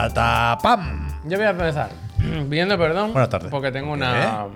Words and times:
¡Patapam! 0.00 1.08
Yo 1.24 1.36
voy 1.36 1.46
a 1.46 1.50
empezar 1.50 1.90
pidiendo 2.48 2.78
perdón. 2.78 3.12
Buenas 3.12 3.28
tardes. 3.28 3.50
Porque 3.50 3.70
tengo 3.70 3.92
una, 3.92 4.46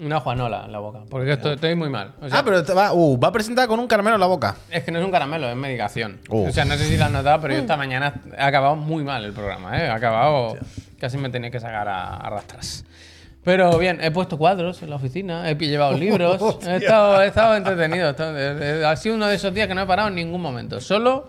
una 0.00 0.20
juanola 0.20 0.62
en 0.66 0.70
la 0.72 0.78
boca. 0.78 1.00
Porque 1.10 1.32
estoy, 1.32 1.54
estoy 1.56 1.74
muy 1.74 1.88
mal. 1.90 2.12
O 2.22 2.28
sea, 2.28 2.38
Ah, 2.38 2.42
pero 2.44 2.62
te 2.62 2.72
va, 2.72 2.92
uh, 2.92 3.18
va 3.18 3.28
a 3.28 3.32
presentar 3.32 3.66
con 3.66 3.80
un 3.80 3.88
caramelo 3.88 4.14
en 4.14 4.20
la 4.20 4.26
boca. 4.28 4.54
Es 4.70 4.84
que 4.84 4.92
no 4.92 5.00
es 5.00 5.04
un 5.04 5.10
caramelo, 5.10 5.48
es 5.50 5.56
medicación. 5.56 6.20
Uf. 6.28 6.48
O 6.48 6.52
sea, 6.52 6.64
no 6.64 6.76
sé 6.76 6.84
si 6.84 6.96
lo 6.96 7.06
has 7.06 7.10
notado, 7.10 7.40
pero 7.40 7.54
yo 7.54 7.60
esta 7.62 7.76
mañana 7.76 8.14
he 8.38 8.40
acabado 8.42 8.76
muy 8.76 9.02
mal 9.02 9.24
el 9.24 9.32
programa, 9.32 9.76
¿eh? 9.80 9.86
He 9.86 9.90
acabado. 9.90 10.56
Casi 11.00 11.18
me 11.18 11.28
tenía 11.28 11.50
que 11.50 11.58
sacar 11.58 11.88
a, 11.88 12.14
a 12.16 12.30
rastras. 12.30 12.84
Pero 13.42 13.76
bien, 13.78 13.98
he 14.00 14.12
puesto 14.12 14.38
cuadros 14.38 14.80
en 14.84 14.90
la 14.90 14.96
oficina, 14.96 15.50
he 15.50 15.56
llevado 15.56 15.92
libros, 15.98 16.40
he 16.68 16.76
estado, 16.76 17.20
he 17.20 17.26
estado 17.26 17.56
entretenido. 17.56 18.06
he 18.06 18.10
estado- 18.12 18.34
eh, 18.38 18.86
ha 18.86 18.94
sido 18.94 19.16
uno 19.16 19.26
de 19.26 19.34
esos 19.34 19.52
días 19.52 19.66
que 19.66 19.74
no 19.74 19.82
he 19.82 19.86
parado 19.86 20.08
en 20.08 20.14
ningún 20.14 20.40
momento. 20.40 20.80
Solo 20.80 21.26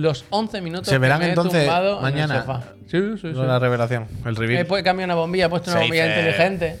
los 0.00 0.24
11 0.30 0.60
minutos 0.60 0.88
Se 0.88 0.98
verán 0.98 1.18
que 1.18 1.24
me 1.24 1.26
he 1.26 1.28
entonces 1.30 1.64
tumbado 1.64 2.00
mañana. 2.00 2.34
en 2.34 2.40
el 2.40 2.46
sofá. 2.46 2.62
Sí, 2.88 3.00
sí, 3.16 3.32
sí. 3.32 3.32
La 3.34 3.58
revelación, 3.58 4.06
el 4.24 4.36
reveal. 4.36 4.66
pu- 4.66 4.82
cambiado 4.82 5.06
una 5.12 5.14
bombilla, 5.16 5.46
he 5.46 5.48
puesto 5.48 5.70
una 5.70 5.80
Safe, 5.80 5.86
bombilla 5.88 6.06
eh. 6.06 6.08
inteligente. 6.18 6.80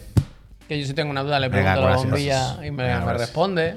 Que 0.68 0.80
yo 0.80 0.86
si 0.86 0.94
tengo 0.94 1.10
una 1.10 1.22
duda 1.22 1.40
le 1.40 1.48
Venga, 1.48 1.72
pregunto 1.74 1.80
a 1.80 1.90
la 1.90 2.02
gracias. 2.06 2.10
bombilla 2.56 2.66
y 2.66 2.70
me, 2.70 2.82
Venga, 2.84 2.98
me 3.00 3.04
gracias. 3.06 3.20
responde. 3.20 3.76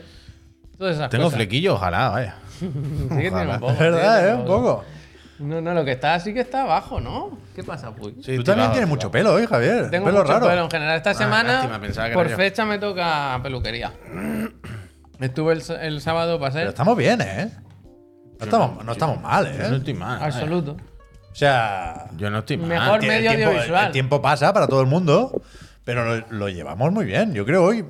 Todas 0.77 0.95
esas 0.95 1.09
Tengo 1.09 1.25
cosas. 1.25 1.37
flequillo, 1.37 1.73
ojalá, 1.75 2.09
vaya. 2.09 2.35
Sí 2.59 2.67
que 2.69 3.31
tiene 3.31 3.47
un 3.53 3.59
poco, 3.59 3.71
Es 3.73 3.79
verdad, 3.79 4.19
sí, 4.21 4.29
¿eh? 4.29 4.33
Un 4.35 4.45
poco. 4.45 4.83
No, 5.39 5.59
no, 5.61 5.73
lo 5.73 5.83
que 5.83 5.91
está 5.93 6.13
así 6.13 6.33
que 6.35 6.41
está 6.41 6.61
abajo, 6.61 7.01
¿no? 7.01 7.37
¿Qué 7.55 7.63
pasa, 7.63 7.95
Puy? 7.95 8.15
Sí, 8.23 8.35
Tú 8.37 8.43
también 8.43 8.69
tienes 8.71 8.87
mucho 8.87 9.09
pelo 9.09 9.33
hoy, 9.33 9.47
Javier. 9.47 9.89
Tengo 9.89 10.05
pelo 10.05 10.19
mucho 10.19 10.31
raro. 10.33 10.47
pelo 10.47 10.63
en 10.65 10.69
general. 10.71 10.97
Esta 10.97 11.15
semana, 11.15 11.53
lástima, 11.53 11.81
pensaba 11.81 12.09
que 12.09 12.13
por 12.13 12.29
yo. 12.29 12.35
fecha, 12.37 12.63
me 12.65 12.77
toca 12.77 13.39
peluquería. 13.41 13.91
Estuve 15.19 15.53
el, 15.53 15.63
el 15.81 16.01
sábado, 16.01 16.37
Pero 16.39 16.51
pasé. 16.51 16.63
estamos 16.67 16.95
bien, 16.97 17.21
¿eh? 17.21 17.49
No 18.41 18.45
estamos, 18.45 18.85
no 18.85 18.91
estamos 18.91 19.21
mal, 19.21 19.45
Yo 19.57 19.69
no 19.69 19.75
¿eh? 19.75 19.77
estoy 19.77 19.93
mal. 19.93 20.21
Absoluto. 20.23 20.77
O 21.31 21.35
sea, 21.35 22.07
Yo 22.17 22.29
no 22.29 22.39
estoy 22.39 22.57
mal. 22.57 22.67
Mejor 22.67 23.01
el 23.01 23.07
medio 23.07 23.29
tiempo, 23.31 23.47
audiovisual. 23.49 23.85
el 23.85 23.91
tiempo 23.93 24.21
pasa 24.21 24.51
para 24.53 24.67
todo 24.67 24.81
el 24.81 24.87
mundo, 24.87 25.41
pero 25.85 26.03
lo, 26.03 26.25
lo 26.29 26.49
llevamos 26.49 26.91
muy 26.91 27.05
bien. 27.05 27.33
Yo 27.33 27.45
creo 27.45 27.63
hoy, 27.63 27.85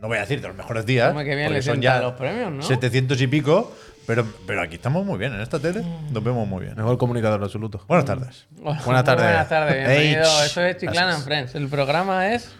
no 0.00 0.08
voy 0.08 0.18
a 0.18 0.20
decir 0.22 0.40
de 0.42 0.48
los 0.48 0.56
mejores 0.56 0.84
días, 0.84 1.08
Como 1.08 1.20
que 1.20 1.34
bien 1.34 1.46
porque 1.48 1.58
le 1.58 1.62
son 1.62 1.80
ya 1.80 2.00
los 2.00 2.12
premios, 2.14 2.52
¿no? 2.52 2.62
700 2.62 3.18
y 3.22 3.26
pico, 3.28 3.72
pero, 4.06 4.26
pero 4.46 4.60
aquí 4.60 4.74
estamos 4.74 5.06
muy 5.06 5.18
bien. 5.18 5.32
En 5.32 5.40
esta 5.40 5.58
tele 5.58 5.82
nos 6.10 6.22
vemos 6.22 6.46
muy 6.46 6.64
bien. 6.64 6.76
Mejor 6.76 6.98
comunicador 6.98 7.42
absoluto. 7.42 7.80
Buenas 7.88 8.04
tardes. 8.04 8.46
Buenas 8.60 9.04
tardes. 9.04 9.24
Buenas 9.24 9.48
tardes, 9.48 9.74
bienvenido. 9.76 10.44
Esto 10.44 10.60
es 10.62 10.76
Chiclana 10.76 11.00
gracias. 11.00 11.16
and 11.16 11.24
Friends. 11.24 11.54
El 11.54 11.68
programa 11.68 12.28
es 12.34 12.50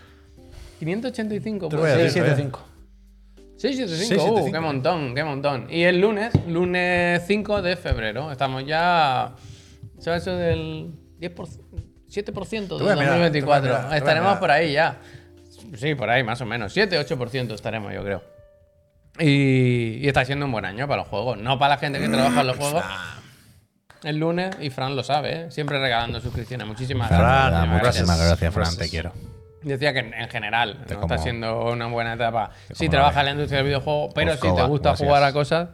585. 0.79 1.69
Te 1.69 1.77
puede 1.77 1.83
voy 1.83 1.91
a 1.93 1.95
ser. 1.97 2.05
decir, 2.05 2.23
75. 2.23 2.74
675, 3.57 4.23
uh, 4.23 4.37
675. 4.37 4.53
qué 4.53 4.61
montón, 4.61 5.15
qué 5.15 5.25
montón. 5.25 5.67
Y 5.71 5.83
el 5.85 6.01
lunes, 6.01 6.33
lunes 6.47 7.23
5 7.27 7.63
de 7.63 7.77
febrero, 7.77 8.31
estamos 8.33 8.67
ya. 8.67 9.35
¿Sabes 9.99 10.23
eso 10.23 10.37
del 10.37 10.91
10%? 11.21 11.61
7% 12.11 12.79
voy 12.79 12.89
a 12.89 12.91
de 12.91 12.97
mirar, 12.97 13.19
2024. 13.19 13.63
te 13.63 13.69
voy 13.69 13.77
a 13.77 13.83
mirar, 13.83 13.97
estaremos 13.97 14.39
por 14.39 14.51
ahí 14.51 14.73
ya. 14.73 14.99
Sí, 15.77 15.95
por 15.95 16.11
ahí 16.11 16.23
más 16.23 16.41
o 16.41 16.47
menos. 16.47 16.77
7-8% 16.77 17.55
estaremos, 17.55 17.93
yo 17.93 18.03
creo. 18.05 18.23
Y, 19.19 19.99
y 20.01 20.09
está 20.09 20.25
siendo 20.25 20.47
un 20.47 20.53
buen 20.53 20.65
año 20.65 20.87
para 20.87 21.03
los 21.03 21.09
juegos. 21.09 21.39
No 21.39 21.59
para 21.59 21.75
la 21.75 21.81
gente 21.81 21.99
que 21.99 22.09
trabaja 22.09 22.41
en 22.41 22.47
los 22.47 22.57
juegos. 22.59 22.85
El 24.03 24.19
lunes, 24.19 24.55
y 24.61 24.69
Fran 24.69 24.95
lo 24.95 25.03
sabe, 25.03 25.33
¿eh? 25.33 25.51
siempre 25.51 25.81
regalando 25.81 26.21
suscripciones. 26.21 26.67
Muchísimas 26.67 27.09
Fran, 27.09 27.21
gracias. 27.21 27.69
Muchísimas 27.69 28.19
gracias, 28.19 28.55
Fran, 28.55 28.77
te 28.77 28.89
quiero. 28.91 29.13
Decía 29.65 29.93
que 29.93 29.99
en 30.01 30.15
en 30.15 30.29
general 30.29 30.79
no 30.89 31.01
como- 31.01 31.15
está 31.15 31.19
siendo 31.19 31.71
una 31.73 31.87
buena 31.87 32.15
etapa. 32.15 32.51
Trabajas 32.89 33.17
la 33.17 33.21
en 33.21 33.27
la 33.27 33.33
industria 33.33 33.59
del 33.59 33.67
videojuego, 33.67 34.11
pero 34.15 34.35
si 34.35 34.41
te 34.41 34.63
gusta 34.63 34.91
gracias. 34.91 35.09
jugar 35.09 35.23
a 35.25 35.33
cosas, 35.33 35.69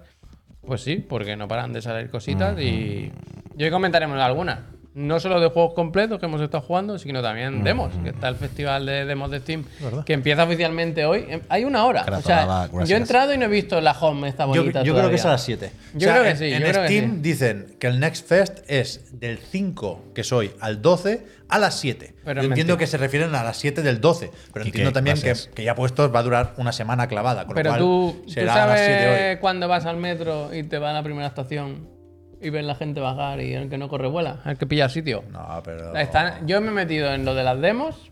pues 0.66 0.82
sí, 0.82 0.96
porque 0.96 1.36
no 1.36 1.48
paran 1.48 1.72
de 1.72 1.82
salir 1.82 2.10
cositas. 2.10 2.58
Y, 2.60 3.12
y 3.56 3.64
hoy 3.64 3.70
comentaremos 3.70 4.18
algunas. 4.20 4.60
No 4.92 5.20
solo 5.20 5.38
de 5.40 5.48
juegos 5.48 5.74
completos 5.74 6.18
que 6.18 6.26
hemos 6.26 6.40
estado 6.40 6.62
jugando, 6.62 6.98
sino 6.98 7.22
también 7.22 7.62
demos, 7.62 7.92
que 8.02 8.08
está 8.08 8.26
el 8.28 8.34
festival 8.34 8.86
de 8.86 9.04
demos 9.04 9.30
de 9.30 9.38
Steam, 9.38 9.64
que 10.04 10.12
empieza 10.14 10.42
oficialmente 10.42 11.04
hoy. 11.04 11.26
Em, 11.28 11.40
Hay 11.48 11.64
una 11.64 11.84
hora. 11.86 12.02
Gracias, 12.04 12.24
O 12.24 12.26
sea, 12.26 12.44
va, 12.46 12.66
gracias. 12.66 12.88
yo 12.88 12.96
he 12.96 12.98
entrado 12.98 13.32
y 13.32 13.38
no 13.38 13.44
he 13.44 13.48
visto 13.48 13.80
la 13.80 13.92
home 13.92 14.28
esta 14.28 14.46
Yo, 14.46 14.62
bonita. 14.62 14.82
yo 14.82 14.92
creo 14.96 15.08
que 15.08 15.14
es 15.14 15.24
a 15.24 15.30
las 15.30 15.44
7. 15.44 15.70
Yo 15.94 16.10
creo 16.10 16.22
que 16.24 16.30
en, 16.30 16.36
sí, 16.38 16.50
yo 16.50 16.56
En 16.56 16.62
creo 16.62 16.72
que 16.82 16.88
Steam 16.88 17.10
sí. 17.14 17.20
dicen 17.20 17.66
que 17.78 17.86
el 17.86 18.00
Next 18.00 18.26
Fest 18.28 18.58
es 18.66 19.20
del 19.20 19.38
5, 19.38 20.06
que 20.12 20.24
soy, 20.24 20.50
al 20.60 20.82
12, 20.82 21.24
a 21.48 21.58
las 21.60 21.78
7. 21.78 22.14
Pero 22.24 22.42
Yo 22.42 22.48
entiendo 22.48 22.76
que 22.76 22.88
se 22.88 22.96
refieren 22.98 23.32
a 23.36 23.44
las 23.44 23.58
7 23.58 23.82
del 23.82 24.00
12, 24.00 24.32
pero 24.52 24.64
¿Y 24.64 24.68
entiendo 24.70 24.92
también 24.92 25.16
que, 25.20 25.62
ya 25.62 25.76
puestos 25.76 26.12
va 26.12 26.18
a 26.18 26.22
durar 26.24 26.54
una 26.56 26.72
semana 26.72 27.06
clavada. 27.06 27.46
Con 27.46 27.54
Pero 27.54 27.70
lo 27.70 27.76
cual 27.76 27.80
tú, 27.80 28.22
tú 28.24 28.30
será 28.32 28.64
a 28.64 28.66
las 28.66 28.80
7 28.80 29.02
sabes 29.04 29.34
hoy. 29.36 29.40
cuando 29.40 29.68
vas 29.68 29.86
al 29.86 29.98
metro 29.98 30.52
y 30.52 30.64
te 30.64 30.78
vas 30.78 30.90
a 30.90 30.94
la 30.94 31.02
primera 31.04 31.28
estación 31.28 31.99
y 32.40 32.50
ves 32.50 32.64
la 32.64 32.74
gente 32.74 33.00
bajar 33.00 33.40
y 33.40 33.52
el 33.54 33.68
que 33.68 33.78
no 33.78 33.88
corre 33.88 34.08
vuela, 34.08 34.40
el 34.46 34.56
que 34.58 34.66
pilla 34.66 34.88
sitio. 34.88 35.22
No, 35.30 35.60
pero. 35.64 35.94
Están- 35.96 36.46
yo 36.46 36.60
me 36.60 36.68
he 36.68 36.72
metido 36.72 37.12
en 37.12 37.24
lo 37.24 37.34
de 37.34 37.44
las 37.44 37.60
demos 37.60 38.10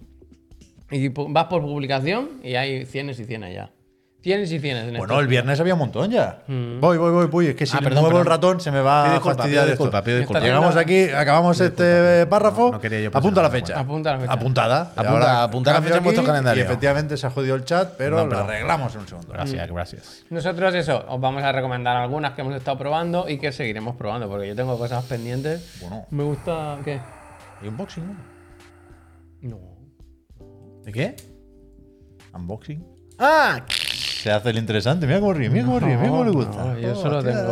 y 0.91 1.09
vas 1.09 1.45
por 1.47 1.63
publicación 1.63 2.41
y 2.43 2.55
hay 2.55 2.85
cienes 2.87 3.19
y 3.21 3.25
cienes 3.25 3.55
ya. 3.55 3.71
Cienes 4.21 4.51
y 4.51 4.59
cienes. 4.59 4.89
En 4.89 4.97
Bueno, 4.99 5.21
el 5.21 5.29
viernes 5.29 5.61
había 5.61 5.75
un 5.75 5.79
montón 5.79 6.11
ya. 6.11 6.43
Mm. 6.49 6.81
Voy, 6.81 6.99
voy, 6.99 7.13
voy, 7.13 7.27
voy. 7.27 7.47
Es 7.47 7.55
que 7.55 7.67
si 7.67 7.77
Ah, 7.77 7.81
perdón, 7.81 8.03
muevo 8.03 8.19
el 8.19 8.27
ratón 8.27 8.61
se 8.61 8.73
me 8.73 8.81
va 8.81 9.15
a 9.15 9.21
fastidiar 9.21 9.47
pido 9.49 9.61
esto. 9.61 9.71
disculpa, 9.85 10.03
pido 10.03 10.19
disculpa. 10.19 10.41
Llegamos 10.41 10.75
aquí, 10.75 11.05
acabamos 11.09 11.61
este 11.61 12.27
párrafo. 12.27 12.73
No 12.73 12.81
quería 12.81 13.01
yo 13.01 13.11
apunta 13.15 13.43
la 13.43 13.51
fecha. 13.51 13.79
Apunta 13.79 14.13
la 14.15 14.19
fecha. 14.19 14.33
Apuntada. 14.33 14.93
Apunta- 14.97 15.43
apunta 15.45 15.73
la 15.73 15.83
fecha 15.83 15.97
en 15.99 16.03
vuestro 16.03 16.23
aquí 16.23 16.27
calendario. 16.31 16.63
Y 16.63 16.67
efectivamente 16.67 17.17
se 17.17 17.27
ha 17.29 17.31
jodido 17.31 17.55
el 17.55 17.65
chat, 17.65 17.95
pero 17.97 18.27
lo 18.27 18.39
arreglamos 18.39 18.93
en 18.97 19.01
un 19.03 19.09
segundo. 19.09 19.33
Gracias, 19.33 19.71
gracias. 19.71 20.25
Nosotros 20.31 20.75
eso, 20.75 21.05
os 21.09 21.21
vamos 21.21 21.45
a 21.45 21.53
recomendar 21.53 21.97
algunas 21.97 22.33
que 22.33 22.41
hemos 22.41 22.57
estado 22.57 22.77
probando 22.77 23.29
y 23.29 23.39
que 23.39 23.53
seguiremos 23.53 23.95
probando, 23.95 24.29
porque 24.29 24.49
yo 24.49 24.57
tengo 24.57 24.77
cosas 24.77 25.05
pendientes. 25.05 25.79
Bueno. 25.81 26.07
Me 26.11 26.25
gusta... 26.25 26.79
¿Qué? 26.85 27.01
¿Y 27.63 27.69
unboxing? 27.69 28.05
no? 28.05 28.17
No. 29.51 29.61
¿De 30.85 30.91
qué? 30.93 31.15
¿Unboxing? 32.35 32.98
¡Ah! 33.19 33.61
Se 33.69 34.33
hace 34.33 34.51
el 34.51 34.59
interesante. 34.59 35.07
Mira 35.07 35.21
cómo 35.21 35.33
ríe, 35.33 35.49
mira 35.49 35.65
cómo 35.65 35.79
ríe, 35.79 35.97
mira 35.97 36.09
cómo 36.11 36.25
le 36.25 36.31
gusta. 36.33 36.65
no, 36.65 36.79
yo 36.79 36.93
Oh, 36.93 36.95
solo 36.97 37.23
tía, 37.23 37.33
tengo- 37.33 37.49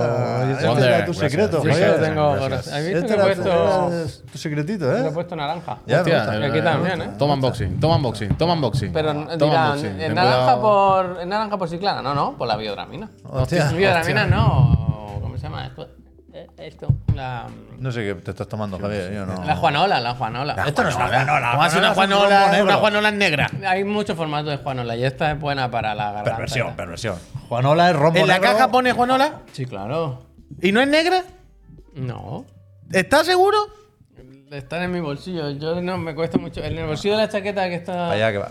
yo 0.62 0.72
Este 0.72 0.86
era 0.86 1.04
tu 1.06 1.14
secreto, 1.14 1.62
Yo 1.64 1.72
solo 1.72 1.94
tengo... 1.94 2.30
¿Has 2.32 2.50
visto 2.50 2.76
Este 2.76 3.06
que 3.06 3.12
he 3.12 3.14
era 3.14 3.24
puesto, 3.24 3.88
era 3.88 4.06
tu 4.32 4.38
secretito, 4.38 4.84
que 4.90 4.96
he 5.00 5.06
¿eh? 5.06 5.10
puesto 5.12 5.36
naranja? 5.36 5.78
Ya, 5.86 6.00
Hostia, 6.00 6.22
aquí 6.46 6.60
también, 6.60 7.02
¿eh? 7.02 7.10
Toma 7.18 7.34
unboxing, 7.34 7.78
toma 7.80 7.96
unboxing, 7.96 8.36
toma 8.36 8.54
unboxing. 8.54 8.92
Pero 8.92 9.12
toma 9.12 9.36
dirán, 9.36 9.70
unboxing. 9.76 10.00
¿en 10.00 10.14
naranja, 10.14 10.60
por, 10.60 11.18
¿en 11.22 11.28
naranja 11.28 11.56
por 11.56 11.68
ciclana? 11.68 12.02
No, 12.02 12.14
no, 12.14 12.36
por 12.36 12.48
la 12.48 12.56
biodramina. 12.56 13.08
Hostia, 13.24 13.70
biodramina 13.70 14.26
no. 14.26 15.18
¿Cómo 15.22 15.36
se 15.36 15.44
llama 15.44 15.66
esto? 15.66 15.88
Eh, 16.36 16.46
Esto. 16.58 16.88
La, 17.14 17.46
No 17.78 17.90
sé 17.90 18.02
qué 18.04 18.14
te 18.16 18.30
estás 18.30 18.46
tomando, 18.46 18.78
Javier. 18.78 19.10
Yo 19.10 19.24
no. 19.24 19.42
la 19.42 19.56
Juanola, 19.56 20.00
la 20.00 20.14
Juanola. 20.14 20.64
Esto 20.66 20.82
no 20.82 20.90
es 20.90 20.96
una 20.96 21.08
Juanola. 21.08 21.50
¿Cómo 21.52 21.62
hace 21.62 21.78
una 21.78 21.94
Juanola 21.94 22.56
es. 22.58 22.62
Una 22.62 22.74
Juanola 22.76 23.10
negra. 23.10 23.50
Hay 23.66 23.84
muchos 23.84 24.14
formatos 24.16 24.50
de 24.50 24.58
Juanola 24.58 24.96
y 24.96 25.04
esta 25.04 25.30
es 25.30 25.40
buena 25.40 25.70
para 25.70 25.94
la 25.94 26.04
garganta. 26.12 26.32
Perversión, 26.32 26.76
perversión. 26.76 27.16
Juanola 27.48 27.88
es 27.88 27.96
rombo 27.96 28.18
¿En 28.18 28.28
la 28.28 28.34
negro. 28.34 28.52
caja 28.52 28.70
pone 28.70 28.92
Juanola? 28.92 29.40
Sí, 29.52 29.64
claro. 29.64 30.26
¿Y 30.60 30.72
no 30.72 30.82
es 30.82 30.88
negra? 30.88 31.22
No. 31.94 32.44
¿Estás 32.92 33.24
seguro? 33.24 33.56
Están 34.50 34.82
en 34.82 34.92
mi 34.92 35.00
bolsillo. 35.00 35.50
Yo 35.52 35.80
no 35.80 35.96
me 35.96 36.14
cuesta 36.14 36.36
mucho. 36.36 36.62
En 36.62 36.76
el 36.76 36.86
bolsillo 36.86 37.16
de 37.16 37.22
la 37.22 37.28
chaqueta 37.30 37.66
que 37.70 37.76
está. 37.76 38.10
Allá 38.10 38.30
que 38.30 38.38
va. 38.38 38.50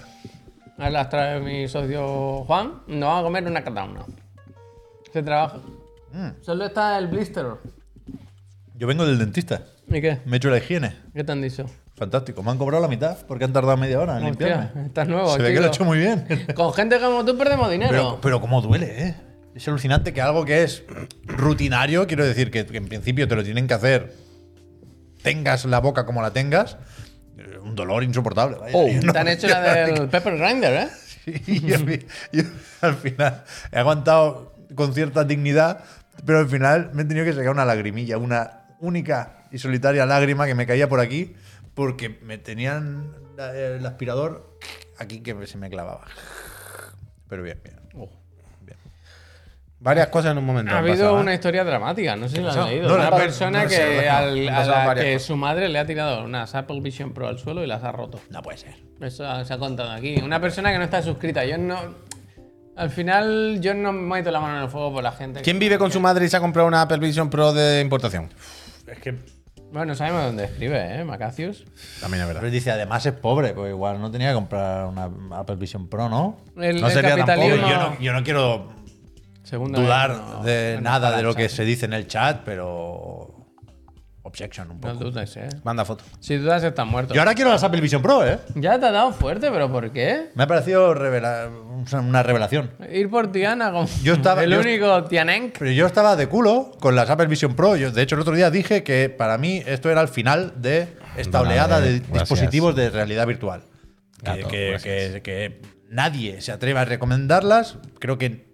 A 0.79 0.89
las 0.89 1.07
trae 1.07 1.39
mi 1.39 1.67
socio 1.67 2.43
Juan. 2.45 2.81
Nos 2.87 2.99
vamos 3.07 3.19
a 3.19 3.23
comer 3.23 3.45
una 3.45 3.63
cada 3.63 3.83
uno. 3.83 4.05
Se 5.13 5.21
trabaja. 5.21 5.57
Mm. 6.11 6.29
Solo 6.41 6.65
está 6.65 6.97
el 6.97 7.07
blister. 7.07 7.45
Yo 8.77 8.87
vengo 8.87 9.05
del 9.05 9.17
dentista. 9.17 9.61
¿Y 9.87 10.01
qué? 10.01 10.19
Me 10.25 10.35
he 10.35 10.37
hecho 10.37 10.49
la 10.49 10.57
higiene. 10.57 10.95
¿Qué 11.13 11.23
te 11.23 11.31
han 11.31 11.41
dicho? 11.41 11.65
Fantástico. 11.95 12.43
Me 12.43 12.51
han 12.51 12.57
cobrado 12.57 12.81
la 12.81 12.89
mitad 12.89 13.17
porque 13.27 13.45
han 13.45 13.53
tardado 13.53 13.77
media 13.77 13.99
hora 13.99 14.17
en 14.17 14.25
limpiarme. 14.25 14.65
Hostia, 14.65 14.81
estás 14.83 15.07
nuevo. 15.07 15.33
Se 15.35 15.41
ve 15.41 15.53
que 15.53 15.59
lo 15.59 15.65
he 15.67 15.69
hecho 15.69 15.85
muy 15.85 15.97
bien. 15.97 16.25
Con 16.55 16.73
gente 16.73 16.99
como 16.99 17.23
tú 17.23 17.37
perdemos 17.37 17.69
dinero. 17.71 17.91
Pero, 17.91 18.19
pero 18.21 18.41
cómo 18.41 18.61
duele, 18.61 19.07
¿eh? 19.07 19.15
Es 19.55 19.65
alucinante 19.69 20.13
que 20.13 20.21
algo 20.21 20.43
que 20.43 20.63
es 20.63 20.83
rutinario, 21.23 22.05
quiero 22.07 22.25
decir 22.25 22.51
que, 22.51 22.65
que 22.65 22.75
en 22.77 22.87
principio 22.89 23.25
te 23.27 23.35
lo 23.37 23.43
tienen 23.45 23.67
que 23.67 23.73
hacer, 23.73 24.13
tengas 25.21 25.63
la 25.63 25.79
boca 25.79 26.05
como 26.05 26.21
la 26.21 26.31
tengas, 26.31 26.77
eh, 27.37 27.57
un 27.63 27.73
dolor 27.75 28.03
insoportable. 28.03 28.57
vaya. 28.57 28.73
Oh, 28.77 28.87
Yo 28.89 29.01
no- 29.03 29.13
te 29.13 29.19
han 29.19 29.27
hecho 29.29 29.47
la 29.47 29.61
del 29.85 30.09
Pepper 30.09 30.37
Grinder, 30.37 30.73
¿eh? 30.73 30.87
fi- 31.39 32.05
yo 32.33 32.43
al 32.81 32.95
final 32.95 33.43
he 33.71 33.79
aguantado 33.79 34.53
con 34.75 34.93
cierta 34.93 35.23
dignidad, 35.23 35.83
pero 36.25 36.39
al 36.39 36.49
final 36.49 36.89
me 36.93 37.03
he 37.03 37.05
tenido 37.05 37.25
que 37.25 37.31
sacar 37.33 37.51
una 37.51 37.63
lagrimilla, 37.65 38.17
una 38.17 38.64
única 38.85 39.45
y 39.51 39.57
solitaria 39.57 40.05
lágrima 40.05 40.45
que 40.45 40.55
me 40.55 40.65
caía 40.65 40.87
por 40.89 40.99
aquí 40.99 41.35
porque 41.73 42.09
me 42.21 42.37
tenían 42.37 43.11
la- 43.37 43.53
el 43.55 43.85
aspirador 43.85 44.57
aquí 44.97 45.21
que 45.21 45.47
se 45.47 45.57
me 45.57 45.69
clavaba. 45.69 46.05
Pero 47.27 47.43
bien, 47.43 47.59
bien. 47.63 47.75
bien. 48.61 48.77
Varias 49.79 50.07
cosas 50.07 50.31
en 50.31 50.37
un 50.37 50.45
momento. 50.45 50.71
Ha 50.71 50.77
han 50.77 50.83
habido 50.83 50.95
pasado, 50.97 51.17
¿eh? 51.17 51.21
una 51.21 51.33
historia 51.33 51.63
dramática, 51.63 52.15
no 52.15 52.27
sé 52.29 52.37
si 52.37 52.41
has 52.41 52.47
pasado? 52.47 52.67
leído. 52.67 52.87
No, 52.89 52.95
una 52.95 53.09
no, 53.09 53.17
persona 53.17 53.63
no 53.63 53.69
que, 53.69 54.09
al- 54.09 54.49
han 54.49 54.55
a 54.55 54.65
la 54.65 54.95
que 54.95 55.13
cosas. 55.13 55.27
su 55.27 55.35
madre 55.35 55.69
le 55.69 55.79
ha 55.79 55.85
tirado 55.85 56.23
unas 56.23 56.55
Apple 56.55 56.79
Vision 56.81 57.13
Pro 57.13 57.27
al 57.27 57.37
suelo 57.39 57.63
y 57.63 57.67
las 57.67 57.83
ha 57.83 57.91
roto. 57.91 58.19
No 58.29 58.41
puede 58.41 58.57
ser. 58.57 58.75
Eso 59.01 59.45
se 59.45 59.53
ha 59.53 59.57
contado 59.57 59.91
aquí. 59.91 60.15
Una 60.23 60.39
persona 60.39 60.71
que 60.71 60.77
no 60.77 60.83
está 60.85 61.01
suscrita. 61.01 61.43
Yo 61.45 61.57
no. 61.57 61.77
Al 62.77 62.89
final, 62.89 63.59
yo 63.61 63.73
no 63.73 63.91
meto 63.93 64.31
la 64.31 64.39
mano 64.41 64.57
en 64.57 64.63
el 64.63 64.69
fuego 64.69 64.93
por 64.93 65.03
la 65.03 65.11
gente. 65.13 65.41
¿Quién 65.41 65.59
vive 65.59 65.77
con 65.77 65.91
su 65.91 65.99
madre 66.01 66.25
y 66.25 66.29
se 66.29 66.35
ha 66.37 66.41
comprado 66.41 66.67
una 66.67 66.81
Apple 66.81 66.97
Vision 66.97 67.29
Pro 67.29 67.53
de 67.53 67.79
importación? 67.81 68.29
Es 68.87 68.99
que 68.99 69.15
Bueno, 69.71 69.85
no 69.87 69.95
sabemos 69.95 70.23
dónde 70.25 70.45
escribe, 70.45 70.99
¿eh? 70.99 71.03
Macacius. 71.03 71.65
También 71.99 72.21
es 72.21 72.27
Pero 72.27 72.39
verdad. 72.41 72.51
dice, 72.51 72.71
además 72.71 73.05
es 73.05 73.13
pobre, 73.13 73.53
pues 73.53 73.71
igual 73.71 73.99
no 73.99 74.11
tenía 74.11 74.29
que 74.29 74.35
comprar 74.35 74.85
una 74.85 75.09
Apple 75.37 75.55
Vision 75.55 75.87
Pro, 75.87 76.07
¿no? 76.09 76.37
El, 76.57 76.79
No 76.81 76.87
el 76.87 76.93
sería 76.93 77.15
tan 77.25 77.39
pobre. 77.39 77.57
Yo 77.57 77.77
no, 77.77 77.99
yo 77.99 78.13
no 78.13 78.23
quiero 78.23 78.73
dudar 79.51 80.09
no, 80.17 80.43
de 80.43 80.75
no 80.77 80.81
nada 80.81 81.15
de 81.17 81.23
lo 81.23 81.33
que 81.35 81.47
chat. 81.47 81.57
se 81.57 81.65
dice 81.65 81.85
en 81.85 81.93
el 81.93 82.07
chat, 82.07 82.41
pero. 82.45 83.14
Objection 84.35 84.69
un 84.69 84.81
No 84.81 84.91
poco. 84.93 85.05
dudes, 85.05 85.37
¿eh? 85.37 85.47
Manda 85.63 85.85
foto. 85.85 86.03
Si 86.19 86.35
dudas, 86.35 86.61
estás 86.61 86.85
muerto. 86.85 87.13
Yo 87.13 87.21
ahora 87.21 87.33
quiero 87.33 87.51
las 87.51 87.63
Apple 87.63 87.79
Vision 87.79 88.01
Pro, 88.01 88.27
¿eh? 88.27 88.37
Ya 88.55 88.77
te 88.77 88.85
ha 88.85 88.91
dado 88.91 89.13
fuerte, 89.13 89.49
pero 89.49 89.71
¿por 89.71 89.91
qué? 89.91 90.29
Me 90.35 90.43
ha 90.43 90.47
parecido 90.47 90.93
revela- 90.93 91.49
una 92.01 92.21
revelación. 92.21 92.71
Ir 92.91 93.09
por 93.09 93.31
Tiana 93.31 93.71
como 93.71 93.87
Yo 94.03 94.13
estaba- 94.13 94.43
el 94.43 94.51
yo- 94.51 94.59
único 94.59 95.05
Tianenk. 95.05 95.55
Pero 95.57 95.71
yo 95.71 95.85
estaba 95.87 96.17
de 96.17 96.27
culo 96.27 96.71
con 96.81 96.95
las 96.95 97.09
Apple 97.09 97.27
Vision 97.27 97.55
Pro. 97.55 97.77
Yo, 97.77 97.91
de 97.91 98.01
hecho, 98.01 98.15
el 98.15 98.21
otro 98.21 98.35
día 98.35 98.51
dije 98.51 98.83
que 98.83 99.07
para 99.09 99.37
mí 99.37 99.63
esto 99.65 99.89
era 99.89 100.01
el 100.01 100.09
final 100.09 100.51
de 100.57 100.89
esta 101.15 101.37
Dona, 101.37 101.51
oleada 101.51 101.79
de 101.79 101.99
gracias. 101.99 102.11
dispositivos 102.19 102.75
de 102.75 102.89
realidad 102.89 103.25
virtual. 103.27 103.61
Que, 104.21 104.31
Gato, 104.31 104.47
que- 104.49 104.69
gracias. 104.71 105.13
que- 105.13 105.21
que 105.21 105.61
nadie 105.89 106.41
se 106.41 106.51
atreve 106.51 106.77
a 106.79 106.83
recomendarlas. 106.85 107.77
Creo 107.99 108.17
que 108.17 108.47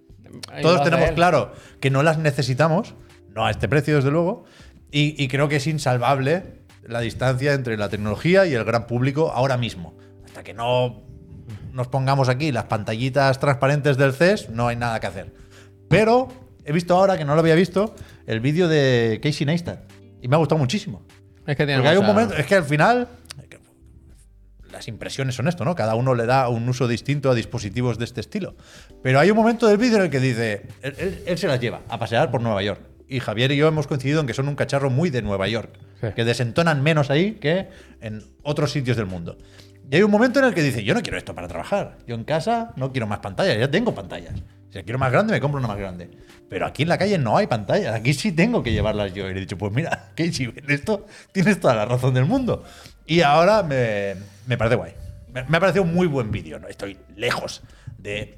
Ahí 0.51 0.61
todos 0.61 0.81
hace 0.81 0.89
tenemos 0.91 1.09
él. 1.09 1.15
claro 1.15 1.53
que 1.79 1.89
no 1.89 2.03
las 2.03 2.19
necesitamos, 2.19 2.93
no 3.33 3.45
a 3.47 3.49
este 3.51 3.67
precio, 3.67 3.95
desde 3.95 4.11
luego. 4.11 4.45
Y, 4.91 5.15
y 5.23 5.27
creo 5.27 5.47
que 5.47 5.55
es 5.57 5.67
insalvable 5.67 6.43
la 6.85 6.99
distancia 6.99 7.53
entre 7.53 7.77
la 7.77 7.89
tecnología 7.89 8.45
y 8.45 8.53
el 8.53 8.63
gran 8.65 8.87
público 8.87 9.31
ahora 9.31 9.57
mismo. 9.57 9.95
Hasta 10.25 10.43
que 10.43 10.53
no 10.53 11.01
nos 11.71 11.87
pongamos 11.87 12.27
aquí 12.27 12.51
las 12.51 12.65
pantallitas 12.65 13.39
transparentes 13.39 13.97
del 13.97 14.13
CES, 14.13 14.49
no 14.49 14.67
hay 14.67 14.75
nada 14.75 14.99
que 14.99 15.07
hacer. 15.07 15.33
Pero 15.87 16.27
he 16.65 16.73
visto 16.73 16.95
ahora, 16.95 17.17
que 17.17 17.23
no 17.25 17.33
lo 17.35 17.39
había 17.41 17.55
visto, 17.55 17.95
el 18.27 18.39
vídeo 18.41 18.67
de 18.67 19.19
Casey 19.23 19.45
Neistat. 19.45 19.79
Y 20.21 20.27
me 20.27 20.35
ha 20.35 20.39
gustado 20.39 20.59
muchísimo. 20.59 21.05
Es 21.47 21.55
que 21.55 21.65
tiene 21.65 21.75
Porque 21.75 21.89
hay 21.89 21.97
un 21.97 22.05
momento, 22.05 22.35
es 22.35 22.45
que 22.45 22.55
al 22.55 22.65
final 22.65 23.07
las 24.71 24.87
impresiones 24.87 25.35
son 25.35 25.47
esto, 25.47 25.65
¿no? 25.65 25.75
Cada 25.75 25.95
uno 25.95 26.15
le 26.15 26.25
da 26.25 26.47
un 26.47 26.67
uso 26.69 26.87
distinto 26.87 27.29
a 27.29 27.35
dispositivos 27.35 27.97
de 27.97 28.05
este 28.05 28.21
estilo. 28.21 28.55
Pero 29.03 29.19
hay 29.19 29.29
un 29.29 29.35
momento 29.37 29.67
del 29.67 29.77
vídeo 29.77 29.97
en 29.97 30.03
el 30.03 30.09
que 30.09 30.19
dice, 30.19 30.63
él, 30.81 30.95
él- 30.97 31.23
él 31.25 31.37
se 31.37 31.47
las 31.47 31.59
lleva 31.59 31.81
a 31.89 31.99
pasear 31.99 32.31
por 32.31 32.41
Nueva 32.41 32.61
York. 32.63 32.79
Y 33.11 33.19
Javier 33.19 33.51
y 33.51 33.57
yo 33.57 33.67
hemos 33.67 33.87
coincidido 33.87 34.21
en 34.21 34.27
que 34.27 34.33
son 34.33 34.47
un 34.47 34.55
cacharro 34.55 34.89
muy 34.89 35.09
de 35.09 35.21
Nueva 35.21 35.47
York, 35.49 35.77
Sí. 35.99 36.07
que 36.15 36.23
desentonan 36.23 36.81
menos 36.81 37.09
ahí 37.09 37.33
que 37.33 37.67
en 37.99 38.23
otros 38.41 38.71
sitios 38.71 38.95
del 38.95 39.05
mundo. 39.05 39.37
Y 39.91 39.97
hay 39.97 40.03
un 40.03 40.09
momento 40.11 40.39
en 40.39 40.45
el 40.45 40.53
que 40.53 40.61
dice, 40.63 40.83
yo 40.85 40.93
no 40.93 41.01
quiero 41.01 41.17
esto 41.17 41.35
para 41.35 41.49
trabajar. 41.49 41.97
Yo 42.07 42.15
en 42.15 42.23
casa 42.23 42.71
no 42.77 42.93
quiero 42.93 43.07
más 43.07 43.19
pantallas, 43.19 43.57
ya 43.59 43.69
tengo 43.69 43.93
pantallas. 43.93 44.33
Si 44.69 44.81
quiero 44.83 44.97
más 44.97 45.11
grande, 45.11 45.33
me 45.33 45.41
compro 45.41 45.59
una 45.59 45.67
más 45.67 45.77
grande. 45.77 46.09
Pero 46.49 46.65
aquí 46.65 46.83
en 46.83 46.89
la 46.89 46.97
calle 46.97 47.17
no 47.17 47.35
hay 47.35 47.47
pantallas, 47.47 47.93
aquí 47.93 48.13
sí 48.13 48.31
tengo 48.31 48.63
que 48.63 48.71
llevarlas 48.71 49.13
yo. 49.13 49.29
Y 49.29 49.33
le 49.33 49.39
he 49.39 49.41
dicho, 49.41 49.57
pues 49.57 49.73
mira, 49.73 50.11
Casey, 50.15 50.45
en 50.55 50.71
esto 50.71 51.05
tienes 51.33 51.59
toda 51.59 51.75
la 51.75 51.83
razón 51.85 52.13
del 52.13 52.23
mundo. 52.23 52.63
Y 53.05 53.19
ahora 53.21 53.61
me, 53.63 54.15
me 54.47 54.57
parece 54.57 54.77
guay. 54.77 54.93
Me, 55.33 55.43
me 55.43 55.57
ha 55.57 55.59
parecido 55.59 55.83
un 55.83 55.93
muy 55.93 56.07
buen 56.07 56.31
vídeo. 56.31 56.59
¿no? 56.59 56.69
Estoy 56.69 56.97
lejos 57.17 57.61
de 57.97 58.37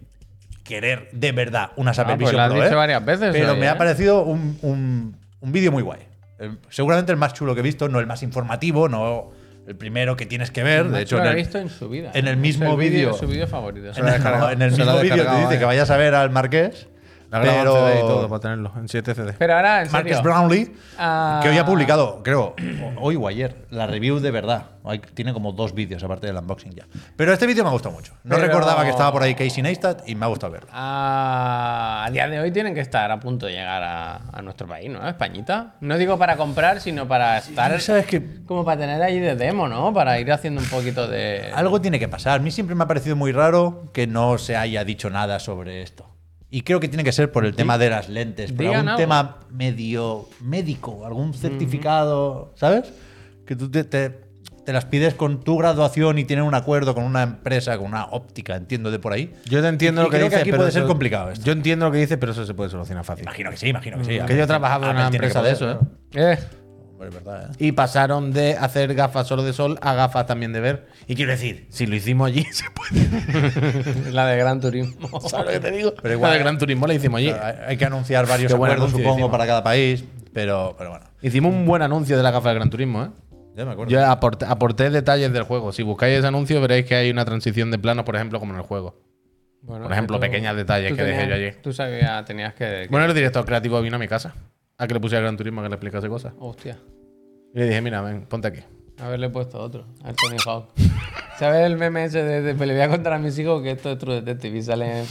querer 0.63 1.10
de 1.12 1.31
verdad 1.31 1.71
unas 1.75 1.98
Apple 2.00 2.13
Ah, 2.13 2.18
pues 2.18 2.30
Vision 2.31 2.38
lo 2.38 2.42
has 2.44 2.51
Pro, 2.51 2.62
dicho 2.63 2.74
¿eh? 2.74 2.77
varias 2.77 3.06
veces 3.06 3.30
Pero 3.33 3.56
me 3.56 3.65
¿eh? 3.65 3.69
ha 3.69 3.77
parecido 3.77 4.24
un, 4.24 4.57
un- 4.62 5.18
un 5.42 5.51
vídeo 5.51 5.71
muy 5.71 5.83
guay. 5.83 6.00
El- 6.39 6.57
seguramente 6.69 7.12
el 7.12 7.18
más 7.18 7.33
chulo 7.33 7.54
que 7.54 7.60
he 7.60 7.63
visto, 7.63 7.88
no 7.89 8.00
el 8.00 8.07
más 8.07 8.24
informativo, 8.24 8.88
no 8.89 9.31
el 9.68 9.75
primero 9.75 10.15
que 10.18 10.25
tienes 10.25 10.51
que 10.51 10.63
ver. 10.63 10.89
De 10.89 11.01
hecho, 11.04 11.18
lo 11.18 11.21
en 11.24 11.27
he 11.27 11.31
el- 11.31 11.36
visto 11.38 11.57
en 11.57 11.69
su 11.69 11.88
vida. 11.89 12.12
en 12.13 12.27
el 12.27 12.38
mismo 12.38 12.75
vídeo- 12.77 13.10
vídeo- 13.10 13.13
Su 13.13 13.27
vídeo 13.27 13.48
favorito. 13.48 13.88
en 13.95 14.07
el, 14.07 14.15
en 14.15 14.60
lo 14.60 14.68
mismo 14.68 15.00
he 15.00 15.04
vídeo 15.04 15.25
te 15.25 15.39
dice 15.42 15.56
eh. 15.56 15.60
que 15.60 15.65
vayas 15.65 15.89
a 15.89 15.98
ver 15.98 16.15
al 16.15 16.30
Marqués. 16.31 16.88
La 17.39 17.51
pero 17.51 17.74
CD 17.88 17.97
y 17.97 18.01
todo 18.01 18.30
para 18.30 18.39
tenerlo 18.39 18.71
en 18.77 18.88
7 18.88 19.15
CD. 19.15 19.33
Pero 19.38 19.56
ahora, 19.56 19.81
en 19.83 19.91
Marcus 19.91 20.09
serio. 20.12 20.24
Brownlee, 20.24 20.75
Ah. 20.97 21.39
que 21.41 21.50
hoy 21.50 21.57
ha 21.57 21.65
publicado, 21.65 22.21
creo, 22.24 22.56
hoy 23.01 23.15
o 23.15 23.27
ayer, 23.27 23.65
la 23.71 23.88
review 23.88 24.19
de 24.19 24.31
verdad. 24.31 24.68
Hay- 24.85 25.00
tiene 25.00 25.31
como 25.33 25.53
dos 25.53 25.74
vídeos 25.74 26.03
aparte 26.03 26.27
del 26.27 26.35
unboxing 26.35 26.74
ya. 26.74 26.85
Pero 27.15 27.31
este 27.31 27.47
vídeo 27.47 27.63
me 27.63 27.69
ha 27.69 27.74
gustado 27.74 27.95
mucho. 27.95 28.13
No 28.24 28.35
Pero- 28.35 28.47
recordaba 28.47 28.83
que 28.83 28.89
estaba 28.89 29.12
por 29.12 29.24
ahí 29.24 29.33
Casey 29.33 29.63
Neistat 29.63 30.07
y 30.07 30.15
me 30.15 30.25
ha 30.25 30.27
gustado 30.27 30.51
verlo. 30.51 30.69
Ah, 30.74 32.03
a 32.06 32.12
día 32.12 32.27
de 32.27 32.39
hoy 32.39 32.51
tienen 32.51 32.74
que 32.74 32.81
estar 32.81 33.09
a 33.09 33.19
punto 33.19 33.45
de 33.45 33.53
llegar 33.53 33.81
a, 33.81 34.15
a 34.31 34.41
nuestro 34.41 34.68
país, 34.68 34.89
¿no? 34.89 35.07
Españita. 35.07 35.75
No 35.81 35.97
digo 35.97 36.18
para 36.18 36.36
comprar, 36.36 36.81
sino 36.81 37.07
para 37.07 37.38
estar. 37.38 37.79
¿Sabes 37.79 38.06
que 38.06 38.44
Como 38.45 38.65
para 38.65 38.79
tener 38.81 39.01
ahí 39.01 39.19
de 39.19 39.36
demo, 39.36 39.68
¿no? 39.68 39.94
Para 39.94 40.19
ir 40.19 40.31
haciendo 40.31 40.62
un 40.62 40.68
poquito 40.68 41.07
de. 41.07 41.51
Algo 41.56 41.79
tiene 41.81 41.97
que 41.97 42.07
pasar. 42.09 42.39
A 42.39 42.44
mí 42.44 42.51
siempre 42.51 42.75
me 42.75 42.83
ha 42.83 42.88
parecido 42.88 43.15
muy 43.15 43.31
raro 43.31 43.89
que 43.94 44.06
no 44.06 44.38
se 44.38 44.56
haya 44.57 44.83
dicho 44.83 45.09
nada 45.09 45.39
sobre 45.39 45.81
esto. 45.81 46.06
Y 46.55 46.61
creo 46.61 46.79
que 46.79 46.88
tiene 46.88 47.03
que 47.03 47.11
ser 47.11 47.31
por 47.31 47.45
el 47.45 47.55
tema 47.55 47.79
de 47.79 47.89
las 47.89 48.09
lentes, 48.09 48.51
por 48.51 48.59
digan 48.59 48.75
algún 48.75 48.89
algo. 48.89 49.00
tema 49.00 49.39
medio 49.50 50.29
médico, 50.41 51.03
algún 51.03 51.33
certificado, 51.33 52.53
¿sabes? 52.55 52.94
Que 53.47 53.55
tú 53.55 53.71
te, 53.71 53.83
te- 53.83 54.21
te 54.63 54.71
las 54.71 54.85
pides 54.85 55.15
con 55.15 55.44
tu 55.44 55.57
graduación 55.57 56.19
y 56.19 56.25
tienen 56.25 56.45
un 56.45 56.53
acuerdo 56.53 56.94
con 56.94 57.05
una 57.05 57.23
empresa, 57.23 57.75
con 57.79 57.88
una 57.88 58.05
óptica, 58.05 58.55
entiendo 58.55 58.91
de 58.91 59.00
por 59.00 59.13
ahí. 59.13 59.33
Yo 59.45 59.61
te 59.63 59.67
entiendo 59.67 60.01
Y 60.01 60.03
lo 60.05 60.09
que 60.11 60.17
creo 60.17 60.25
dices, 60.27 60.41
aquí 60.41 60.51
pero 60.51 60.61
puede 60.61 60.71
ser 60.71 60.83
eso- 60.83 60.88
complicado 60.89 61.31
esto. 61.31 61.44
Yo 61.44 61.53
entiendo 61.53 61.88
lo 61.88 61.91
que 61.91 61.97
dices, 61.97 62.17
pero 62.19 62.31
eso 62.33 62.45
se 62.45 62.53
puede 62.53 62.69
solucionar 62.69 63.03
fácil. 63.03 63.23
Imagino 63.23 63.50
que 63.50 63.57
sí, 63.57 63.67
imagino 63.69 63.97
que 63.97 64.03
sí. 64.05 64.19
Que 64.25 64.38
yo 64.38 64.45
trabajaba 64.45 64.91
en 64.91 64.95
una 64.95 65.07
Apple 65.07 65.19
tiene 65.19 65.31
que 65.33 65.38
empresa 65.39 65.41
de 65.41 65.51
eso, 65.51 65.71
¿eh? 65.71 65.77
claro. 66.11 66.31
Eh, 66.33 66.39
Hombre, 67.03 67.17
es 67.19 67.23
verdad, 67.25 67.51
¿eh? 67.51 67.55
Y 67.59 67.71
pasaron 67.73 68.31
de 68.33 68.53
hacer 68.57 68.94
gafas 68.95 69.27
solo 69.27 69.44
de 69.44 69.53
sol 69.53 69.77
a 69.81 69.94
gafas 69.94 70.25
también 70.25 70.53
de 70.53 70.59
ver. 70.59 70.88
Y 71.07 71.15
quiero 71.15 71.31
decir, 71.31 71.67
si 71.69 71.85
lo 71.85 71.95
hicimos 71.95 72.27
allí, 72.27 72.44
se 72.51 72.65
puede. 72.71 74.11
la 74.11 74.27
de 74.27 74.38
Gran 74.38 74.59
Turismo. 74.61 75.19
¿Sabes 75.27 75.45
lo 75.45 75.51
que 75.53 75.59
te 75.59 75.71
digo? 75.71 75.94
Pero 76.01 76.13
igual- 76.15 76.31
La 76.31 76.38
de 76.38 76.44
Gran 76.44 76.57
Turismo 76.57 76.88
la 76.88 76.94
hicimos 76.94 77.17
allí. 77.19 77.29
Claro, 77.29 77.45
hay, 77.45 77.55
hay 77.69 77.77
que 77.77 77.85
anunciar 77.85 78.27
varios 78.27 78.50
Qué 78.51 78.55
acuerdos, 78.55 78.77
anuncio 78.77 78.97
supongo, 79.00 79.15
hicimos. 79.17 79.31
para 79.31 79.45
cada 79.47 79.63
país. 79.63 80.03
Pero, 80.33 80.75
pero 80.77 80.89
bueno, 80.91 81.05
Hicimos 81.21 81.53
un 81.53 81.65
buen 81.65 81.81
anuncio 81.83 82.17
de 82.17 82.23
la 82.23 82.31
gafa 82.31 82.50
de 82.50 82.55
Gran 82.55 82.69
Turismo, 82.69 83.03
¿eh? 83.03 83.09
ya 83.55 83.65
me 83.65 83.71
acuerdo. 83.73 83.91
Yo 83.91 84.03
aporté, 84.05 84.45
aporté 84.45 84.89
detalles 84.89 85.31
del 85.31 85.44
juego. 85.44 85.71
Si 85.71 85.83
buscáis 85.83 86.17
ese 86.17 86.27
anuncio, 86.27 86.59
veréis 86.59 86.85
que 86.85 86.95
hay 86.95 87.11
una 87.11 87.23
transición 87.23 87.69
de 87.69 87.77
planos, 87.77 88.03
por 88.03 88.15
ejemplo, 88.15 88.39
como 88.39 88.51
en 88.53 88.59
el 88.59 88.65
juego. 88.65 89.00
Bueno, 89.61 89.83
Por 89.83 89.94
ejemplo, 89.94 90.17
tú- 90.17 90.21
pequeños 90.21 90.55
detalles 90.57 90.94
que 90.94 91.03
dejé 91.03 91.27
yo 91.27 91.35
allí. 91.35 91.51
Tú 91.61 91.71
sabías, 91.71 92.25
tenías 92.25 92.53
que. 92.55 92.88
Bueno, 92.89 93.05
el 93.05 93.13
director 93.13 93.45
creativo 93.45 93.79
vino 93.81 93.95
a 93.95 94.00
mi 94.00 94.07
casa 94.09 94.33
a 94.77 94.88
que 94.88 94.94
le 94.95 95.00
pusiera 95.00 95.21
Gran 95.21 95.38
Turismo 95.38 95.61
a 95.61 95.63
que 95.65 95.69
le 95.69 95.75
explicase 95.75 96.09
cosas. 96.09 96.33
Hostia. 96.39 96.77
Y 97.53 97.59
le 97.59 97.65
dije, 97.67 97.81
mira, 97.81 98.01
ven, 98.01 98.25
ponte 98.25 98.47
aquí. 98.47 98.61
Haberle 99.00 99.29
puesto 99.29 99.59
otro, 99.59 99.85
a 100.03 100.13
Tony 100.13 100.38
Hawk. 100.45 100.69
¿Sabes 101.39 101.65
el 101.65 101.77
meme 101.77 102.05
ese 102.05 102.23
de, 102.23 102.41
de, 102.41 102.65
le 102.65 102.73
voy 102.73 102.81
a 102.81 102.89
contar 102.89 103.13
a 103.13 103.17
mis 103.17 103.38
hijos 103.39 103.61
que 103.63 103.71
esto 103.71 103.91
es 103.91 103.97
True 103.97 104.21
Detective 104.21 104.57
y 104.57 104.61
sale 104.61 105.03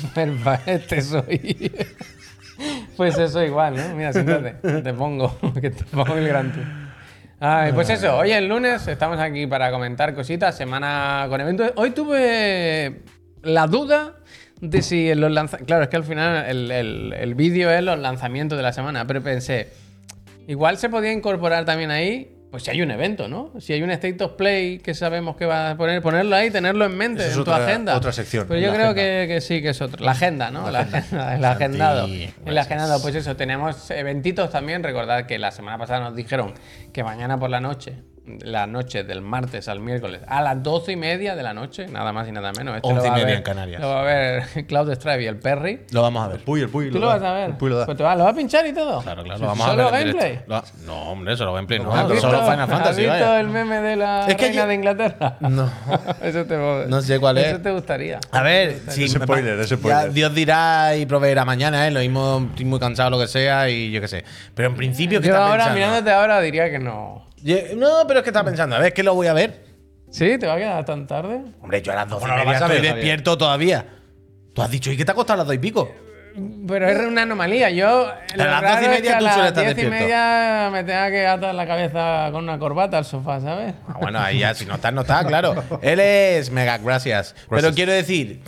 este 0.66 1.02
soy? 1.02 1.72
pues 2.96 3.18
eso 3.18 3.42
igual, 3.42 3.76
¿no? 3.76 3.94
Mira, 3.96 4.12
siéntate, 4.12 4.82
te 4.82 4.94
pongo, 4.94 5.36
que 5.60 5.70
te 5.70 5.84
pongo 5.84 6.14
el 6.16 6.28
gran. 6.28 6.92
Ay, 7.40 7.72
pues 7.72 7.90
eso, 7.90 8.16
hoy 8.18 8.30
es 8.30 8.42
lunes, 8.42 8.87
estamos 8.87 9.18
aquí 9.18 9.49
para 9.49 9.70
comentar 9.72 10.14
cositas, 10.14 10.56
semana 10.56 11.26
con 11.28 11.40
eventos. 11.40 11.72
Hoy 11.75 11.90
tuve 11.90 13.02
la 13.42 13.66
duda 13.66 14.14
de 14.61 14.80
si 14.80 15.12
los 15.16 15.30
lanzamientos... 15.32 15.66
Claro, 15.66 15.82
es 15.82 15.88
que 15.88 15.96
al 15.96 16.04
final 16.04 16.44
el, 16.49 16.70
el- 16.70 17.12
el 17.18 17.34
vídeo 17.34 17.68
es 17.68 17.82
los 17.82 17.99
lanzamientos 17.99 18.56
de 18.56 18.62
la 18.62 18.72
semana, 18.72 19.08
pero 19.08 19.20
pensé, 19.22 19.70
Igual 20.46 20.78
se 20.78 20.88
podía 20.88 21.12
incorporar 21.12 21.64
también 21.64 21.90
ahí, 21.90 22.37
pues 22.50 22.64
si 22.64 22.70
hay 22.70 22.82
un 22.82 22.90
evento, 22.90 23.28
¿no? 23.28 23.52
Si 23.61 23.72
hay 23.72 23.82
un 23.82 23.90
State 23.92 24.22
of 24.22 24.32
Play 24.32 24.78
que 24.80 24.92
sabemos 24.92 25.37
que 25.37 25.46
va 25.46 25.70
a 25.70 25.76
poner, 25.76 26.02
ponerlo 26.02 26.37
ahí, 26.37 26.50
tenerlo 26.50 26.84
en 26.84 26.96
mente, 26.99 27.22
Eso 27.22 27.38
en 27.40 27.44
tu 27.44 27.50
otra- 27.50 27.64
agenda. 27.64 27.96
otra 27.96 28.12
sección, 28.12 28.46
Pero 28.46 28.61
yo 28.61 28.68
creo 28.75 28.90
agenda. 28.90 28.94
que, 29.02 29.25
que 29.28 29.40
sí, 29.40 29.62
que 29.62 29.70
es 29.70 29.80
otra. 29.80 30.04
La 30.04 30.11
agenda, 30.11 30.50
¿no? 30.50 30.70
La, 30.70 30.80
agenda, 30.80 31.34
el 31.37 31.44
agendado. 31.44 32.06
El 32.44 32.58
agendado, 32.58 33.00
pues 33.00 33.14
eso, 33.14 33.37
tenemos 33.37 33.90
eventitos 33.90 34.50
también. 34.50 34.82
Recordad 34.82 35.25
que 35.25 35.38
la 35.38 35.50
semana 35.50 35.78
pasada 35.78 36.00
nos 36.00 36.14
dijeron 36.14 36.52
que 36.92 37.02
mañana 37.02 37.38
por 37.38 37.49
la 37.49 37.61
noche, 37.61 37.94
la 38.25 38.69
noche 38.69 39.02
del 39.02 39.21
martes 39.21 39.67
al 39.67 39.81
miércoles, 39.81 40.21
a 40.29 40.41
las 40.43 40.62
doce 40.62 40.93
y 40.93 40.97
media 40.97 41.35
de 41.35 41.43
la 41.43 41.52
noche, 41.55 41.88
nada 41.88 42.12
más 42.12 42.29
y 42.29 42.33
nada 42.33 42.52
menos. 42.52 42.76
Este 42.76 42.88
Once 42.88 43.05
y 43.07 43.09
va 43.11 43.14
a 43.14 43.19
media 43.19 43.26
ver- 43.26 43.37
en 43.38 43.43
Canarias. 43.43 43.81
Lo 43.81 43.88
va 43.88 44.00
a 44.00 44.05
ver 44.05 44.43
Cloud 44.69 44.93
Stripe 44.95 45.23
y 45.23 45.26
el 45.26 45.37
Perry. 45.38 45.81
Lo 45.91 46.02
vamos 46.02 46.25
a 46.25 46.29
ver. 46.29 46.37
El 46.37 46.43
Puy, 46.45 46.61
el 46.61 46.69
Puy. 46.69 46.91
¿Tú 46.93 47.00
lo 47.00 47.09
vas 47.09 47.21
a 47.23 47.33
ver? 47.33 47.50
El 47.50 47.57
Puy 47.57 47.71
lo 47.71 47.79
da. 47.79 47.87
Pues 47.87 47.97
te 47.99 48.05
va- 48.05 48.14
¿Lo 48.14 48.23
vas 48.25 48.33
a 48.33 48.37
pinchar 48.37 48.64
y 48.67 48.73
todo? 48.73 49.00
Claro, 49.02 49.25
claro, 49.25 49.41
lo 49.41 49.47
vamos 49.49 49.67
a 49.67 49.71
¿Solo 49.71 49.91
ver. 49.91 50.07
en 50.07 50.17
gameplay? 50.17 50.41
Lo- 50.47 50.62
No, 50.87 51.02
hombre, 51.11 51.37
solo 51.37 51.52
gameplay, 51.55 51.81
no. 51.81 51.93
¿Has 51.93 52.09
visto- 52.09 52.31
Solo 52.31 52.43
Final 52.45 52.69
Fantasy, 52.69 52.88
¿Has 52.91 52.97
visto 52.97 53.11
vaya. 53.12 53.41
el 53.41 53.49
meme 53.49 53.81
de 53.81 53.97
la 53.97 54.26
Es 54.29 54.37
que 54.37 54.47
reina 54.47 54.62
yo- 54.62 54.69
de 54.69 54.75
Inglaterra? 54.75 55.37
No. 55.41 55.71
Eso 56.23 56.45
te, 56.45 56.57
No 56.88 57.00
sé 57.02 57.19
cuál 57.19 57.38
es. 57.38 57.47
Eso 57.49 57.61
te 57.61 57.73
gustaría. 57.73 58.21
A 58.31 58.43
ver, 58.43 58.81
Ese 58.87 59.09
spoiler, 59.09 59.59
ese 59.59 59.71
ya 59.71 59.76
spoiler. 59.76 60.12
Dios 60.12 60.33
dirá 60.35 60.95
y 60.97 61.07
proveerá 61.07 61.45
mañana, 61.45 61.88
¿eh? 61.88 61.91
Lo 61.91 61.99
mismo, 62.00 62.47
estoy 62.50 62.64
muy 62.67 62.79
cansado, 62.79 63.11
lo 63.11 63.19
que 63.19 63.26
sea, 63.26 63.69
y 63.69 63.91
yo 63.91 64.00
qué 64.00 64.07
sé. 64.09 64.25
Pero 64.55 64.69
en 64.69 64.76
principio, 64.76 65.21
¿qué 65.21 65.26
Yo 65.26 65.33
estás 65.35 65.49
ahora, 65.49 65.64
pensando? 65.64 65.75
mirándote 65.87 66.11
ahora, 66.12 66.41
diría 66.41 66.71
que 66.71 66.79
no. 66.79 67.31
No, 67.76 68.06
pero 68.06 68.20
es 68.20 68.25
que 68.25 68.30
estás 68.30 68.44
pensando, 68.44 68.76
a 68.76 68.78
ver, 68.78 68.92
¿qué 68.92 69.02
lo 69.02 69.14
voy 69.14 69.26
a 69.26 69.32
ver? 69.32 69.64
¿Sí? 70.11 70.37
¿Te 70.38 70.46
va 70.46 70.54
a 70.54 70.58
quedar 70.58 70.84
tan 70.84 71.06
tarde? 71.06 71.40
Hombre, 71.61 71.80
yo 71.82 71.92
a 71.92 71.96
las 71.96 72.08
12 72.08 72.20
Bueno, 72.20 72.37
y 72.37 72.38
lo 72.40 72.44
vas 72.52 72.62
a 72.62 72.66
ver, 72.66 72.76
estoy 72.76 72.88
Javier. 72.88 72.94
despierto 72.94 73.38
todavía. 73.38 73.87
Tú 74.54 74.62
has 74.62 74.70
dicho, 74.70 74.90
¿y 74.92 74.96
qué 74.96 75.04
te 75.04 75.12
ha 75.12 75.14
costado 75.14 75.34
a 75.34 75.38
las 75.38 75.46
2 75.46 75.54
y 75.56 75.58
pico? 75.58 75.90
Pero 76.66 76.88
es 76.88 76.99
una 76.99 77.22
anomalía. 77.22 77.68
Yo. 77.70 78.11
Lo 78.37 78.42
A 78.42 78.46
las 78.46 78.62
doce 78.62 78.82
y 78.82 78.84
es 78.84 78.90
media 78.90 79.02
que 79.02 79.11
a 79.14 79.18
tú 79.18 79.25
las 79.25 79.34
sueles 79.34 79.49
estar 79.50 79.64
diez 79.64 79.72
y 79.72 79.80
despierto. 79.82 80.04
media 80.04 80.68
me 80.72 80.84
tenga 80.84 81.11
que 81.11 81.26
atar 81.26 81.54
la 81.54 81.66
cabeza 81.66 82.28
con 82.32 82.44
una 82.44 82.58
corbata 82.58 82.96
al 82.99 83.04
sofá, 83.04 83.40
¿sabes? 83.40 83.75
Ah, 83.87 83.96
bueno, 84.00 84.18
ahí 84.18 84.38
ya, 84.38 84.54
si 84.54 84.64
no 84.64 84.75
estás, 84.76 84.92
no 84.94 85.02
estás, 85.02 85.26
claro. 85.26 85.62
Él 85.82 86.00
es 86.00 86.50
mega, 86.50 86.78
gracias. 86.78 87.34
Pero 87.50 87.72
quiero 87.75 87.92
decir, 87.92 88.40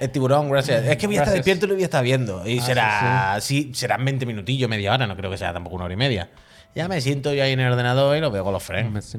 el 0.00 0.10
tiburón, 0.10 0.48
gracias. 0.50 0.84
Es 0.86 0.96
que 0.96 1.06
voy 1.06 1.16
a 1.16 1.18
estar 1.18 1.34
Gracias. 1.34 1.34
despierto 1.34 1.66
y 1.66 1.68
lo 1.68 1.74
voy 1.74 1.82
a 1.82 1.86
estar 1.86 2.02
viendo. 2.02 2.46
Y 2.46 2.60
será, 2.60 3.36
sí, 3.40 3.72
serán 3.74 4.04
20 4.06 4.24
minutillos, 4.24 4.70
media 4.70 4.94
hora, 4.94 5.06
no 5.06 5.14
creo 5.16 5.30
que 5.30 5.36
sea 5.38 5.52
tampoco 5.52 5.76
una 5.76 5.84
hora 5.86 5.94
y 5.94 5.98
media. 5.98 6.30
Ya 6.74 6.88
me 6.88 7.00
siento 7.02 7.34
yo 7.34 7.44
ahí 7.44 7.52
en 7.52 7.60
el 7.60 7.70
ordenador 7.70 8.16
y 8.16 8.20
lo 8.20 8.30
veo 8.30 8.44
con 8.44 8.52
los 8.54 8.62
frames. 8.62 8.92
Messi, 8.92 9.18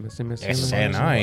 ¿no? 0.92 1.18
Y, 1.18 1.22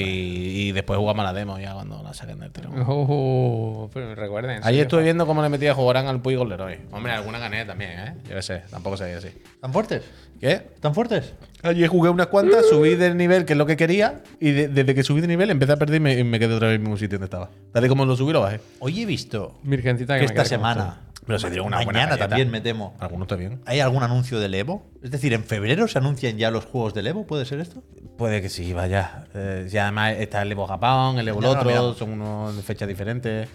y 0.69 0.73
después 0.73 0.97
jugamos 0.99 1.23
a 1.25 1.33
la 1.33 1.39
demo 1.39 1.59
ya 1.59 1.75
cuando 1.75 2.03
la 2.05 2.15
saquen 2.15 2.39
del 2.39 2.53
tirón. 2.53 2.73
Oh, 2.87 3.91
pero 3.93 4.15
recuerden. 4.15 4.61
Ayer 4.63 4.83
estuve 4.83 5.03
viendo 5.03 5.27
cómo 5.27 5.43
le 5.43 5.49
metía 5.49 5.75
jugarán 5.75 6.07
al 6.07 6.21
Puy 6.23 6.37
con 6.37 6.49
Leroy. 6.49 6.79
Hombre, 6.93 7.13
alguna 7.13 7.39
gané 7.41 7.65
también, 7.65 7.91
¿eh? 7.99 8.15
Yo 8.29 8.37
qué 8.37 8.43
sé, 8.43 8.63
tampoco 8.71 8.97
sería 8.97 9.19
así. 9.19 9.29
¿Tan 9.61 9.73
fuertes? 9.73 10.03
¿Qué? 10.41 10.63
¿Tan 10.81 10.95
fuertes? 10.95 11.35
Ayer 11.63 11.89
jugué 11.89 12.09
unas 12.11 12.29
cuantas, 12.29 12.65
subí 12.69 12.95
del 12.95 13.17
nivel, 13.17 13.45
que 13.45 13.53
es 13.55 13.59
lo 13.59 13.67
que 13.67 13.77
quería, 13.77 14.23
y 14.41 14.53
de- 14.53 14.69
desde 14.69 14.95
que 14.95 15.03
subí 15.03 15.21
de 15.21 15.27
nivel 15.27 15.51
empecé 15.51 15.73
a 15.73 15.77
perder 15.77 15.97
y 15.97 16.01
me, 16.01 16.15
y 16.19 16.25
me 16.25 16.39
quedé 16.39 16.55
otra 16.55 16.69
vez 16.69 16.77
en 16.77 16.81
el 16.83 16.89
mismo 16.89 16.97
sitio 16.97 17.19
donde 17.19 17.27
estaba. 17.27 17.51
Tal 17.73 17.85
y 17.85 17.89
como 17.89 18.05
lo 18.07 18.17
subí, 18.17 18.33
lo 18.33 18.41
bajé. 18.41 18.61
Hoy 18.79 19.03
he 19.03 19.07
visto 19.07 19.59
Virgencita 19.63 20.15
que 20.15 20.21
que 20.21 20.27
me 20.27 20.41
esta 20.41 20.45
semana, 20.47 21.01
Pero 21.27 21.39
se 21.39 21.51
dio 21.51 21.63
una 21.65 21.83
mañana 21.85 22.17
también 22.17 22.51
me 22.51 22.61
temo, 22.61 22.97
Algunos 22.99 23.27
está 23.27 23.37
bien. 23.37 23.61
¿hay 23.67 23.81
algún 23.81 24.03
anuncio 24.03 24.41
del 24.41 24.55
Evo? 24.55 24.91
Es 25.03 25.11
decir, 25.11 25.33
¿en 25.33 25.45
febrero 25.45 25.87
se 25.87 25.99
anuncian 25.99 26.37
ya 26.39 26.51
los 26.51 26.65
juegos 26.65 26.95
del 26.95 27.07
Evo? 27.07 27.27
¿Puede 27.27 27.45
ser 27.45 27.61
esto? 27.61 27.83
Puede 28.19 28.43
que 28.43 28.49
sí, 28.49 28.73
vaya. 28.73 29.27
Eh, 29.35 29.69
y 29.73 29.77
además 29.77 30.15
está 30.19 30.43
el 30.43 30.51
Evo 30.53 30.67
Japón, 30.67 31.19
el 31.19 31.29
Evo 31.29 31.39
el 31.39 31.45
no 31.45 31.51
otro, 31.51 31.95
son 31.95 32.13
unos 32.13 32.57
de 32.57 32.63
fechas 32.63 32.89
diferentes. 32.89 33.49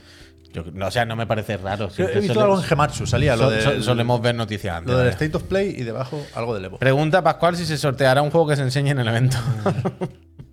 Yo, 0.53 0.63
no, 0.74 0.88
o 0.88 0.91
sea, 0.91 1.03
no 1.05 1.17
me 1.17 1.27
parece 1.27 1.57
raro. 1.57 1.89
He 1.98 2.19
visto 2.19 2.34
sole- 2.34 2.43
algo 2.45 2.57
en 2.57 2.63
Gematsu, 2.63 3.05
salía 3.05 3.36
lo, 3.36 3.43
so- 3.45 3.50
de, 3.50 3.62
so- 3.62 3.84
solemos 3.84 4.22
ver 4.22 4.36
noticias 4.36 4.77
antes. 4.77 4.93
lo 4.93 5.00
del. 5.00 5.10
State 5.10 5.36
of 5.36 5.43
Play 5.43 5.75
y 5.77 5.84
debajo 5.84 6.22
algo 6.34 6.53
del 6.55 6.63
Evo. 6.65 6.77
Pregunta 6.79 7.22
Pascual 7.24 7.57
si 7.57 7.65
se 7.65 7.77
sorteará 7.77 8.22
un 8.22 8.31
juego 8.31 8.48
que 8.48 8.55
se 8.55 8.62
enseñe 8.62 8.91
en 8.91 9.00
el 9.00 9.07
evento. 9.10 9.38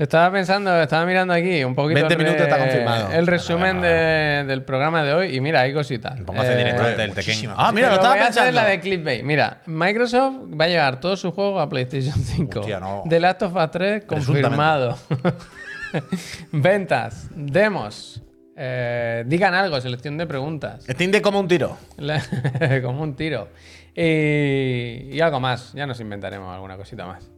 Estaba 0.00 0.32
pensando, 0.32 0.80
estaba 0.80 1.04
mirando 1.04 1.34
aquí 1.34 1.62
un 1.62 1.74
poquito 1.74 1.96
20 2.06 2.14
el 2.14 2.18
re- 2.20 2.24
minutos 2.24 2.46
está 2.46 2.58
confirmado. 2.58 3.12
el 3.12 3.26
resumen 3.26 3.82
de- 3.82 4.44
del 4.46 4.62
programa 4.62 5.02
de 5.04 5.12
hoy 5.12 5.36
y 5.36 5.40
mira, 5.42 5.60
hay 5.60 5.74
cositas. 5.74 6.18
Pongo 6.22 6.40
a 6.40 6.42
hacer 6.42 6.54
Eh, 6.56 6.64
directamente 6.64 7.02
el 7.02 7.08
muchísimas 7.10 7.36
Tekken. 7.56 7.66
Ah, 7.66 7.70
mira, 7.72 7.88
lo 7.88 7.94
estaba 7.96 8.14
voy 8.14 8.20
a 8.22 8.28
hacer 8.28 8.42
pensando. 8.44 8.60
la 8.62 8.66
de 8.68 8.80
Clickbait. 8.80 9.22
Mira, 9.22 9.60
Microsoft 9.66 10.36
va 10.58 10.64
a 10.64 10.68
llevar 10.68 11.00
todos 11.00 11.20
sus 11.20 11.34
juegos 11.34 11.60
a 11.62 11.68
PlayStation 11.68 12.14
5. 12.14 12.60
Hostia, 12.60 12.80
no. 12.80 13.02
The 13.08 13.20
Last 13.20 13.42
of 13.42 13.54
Us 13.54 13.70
3 13.70 14.04
confirmado. 14.06 14.96
Ventas, 16.52 17.28
demos. 17.34 18.22
Eh, 18.56 19.24
digan 19.26 19.54
algo, 19.54 19.80
selección 19.80 20.16
de 20.18 20.26
preguntas. 20.26 20.84
Steam 20.88 21.10
de 21.10 21.20
como 21.22 21.40
un 21.40 21.48
tiro. 21.48 21.76
Como 22.82 23.02
un 23.02 23.16
tiro. 23.16 23.48
Y, 23.94 25.08
y 25.12 25.20
algo 25.20 25.40
más. 25.40 25.72
Ya 25.74 25.86
nos 25.86 26.00
inventaremos 26.00 26.54
alguna 26.54 26.76
cosita 26.76 27.06
más. 27.06 27.30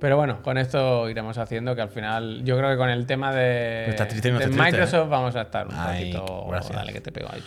Pero 0.00 0.16
bueno, 0.16 0.40
con 0.42 0.56
esto 0.56 1.10
iremos 1.10 1.36
haciendo 1.36 1.76
que 1.76 1.82
al 1.82 1.90
final, 1.90 2.42
yo 2.42 2.56
creo 2.56 2.70
que 2.70 2.76
con 2.78 2.88
el 2.88 3.04
tema 3.04 3.32
de, 3.34 3.94
triste 4.08 4.32
no 4.32 4.38
de 4.38 4.46
triste, 4.46 4.62
Microsoft 4.62 5.10
vamos 5.10 5.36
a 5.36 5.42
estar 5.42 5.68
un 5.68 5.74
Ay, 5.76 6.12
poquito. 6.12 6.46
gracias. 6.48 6.76
Dale 6.76 6.92
que 6.94 7.00
te 7.02 7.12
pego 7.12 7.28
ahí. 7.30 7.42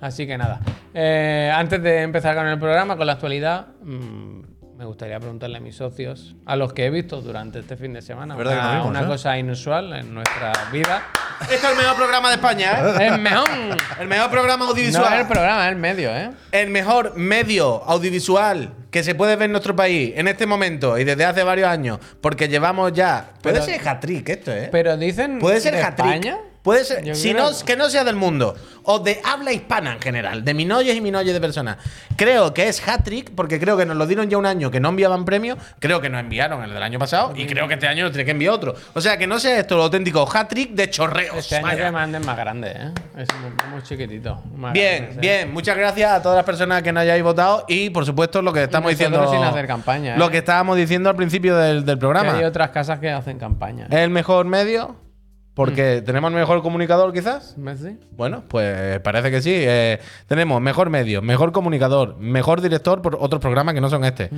Así 0.00 0.26
que 0.26 0.38
nada. 0.38 0.60
Eh, 0.94 1.52
antes 1.52 1.82
de 1.82 2.02
empezar 2.02 2.36
con 2.36 2.46
el 2.46 2.60
programa, 2.60 2.96
con 2.96 3.08
la 3.08 3.14
actualidad, 3.14 3.66
mm, 3.82 4.40
me 4.76 4.84
gustaría 4.84 5.18
preguntarle 5.18 5.58
a 5.58 5.60
mis 5.60 5.76
socios, 5.76 6.36
a 6.46 6.54
los 6.54 6.72
que 6.72 6.86
he 6.86 6.90
visto 6.90 7.20
durante 7.20 7.58
este 7.58 7.76
fin 7.76 7.92
de 7.92 8.02
semana, 8.02 8.36
una, 8.36 8.70
vimos, 8.72 8.86
una 8.86 9.02
¿eh? 9.02 9.06
cosa 9.06 9.36
inusual 9.36 9.92
en 9.92 10.14
nuestra 10.14 10.52
vida. 10.72 11.02
Este 11.42 11.56
es 11.56 11.64
el 11.64 11.76
mejor 11.76 11.96
programa 11.96 12.28
de 12.28 12.36
España, 12.36 12.78
¿eh? 12.78 13.06
es 13.08 13.18
mejor. 13.18 13.48
El 13.98 14.06
mejor 14.06 14.30
programa 14.30 14.64
No 14.64 14.70
audiovisual. 14.70 15.12
es 15.12 15.20
el 15.20 15.26
programa, 15.26 15.66
es 15.66 15.72
el 15.72 15.78
medio, 15.78 16.16
¿eh? 16.16 16.30
el 16.52 16.70
mejor 16.70 17.16
medio 17.16 17.82
audiovisual 17.84 18.70
que 18.90 19.02
se 19.04 19.14
puede 19.14 19.36
ver 19.36 19.46
en 19.46 19.52
nuestro 19.52 19.74
país 19.76 20.12
en 20.16 20.28
este 20.28 20.46
momento 20.46 20.98
y 20.98 21.04
desde 21.04 21.24
hace 21.24 21.42
varios 21.42 21.68
años, 21.68 21.98
porque 22.20 22.48
llevamos 22.48 22.92
ya. 22.92 23.30
Puede 23.42 23.60
Pero- 23.60 23.66
ser 23.66 23.88
hat-trick 23.88 24.28
esto, 24.28 24.52
¿eh? 24.52 24.68
Pero 24.72 24.96
dicen. 24.96 25.38
Puede 25.38 25.60
ser 25.60 25.74
de. 25.74 25.80
España. 26.06 26.38
Puede 26.62 26.84
ser, 26.84 27.02
Yo 27.04 27.14
si 27.14 27.32
creo- 27.32 27.50
no, 27.50 27.64
que 27.64 27.74
no 27.76 27.88
sea 27.88 28.04
del 28.04 28.16
mundo, 28.16 28.54
o 28.82 28.98
de 28.98 29.20
habla 29.24 29.50
hispana 29.52 29.94
en 29.94 30.00
general, 30.00 30.44
de 30.44 30.52
minoyes 30.52 30.94
y 30.94 31.00
minoyes 31.00 31.32
de 31.32 31.40
personas. 31.40 31.78
Creo 32.16 32.52
que 32.52 32.68
es 32.68 32.86
hat-trick, 32.86 33.30
porque 33.34 33.58
creo 33.58 33.78
que 33.78 33.86
nos 33.86 33.96
lo 33.96 34.06
dieron 34.06 34.28
ya 34.28 34.36
un 34.36 34.44
año 34.44 34.70
que 34.70 34.78
no 34.78 34.90
enviaban 34.90 35.24
premios, 35.24 35.56
creo 35.78 36.02
que 36.02 36.10
nos 36.10 36.20
enviaron 36.20 36.62
el 36.62 36.74
del 36.74 36.82
año 36.82 36.98
pasado, 36.98 37.32
y 37.34 37.46
creo 37.46 37.66
que 37.66 37.74
este 37.74 37.88
año 37.88 38.02
nos 38.04 38.12
tiene 38.12 38.26
que 38.26 38.32
enviar 38.32 38.52
otro. 38.52 38.74
O 38.92 39.00
sea, 39.00 39.16
que 39.16 39.26
no 39.26 39.38
sea 39.40 39.58
esto 39.58 39.76
lo 39.76 39.84
auténtico 39.84 40.28
hat-trick 40.30 40.72
de 40.72 40.90
chorreos. 40.90 41.36
Este 41.38 41.56
año 41.56 41.66
vaya. 41.66 41.86
que 41.86 41.92
manden 41.92 42.26
más 42.26 42.36
grande, 42.36 42.72
¿eh? 42.76 42.92
Es 43.16 43.28
muy, 43.40 43.70
muy 43.72 43.82
chiquitito. 43.82 44.42
más 44.54 44.74
Bien, 44.74 44.96
grandes, 45.04 45.16
¿eh? 45.16 45.20
bien. 45.20 45.52
Muchas 45.54 45.76
gracias 45.78 46.12
a 46.12 46.20
todas 46.22 46.36
las 46.36 46.44
personas 46.44 46.82
que 46.82 46.92
nos 46.92 47.00
hayáis 47.02 47.22
votado 47.22 47.64
y, 47.68 47.88
por 47.88 48.04
supuesto, 48.04 48.42
lo 48.42 48.52
que 48.52 48.64
estamos 48.64 48.92
nosotros 48.92 49.10
diciendo. 49.20 49.32
sin 49.44 49.48
hacer 49.50 49.66
campaña, 49.66 50.14
¿eh? 50.14 50.18
Lo 50.18 50.28
que 50.30 50.38
estábamos 50.38 50.76
diciendo 50.76 51.08
al 51.08 51.16
principio 51.16 51.56
del, 51.56 51.86
del 51.86 51.96
Que 51.96 52.00
programa. 52.00 52.34
hay 52.36 52.44
otras 52.44 52.68
casas 52.68 52.98
que 52.98 53.10
hacen 53.10 53.38
campaña. 53.38 53.86
¿Es 53.90 53.96
el 53.98 54.10
mejor 54.10 54.44
medio? 54.44 54.96
Porque 55.54 56.02
tenemos 56.02 56.30
el 56.30 56.38
mejor 56.38 56.62
comunicador, 56.62 57.12
quizás. 57.12 57.58
¿Messi? 57.58 57.98
Bueno, 58.12 58.44
pues 58.48 59.00
parece 59.00 59.30
que 59.30 59.42
sí. 59.42 59.52
Eh, 59.54 59.98
tenemos 60.26 60.60
mejor 60.60 60.90
medio, 60.90 61.22
mejor 61.22 61.52
comunicador, 61.52 62.16
mejor 62.18 62.60
director 62.60 63.02
por 63.02 63.16
otros 63.20 63.40
programas 63.40 63.74
que 63.74 63.80
no 63.80 63.90
son 63.90 64.04
este. 64.04 64.30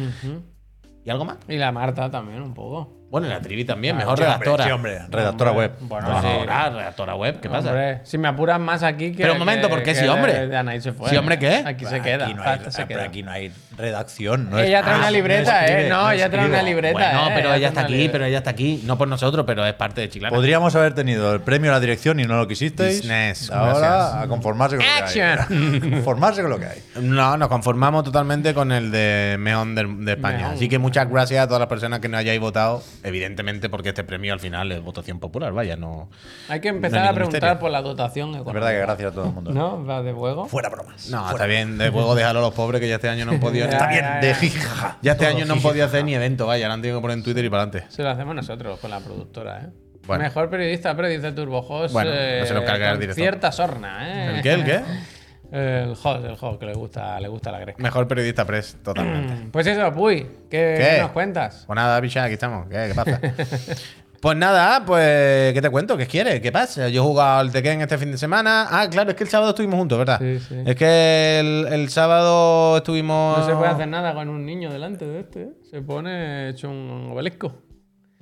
¿Y 1.04 1.11
algo 1.11 1.25
más? 1.25 1.37
Y 1.49 1.57
la 1.57 1.71
Marta 1.73 2.11
también, 2.11 2.42
un 2.42 2.54
poco. 2.54 3.02
Bueno, 3.12 3.26
y 3.26 3.31
la 3.31 3.40
Trivi 3.42 3.66
también, 3.66 3.95
mejor 3.95 4.16
Sí, 4.16 4.25
redactora. 4.25 4.64
sí, 4.64 4.71
hombre, 4.71 5.00
redactora 5.11 5.50
Hombre, 5.50 5.66
web. 5.69 5.76
Bueno, 5.81 6.07
Redactora, 6.23 6.71
redactora 6.71 7.14
web, 7.14 7.40
¿qué 7.40 7.50
pasa? 7.50 7.69
Hombre, 7.69 8.00
si 8.04 8.16
me 8.16 8.26
apuras 8.26 8.59
más 8.59 8.83
aquí 8.83 9.12
que. 9.12 9.19
Pero 9.21 9.35
un 9.35 9.38
momento, 9.38 9.69
¿por 9.69 9.83
qué 9.83 9.95
sí, 9.95 10.07
hombre? 10.07 10.33
de- 10.33 10.49
de 10.49 10.57
Anaí 10.57 10.81
se 10.81 10.92
fue. 10.95 11.11
Sí, 11.11 11.16
hombre, 11.19 11.38
¿qué? 11.38 11.62
Aquí 11.66 11.85
se 11.85 11.97
Aquí 11.97 12.04
queda. 12.04 12.28
no 12.28 12.42
hay, 12.42 12.59
se 12.71 12.87
pero 12.87 12.88
queda. 12.88 13.02
aquí 13.04 13.23
no 13.23 13.31
hay 13.31 13.52
redacción. 13.76 14.49
No 14.49 14.59
Ella 14.59 14.78
es- 14.78 14.85
trae 14.85 14.95
Ah, 14.95 14.99
una 14.99 15.07
no 15.09 15.12
libreta, 15.12 15.61
escribe, 15.61 15.87
¿eh? 15.87 15.90
No, 15.90 16.11
ella 16.11 16.31
trae 16.31 16.47
una 16.47 16.62
libreta. 16.62 16.92
Bueno, 16.99 17.28
¿eh? 17.28 17.33
pero 17.35 17.49
Ella 17.49 17.57
ella 17.59 17.69
está 17.69 17.81
aquí, 17.83 17.92
libreta. 17.92 18.12
pero 18.12 18.25
ella 18.25 18.38
está 18.38 18.50
aquí. 18.50 18.83
No 18.87 18.97
por 18.97 19.09
nosotros, 19.09 19.45
pero 19.47 19.66
es 19.66 19.75
parte 19.75 20.00
de 20.00 20.09
Chiclana. 20.09 20.35
Podríamos 20.35 20.75
haber 20.75 20.95
tenido 20.95 21.35
el 21.35 21.42
premio 21.42 21.71
a 21.71 21.75
la 21.75 21.81
dirección 21.81 22.19
y 22.19 22.25
no 22.25 22.38
lo 22.38 22.49
quisisteis. 22.49 23.00
Business, 23.02 23.50
Ahora 23.50 23.78
gracias. 23.78 24.23
a 24.25 24.28
conformarse 24.28 24.76
con 24.76 24.87
lo 24.87 24.90
que 24.90 25.21
hay. 25.21 25.28
Action. 25.37 25.81
conformarse 25.92 26.40
con 26.40 26.50
lo 26.50 26.59
que 26.59 26.64
hay. 26.66 26.83
No, 27.02 27.37
nos 27.37 27.49
conformamos 27.49 28.04
totalmente 28.04 28.54
con 28.54 28.73
el 28.73 28.90
de 28.90 29.37
Meón 29.38 29.75
de, 29.75 29.85
de 29.99 30.12
España. 30.12 30.52
Así 30.52 30.66
que 30.71 30.78
muchas 30.78 31.11
gracias 31.11 31.45
a 31.45 31.47
todas 31.47 31.61
las 31.61 31.69
personas 31.69 32.00
que 32.00 32.09
nos 32.09 32.19
hayáis 32.21 32.40
votado. 32.40 32.83
Evidentemente, 33.05 33.69
porque 33.69 33.89
este 33.89 34.05
premio 34.05 34.33
al 34.33 34.41
final 34.41 34.71
es 34.73 34.81
votación 34.81 35.19
popular, 35.19 35.53
vaya, 35.53 35.77
no. 35.77 36.09
Hay 36.49 36.61
que 36.61 36.71
No 36.71 36.77
empezar 36.77 37.01
hay 37.03 37.09
a 37.09 37.13
preguntar 37.13 37.41
misterio. 37.41 37.59
por 37.59 37.71
la 37.71 37.83
dotación 37.83 38.31
Es 38.31 38.37
económica. 38.37 38.53
verdad 38.53 38.71
que 38.71 38.79
gracias 38.87 39.11
a 39.11 39.15
todo 39.15 39.25
el 39.27 39.33
mundo. 39.33 39.51
¿No? 39.53 39.85
¿Va 39.85 40.03
de 40.03 40.13
juego? 40.13 40.47
Fuera 40.47 40.69
bromas. 40.69 41.09
No, 41.11 41.29
está 41.31 41.47
bien, 41.47 41.79
de 41.79 41.89
juego 41.91 42.15
déjalo 42.15 42.39
a 42.39 42.43
los 42.43 42.55
pobres 42.55 42.81
que 42.81 42.89
ya 42.89 42.95
este 42.97 43.09
año 43.09 43.25
no 43.25 43.33
han 43.33 43.41
podido. 43.41 43.67
Está 43.69 43.89
bien, 43.89 44.05
de 44.21 44.35
jijaja. 44.41 44.99
Ya 45.03 45.13
este 45.13 45.25
Todo 45.27 45.37
año 45.37 45.47
no 45.47 45.55
han 45.55 45.63
podido 45.63 45.85
hacer 45.87 46.05
ni 46.05 46.15
evento, 46.15 46.47
vaya, 46.47 46.69
lo 46.69 46.75
han 46.75 46.83
tenido 46.83 46.99
que 46.99 47.03
poner 47.03 47.19
en 47.19 47.25
Twitter 47.25 47.45
y 47.45 47.51
para 47.51 47.65
adelante. 47.65 47.93
Se 47.93 48.03
lo 48.03 48.11
hacemos 48.11 48.35
nosotros 48.35 48.79
con 48.79 48.91
la 48.91 49.01
productora, 49.01 49.63
¿eh? 49.63 49.67
Bueno. 50.07 50.25
Mejor 50.25 50.51
periodista, 50.51 50.97
pero 50.97 51.09
dice 51.09 51.31
Turbojos. 51.33 51.93
Bueno, 51.93 52.11
no 52.11 52.47
se 52.47 52.55
lo 52.55 52.65
carga 52.65 52.87
el 52.87 52.93
con 52.95 53.01
director. 53.01 53.23
Cierta 53.23 53.53
sorna, 53.53 54.09
¿eh? 54.33 54.37
¿El 54.37 54.43
qué? 54.43 54.53
¿El 54.53 54.65
qué? 54.65 54.81
El 55.53 55.91
host, 55.91 56.25
el 56.25 56.37
host, 56.41 56.59
que 56.59 56.67
le 56.67 56.73
gusta, 56.75 57.21
le 57.21 57.29
gusta 57.29 57.53
la 57.53 57.59
greca. 57.61 57.83
Mejor 57.83 58.09
periodista 58.09 58.45
press, 58.47 58.77
totalmente. 58.83 59.49
Pues 59.53 59.67
eso, 59.67 59.93
Puy, 59.93 60.27
¿qué, 60.51 60.97
nos 61.01 61.11
cuentas? 61.13 61.65
Pues 61.67 61.77
nada, 61.77 62.01
bicha, 62.01 62.25
aquí 62.25 62.35
estamos. 62.35 62.69
¿Qué, 62.71 62.87
qué 62.89 62.95
pasa? 62.95 63.21
pues 64.21 64.37
nada, 64.39 64.83
pues, 64.85 65.53
¿qué 65.53 65.61
te 65.61 65.69
cuento? 65.69 65.97
¿Qué 65.99 66.07
quieres? 66.07 66.41
¿Qué 66.41 66.51
pasa? 66.51 66.89
Yo 66.89 67.03
he 67.03 67.05
jugado 67.05 67.41
al 67.41 67.53
Tekken 67.53 67.83
este 67.83 67.99
fin 67.99 68.13
de 68.13 68.19
semana. 68.19 68.67
Ah, 68.71 68.89
claro, 68.91 69.11
es 69.11 69.17
que 69.17 69.25
el 69.25 69.31
sábado 69.31 69.51
estuvimos 69.51 69.77
juntos, 69.79 69.99
¿verdad? 69.99 70.19
Sí, 70.21 70.39
sí. 70.39 70.57
Es 70.65 70.75
que 70.75 71.41
el, 71.41 71.67
el 71.71 71.89
sábado 71.91 72.79
estuvimos. 72.79 73.39
No 73.39 73.45
se 73.47 73.55
puede 73.55 73.73
hacer 73.73 73.89
nada 73.89 74.15
con 74.15 74.29
un 74.31 74.47
niño 74.47 74.73
delante 74.73 75.05
de 75.05 75.21
este, 75.21 75.43
¿eh? 75.43 75.53
Se 75.71 75.83
pone 75.83 76.49
hecho 76.49 76.71
un 76.71 77.11
obelisco. 77.13 77.53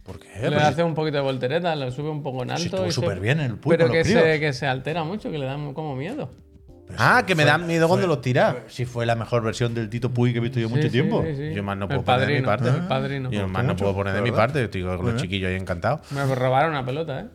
¿Por 0.03 0.19
qué? 0.19 0.29
le 0.41 0.51
Pues 0.51 0.63
hace 0.65 0.83
un 0.83 0.95
poquito 0.95 1.19
de 1.19 1.23
voltereta, 1.23 1.77
lo 1.77 1.93
sube 1.93 2.09
un 2.09 2.23
poco 2.25 2.43
en 2.43 2.51
alto. 2.51 2.61
si 2.63 2.67
estuvo 2.67 2.87
y 2.87 2.89
se- 2.89 2.95
súper 2.95 3.21
bien 3.21 3.39
el 3.39 3.57
Puy 3.57 3.77
Pero 3.77 3.85
con 3.87 3.93
que 3.93 3.99
los 4.13 4.23
se, 4.25 4.41
que 4.41 4.53
se 4.53 4.67
altera 4.67 5.05
mucho, 5.05 5.31
que 5.31 5.39
le 5.39 5.45
da 5.47 5.57
como 5.75 5.95
miedo. 5.95 6.31
Ah, 6.99 7.25
que 7.27 7.35
me 7.35 7.45
dan 7.45 7.67
miedo 7.67 7.89
cuando 7.89 8.07
los 8.07 8.21
tiras. 8.21 8.57
Si 8.69 8.85
fue 8.85 9.07
la 9.07 9.15
mejor 9.15 9.43
versión 9.43 9.75
del 9.75 9.89
Tito 9.89 10.11
Puy 10.11 10.33
que 10.33 10.39
he 10.39 10.43
visto 10.43 10.59
yo 10.61 10.69
mucho 10.69 10.83
Sí, 10.83 10.91
tiempo. 10.91 11.23
sí, 11.27 11.35
sí. 11.37 11.55
Yo 11.55 11.63
más 11.63 11.77
no 11.77 11.85
El 11.85 11.89
puedo 11.89 12.05
poner 12.05 12.27
de 12.29 12.41
mi 12.41 12.47
parte. 12.47 12.69
El 12.69 12.87
padrino. 12.89 13.31
Yo 13.31 13.49
más 13.49 13.65
no 13.65 13.77
puedo 13.77 13.95
poner 13.95 14.15
de 14.15 14.23
mi 14.23 14.33
parte. 14.33 14.65
Estoy 14.65 14.83
con 14.83 15.05
los 15.05 15.21
chiquillos 15.21 15.49
ahí 15.51 15.57
encantados. 15.57 16.01
Me 16.13 16.35
robaron 16.35 16.71
una 16.71 16.85
pelota, 16.85 17.21
¿eh? 17.21 17.27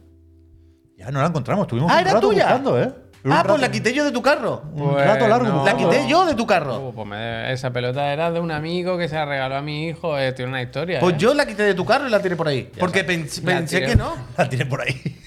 Ya 0.98 1.12
no 1.12 1.22
la 1.22 1.28
encontramos. 1.28 1.68
Tuvimos 1.68 1.92
Ah, 1.92 1.96
un 1.96 2.02
era 2.02 2.14
rato 2.14 2.28
tuya. 2.30 2.44
buscando, 2.46 2.82
¿eh? 2.82 2.90
Ah, 3.28 3.38
rato- 3.38 3.50
pues 3.50 3.62
la 3.62 3.72
quité 3.72 3.92
yo 3.92 4.06
de 4.06 4.12
tu 4.12 4.22
carro. 4.22 4.62
Un 4.74 4.92
Pues 4.94 5.06
rato 5.08 5.28
largo 5.28 5.48
no. 5.48 5.66
La 5.66 5.76
quité 5.76 6.08
yo 6.08 6.26
de 6.28 6.36
tu 6.36 6.46
carro. 6.46 6.78
Uh, 6.90 6.94
pues 6.94 7.08
me- 7.08 7.52
esa 7.52 7.72
pelota 7.74 8.14
era 8.14 8.32
de 8.32 8.40
un 8.40 8.52
amigo 8.52 8.98
que 9.00 9.10
se 9.10 9.16
la 9.16 9.26
regaló 9.26 9.56
a 9.56 9.62
mi 9.64 9.88
hijo. 9.88 10.18
eh, 10.20 10.32
tiene 10.34 10.50
una 10.52 10.62
historia. 10.62 11.00
Pues 11.00 11.16
¿eh? 11.16 11.18
yo 11.18 11.34
la 11.34 11.46
quité 11.48 11.64
de 11.64 11.74
tu 11.74 11.84
carro 11.86 12.08
y 12.08 12.12
la 12.12 12.22
tiré 12.22 12.36
por 12.36 12.48
ahí. 12.48 12.70
Porque 12.80 13.06
pens- 13.06 13.44
pensé 13.44 13.82
que 13.82 13.96
no. 13.96 14.14
La 14.38 14.48
tiré 14.48 14.66
por 14.68 14.82
ahí. 14.82 15.18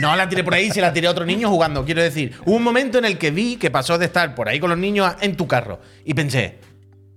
No 0.00 0.16
la 0.16 0.28
tiré 0.28 0.42
por 0.42 0.54
ahí, 0.54 0.70
se 0.70 0.80
la 0.80 0.92
tiré 0.92 1.06
a 1.06 1.10
otro 1.10 1.24
niño 1.24 1.48
jugando. 1.48 1.84
Quiero 1.84 2.02
decir, 2.02 2.32
hubo 2.44 2.56
un 2.56 2.62
momento 2.64 2.98
en 2.98 3.04
el 3.04 3.16
que 3.18 3.30
vi 3.30 3.56
que 3.56 3.70
pasó 3.70 3.96
de 3.98 4.06
estar 4.06 4.34
por 4.34 4.48
ahí 4.48 4.58
con 4.58 4.70
los 4.70 4.78
niños 4.78 5.06
a- 5.06 5.16
en 5.24 5.36
tu 5.36 5.46
carro. 5.46 5.78
Y 6.04 6.14
pensé, 6.14 6.58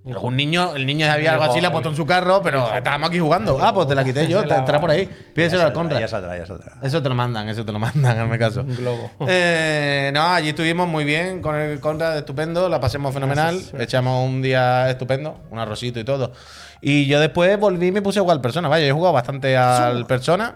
algún 0.05 0.37
niño, 0.37 0.73
el 0.75 0.85
niño 0.85 1.05
sabía 1.05 1.31
algo 1.33 1.43
así, 1.43 1.59
la 1.59 1.69
puesto 1.71 1.89
en 1.89 1.95
su 1.95 2.05
carro, 2.05 2.41
pero 2.41 2.73
estábamos 2.73 3.09
aquí 3.09 3.19
jugando. 3.19 3.57
Ah, 3.61 3.73
pues 3.73 3.87
te 3.87 3.95
la 3.95 4.03
quité 4.05 4.25
yo, 4.27 4.41
te 4.47 4.53
estará 4.55 4.79
por 4.79 4.89
ahí. 4.91 5.09
Pídeselo 5.33 5.63
al 5.63 5.73
Conrad. 5.73 5.99
Ya 5.99 6.07
saldrá, 6.07 6.37
ya 6.37 6.45
saldrá. 6.45 6.77
Eso 6.81 7.01
te 7.01 7.09
lo 7.09 7.15
mandan, 7.15 7.49
eso 7.49 7.65
te 7.65 7.71
lo 7.73 7.79
mandan, 7.79 8.17
hazme 8.19 8.37
caso. 8.39 8.61
Un 8.61 8.75
globo. 8.75 9.11
Eh, 9.27 10.11
no, 10.13 10.21
allí 10.27 10.49
estuvimos 10.49 10.87
muy 10.87 11.03
bien 11.03 11.41
con 11.41 11.55
el 11.55 11.79
Conrad, 11.81 12.17
estupendo, 12.17 12.69
la 12.69 12.79
pasemos 12.79 13.13
fenomenal, 13.13 13.59
echamos 13.79 14.23
un 14.25 14.41
día 14.41 14.89
estupendo, 14.89 15.41
un 15.49 15.59
arrocito 15.59 15.99
y 15.99 16.03
todo. 16.05 16.31
Y 16.79 17.07
yo 17.07 17.19
después 17.19 17.59
volví 17.59 17.87
y 17.87 17.91
me 17.91 18.01
puse 18.03 18.19
a 18.19 18.21
jugar 18.21 18.35
al 18.37 18.41
Persona, 18.41 18.67
vaya, 18.69 18.85
yo 18.85 18.91
he 18.91 18.93
jugado 18.93 19.13
bastante 19.13 19.57
al 19.57 20.05
Persona, 20.05 20.55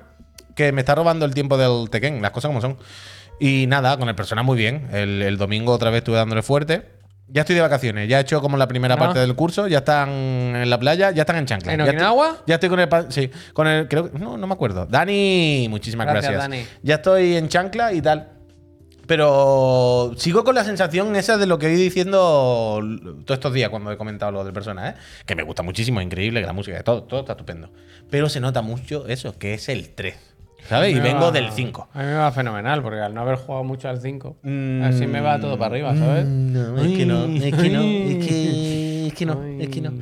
que 0.61 0.71
me 0.71 0.81
está 0.81 0.95
robando 0.95 1.25
el 1.25 1.33
tiempo 1.33 1.57
del 1.57 1.89
Tekken, 1.89 2.21
las 2.21 2.31
cosas 2.31 2.49
como 2.49 2.61
son. 2.61 2.77
Y 3.39 3.65
nada, 3.67 3.97
con 3.97 4.07
el 4.07 4.15
Persona 4.15 4.43
muy 4.43 4.57
bien. 4.57 4.87
El, 4.91 5.21
el 5.21 5.37
domingo 5.37 5.73
otra 5.73 5.89
vez 5.89 5.99
estuve 5.99 6.17
dándole 6.17 6.43
fuerte. 6.43 6.83
Ya 7.27 7.41
estoy 7.41 7.55
de 7.55 7.61
vacaciones, 7.61 8.09
ya 8.09 8.17
he 8.17 8.21
hecho 8.21 8.41
como 8.41 8.57
la 8.57 8.67
primera 8.67 8.97
parte 8.97 9.19
del 9.19 9.35
curso, 9.35 9.65
ya 9.67 9.77
están 9.77 10.09
en 10.09 10.69
la 10.69 10.77
playa, 10.77 11.11
ya 11.11 11.21
están 11.21 11.37
en 11.37 11.45
chancla. 11.45 11.73
¿En 11.73 11.79
Ya 11.79 11.85
Okinawa? 11.85 12.43
Ya 12.45 12.55
estoy 12.55 12.69
con 12.69 12.79
el. 12.81 12.89
Sí, 13.07 13.31
con 13.53 13.67
el. 13.67 13.87
Creo 13.87 14.11
No, 14.19 14.37
no 14.37 14.47
me 14.47 14.53
acuerdo. 14.53 14.85
Dani, 14.85 15.67
muchísimas 15.69 16.07
Gracias, 16.07 16.33
gracias. 16.33 16.51
Dani. 16.51 16.67
Ya 16.83 16.95
estoy 16.95 17.37
en 17.37 17.47
chancla 17.47 17.93
y 17.93 18.01
tal. 18.01 18.33
Pero 19.07 20.13
sigo 20.17 20.43
con 20.43 20.55
la 20.55 20.63
sensación 20.63 21.15
esa 21.15 21.37
de 21.37 21.45
lo 21.45 21.57
que 21.57 21.67
he 21.67 21.73
ido 21.73 21.81
diciendo 21.81 22.81
todos 23.25 23.37
estos 23.37 23.53
días 23.53 23.69
cuando 23.69 23.91
he 23.91 23.97
comentado 23.97 24.31
lo 24.31 24.43
del 24.43 24.53
persona, 24.53 24.89
¿eh? 24.89 24.95
Que 25.25 25.35
me 25.35 25.43
gusta 25.43 25.63
muchísimo, 25.63 25.99
es 25.99 26.05
increíble, 26.05 26.41
que 26.41 26.45
la 26.45 26.53
música, 26.53 26.81
todo, 26.83 27.03
todo 27.03 27.21
está 27.21 27.33
estupendo. 27.33 27.71
Pero 28.09 28.29
se 28.29 28.39
nota 28.39 28.61
mucho 28.61 29.07
eso, 29.07 29.37
que 29.37 29.53
es 29.53 29.69
el 29.69 29.89
3. 29.95 30.30
¿Sabes? 30.69 30.91
Y 30.91 30.95
Me 30.95 31.01
vengo 31.01 31.21
va- 31.25 31.31
del 31.31 31.51
5. 31.51 31.89
A 31.93 31.99
mí 31.99 32.05
me 32.05 32.13
va 32.15 32.31
fenomenal, 32.31 32.81
porque 32.81 32.99
al 32.99 33.13
no 33.13 33.21
haber 33.21 33.35
jugado 33.35 33.63
mucho 33.63 33.89
al 33.89 33.99
5, 34.01 34.37
Mm, 34.43 34.83
así 34.83 35.05
me 35.07 35.19
va 35.21 35.39
todo 35.39 35.57
para 35.57 35.71
arriba, 35.75 35.95
¿sabes? 35.97 36.25
No, 36.25 36.77
es 36.81 36.97
que 36.97 37.05
no, 37.05 37.25
es 37.25 37.53
que 37.55 37.69
no, 37.69 37.81
es 37.81 38.25
que, 38.25 39.07
es 39.07 39.13
que 39.13 39.25
no, 39.25 39.43
es 39.43 39.69
que 39.69 39.81
no. 39.81 39.93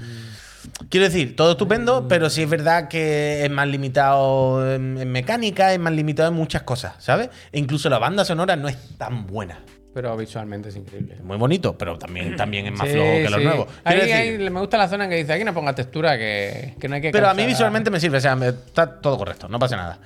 Quiero 0.89 1.05
decir, 1.05 1.35
todo 1.35 1.51
estupendo, 1.51 2.07
pero 2.07 2.29
sí 2.29 2.43
es 2.43 2.49
verdad 2.49 2.87
que 2.87 3.43
es 3.43 3.49
más 3.51 3.67
limitado 3.67 4.73
en, 4.75 5.11
mecánica, 5.11 5.73
es 5.73 5.79
más 5.79 5.93
limitado 5.93 6.29
en 6.29 6.35
muchas 6.35 6.63
cosas, 6.63 6.93
¿sabes? 6.99 7.29
E 7.51 7.59
incluso 7.59 7.89
la 7.89 7.97
banda 7.99 8.23
sonora 8.25 8.55
no 8.55 8.67
es 8.67 8.77
tan 8.97 9.25
buena. 9.27 9.59
Pero 9.93 10.15
visualmente 10.15 10.69
es 10.69 10.75
increíble. 10.75 11.17
Muy 11.23 11.37
bonito, 11.37 11.75
pero 11.77 11.97
también, 11.97 12.35
también 12.35 12.67
es 12.67 12.71
más 12.73 12.87
Sí, 12.87 12.93
flojo 12.93 13.11
que 13.11 13.29
los 13.29 13.39
sí. 13.39 13.43
nuevos. 13.45 13.67
Ahí, 13.83 13.97
decir, 13.97 14.13
ahí 14.13 14.49
me 14.49 14.59
gusta 14.59 14.77
la 14.77 14.87
zona 14.87 15.05
en 15.05 15.09
que 15.09 15.15
dice 15.17 15.33
aquí 15.33 15.43
no 15.43 15.53
ponga 15.53 15.73
textura, 15.73 16.17
que, 16.17 16.75
que 16.79 16.87
no 16.87 16.95
hay 16.95 17.01
que. 17.01 17.11
pero 17.11 17.27
a 17.27 17.33
mí 17.33 17.45
visualmente 17.45 17.89
me 17.89 17.99
sirve, 17.99 18.17
o 18.19 18.21
sea, 18.21 18.37
está 18.47 18.99
todo 19.01 19.17
correcto, 19.17 19.47
no 19.47 19.57
pasa 19.57 19.75
nada. 19.75 19.99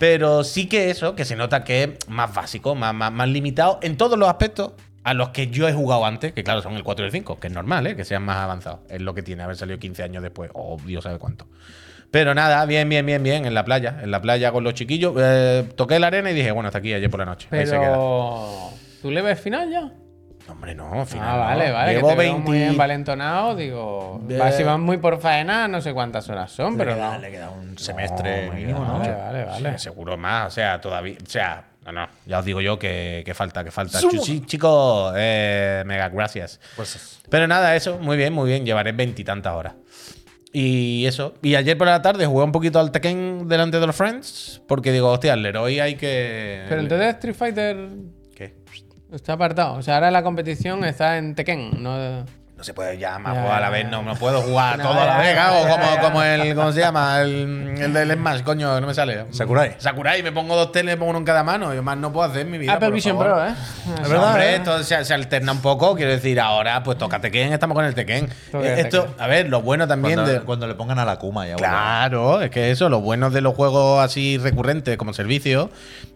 Pero 0.00 0.44
sí 0.44 0.66
que 0.66 0.88
eso, 0.88 1.14
que 1.14 1.26
se 1.26 1.36
nota 1.36 1.62
que 1.62 1.82
es 1.82 2.08
más 2.08 2.34
básico, 2.34 2.74
más, 2.74 2.94
más, 2.94 3.12
más 3.12 3.28
limitado 3.28 3.78
en 3.82 3.98
todos 3.98 4.18
los 4.18 4.30
aspectos 4.30 4.72
a 5.04 5.12
los 5.12 5.28
que 5.28 5.48
yo 5.48 5.68
he 5.68 5.74
jugado 5.74 6.06
antes, 6.06 6.32
que 6.32 6.42
claro, 6.42 6.62
son 6.62 6.72
el 6.72 6.82
4 6.82 7.04
y 7.04 7.06
el 7.06 7.12
5, 7.12 7.38
que 7.38 7.48
es 7.48 7.52
normal, 7.52 7.86
¿eh? 7.86 7.94
que 7.94 8.06
sean 8.06 8.22
más 8.22 8.38
avanzados. 8.38 8.80
Es 8.88 9.02
lo 9.02 9.12
que 9.12 9.22
tiene 9.22 9.42
haber 9.42 9.56
salido 9.56 9.78
15 9.78 10.02
años 10.02 10.22
después, 10.22 10.50
o 10.54 10.78
Dios 10.86 11.04
sabe 11.04 11.18
cuánto. 11.18 11.46
Pero 12.10 12.34
nada, 12.34 12.64
bien, 12.64 12.88
bien, 12.88 13.04
bien, 13.04 13.22
bien, 13.22 13.44
en 13.44 13.52
la 13.52 13.62
playa, 13.62 14.00
en 14.02 14.10
la 14.10 14.22
playa 14.22 14.52
con 14.52 14.64
los 14.64 14.72
chiquillos. 14.72 15.14
Eh, 15.18 15.68
toqué 15.76 15.98
la 15.98 16.06
arena 16.06 16.30
y 16.30 16.34
dije, 16.34 16.50
bueno, 16.50 16.68
hasta 16.68 16.78
aquí, 16.78 16.94
ayer 16.94 17.10
por 17.10 17.20
la 17.20 17.26
noche. 17.26 17.48
Ahí 17.50 17.66
se 17.66 17.72
queda. 17.72 17.92
Pero. 17.92 18.70
¿Tú 19.02 19.10
le 19.10 19.20
ves 19.20 19.38
final 19.38 19.70
ya? 19.70 19.92
Hombre, 20.50 20.74
no, 20.74 21.00
al 21.00 21.06
final. 21.06 21.28
ah, 21.28 21.32
no. 21.32 21.38
vale, 21.40 21.70
vale. 21.70 21.92
Llevo 21.94 22.08
que 22.08 22.14
te 22.14 22.20
veo 22.20 22.32
20. 22.34 22.48
muy 22.50 22.62
envalentonado, 22.62 23.54
digo. 23.56 24.20
Eh, 24.28 24.36
va- 24.38 24.52
si 24.52 24.62
van 24.62 24.80
muy 24.80 24.96
por 24.98 25.20
faena, 25.20 25.68
no 25.68 25.80
sé 25.80 25.92
cuántas 25.94 26.28
horas 26.28 26.50
son, 26.52 26.76
pero 26.76 26.90
le, 26.90 26.96
queda, 26.96 27.12
no. 27.14 27.18
le 27.20 27.30
queda 27.30 27.50
un 27.50 27.78
semestre 27.78 28.46
No, 28.48 28.52
mínimo, 28.54 28.84
¿no? 28.84 28.98
Vale, 28.98 29.12
vale, 29.14 29.44
vale. 29.44 29.72
Sí, 29.78 29.84
seguro 29.84 30.16
más, 30.16 30.48
o 30.48 30.50
sea, 30.50 30.80
todavía. 30.80 31.16
O 31.24 31.30
sea, 31.30 31.64
no, 31.86 31.92
no, 31.92 32.08
ya 32.26 32.38
os 32.40 32.44
digo 32.44 32.60
yo 32.60 32.78
que, 32.78 33.22
que 33.24 33.32
falta, 33.34 33.64
que 33.64 33.70
falta. 33.70 34.00
Chuchi, 34.00 34.40
chicos, 34.46 35.14
eh, 35.16 35.82
mega 35.86 36.08
gracias. 36.08 36.60
Pues 36.76 37.20
Pero 37.30 37.46
nada, 37.46 37.74
eso, 37.76 37.98
muy 37.98 38.16
bien, 38.16 38.32
muy 38.32 38.48
bien. 38.50 38.64
Llevaré 38.66 38.92
veintitantas 38.92 39.54
horas. 39.54 39.74
Y 40.52 41.06
eso. 41.06 41.34
Y 41.42 41.54
ayer 41.54 41.78
por 41.78 41.86
la 41.86 42.02
tarde 42.02 42.26
jugué 42.26 42.42
un 42.44 42.50
poquito 42.50 42.80
al 42.80 42.90
Tekken 42.90 43.46
delante 43.48 43.78
de 43.78 43.86
los 43.86 43.94
Friends. 43.94 44.60
Porque 44.66 44.90
digo, 44.90 45.08
hostia, 45.08 45.34
el 45.34 45.42
Leroy 45.42 45.78
hay 45.78 45.94
que. 45.94 46.64
Pero 46.68 46.80
entonces 46.80 47.08
Street 47.14 47.34
Fighter. 47.36 47.76
Está 49.12 49.34
apartado. 49.34 49.74
O 49.74 49.82
sea, 49.82 49.96
ahora 49.96 50.10
la 50.10 50.22
competición 50.22 50.84
está 50.84 51.18
en 51.18 51.34
Tekken, 51.34 51.82
no. 51.82 52.24
No 52.56 52.64
se 52.64 52.74
puede 52.74 52.98
ya 52.98 53.18
más 53.18 53.38
jugar 53.38 53.54
a 53.56 53.60
la 53.60 53.70
vez, 53.70 53.88
no, 53.88 54.02
no 54.02 54.14
puedo 54.16 54.42
jugar 54.42 54.76
No, 54.82 54.90
todo 54.90 55.00
a 55.00 55.06
la 55.06 55.16
vez, 55.16 55.34
hago 55.38 55.66
como, 55.66 55.98
como 56.02 56.22
el, 56.22 56.54
¿cómo 56.54 56.70
se 56.72 56.80
llama? 56.80 57.22
El, 57.22 57.74
el 57.80 57.90
del 57.94 58.12
Smash, 58.12 58.42
coño, 58.42 58.78
no 58.82 58.86
me 58.86 58.92
sale. 58.92 59.24
Sakurai. 59.30 59.76
Sakurai, 59.78 60.22
me 60.22 60.30
pongo 60.30 60.54
dos 60.54 60.70
teles, 60.70 60.96
pongo 60.96 61.08
uno 61.08 61.20
en 61.20 61.24
cada 61.24 61.42
mano, 61.42 61.72
yo 61.72 61.82
más 61.82 61.96
no 61.96 62.12
puedo 62.12 62.28
hacer 62.28 62.42
en 62.42 62.50
mi 62.50 62.58
vida. 62.58 62.74
Apple 62.74 62.88
por 62.88 62.94
Vision 62.96 63.16
favor. 63.16 63.32
Pro, 63.32 63.46
¿eh? 63.46 63.54
Es 64.02 64.08
verdad, 64.10 64.26
Hombre, 64.28 64.50
¿eh? 64.50 64.56
esto 64.56 64.82
se, 64.82 65.02
se 65.06 65.14
alterna 65.14 65.52
un 65.52 65.60
poco, 65.62 65.96
quiero 65.96 66.10
decir, 66.12 66.38
ahora 66.38 66.82
pues 66.82 66.98
toca 66.98 67.18
Tekken, 67.18 67.54
estamos 67.54 67.74
con 67.74 67.86
el 67.86 67.94
Tekken. 67.94 68.26
Eh, 68.52 68.74
Esto, 68.76 69.04
Tekken. 69.04 69.22
a 69.22 69.26
ver, 69.26 69.48
lo 69.48 69.62
bueno 69.62 69.88
también 69.88 70.16
Cuando, 70.16 70.32
de... 70.34 70.40
cuando 70.42 70.66
le 70.66 70.74
pongan 70.74 70.98
a 70.98 71.06
la 71.06 71.16
Kuma 71.18 71.46
ya. 71.46 71.54
bueno. 71.56 71.66
Claro, 71.66 72.42
es 72.42 72.50
que 72.50 72.70
eso, 72.70 72.90
lo 72.90 73.00
bueno 73.00 73.30
de 73.30 73.40
los 73.40 73.54
juegos 73.54 74.04
así 74.04 74.36
recurrentes 74.36 74.98
como 74.98 75.14
servicio, 75.14 75.70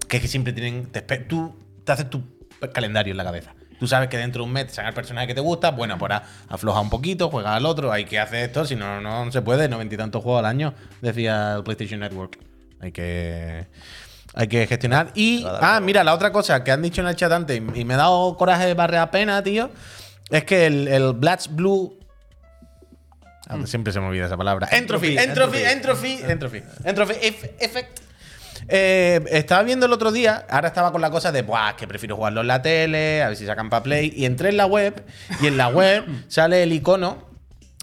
que 0.09 0.19
es 0.19 0.23
que 0.23 0.29
siempre 0.29 0.53
tienen. 0.53 0.89
te 0.93 1.01
tú 1.01 1.57
te 1.85 1.93
haces 1.93 2.09
tu 2.09 2.23
calendario 2.73 3.13
en 3.13 3.17
la 3.17 3.25
cabeza. 3.25 3.55
Tú 3.79 3.89
sabes 3.89 4.09
que 4.09 4.17
dentro 4.17 4.43
de 4.43 4.47
un 4.47 4.53
mes 4.53 4.73
te 4.73 4.81
el 4.81 4.95
personaje 4.95 5.27
que 5.27 5.35
te 5.35 5.41
gusta, 5.41 5.73
bueno, 5.73 5.99
pues 5.99 6.13
afloja 6.49 6.81
un 6.81 6.91
poquito, 6.91 7.29
juega 7.29 7.57
al 7.57 7.67
otro, 7.67 7.93
hay 7.93 8.05
que 8.05 8.19
hacer 8.21 8.45
esto, 8.45 8.65
si 8.65 8.77
no, 8.77 9.01
no 9.01 9.31
se 9.33 9.43
puede, 9.43 9.69
noventa 9.69 9.95
y 9.95 9.99
tantos 9.99 10.23
juegos 10.23 10.39
al 10.41 10.47
año, 10.47 10.75
decía 11.01 11.55
el 11.57 11.65
PlayStation 11.65 12.01
Network. 12.01 12.39
Hay 12.81 12.93
que. 12.93 13.67
Hay 14.35 14.49
que 14.49 14.67
gestionar. 14.67 15.11
Y. 15.15 15.45
Ah, 15.47 15.81
mira, 15.83 16.05
la 16.05 16.15
otra 16.15 16.33
cosa 16.33 16.63
que 16.65 16.71
han 16.73 16.83
dicho 16.83 17.01
en 17.01 17.09
el 17.09 17.17
chat 17.17 17.31
antes, 17.33 17.61
y 17.75 17.85
me 17.85 17.95
ha 17.95 17.99
dado 17.99 18.37
coraje 18.37 18.67
de 18.67 18.75
barre 18.75 18.99
a 18.99 19.11
pena, 19.11 19.43
tío, 19.43 19.71
es 20.31 20.45
que 20.45 20.67
el, 20.67 20.89
el 20.89 21.13
Blue 21.51 21.99
Ah, 23.47 23.59
Siempre 23.67 23.93
se 23.93 24.01
me 24.01 24.07
olvida 24.07 24.27
esa 24.27 24.37
palabra. 24.39 24.69
Entropy, 24.73 25.19
entropy, 25.19 25.59
entropy, 25.59 26.19
entropy. 26.27 26.63
Entropy 26.83 27.13
eff- 27.23 27.51
effect. 27.61 28.01
Eh, 28.69 29.25
estaba 29.31 29.63
viendo 29.63 29.87
el 29.87 29.93
otro 29.93 30.13
día, 30.13 30.47
ahora 30.49 30.69
estaba 30.69 30.93
con 30.93 31.01
la 31.01 31.11
cosa 31.11 31.33
de, 31.33 31.43
Buah, 31.43 31.77
que 31.77 31.87
prefiero 31.87 32.17
jugarlo 32.17 32.41
en 32.41 32.47
la 32.49 32.63
tele, 32.63 33.23
a 33.23 33.29
ver 33.29 33.37
si 33.37 33.47
sacan 33.47 33.71
para 33.71 33.83
Play. 33.83 34.13
Y 34.15 34.25
entré 34.25 34.51
en 34.51 34.57
la 34.57 34.67
web, 34.67 35.05
y 35.41 35.47
en 35.47 35.57
la 35.57 35.69
web 35.69 36.05
sale 36.29 36.63
el 36.63 36.73
icono 36.73 37.29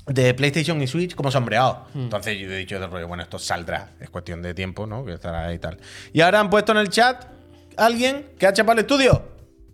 de 0.08 0.34
PlayStation 0.34 0.82
y 0.82 0.88
Switch 0.88 1.16
como 1.16 1.32
sombreado. 1.32 1.88
Entonces 1.96 2.38
yo 2.40 2.52
he 2.52 2.58
dicho 2.58 2.80
del 2.80 2.90
rollo, 2.90 3.08
bueno, 3.08 3.24
esto 3.24 3.40
saldrá, 3.40 3.92
es 4.00 4.10
cuestión 4.10 4.42
de 4.42 4.54
tiempo, 4.54 4.88
¿no? 4.88 5.06
Que 5.06 5.14
estará 5.14 5.48
ahí 5.48 5.56
y 5.56 5.60
tal. 5.60 5.78
Y 6.14 6.22
ahora 6.22 6.40
han 6.40 6.50
puesto 6.50 6.72
en 6.72 6.80
el 6.80 6.90
chat 6.90 7.26
alguien 7.78 8.32
que 8.38 8.48
ha 8.48 8.54
chapado 8.54 8.74
el 8.74 8.86
estudio. 8.86 9.31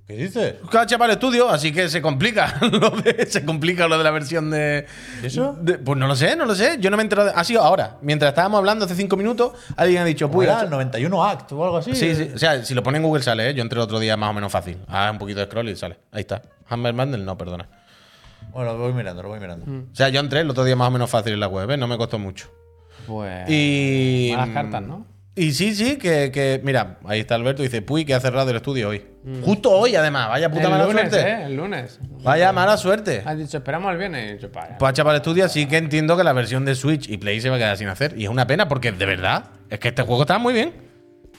¿Qué 0.08 0.14
dices? 0.16 0.56
Chapado 0.72 1.04
el 1.06 1.12
estudio, 1.12 1.50
así 1.50 1.74
que 1.74 1.90
se 1.90 2.02
complica 2.02 2.58
lo 2.72 2.92
de, 2.92 3.26
se 3.26 3.44
complica 3.44 3.90
lo 3.90 3.98
de 3.98 4.04
la 4.06 4.12
versión 4.12 4.50
de. 4.50 4.86
¿Y 5.22 5.26
eso? 5.26 5.58
de- 5.60 5.80
pues 5.80 6.00
no 6.00 6.08
lo 6.08 6.16
sé, 6.16 6.34
no 6.38 6.46
lo 6.46 6.56
sé. 6.56 6.78
Yo 6.80 6.90
no 6.90 6.96
me 6.96 7.04
he 7.04 7.06
enterado. 7.06 7.28
de- 7.28 7.34
ha 7.36 7.44
sido 7.44 7.62
ahora. 7.62 7.98
Mientras 8.02 8.30
estábamos 8.30 8.58
hablando 8.60 8.86
hace 8.86 8.96
cinco 8.96 9.18
minutos, 9.18 9.52
alguien 9.76 10.02
ha 10.02 10.06
dicho, 10.06 10.32
Pues 10.32 10.48
era 10.48 10.62
el 10.62 10.70
91 10.70 11.24
Act 11.26 11.52
o 11.52 11.62
algo 11.66 11.78
así. 11.78 11.94
Sí, 11.94 12.16
sí. 12.16 12.32
O 12.34 12.38
sea, 12.38 12.64
si 12.64 12.74
lo 12.74 12.84
pone 12.84 13.00
en 13.00 13.04
Google 13.04 13.22
sale, 13.22 13.50
¿eh? 13.50 13.54
Yo 13.54 13.62
entré 13.62 13.78
el 13.80 13.84
otro 13.84 14.00
día 14.00 14.16
más 14.16 14.30
o 14.30 14.34
menos 14.34 14.50
fácil. 14.50 14.78
Ah, 14.88 15.10
un 15.12 15.18
poquito 15.18 15.42
de 15.42 15.46
scroll 15.48 15.68
y 15.68 15.76
sale. 15.76 16.00
Ahí 16.14 16.22
está. 16.22 16.42
Hammer 16.70 16.94
Bundle, 16.94 17.26
no, 17.26 17.38
perdona. 17.38 17.68
Bueno, 18.54 18.72
lo 18.74 18.80
voy 18.80 18.94
mirando, 18.94 19.22
lo 19.24 19.28
voy 19.28 19.42
mirando. 19.42 19.66
O 19.92 19.94
sea, 19.96 20.08
yo 20.08 20.22
entré 20.22 20.40
el 20.40 20.50
otro 20.50 20.64
día 20.64 20.78
más 20.78 20.88
o 20.88 20.92
menos 20.92 21.10
fácil 21.10 21.34
en 21.34 21.42
la 21.42 21.50
web, 21.50 21.70
¿eh? 21.72 21.76
No 21.78 21.86
me 21.88 21.98
costó 21.98 22.18
mucho. 22.18 22.50
Pues. 23.06 23.50
Y. 23.50 24.32
Malas 24.38 24.54
cartas, 24.54 24.82
¿no? 24.84 25.06
Y 25.38 25.52
sí, 25.54 25.76
sí, 25.76 25.98
que, 25.98 26.32
que- 26.32 26.60
Mira, 26.64 26.98
ahí 27.06 27.20
está 27.22 27.36
Alberto. 27.36 27.62
Dice, 27.64 27.82
Puy, 27.82 28.04
que 28.06 28.14
ha 28.14 28.20
cerrado 28.20 28.50
el 28.50 28.56
estudio 28.56 28.90
hoy. 28.90 29.06
Justo 29.44 29.70
hoy, 29.72 29.96
además. 29.96 30.30
Vaya 30.30 30.50
puta 30.50 30.64
el 30.64 30.70
mala 30.70 30.86
lunes, 30.86 31.10
suerte. 31.12 31.30
¿eh? 31.30 31.44
El 31.46 31.56
lunes. 31.56 32.00
Vaya 32.24 32.52
mala 32.52 32.76
suerte. 32.78 33.22
Has 33.26 33.38
dicho, 33.38 33.58
esperamos 33.58 33.92
el 33.92 33.98
viernes. 33.98 34.32
Y 34.32 34.34
dicho, 34.34 34.50
vaya. 34.54 34.78
Pues 34.78 34.94
para 34.94 35.12
el 35.12 35.16
estudio, 35.18 35.46
así 35.46 35.66
que 35.68 35.78
entiendo 35.78 36.18
que 36.18 36.24
la 36.24 36.34
versión 36.34 36.66
de 36.66 36.76
Switch 36.76 37.08
y 37.10 37.18
Play 37.18 37.40
se 37.40 37.50
va 37.50 37.56
a 37.58 37.60
quedar 37.60 37.78
sin 37.78 37.88
hacer. 37.88 38.14
Y 38.18 38.24
es 38.24 38.30
una 38.30 38.48
pena 38.48 38.68
porque 38.68 38.92
de 38.92 39.06
verdad, 39.06 39.46
es 39.70 39.80
que 39.80 39.90
este 39.90 40.02
juego 40.02 40.24
está 40.24 40.38
muy 40.40 40.54
bien. 40.54 40.74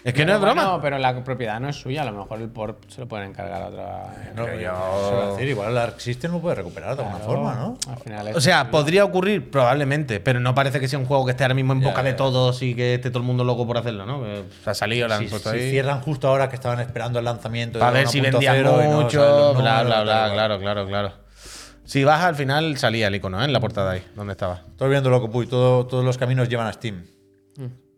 Es 0.05 0.15
que 0.15 0.25
no 0.25 0.35
es 0.35 0.41
broma. 0.41 0.63
No, 0.63 0.81
pero 0.81 0.97
la 0.99 1.23
propiedad 1.25 1.59
no 1.61 1.69
es 1.69 1.77
suya. 1.77 2.03
A 2.03 2.05
lo 2.05 2.13
mejor 2.13 2.41
el 2.41 2.49
port 2.49 2.89
se 2.89 3.01
lo 3.01 3.09
pueden 3.09 3.31
encargar 3.31 3.63
a 3.63 3.67
otra. 3.67 4.33
No, 4.35 4.47
yo- 4.55 5.23
a 5.23 5.31
decir, 5.33 5.49
igual 5.49 5.71
el 5.73 5.79
Arc 5.79 5.99
System 5.99 6.33
lo 6.33 6.39
puede 6.41 6.55
recuperar 6.55 6.97
de 6.97 7.03
alguna 7.03 7.19
forma, 7.25 7.55
¿no? 7.57 7.79
Al 7.91 7.99
final 7.99 8.29
es 8.29 8.37
O 8.37 8.41
sea, 8.41 8.71
podría 8.71 9.05
ocurrir 9.05 9.51
probablemente, 9.51 10.21
pero 10.21 10.39
no 10.41 10.55
parece 10.55 10.79
que 10.81 10.89
sea 10.89 10.99
un 10.99 11.05
juego 11.05 11.25
que 11.25 11.33
esté 11.33 11.45
ahora 11.45 11.55
mismo 11.55 11.73
en 11.73 11.81
boca 11.81 12.03
de 12.03 12.15
todos 12.15 12.63
y 12.63 12.75
que 12.75 12.95
esté 12.95 13.11
todo 13.11 13.19
el 13.21 13.27
mundo 13.27 13.45
loco 13.45 13.67
por 13.67 13.77
hacerlo, 13.77 14.07
¿no? 14.07 14.23
Que 14.23 14.45
Se 14.65 14.71
ha 14.71 14.75
salido, 14.75 15.09
la 15.09 15.19
Si, 15.19 15.29
si 15.29 15.49
ahí. 15.49 15.71
cierran 15.71 16.01
justo 16.01 16.29
ahora 16.29 16.49
que 16.49 16.55
estaban 16.55 16.81
esperando 16.81 17.19
el 17.19 17.25
lanzamiento 17.25 17.79
de 17.79 17.85
Para 17.85 17.93
ver 17.93 18.09
si 18.09 18.21
1.0 18.21 18.23
vendía 18.33 18.63
no 18.63 19.01
mucho, 19.03 19.19
los 19.21 19.57
bla, 19.63 19.83
bla, 19.83 19.95
tal, 19.97 20.05
bla. 20.05 20.31
Claro, 20.33 20.59
claro, 20.61 20.87
claro. 20.87 21.13
Si 21.85 22.05
baja, 22.05 22.29
al 22.29 22.37
final 22.37 22.77
salía 22.79 23.09
el 23.09 23.15
icono, 23.17 23.41
¿eh? 23.41 23.47
En 23.47 23.53
la 23.53 23.61
portada 23.61 23.93
ahí, 23.93 24.03
donde 24.15 24.33
estaba. 24.33 24.61
Estoy 24.71 24.91
viendo 24.91 25.11
loco, 25.11 25.31
Puy, 25.31 25.47
todo- 25.47 25.87
todos 25.87 26.05
los 26.05 26.17
caminos 26.19 26.49
llevan 26.49 26.67
a 26.67 26.73
Steam. 26.73 27.05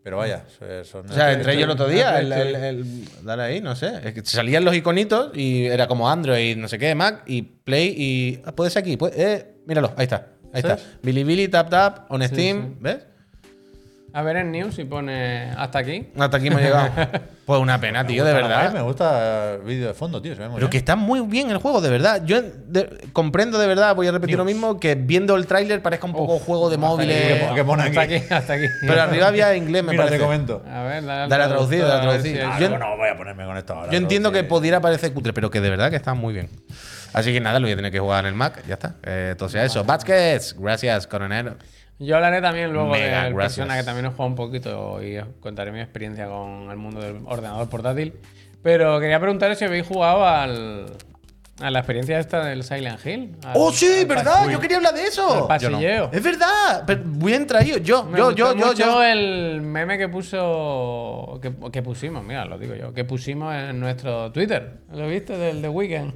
Pero 0.03 0.17
vaya, 0.17 0.45
so- 0.59 0.85
son. 0.85 1.11
O 1.11 1.13
sea, 1.13 1.33
entré 1.33 1.57
yo 1.59 1.65
el 1.65 1.71
otro 1.71 1.87
día, 1.87 2.19
el, 2.21 2.33
el- 2.33 2.55
el- 2.57 3.05
dale 3.23 3.43
ahí, 3.43 3.61
no 3.61 3.77
sé. 3.77 3.93
Es 4.03 4.15
que 4.15 4.25
salían 4.25 4.65
los 4.65 4.75
iconitos 4.75 5.31
y 5.37 5.67
era 5.67 5.87
como 5.89 6.09
Android, 6.09 6.57
no 6.57 6.69
sé 6.69 6.79
qué, 6.79 6.95
Mac 6.95 7.23
y 7.27 7.43
Play 7.43 7.95
y. 7.97 8.41
Ah, 8.47 8.53
puede 8.53 8.71
ser 8.71 8.81
aquí, 8.81 8.97
puede- 8.97 9.15
eh, 9.35 9.47
míralo, 9.67 9.93
ahí 9.97 10.05
está. 10.05 10.29
Ahí 10.53 10.61
está. 10.61 10.79
¿Sabes? 10.79 10.85
Bilibili, 11.03 11.49
Tap 11.49 11.69
Tap, 11.69 12.11
on 12.11 12.23
Steam, 12.23 12.71
sí. 12.71 12.77
¿ves? 12.81 12.99
A 14.13 14.23
ver 14.23 14.37
en 14.37 14.51
News 14.53 14.79
y 14.79 14.85
pone 14.85 15.51
hasta 15.57 15.79
aquí. 15.79 16.09
Hasta 16.19 16.37
aquí 16.37 16.49
hemos 16.49 16.61
llegado. 16.61 16.91
Pues 17.51 17.61
una 17.61 17.81
pena, 17.81 18.07
tío, 18.07 18.25
de 18.25 18.33
Me 18.33 18.43
verdad. 18.43 18.73
Me 18.73 18.81
gusta 18.81 19.55
el 19.55 19.63
vídeo 19.63 19.89
de 19.89 19.95
fondo, 19.95 20.23
tío. 20.23 20.37
Se 20.37 20.41
ve 20.41 20.47
muy 20.49 20.55
Pero 20.59 20.67
bien. 20.69 20.71
que 20.71 20.77
está 20.79 20.95
muy 20.95 21.21
bien 21.23 21.51
el 21.51 21.57
juego, 21.57 21.81
de 21.81 21.91
verdad. 21.91 22.23
Yo 22.25 22.43
de- 22.43 23.09
comprendo 23.13 23.59
de 23.59 23.67
verdad, 23.67 23.97
voy 23.97 24.07
a 24.07 24.13
repetir 24.13 24.37
lo 24.39 24.45
mismo, 24.45 24.79
que 24.79 24.95
viendo 24.95 25.35
el 25.35 25.49
tráiler 25.49 25.83
parezca 25.83 26.07
un 26.07 26.13
poco 26.13 26.39
juego 26.39 26.69
de 26.71 26.77
aquí, 26.77 26.81
móviles. 26.85 27.53
que 27.53 27.65
pone 27.65 27.83
hasta 27.83 28.03
aquí. 28.03 28.15
aquí. 28.15 28.33
Hasta 28.33 28.53
aquí. 28.53 28.67
Pero 28.83 29.03
arriba 29.03 29.27
había 29.27 29.57
inglés, 29.57 29.83
me 29.83 29.91
Mira, 29.91 30.05
te 30.05 30.11
parece. 30.11 30.25
comento. 30.25 30.63
A 30.73 30.83
ver, 30.85 31.05
dale, 31.05 31.23
al 31.23 31.29
Dale 31.29 31.43
a 31.43 31.49
traducir, 31.49 31.81
dale 31.81 31.95
a 31.95 32.01
traducir. 32.03 32.37
si 32.37 32.41
Ah, 32.41 32.55
hay- 32.55 32.61
Yo- 32.63 32.69
no, 32.71 32.79
no 32.79 32.97
voy 32.97 33.09
a 33.09 33.17
ponerme 33.17 33.45
con 33.45 33.57
esto 33.57 33.75
ahora. 33.75 33.91
Yo 33.91 33.99
entiendo 33.99 34.31
que 34.31 34.45
pudiera 34.45 34.81
parecer 34.81 35.13
cutre, 35.13 35.33
pero 35.33 35.51
que 35.51 35.61
de 35.61 35.71
verdad 35.71 35.91
que 35.91 35.97
está 35.97 36.15
muy 36.15 36.33
bien. 36.33 36.49
Así 37.13 37.33
que 37.33 37.41
nada, 37.41 37.59
lo 37.59 37.65
voy 37.67 37.73
a 37.73 37.77
tener 37.77 37.91
que 37.91 37.99
jugar 37.99 38.21
en 38.21 38.27
el 38.29 38.35
Mac, 38.35 38.63
ya 38.69 38.75
está. 38.75 38.95
Eh, 39.03 39.31
entonces 39.33 39.65
eso. 39.65 39.83
Vázquez, 39.83 40.55
gracias, 40.57 41.09
coronel. 41.09 41.55
Yo 42.01 42.17
hablaré 42.17 42.41
también 42.41 42.73
luego 42.73 42.89
Mega, 42.89 43.29
gracias. 43.29 43.35
persona 43.59 43.77
que 43.77 43.85
también 43.85 44.07
he 44.07 44.09
jugado 44.09 44.27
un 44.27 44.35
poquito 44.35 45.03
y 45.03 45.19
os 45.19 45.29
contaré 45.41 45.71
mi 45.71 45.81
experiencia 45.81 46.27
con 46.27 46.71
el 46.71 46.77
mundo 46.77 47.01
del 47.01 47.19
ordenador 47.27 47.69
portátil. 47.69 48.15
Pero 48.63 48.99
quería 49.01 49.21
preguntaros 49.21 49.59
si 49.59 49.65
habéis 49.67 49.87
jugado 49.87 50.27
al, 50.27 50.87
A 51.63 51.71
la 51.71 51.79
experiencia 51.81 52.19
esta 52.19 52.43
del 52.45 52.63
Silent 52.65 53.05
Hill. 53.05 53.37
al- 53.45 53.53
¡Oh, 53.55 53.71
sí, 53.71 54.05
verdad! 54.07 54.49
Yo 54.51 54.59
quería 54.61 54.79
hablar 54.79 54.95
de 54.95 55.05
eso. 55.05 55.47
pasilleo. 55.47 56.09
Es 56.11 56.23
verdad. 56.23 56.85
Pero 56.87 57.03
bien 57.05 57.47
traído. 57.47 57.77
Yo, 57.79 58.05
Me 58.05 58.17
yo, 58.19 58.25
gustó 58.29 58.37
yo, 58.39 58.55
yo, 58.59 58.67
mucho 58.67 58.85
yo. 58.85 59.03
el 59.03 59.61
meme 59.61 59.99
que 59.99 60.09
puso. 60.09 61.39
Que, 61.43 61.53
que 61.71 61.83
pusimos, 61.83 62.25
mira, 62.25 62.45
lo 62.47 62.59
digo 62.59 62.75
yo. 62.75 62.93
Que 62.95 63.05
pusimos 63.05 63.55
en 63.55 63.79
nuestro 63.79 64.33
Twitter. 64.33 64.79
¿Lo 64.95 65.07
viste 65.07 65.37
del 65.37 65.61
The 65.61 65.69
Weeknd? 65.69 66.13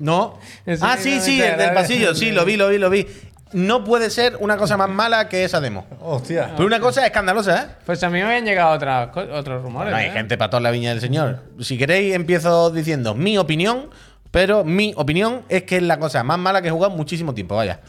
No. 0.00 0.38
Ah, 0.82 0.96
sí, 0.98 1.16
no 1.16 1.20
sí, 1.22 1.40
el 1.40 1.56
del 1.56 1.72
pasillo. 1.72 2.14
Sí, 2.14 2.30
lo 2.32 2.44
vi, 2.44 2.56
lo 2.56 2.68
vi, 2.68 2.76
lo 2.78 2.90
vi. 2.90 3.06
No 3.52 3.84
puede 3.84 4.10
ser 4.10 4.36
una 4.40 4.56
cosa 4.56 4.76
más 4.76 4.88
mala 4.88 5.28
que 5.28 5.44
esa 5.44 5.60
demo. 5.60 5.86
Hostia. 6.00 6.50
Pero 6.56 6.66
una 6.66 6.80
cosa 6.80 7.04
escandalosa, 7.06 7.62
¿eh? 7.62 7.66
pues 7.84 8.02
a 8.02 8.08
mí 8.08 8.14
me 8.20 8.24
habían 8.24 8.44
llegado 8.44 8.70
otras 8.72 9.08
otros 9.14 9.62
rumores. 9.62 9.92
Bueno, 9.92 9.96
hay 9.96 10.06
¿eh? 10.08 10.12
gente 10.12 10.38
para 10.38 10.50
toda 10.50 10.60
la 10.60 10.70
viña 10.70 10.90
del 10.90 11.00
señor. 11.00 11.40
Si 11.60 11.76
queréis, 11.78 12.14
empiezo 12.14 12.70
diciendo 12.70 13.14
mi 13.14 13.36
opinión, 13.38 13.90
pero 14.30 14.64
mi 14.64 14.94
opinión 14.96 15.42
es 15.48 15.64
que 15.64 15.76
es 15.76 15.82
la 15.82 15.98
cosa 15.98 16.22
más 16.24 16.38
mala 16.38 16.62
que 16.62 16.68
he 16.68 16.70
jugado 16.70 16.92
en 16.92 16.96
muchísimo 16.96 17.34
tiempo, 17.34 17.56
vaya. 17.56 17.80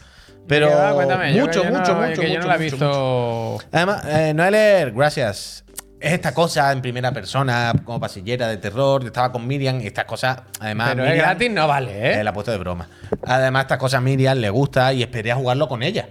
Pero 0.46 0.68
cuéntame, 0.94 1.32
mucho, 1.32 1.64
mucho, 1.64 1.94
no- 1.94 2.06
mucho, 2.06 2.20
que 2.20 2.28
yo 2.28 2.34
mucho, 2.34 2.40
no 2.42 2.46
la 2.48 2.54
he 2.56 2.58
mucho, 2.58 2.76
visto. 2.76 3.58
Además, 3.72 4.04
eh, 4.06 4.34
Noeler, 4.34 4.92
gracias. 4.92 5.63
Es 6.04 6.12
esta 6.12 6.34
cosa 6.34 6.70
en 6.70 6.82
primera 6.82 7.12
persona, 7.12 7.72
como 7.82 7.98
pasillera 7.98 8.46
de 8.48 8.58
terror. 8.58 9.00
Yo 9.00 9.06
estaba 9.06 9.32
con 9.32 9.46
Miriam 9.46 9.80
y 9.80 9.86
estas 9.86 10.04
cosas, 10.04 10.38
además. 10.60 10.90
Pero 10.90 11.06
es 11.06 11.16
gratis, 11.16 11.50
no 11.50 11.66
vale, 11.66 11.92
¿eh? 11.92 12.20
Eh, 12.20 12.24
la 12.24 12.30
puesto 12.34 12.50
de 12.50 12.58
broma. 12.58 12.86
Además, 13.24 13.62
estas 13.62 13.78
cosas 13.78 13.98
a 13.98 14.00
Miriam 14.02 14.36
le 14.36 14.50
gusta 14.50 14.92
y 14.92 15.02
esperé 15.02 15.32
a 15.32 15.36
jugarlo 15.36 15.66
con 15.66 15.82
ella. 15.82 16.06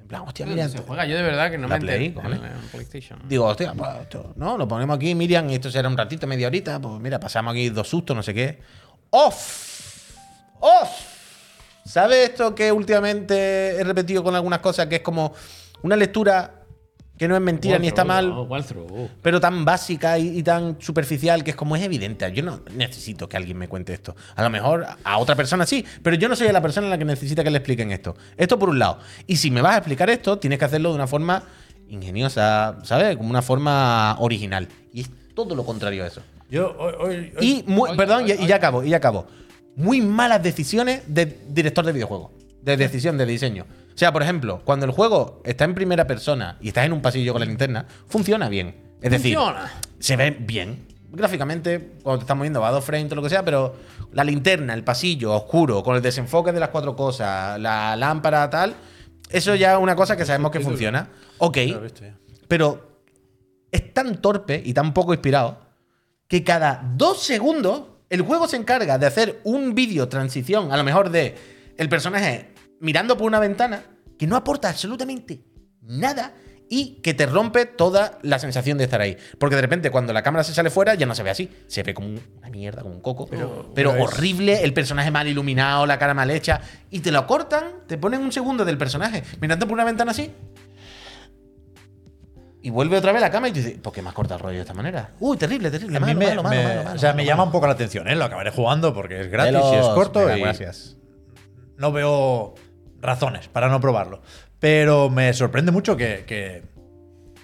En 0.00 0.08
plan, 0.08 0.22
hostia, 0.22 0.46
Miriam. 0.46 0.68
se 0.68 0.78
juega, 0.78 1.06
yo 1.06 1.16
de 1.16 1.22
verdad 1.22 1.48
que 1.52 1.58
no 1.58 1.68
me 1.68 1.78
Play, 1.78 2.06
entero 2.06 2.28
cojones. 2.28 2.40
en, 2.40 2.58
en 2.60 2.68
PlayStation. 2.70 3.20
Digo, 3.28 3.44
hostia, 3.44 3.72
pues 3.72 3.90
esto, 4.02 4.32
no, 4.34 4.58
lo 4.58 4.66
ponemos 4.66 4.96
aquí, 4.96 5.14
Miriam, 5.14 5.48
y 5.48 5.54
esto 5.54 5.70
será 5.70 5.88
un 5.88 5.96
ratito, 5.96 6.26
media 6.26 6.48
horita. 6.48 6.80
Pues 6.80 7.00
mira, 7.00 7.20
pasamos 7.20 7.52
aquí 7.52 7.68
dos 7.68 7.88
sustos, 7.88 8.16
no 8.16 8.24
sé 8.24 8.34
qué. 8.34 8.58
¡Off! 9.10 10.14
¡Off! 10.58 10.90
¿Sabes 11.84 12.30
esto 12.30 12.52
que 12.52 12.72
últimamente 12.72 13.76
he 13.80 13.84
repetido 13.84 14.24
con 14.24 14.34
algunas 14.34 14.58
cosas? 14.58 14.86
Que 14.86 14.96
es 14.96 15.02
como 15.02 15.32
una 15.82 15.94
lectura 15.94 16.65
que 17.18 17.26
no 17.28 17.34
es 17.34 17.40
mentira 17.40 17.78
ni 17.78 17.88
está 17.88 18.04
mal, 18.04 18.28
No, 18.28 18.42
walkthrough. 18.42 19.08
pero 19.22 19.40
tan 19.40 19.64
básica 19.64 20.18
y, 20.18 20.38
y 20.38 20.42
tan 20.42 20.76
superficial 20.80 21.42
que 21.42 21.50
es 21.50 21.56
como 21.56 21.74
es 21.76 21.82
evidente. 21.82 22.30
Yo 22.32 22.42
no 22.42 22.60
necesito 22.74 23.28
que 23.28 23.36
alguien 23.36 23.56
me 23.56 23.68
cuente 23.68 23.92
esto. 23.94 24.14
A 24.34 24.42
lo 24.42 24.50
mejor 24.50 24.86
a 25.02 25.18
otra 25.18 25.34
persona 25.34 25.64
sí, 25.66 25.84
pero 26.02 26.16
yo 26.16 26.28
no 26.28 26.36
soy 26.36 26.52
la 26.52 26.60
persona 26.60 26.86
a 26.88 26.90
la 26.90 26.98
que 26.98 27.04
necesita 27.06 27.42
que 27.42 27.50
le 27.50 27.58
expliquen 27.58 27.90
esto. 27.92 28.14
Esto 28.36 28.58
por 28.58 28.68
un 28.68 28.78
lado. 28.78 28.98
Y 29.26 29.36
si 29.36 29.50
me 29.50 29.62
vas 29.62 29.74
a 29.74 29.78
explicar 29.78 30.10
esto, 30.10 30.38
tienes 30.38 30.58
que 30.58 30.64
hacerlo 30.66 30.90
de 30.90 30.94
una 30.96 31.06
forma 31.06 31.42
ingeniosa, 31.96 32.78
¿sabes? 32.82 33.16
Como 33.16 33.30
una 33.30 33.42
forma 33.42 34.16
original. 34.20 34.68
Y 34.92 35.02
es 35.02 35.10
todo 35.34 35.54
lo 35.54 35.64
contrario 35.64 36.04
a 36.04 36.08
eso. 36.08 36.20
Yo 36.50 36.76
hoy, 36.78 36.92
hoy- 36.98 37.32
hoy- 37.38 37.46
Y, 37.46 37.64
muy- 37.66 37.96
perdón, 37.96 38.24
y- 38.28 38.46
ya 38.46 38.56
acabo, 38.56 38.84
y 38.84 38.90
ya 38.90 38.98
acabo. 38.98 39.26
Muy 39.76 40.00
malas 40.00 40.42
decisiones 40.42 41.02
de 41.06 41.38
director 41.48 41.84
de 41.84 41.92
videojuego. 41.92 42.32
De 42.62 42.76
decisión, 42.76 43.16
de 43.18 43.26
diseño. 43.26 43.64
O 43.96 43.98
sea, 43.98 44.12
por 44.12 44.22
ejemplo, 44.22 44.60
cuando 44.62 44.84
el 44.84 44.92
juego 44.92 45.40
está 45.42 45.64
en 45.64 45.74
primera 45.74 46.06
persona 46.06 46.58
y 46.60 46.68
estás 46.68 46.84
en 46.84 46.92
un 46.92 47.00
pasillo 47.00 47.32
con 47.32 47.40
la 47.40 47.46
linterna, 47.46 47.86
funciona 48.06 48.50
bien. 48.50 48.76
Es 49.00 49.10
decir, 49.10 49.38
se 49.98 50.16
ve 50.16 50.36
bien. 50.38 50.86
Gráficamente, 51.10 51.92
cuando 52.02 52.18
te 52.18 52.24
estás 52.24 52.36
moviendo 52.36 52.60
va 52.60 52.68
a 52.68 52.72
dos 52.72 52.84
frames, 52.84 53.06
todo 53.08 53.16
lo 53.16 53.22
que 53.22 53.30
sea, 53.30 53.42
pero 53.42 53.74
la 54.12 54.22
linterna, 54.22 54.74
el 54.74 54.84
pasillo 54.84 55.32
oscuro, 55.32 55.82
con 55.82 55.96
el 55.96 56.02
desenfoque 56.02 56.52
de 56.52 56.60
las 56.60 56.68
cuatro 56.68 56.94
cosas, 56.94 57.58
la 57.58 57.96
lámpara, 57.96 58.50
tal, 58.50 58.74
eso 59.30 59.54
ya 59.54 59.72
es 59.72 59.78
una 59.78 59.96
cosa 59.96 60.14
que 60.14 60.26
sabemos 60.26 60.50
que 60.50 60.60
funciona. 60.60 61.08
Ok, 61.38 61.56
pero 62.48 63.00
es 63.72 63.94
tan 63.94 64.20
torpe 64.20 64.60
y 64.62 64.74
tan 64.74 64.92
poco 64.92 65.14
inspirado 65.14 65.58
que 66.28 66.44
cada 66.44 66.82
dos 66.96 67.22
segundos 67.22 67.84
el 68.10 68.20
juego 68.20 68.46
se 68.46 68.58
encarga 68.58 68.98
de 68.98 69.06
hacer 69.06 69.40
un 69.44 69.74
vídeo 69.74 70.06
transición, 70.06 70.70
a 70.70 70.76
lo 70.76 70.84
mejor 70.84 71.08
de 71.08 71.34
el 71.78 71.88
personaje 71.88 72.55
mirando 72.80 73.16
por 73.16 73.26
una 73.26 73.38
ventana, 73.40 73.82
que 74.18 74.26
no 74.26 74.36
aporta 74.36 74.68
absolutamente 74.68 75.42
nada 75.82 76.32
y 76.68 77.00
que 77.00 77.14
te 77.14 77.26
rompe 77.26 77.64
toda 77.66 78.18
la 78.22 78.38
sensación 78.40 78.76
de 78.76 78.84
estar 78.84 79.00
ahí. 79.00 79.16
Porque 79.38 79.54
de 79.54 79.62
repente 79.62 79.90
cuando 79.90 80.12
la 80.12 80.22
cámara 80.22 80.42
se 80.42 80.52
sale 80.52 80.68
fuera 80.70 80.94
ya 80.94 81.06
no 81.06 81.14
se 81.14 81.22
ve 81.22 81.30
así, 81.30 81.48
se 81.68 81.82
ve 81.84 81.94
como 81.94 82.08
una 82.08 82.48
mierda, 82.50 82.82
como 82.82 82.94
un 82.94 83.00
coco, 83.00 83.26
pero, 83.28 83.70
pero 83.74 83.94
es- 83.94 84.02
horrible, 84.02 84.64
el 84.64 84.72
personaje 84.74 85.10
mal 85.12 85.28
iluminado, 85.28 85.86
la 85.86 85.98
cara 85.98 86.12
mal 86.14 86.30
hecha, 86.30 86.60
y 86.90 87.00
te 87.00 87.12
lo 87.12 87.24
cortan, 87.26 87.64
te 87.86 87.98
ponen 87.98 88.20
un 88.20 88.32
segundo 88.32 88.64
del 88.64 88.78
personaje 88.78 89.22
mirando 89.40 89.66
por 89.66 89.74
una 89.74 89.84
ventana 89.84 90.10
así, 90.10 90.32
y 92.62 92.70
vuelve 92.70 92.96
otra 92.98 93.12
vez 93.12 93.20
la 93.20 93.30
cama 93.30 93.48
y 93.48 93.52
dice, 93.52 93.78
¿por 93.80 93.92
qué 93.92 94.02
me 94.02 94.08
has 94.08 94.14
cortado 94.14 94.38
el 94.38 94.42
rollo 94.42 94.56
de 94.56 94.62
esta 94.62 94.74
manera? 94.74 95.12
Uy, 95.20 95.36
terrible, 95.36 95.70
terrible. 95.70 95.98
A 95.98 96.00
mí 96.00 96.14
malo, 96.16 96.18
me, 96.18 96.26
malo, 96.26 96.42
malo, 96.42 96.84
me- 96.84 96.96
o 96.96 96.98
sea, 96.98 97.12
me 97.12 97.24
llama 97.24 97.44
un 97.44 97.52
poco 97.52 97.66
la 97.68 97.74
atención, 97.74 98.08
¿eh? 98.08 98.16
Lo 98.16 98.24
acabaré 98.24 98.50
jugando 98.50 98.92
porque 98.92 99.20
es 99.20 99.30
gratis 99.30 99.60
y 99.72 99.76
es 99.76 99.86
corto 99.94 100.18
venga, 100.20 100.36
y 100.38 100.40
gracias. 100.42 100.96
no 101.76 101.92
veo 101.92 102.54
razones 103.00 103.48
para 103.48 103.68
no 103.68 103.80
probarlo. 103.80 104.22
Pero 104.58 105.10
me 105.10 105.32
sorprende 105.34 105.72
mucho 105.72 105.96
que, 105.96 106.24
que- 106.26 106.62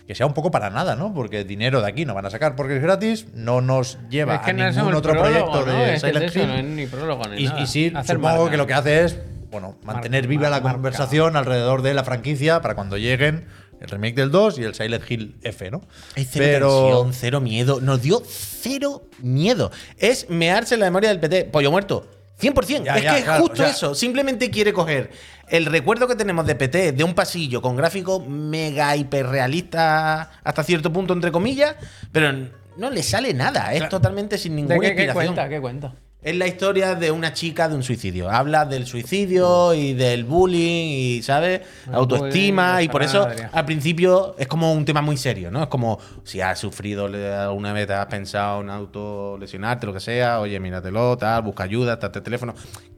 que 0.06 0.14
sea 0.16 0.26
un 0.26 0.34
poco 0.34 0.50
para 0.50 0.68
nada, 0.68 0.96
¿no? 0.96 1.14
Porque 1.14 1.44
dinero 1.44 1.80
de 1.80 1.88
aquí 1.88 2.04
no 2.04 2.12
van 2.12 2.26
a 2.26 2.30
sacar 2.30 2.56
porque 2.56 2.76
es 2.76 2.82
gratis, 2.82 3.26
no 3.34 3.60
nos 3.60 3.98
lleva 4.10 4.34
Es 4.36 4.40
que 4.40 4.50
a 4.50 4.54
no 4.54 4.66
es 4.66 4.76
ningún 4.76 4.94
otro 4.94 5.12
prólogo, 5.12 5.30
proyecto 5.52 5.66
¿no? 5.66 5.78
de 5.78 5.94
Es 5.94 6.02
es 6.04 6.10
Silent 6.12 6.36
Hill. 6.36 6.46
no 6.48 6.54
es 6.54 6.64
ni 6.64 6.86
prólogo 6.86 7.22
ni 7.28 7.42
Y, 7.42 7.46
nada. 7.46 7.60
y 7.60 7.66
sí, 7.68 7.92
Hacer 7.94 8.16
supongo 8.16 8.36
marca. 8.38 8.50
que 8.50 8.56
lo 8.56 8.66
que 8.66 8.74
hace 8.74 9.04
es 9.04 9.18
bueno, 9.50 9.76
mantener 9.84 10.22
Marca, 10.22 10.28
viva 10.30 10.42
la 10.50 10.60
marca. 10.60 10.72
conversación 10.72 11.36
alrededor 11.36 11.82
de 11.82 11.94
la 11.94 12.02
franquicia 12.04 12.60
para 12.62 12.74
cuando 12.74 12.96
lleguen 12.98 13.46
el 13.80 13.88
remake 13.88 14.14
del 14.16 14.30
2 14.30 14.58
y 14.58 14.64
el 14.64 14.74
Silent 14.74 15.08
Hill 15.10 15.36
F, 15.42 15.70
¿no? 15.70 15.82
Hay 16.16 16.24
cero 16.24 16.44
Pero 16.48 16.68
tensión, 17.04 17.12
cero 17.12 17.40
miedo. 17.40 17.80
Nos 17.80 18.00
dio 18.02 18.22
cero 18.26 19.02
miedo. 19.20 19.70
Es 19.98 20.28
mearse 20.30 20.74
en 20.74 20.80
la 20.80 20.86
memoria 20.86 21.10
del 21.10 21.20
PT. 21.20 21.44
Pollo 21.44 21.70
muerto. 21.70 22.08
100%. 22.42 22.84
Ya, 22.84 22.96
es 22.96 23.02
ya, 23.04 23.12
que 23.12 23.18
es 23.18 23.24
claro, 23.24 23.42
justo 23.46 23.64
eso. 23.64 23.94
Simplemente 23.94 24.50
quiere 24.50 24.72
coger 24.72 25.10
el 25.48 25.66
recuerdo 25.66 26.08
que 26.08 26.16
tenemos 26.16 26.44
de 26.46 26.54
PT, 26.54 26.92
de 26.92 27.04
un 27.04 27.14
pasillo 27.14 27.62
con 27.62 27.76
gráfico 27.76 28.20
mega 28.20 28.96
hiperrealista 28.96 30.30
hasta 30.42 30.62
cierto 30.64 30.92
punto, 30.92 31.12
entre 31.12 31.30
comillas, 31.30 31.76
pero 32.10 32.32
no 32.76 32.90
le 32.90 33.02
sale 33.02 33.32
nada. 33.34 33.72
Es 33.72 33.78
Claro. 33.78 33.90
totalmente 33.90 34.38
sin 34.38 34.52
¿De 34.56 34.62
ninguna 34.62 34.80
qué, 34.80 34.94
qué 34.96 35.02
inspiración. 35.04 35.34
cuenta? 35.34 35.48
¿Qué 35.48 35.60
cuenta? 35.60 35.92
Es 36.22 36.36
la 36.36 36.46
historia 36.46 36.94
de 36.94 37.10
una 37.10 37.32
chica 37.32 37.68
de 37.68 37.74
un 37.74 37.82
suicidio. 37.82 38.30
Habla 38.30 38.64
del 38.64 38.86
suicidio 38.86 39.74
y 39.74 39.92
del 39.92 40.22
bullying 40.24 40.86
y, 41.18 41.22
¿sabes? 41.22 41.62
El 41.88 41.94
Autoestima. 41.96 42.74
bullying, 42.74 42.84
Y 42.84 42.88
por 42.88 43.02
eso, 43.02 43.26
al 43.52 43.64
principio, 43.64 44.36
es 44.38 44.46
como 44.46 44.72
un 44.72 44.84
tema 44.84 45.02
muy 45.02 45.16
serio, 45.16 45.50
¿no? 45.50 45.62
Es 45.64 45.68
como 45.68 45.98
si 46.22 46.40
has 46.40 46.60
sufrido 46.60 47.06
alguna 47.06 47.72
vez, 47.72 47.88
te 47.88 47.94
has 47.94 48.06
pensado 48.06 48.60
en 48.60 48.70
autolesionarte, 48.70 49.84
lo 49.84 49.92
que 49.92 49.98
sea, 49.98 50.38
oye, 50.38 50.60
míratelo, 50.60 51.16
tal, 51.18 51.42
busca 51.42 51.64
ayuda, 51.64 51.98
tal, 51.98 52.12
tal 52.12 52.22
teléfono. 52.22 52.54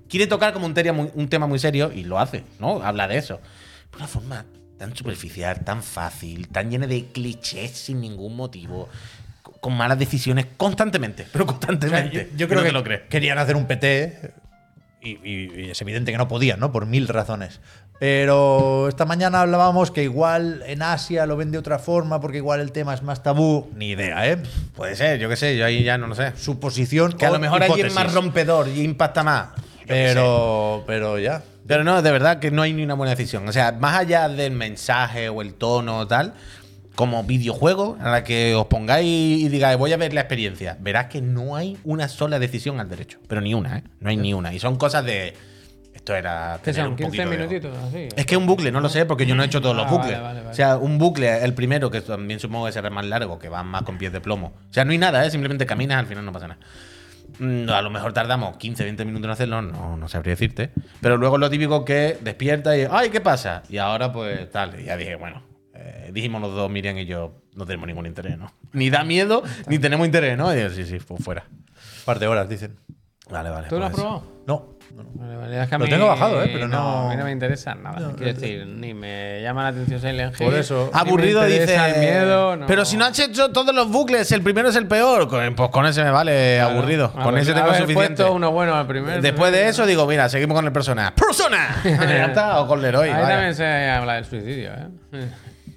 Quiere 0.07 0.27
tocar 0.27 0.53
como 0.53 0.67
un, 0.67 0.75
muy- 0.95 1.11
un 1.15 1.29
tema 1.29 1.47
muy 1.47 1.59
serio 1.59 1.91
y 1.95 2.05
lo 2.05 2.19
hace, 2.19 2.45
¿no? 2.61 2.83
Habla 2.83 3.09
de 3.09 3.17
eso. 3.17 3.41
De 3.91 3.97
una 3.97 4.07
forma 4.07 4.45
tan 4.77 4.95
superficial, 4.95 5.65
tan 5.65 5.83
fácil, 5.83 6.49
tan 6.49 6.71
llena 6.71 6.87
de 6.87 7.07
clichés 7.07 7.71
sin 7.71 8.03
ningún 8.03 8.37
motivo. 8.37 8.91
Con- 9.65 9.77
malas 9.77 9.99
decisiones 9.99 10.47
constantemente, 10.57 11.27
pero 11.33 11.45
O 11.45 11.49
sea, 11.49 11.57
constantemente. 11.59 12.31
yo, 12.37 12.47
creo 12.49 12.61
que 12.63 12.69
te 12.69 12.73
lo 12.73 12.85
crees. 12.85 13.01
querían 13.09 13.39
hacer 13.39 13.57
un 13.57 13.67
PT 13.67 14.33
y, 15.01 15.11
y- 15.29 15.51
y 15.67 15.71
es 15.71 15.81
evidente 15.81 16.13
que 16.13 16.19
no 16.19 16.29
podían, 16.29 16.61
¿no? 16.61 16.71
Por 16.71 16.87
mil 16.87 17.09
razones. 17.09 17.61
Pero 18.01 18.89
esta 18.89 19.07
mañana 19.07 19.41
hablábamos 19.41 19.91
que 19.91 20.03
igual 20.03 20.63
en 20.67 20.83
Asia 20.83 21.25
lo 21.27 21.37
ven 21.37 21.51
de 21.53 21.59
otra 21.59 21.79
forma 21.79 22.21
porque 22.21 22.39
igual 22.39 22.61
el 22.61 22.71
tema 22.73 22.93
es 22.93 23.03
más 23.03 23.23
tabú. 23.23 23.71
Ni 23.77 23.91
idea, 23.91 24.29
¿eh? 24.31 24.37
Puede 24.77 24.95
ser, 24.97 25.19
yo 25.19 25.29
qué 25.29 25.37
sé, 25.37 25.57
yo 25.57 25.65
ahí 25.65 25.83
ya 25.85 25.97
no 25.97 26.07
lo 26.09 26.15
sé. 26.15 26.33
Suposición. 26.37 27.13
Que 27.15 27.25
a 27.27 27.31
lo 27.31 27.39
mejor 27.39 27.63
allí 27.63 27.73
es 27.73 27.79
hipótesis. 27.79 27.95
más 28.05 28.13
rompedor 28.15 28.69
y 28.69 28.83
impacta 28.83 29.23
más. 29.23 29.49
Yo. 29.57 29.85
Pero, 29.87 30.85
pero 30.87 31.19
ya. 31.19 31.43
Pero 31.67 31.83
no, 31.85 32.03
de 32.03 32.11
verdad 32.13 32.41
que 32.41 32.51
no 32.51 32.63
hay 32.63 32.73
ni 32.75 32.83
una 32.83 32.95
buena 32.95 33.15
decisión. 33.15 33.49
O 33.49 33.53
sea, 33.53 33.73
más 33.73 33.95
allá 34.01 34.29
del 34.29 34.53
mensaje 34.53 35.29
o 35.31 35.41
el 35.41 35.55
tono 35.55 35.99
o 36.01 36.07
tal, 36.07 36.35
como 36.95 37.25
videojuego, 37.25 37.97
a 38.01 38.11
la 38.11 38.25
que 38.25 38.55
os 38.55 38.67
pongáis 38.67 39.07
y 39.43 39.49
digáis, 39.49 39.77
voy 39.79 39.93
a 39.93 39.97
ver 39.97 40.15
la 40.15 40.21
experiencia, 40.23 40.77
verás 40.81 41.07
que 41.07 41.21
no 41.23 41.57
hay 41.57 41.77
una 41.85 42.09
sola 42.09 42.39
decisión 42.39 42.81
al 42.81 42.89
derecho. 42.89 43.19
Pero 43.29 43.41
ni 43.41 43.55
una, 43.55 43.79
¿eh? 43.79 43.85
No 44.01 44.11
hay 44.11 44.17
ni 44.17 44.33
una. 44.35 44.53
Y 44.55 44.59
son 44.61 44.77
cosas 44.77 45.05
de. 45.05 45.35
Esto 45.95 46.15
era. 46.15 46.59
Que 46.63 46.73
tener 46.73 46.83
son 46.83 46.91
un 46.93 46.97
15 46.97 47.05
poquito 47.09 47.31
de- 47.31 47.37
minutitos, 47.37 47.79
así. 47.89 48.09
Es 48.15 48.27
que 48.27 48.37
un 48.37 48.47
bucle, 48.47 48.71
no 48.73 48.81
lo 48.81 48.89
sé, 48.89 49.07
porque 49.07 49.25
yo 49.27 49.35
no 49.35 49.43
he 49.43 49.47
hecho 49.47 49.61
todos 49.63 49.75
los 49.77 49.87
Ah, 49.87 49.91
bucles. 49.91 50.13
vale, 50.13 50.23
vale, 50.23 50.39
vale. 50.41 50.51
O 50.51 50.55
sea, 50.55 50.77
un 50.77 50.99
bucle, 50.99 51.43
el 51.45 51.55
primero, 51.55 51.91
que 51.91 52.01
también 52.01 52.41
supongo 52.41 52.67
que 52.67 52.73
será 52.73 52.91
más 52.91 53.07
largo, 53.07 53.39
que 53.39 53.49
va 53.49 53.63
más 53.63 53.83
con 53.83 53.97
pies 53.97 54.13
de 54.13 54.21
plomo. 54.21 54.53
O 54.69 54.73
sea, 54.73 54.85
no 54.85 54.93
hay 54.93 54.99
nada, 54.99 55.25
¿eh? 55.25 55.31
simplemente 55.31 55.65
caminas, 55.67 55.99
al 55.99 56.07
final 56.07 56.25
no 56.25 56.33
pasa 56.33 56.49
nada. 56.49 56.61
Mm, 57.39 57.69
A 57.71 57.81
lo 57.83 57.91
mejor 57.91 58.13
tardamos 58.13 58.57
15, 58.59 58.85
20 58.85 59.05
minutos 59.05 59.25
en 59.25 59.31
hacerlo, 59.31 59.63
no, 59.63 59.97
no 59.97 60.09
sabría 60.09 60.33
decirte. 60.33 60.71
Pero 61.01 61.17
luego 61.17 61.39
lo 61.39 61.49
típico 61.51 61.85
que 61.85 62.19
despierta 62.21 62.77
y, 62.77 62.87
¡ay, 62.91 63.09
qué 63.11 63.21
pasa! 63.21 63.63
Y 63.71 63.79
ahora, 63.79 64.13
pues 64.13 64.51
tal. 64.51 64.79
Y 64.79 64.85
ya 64.85 64.97
dije, 64.97 65.17
bueno, 65.17 65.43
eh, 65.85 66.11
dijimos 66.13 66.41
los 66.41 66.55
dos, 66.55 66.71
Miriam 66.71 66.97
y 66.99 67.07
yo, 67.07 67.43
no 67.55 67.67
tenemos 67.67 67.87
ningún 67.87 68.07
interés, 68.07 68.39
¿no? 68.39 68.53
Ni 68.73 68.91
da 68.91 69.05
miedo, 69.05 69.43
ni 69.69 69.79
tenemos 69.79 70.07
interés, 70.07 70.37
¿no? 70.39 70.55
Y 70.55 70.61
yo, 70.61 70.71
sí, 70.71 70.85
sí, 70.85 70.99
pues 71.07 71.23
fuera. 71.23 71.45
Un 71.51 72.05
par 72.05 72.19
de 72.19 72.27
horas, 72.27 72.49
dicen. 72.49 72.77
Vale, 73.31 73.51
vale. 73.51 73.69
¿Tú 73.69 73.79
lo 73.79 73.85
has 73.87 73.91
pues- 73.93 74.03
probado? 74.03 74.25
No. 74.47 74.75
Vale, 75.15 75.37
vale. 75.37 75.63
Es 75.63 75.69
que 75.69 75.79
Lo 75.79 75.85
mí- 75.87 75.91
tengo 75.91 76.07
bajado, 76.07 76.41
¿eh? 76.45 76.51
Pero 76.53 76.69
no- 76.69 77.07
A 77.07 77.11
mí 77.11 77.17
no 77.17 77.25
me 77.25 77.33
interesa 77.33 77.75
nada. 77.75 78.13
Quiero 78.17 78.33
decir, 78.39 78.65
ni 78.67 78.95
me 78.95 79.41
llama 79.43 79.63
la 79.65 79.69
atención 79.71 79.99
Silent 80.01 80.39
Hill. 80.39 80.47
Por 80.47 80.55
eso- 80.55 80.91
Aburrido 80.93 81.43
dice. 81.45 81.75
el 81.75 81.99
miedo. 82.01 82.57
no. 82.57 82.67
Pero 82.67 82.85
si 82.85 82.97
no 82.97 83.07
has 83.07 83.19
hecho 83.19 83.51
todos 83.51 83.75
los 83.75 83.91
bucles, 83.91 84.31
el 84.31 84.43
primero 84.43 84.69
es 84.69 84.77
el 84.77 84.87
peor. 84.87 85.29
Pues 85.57 85.71
con 85.71 85.87
ese 85.87 86.05
me 86.05 86.11
vale 86.11 86.59
Claro. 86.59 86.75
aburrido. 86.79 87.13
Con 87.13 87.37
ese 87.39 87.55
tengo 87.55 87.67
haber 87.71 87.81
suficiente. 87.81 88.23
uno 88.25 88.53
bueno 88.53 88.75
al 88.75 88.87
primer. 88.87 89.21
Después 89.21 89.51
de 89.51 89.69
eso 89.69 89.85
digo, 89.87 90.07
mira, 90.07 90.29
seguimos 90.29 90.55
con 90.55 90.65
el 90.67 90.73
persona. 90.73 91.13
¡Persona! 91.17 91.77
está, 91.83 92.61
o 92.61 92.69
con 92.69 92.81
Leroy. 92.81 93.09
Ahí 93.09 93.15
vaya. 93.15 93.29
también 93.31 93.55
se 93.57 93.65
habla 93.91 94.15
del 94.15 94.27
suicidio, 94.27 94.71
¿eh? 95.13 95.29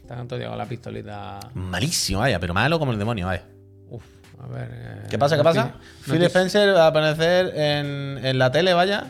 Están 0.10 0.26
con 0.28 0.58
la 0.58 0.66
pistolita. 0.66 1.38
Malísimo, 1.54 2.22
vaya, 2.22 2.40
pero 2.40 2.54
malo 2.54 2.80
como 2.80 2.94
el 2.94 2.98
demonio, 2.98 3.26
vaya. 3.26 3.44
Uf, 3.90 4.04
a 4.42 4.48
ver. 4.48 4.70
eh, 4.72 5.04
¿Qué 5.10 5.18
pasa? 5.20 5.36
¿Qué 5.36 5.44
pasa? 5.44 5.66
no 5.66 6.14
Phil 6.14 6.20
te- 6.20 6.28
Spencer 6.28 6.74
va 6.74 6.86
a 6.86 6.88
aparecer 6.88 7.52
en, 7.54 8.26
en 8.26 8.40
la 8.40 8.50
tele, 8.50 8.74
vaya, 8.74 9.04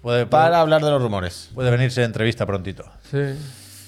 Puede, 0.00 0.24
para 0.24 0.48
puede, 0.48 0.56
hablar 0.62 0.82
de 0.82 0.90
los 0.90 1.02
rumores. 1.02 1.50
puede 1.54 1.70
venirse 1.70 2.02
entrevista 2.02 2.46
prontito. 2.46 2.82
Sí. 3.10 3.18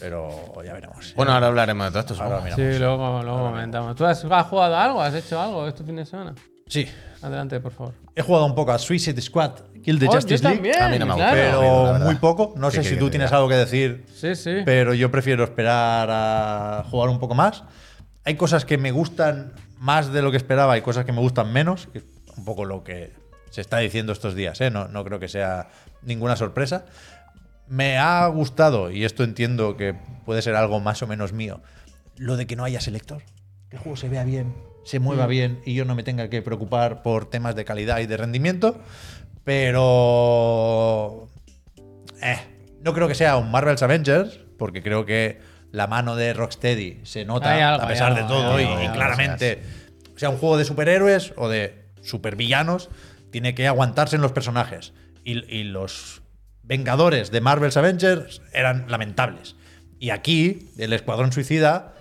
Pero 0.01 0.62
ya 0.62 0.75
veremos. 0.75 1.14
Bueno, 1.16 1.33
ahora 1.33 1.46
hablaremos 1.46 1.87
de 1.87 1.90
todo 1.92 2.01
esto. 2.01 2.23
Ahora 2.23 2.40
miramos. 2.42 2.57
Sí, 2.75 2.79
luego, 2.79 3.23
luego 3.23 3.38
comentamos. 3.51 3.96
¿Tú 3.96 4.05
has, 4.05 4.23
has 4.23 4.46
jugado 4.46 4.77
algo? 4.77 5.01
¿Has 5.01 5.14
hecho 5.14 5.40
algo 5.40 5.66
este 5.66 5.83
fin 5.83 5.96
de 5.96 6.05
semana? 6.05 6.35
Sí. 6.66 6.87
Adelante, 7.23 7.59
por 7.61 7.73
favor. 7.73 7.94
He 8.14 8.20
jugado 8.23 8.44
un 8.44 8.55
poco 8.55 8.73
a 8.73 8.79
Suicide 8.79 9.20
Squad, 9.23 9.53
Kill 9.83 9.99
the 9.99 10.07
Oh, 10.09 10.12
Justice 10.12 10.43
League. 10.43 10.57
también, 10.57 10.83
A 10.83 10.88
mí 10.88 10.99
no 10.99 11.07
me 11.07 11.14
claro. 11.14 11.37
la 11.37 11.93
Pero 11.99 12.05
muy 12.07 12.14
poco. 12.16 12.55
No 12.57 12.71
¿Qué 12.71 12.83
sé 12.83 12.90
si 12.90 12.97
tú 12.97 13.11
tienes 13.11 13.33
algo 13.33 13.49
que 13.49 13.55
decir, 13.57 14.05
Sí, 14.14 14.35
sí. 14.35 14.59
pero 14.64 14.95
yo 14.95 15.11
prefiero 15.11 15.45
esperar 15.45 16.09
a 16.11 16.85
jugar 16.90 17.09
un 17.09 17.19
poco 17.19 17.35
más. 17.35 17.64
Hay 18.25 18.35
cosas 18.37 18.64
que 18.64 18.77
me 18.79 18.90
gustan 18.93 19.53
más 19.79 20.12
de 20.12 20.21
lo 20.23 20.31
que 20.31 20.37
esperaba 20.37 20.77
y 20.77 20.83
cosas 20.83 21.05
que 21.05 21.12
me 21.12 21.21
gustan 21.21 21.53
menos, 21.53 21.87
que 21.93 21.99
es 21.99 22.05
un 22.37 22.45
poco 22.45 22.64
lo 22.64 22.85
que 22.85 23.12
se 23.51 23.61
está 23.62 23.79
diciendo 23.79 24.12
estos 24.12 24.35
días, 24.35 24.61
¿eh? 24.61 24.71
no, 24.71 24.88
no 24.88 25.05
creo 25.05 25.19
que 25.19 25.29
sea 25.29 25.69
ninguna 26.03 26.37
sorpresa. 26.37 26.85
Me 27.66 27.99
ha 27.99 28.27
gustado, 28.27 28.90
y 28.90 29.05
esto 29.05 29.25
entiendo 29.25 29.77
que 29.77 29.95
puede 30.27 30.43
ser 30.43 30.55
algo 30.55 30.81
más 30.81 31.03
o 31.03 31.07
menos 31.07 31.33
mío, 31.33 31.61
lo 32.16 32.37
de 32.37 32.47
que 32.47 32.57
no 32.57 32.64
haya 32.64 32.81
selector. 32.81 33.23
Que 33.71 33.77
el 33.77 33.83
juego 33.83 33.97
se 33.97 34.09
vea 34.09 34.25
bien, 34.25 34.55
se 34.85 34.99
mueva 34.99 35.27
bien 35.27 35.61
y 35.64 35.75
yo 35.75 35.85
no 35.85 35.95
me 35.95 36.03
tenga 36.03 36.29
que 36.29 36.43
preocupar 36.43 37.03
por 37.03 37.31
temas 37.31 37.55
de 37.55 37.64
calidad 37.64 37.99
y 38.01 38.07
de 38.07 38.16
rendimiento. 38.16 38.81
Pero. 39.44 41.29
Eh, 42.22 42.38
no 42.83 42.92
creo 42.94 43.09
que 43.09 43.14
sea 43.14 43.37
un 43.37 43.50
Marvel's 43.50 43.83
Avengers, 43.83 44.40
porque 44.59 44.83
creo 44.83 45.05
que 45.05 45.40
la 45.72 45.87
mano 45.87 46.16
de 46.16 46.33
Rocksteady 46.33 47.00
se 47.05 47.24
nota 47.24 47.72
algo, 47.72 47.85
a 47.85 47.88
pesar 47.88 48.14
de 48.14 48.22
todo 48.22 48.61
y, 48.61 48.88
claramente, 48.88 49.62
sea 50.16 50.31
un 50.31 50.38
juego 50.38 50.57
de 50.57 50.64
superhéroes 50.64 51.33
o 51.37 51.48
de 51.48 51.85
supervillanos, 52.03 52.90
tiene 53.31 53.55
que 53.55 53.66
aguantarse 53.68 54.16
en 54.16 54.22
los 54.22 54.33
personajes. 54.33 54.92
Y, 55.24 55.44
y 55.55 55.64
los 55.64 56.22
Vengadores 56.62 57.33
de 57.33 57.40
Marvel's 57.40 57.76
Avengers 57.76 58.42
eran 58.53 58.85
lamentables. 58.88 59.57
Y 59.98 60.11
aquí, 60.11 60.70
el 60.79 60.92
Escuadrón 60.92 61.33
Suicida 61.33 61.94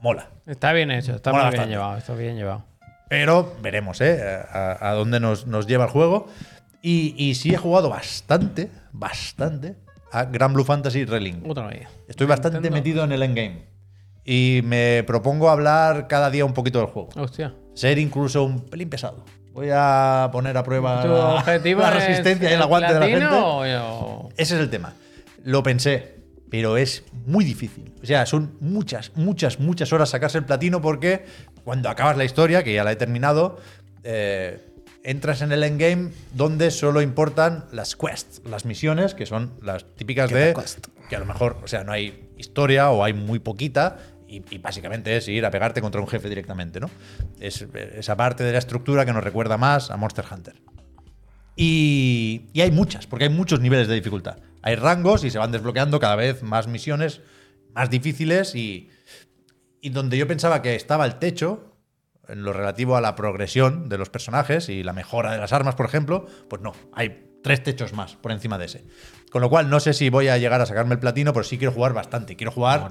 mola. 0.00 0.30
Está 0.46 0.72
bien 0.72 0.90
hecho, 0.90 1.14
está 1.14 1.32
Mola 1.32 1.46
muy 1.46 1.56
bien 1.58 1.68
llevado, 1.68 1.98
está 1.98 2.14
bien 2.14 2.36
llevado. 2.36 2.64
Pero 3.08 3.56
veremos, 3.60 4.00
¿eh? 4.00 4.42
A, 4.50 4.88
a 4.88 4.94
dónde 4.94 5.20
nos, 5.20 5.46
nos 5.46 5.66
lleva 5.66 5.84
el 5.84 5.90
juego. 5.90 6.28
Y, 6.82 7.14
y 7.16 7.34
sí 7.34 7.52
he 7.52 7.56
jugado 7.56 7.90
bastante, 7.90 8.70
bastante 8.92 9.76
a 10.12 10.24
Gran 10.24 10.52
Blue 10.54 10.64
Fantasy 10.64 11.04
Relink. 11.04 11.46
Otro 11.48 11.68
día. 11.68 11.88
Estoy 12.08 12.26
bastante 12.26 12.56
Nintendo. 12.58 12.76
metido 12.76 13.04
en 13.04 13.12
el 13.12 13.22
endgame. 13.22 13.64
Y 14.24 14.60
me 14.64 15.02
propongo 15.06 15.50
hablar 15.50 16.06
cada 16.08 16.30
día 16.30 16.44
un 16.44 16.54
poquito 16.54 16.78
del 16.78 16.88
juego. 16.88 17.08
Hostia. 17.16 17.54
Ser 17.74 17.98
incluso 17.98 18.44
un 18.44 18.60
pelín 18.60 18.88
pesado. 18.90 19.24
Voy 19.52 19.68
a 19.72 20.28
poner 20.32 20.56
a 20.56 20.62
prueba 20.62 21.02
¿Tu 21.02 21.08
la, 21.08 21.90
resistencia 21.90 22.50
y 22.50 22.54
el 22.54 22.62
aguante 22.62 22.94
de 22.94 23.00
la 23.00 23.06
gente. 23.06 23.26
o- 23.30 24.28
Ese 24.36 24.54
es 24.54 24.60
el 24.60 24.70
tema. 24.70 24.94
Lo 25.44 25.62
pensé, 25.62 26.16
pero 26.50 26.76
es 26.76 27.04
muy 27.26 27.44
difícil. 27.44 27.92
O 28.02 28.06
sea, 28.06 28.26
son 28.26 28.56
muchas, 28.60 29.12
muchas, 29.16 29.58
muchas 29.58 29.92
horas 29.92 30.10
sacarse 30.10 30.38
el 30.38 30.44
platino 30.44 30.80
porque 30.80 31.24
cuando 31.64 31.88
acabas 31.88 32.16
la 32.16 32.24
historia, 32.24 32.62
que 32.62 32.72
ya 32.74 32.84
la 32.84 32.92
he 32.92 32.96
terminado, 32.96 33.58
eh, 34.04 34.69
entras 35.04 35.42
en 35.42 35.52
el 35.52 35.62
endgame 35.62 36.10
donde 36.34 36.70
solo 36.70 37.02
importan 37.02 37.66
las 37.72 37.96
quests, 37.96 38.42
las 38.44 38.64
misiones, 38.64 39.14
que 39.14 39.26
son 39.26 39.58
las 39.62 39.84
típicas 39.96 40.28
¿Qué 40.30 40.36
de 40.36 40.54
quest? 40.54 40.86
que 41.08 41.16
a 41.16 41.18
lo 41.18 41.26
mejor, 41.26 41.58
o 41.62 41.66
sea, 41.66 41.84
no 41.84 41.92
hay 41.92 42.30
historia 42.36 42.90
o 42.90 43.04
hay 43.04 43.12
muy 43.12 43.38
poquita. 43.38 43.98
Y, 44.28 44.44
y 44.54 44.58
básicamente 44.58 45.16
es 45.16 45.26
ir 45.26 45.44
a 45.44 45.50
pegarte 45.50 45.80
contra 45.80 46.00
un 46.00 46.06
jefe 46.06 46.28
directamente, 46.28 46.78
¿no? 46.78 46.88
Es 47.40 47.66
esa 47.96 48.16
parte 48.16 48.44
de 48.44 48.52
la 48.52 48.58
estructura 48.58 49.04
que 49.04 49.12
nos 49.12 49.24
recuerda 49.24 49.58
más 49.58 49.90
a 49.90 49.96
Monster 49.96 50.24
Hunter. 50.30 50.54
Y, 51.56 52.42
y 52.52 52.60
hay 52.60 52.70
muchas, 52.70 53.08
porque 53.08 53.24
hay 53.24 53.30
muchos 53.30 53.58
niveles 53.58 53.88
de 53.88 53.94
dificultad. 53.94 54.38
Hay 54.62 54.76
rangos 54.76 55.24
y 55.24 55.30
se 55.30 55.38
van 55.38 55.50
desbloqueando 55.50 55.98
cada 55.98 56.14
vez 56.14 56.44
más 56.44 56.68
misiones 56.68 57.22
más 57.74 57.90
difíciles 57.90 58.54
y, 58.54 58.90
y 59.80 59.90
donde 59.90 60.16
yo 60.16 60.26
pensaba 60.26 60.62
que 60.62 60.74
estaba 60.74 61.06
el 61.06 61.18
techo, 61.18 61.69
en 62.30 62.42
lo 62.42 62.52
relativo 62.52 62.96
a 62.96 63.00
la 63.00 63.16
progresión 63.16 63.88
de 63.88 63.98
los 63.98 64.10
personajes 64.10 64.68
y 64.68 64.82
la 64.82 64.92
mejora 64.92 65.32
de 65.32 65.38
las 65.38 65.52
armas, 65.52 65.74
por 65.74 65.86
ejemplo, 65.86 66.26
pues 66.48 66.62
no, 66.62 66.72
hay 66.92 67.30
tres 67.42 67.62
techos 67.62 67.92
más 67.92 68.16
por 68.16 68.32
encima 68.32 68.58
de 68.58 68.66
ese. 68.66 68.84
Con 69.30 69.42
lo 69.42 69.48
cual 69.48 69.70
no 69.70 69.80
sé 69.80 69.92
si 69.92 70.10
voy 70.10 70.28
a 70.28 70.38
llegar 70.38 70.60
a 70.60 70.66
sacarme 70.66 70.94
el 70.94 71.00
platino, 71.00 71.32
pero 71.32 71.44
sí 71.44 71.58
quiero 71.58 71.72
jugar 71.72 71.92
bastante. 71.92 72.36
Quiero 72.36 72.50
jugar 72.50 72.88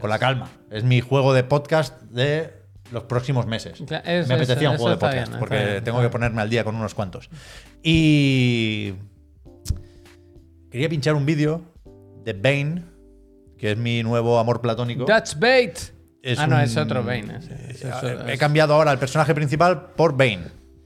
con 0.00 0.10
la 0.10 0.18
calma. 0.18 0.50
Es 0.70 0.84
mi 0.84 1.00
juego 1.00 1.34
de 1.34 1.44
podcast 1.44 2.00
de 2.02 2.62
los 2.92 3.04
próximos 3.04 3.46
meses. 3.46 3.82
Me 3.90 4.34
apetecía 4.34 4.70
un 4.70 4.76
juego 4.76 4.90
de 4.90 4.96
podcast 4.96 5.28
bien, 5.28 5.38
porque 5.40 5.64
bien, 5.64 5.84
tengo 5.84 6.00
que 6.00 6.08
ponerme 6.08 6.42
al 6.42 6.50
día 6.50 6.62
con 6.64 6.76
unos 6.76 6.94
cuantos. 6.94 7.30
Y 7.82 8.94
quería 10.70 10.88
pinchar 10.88 11.14
un 11.14 11.26
vídeo 11.26 11.62
de 12.24 12.32
Bane, 12.32 12.84
que 13.58 13.72
es 13.72 13.76
mi 13.76 14.02
nuevo 14.02 14.38
amor 14.38 14.60
platónico. 14.60 15.04
Dutch 15.04 15.36
Bait. 15.38 15.78
Es 16.22 16.38
ah, 16.38 16.46
no, 16.46 16.56
un- 16.56 16.62
es 16.62 16.76
otro 16.76 17.02
Bane. 17.02 17.36
ese. 17.38 17.54
Ese 17.70 17.88
es- 17.88 18.02
Eh, 18.04 18.16
He 18.28 18.38
cambiado 18.38 18.74
ahora 18.74 18.92
el 18.92 18.98
personaje 18.98 19.34
principal 19.34 19.88
por 19.96 20.16
Bane. 20.16 20.42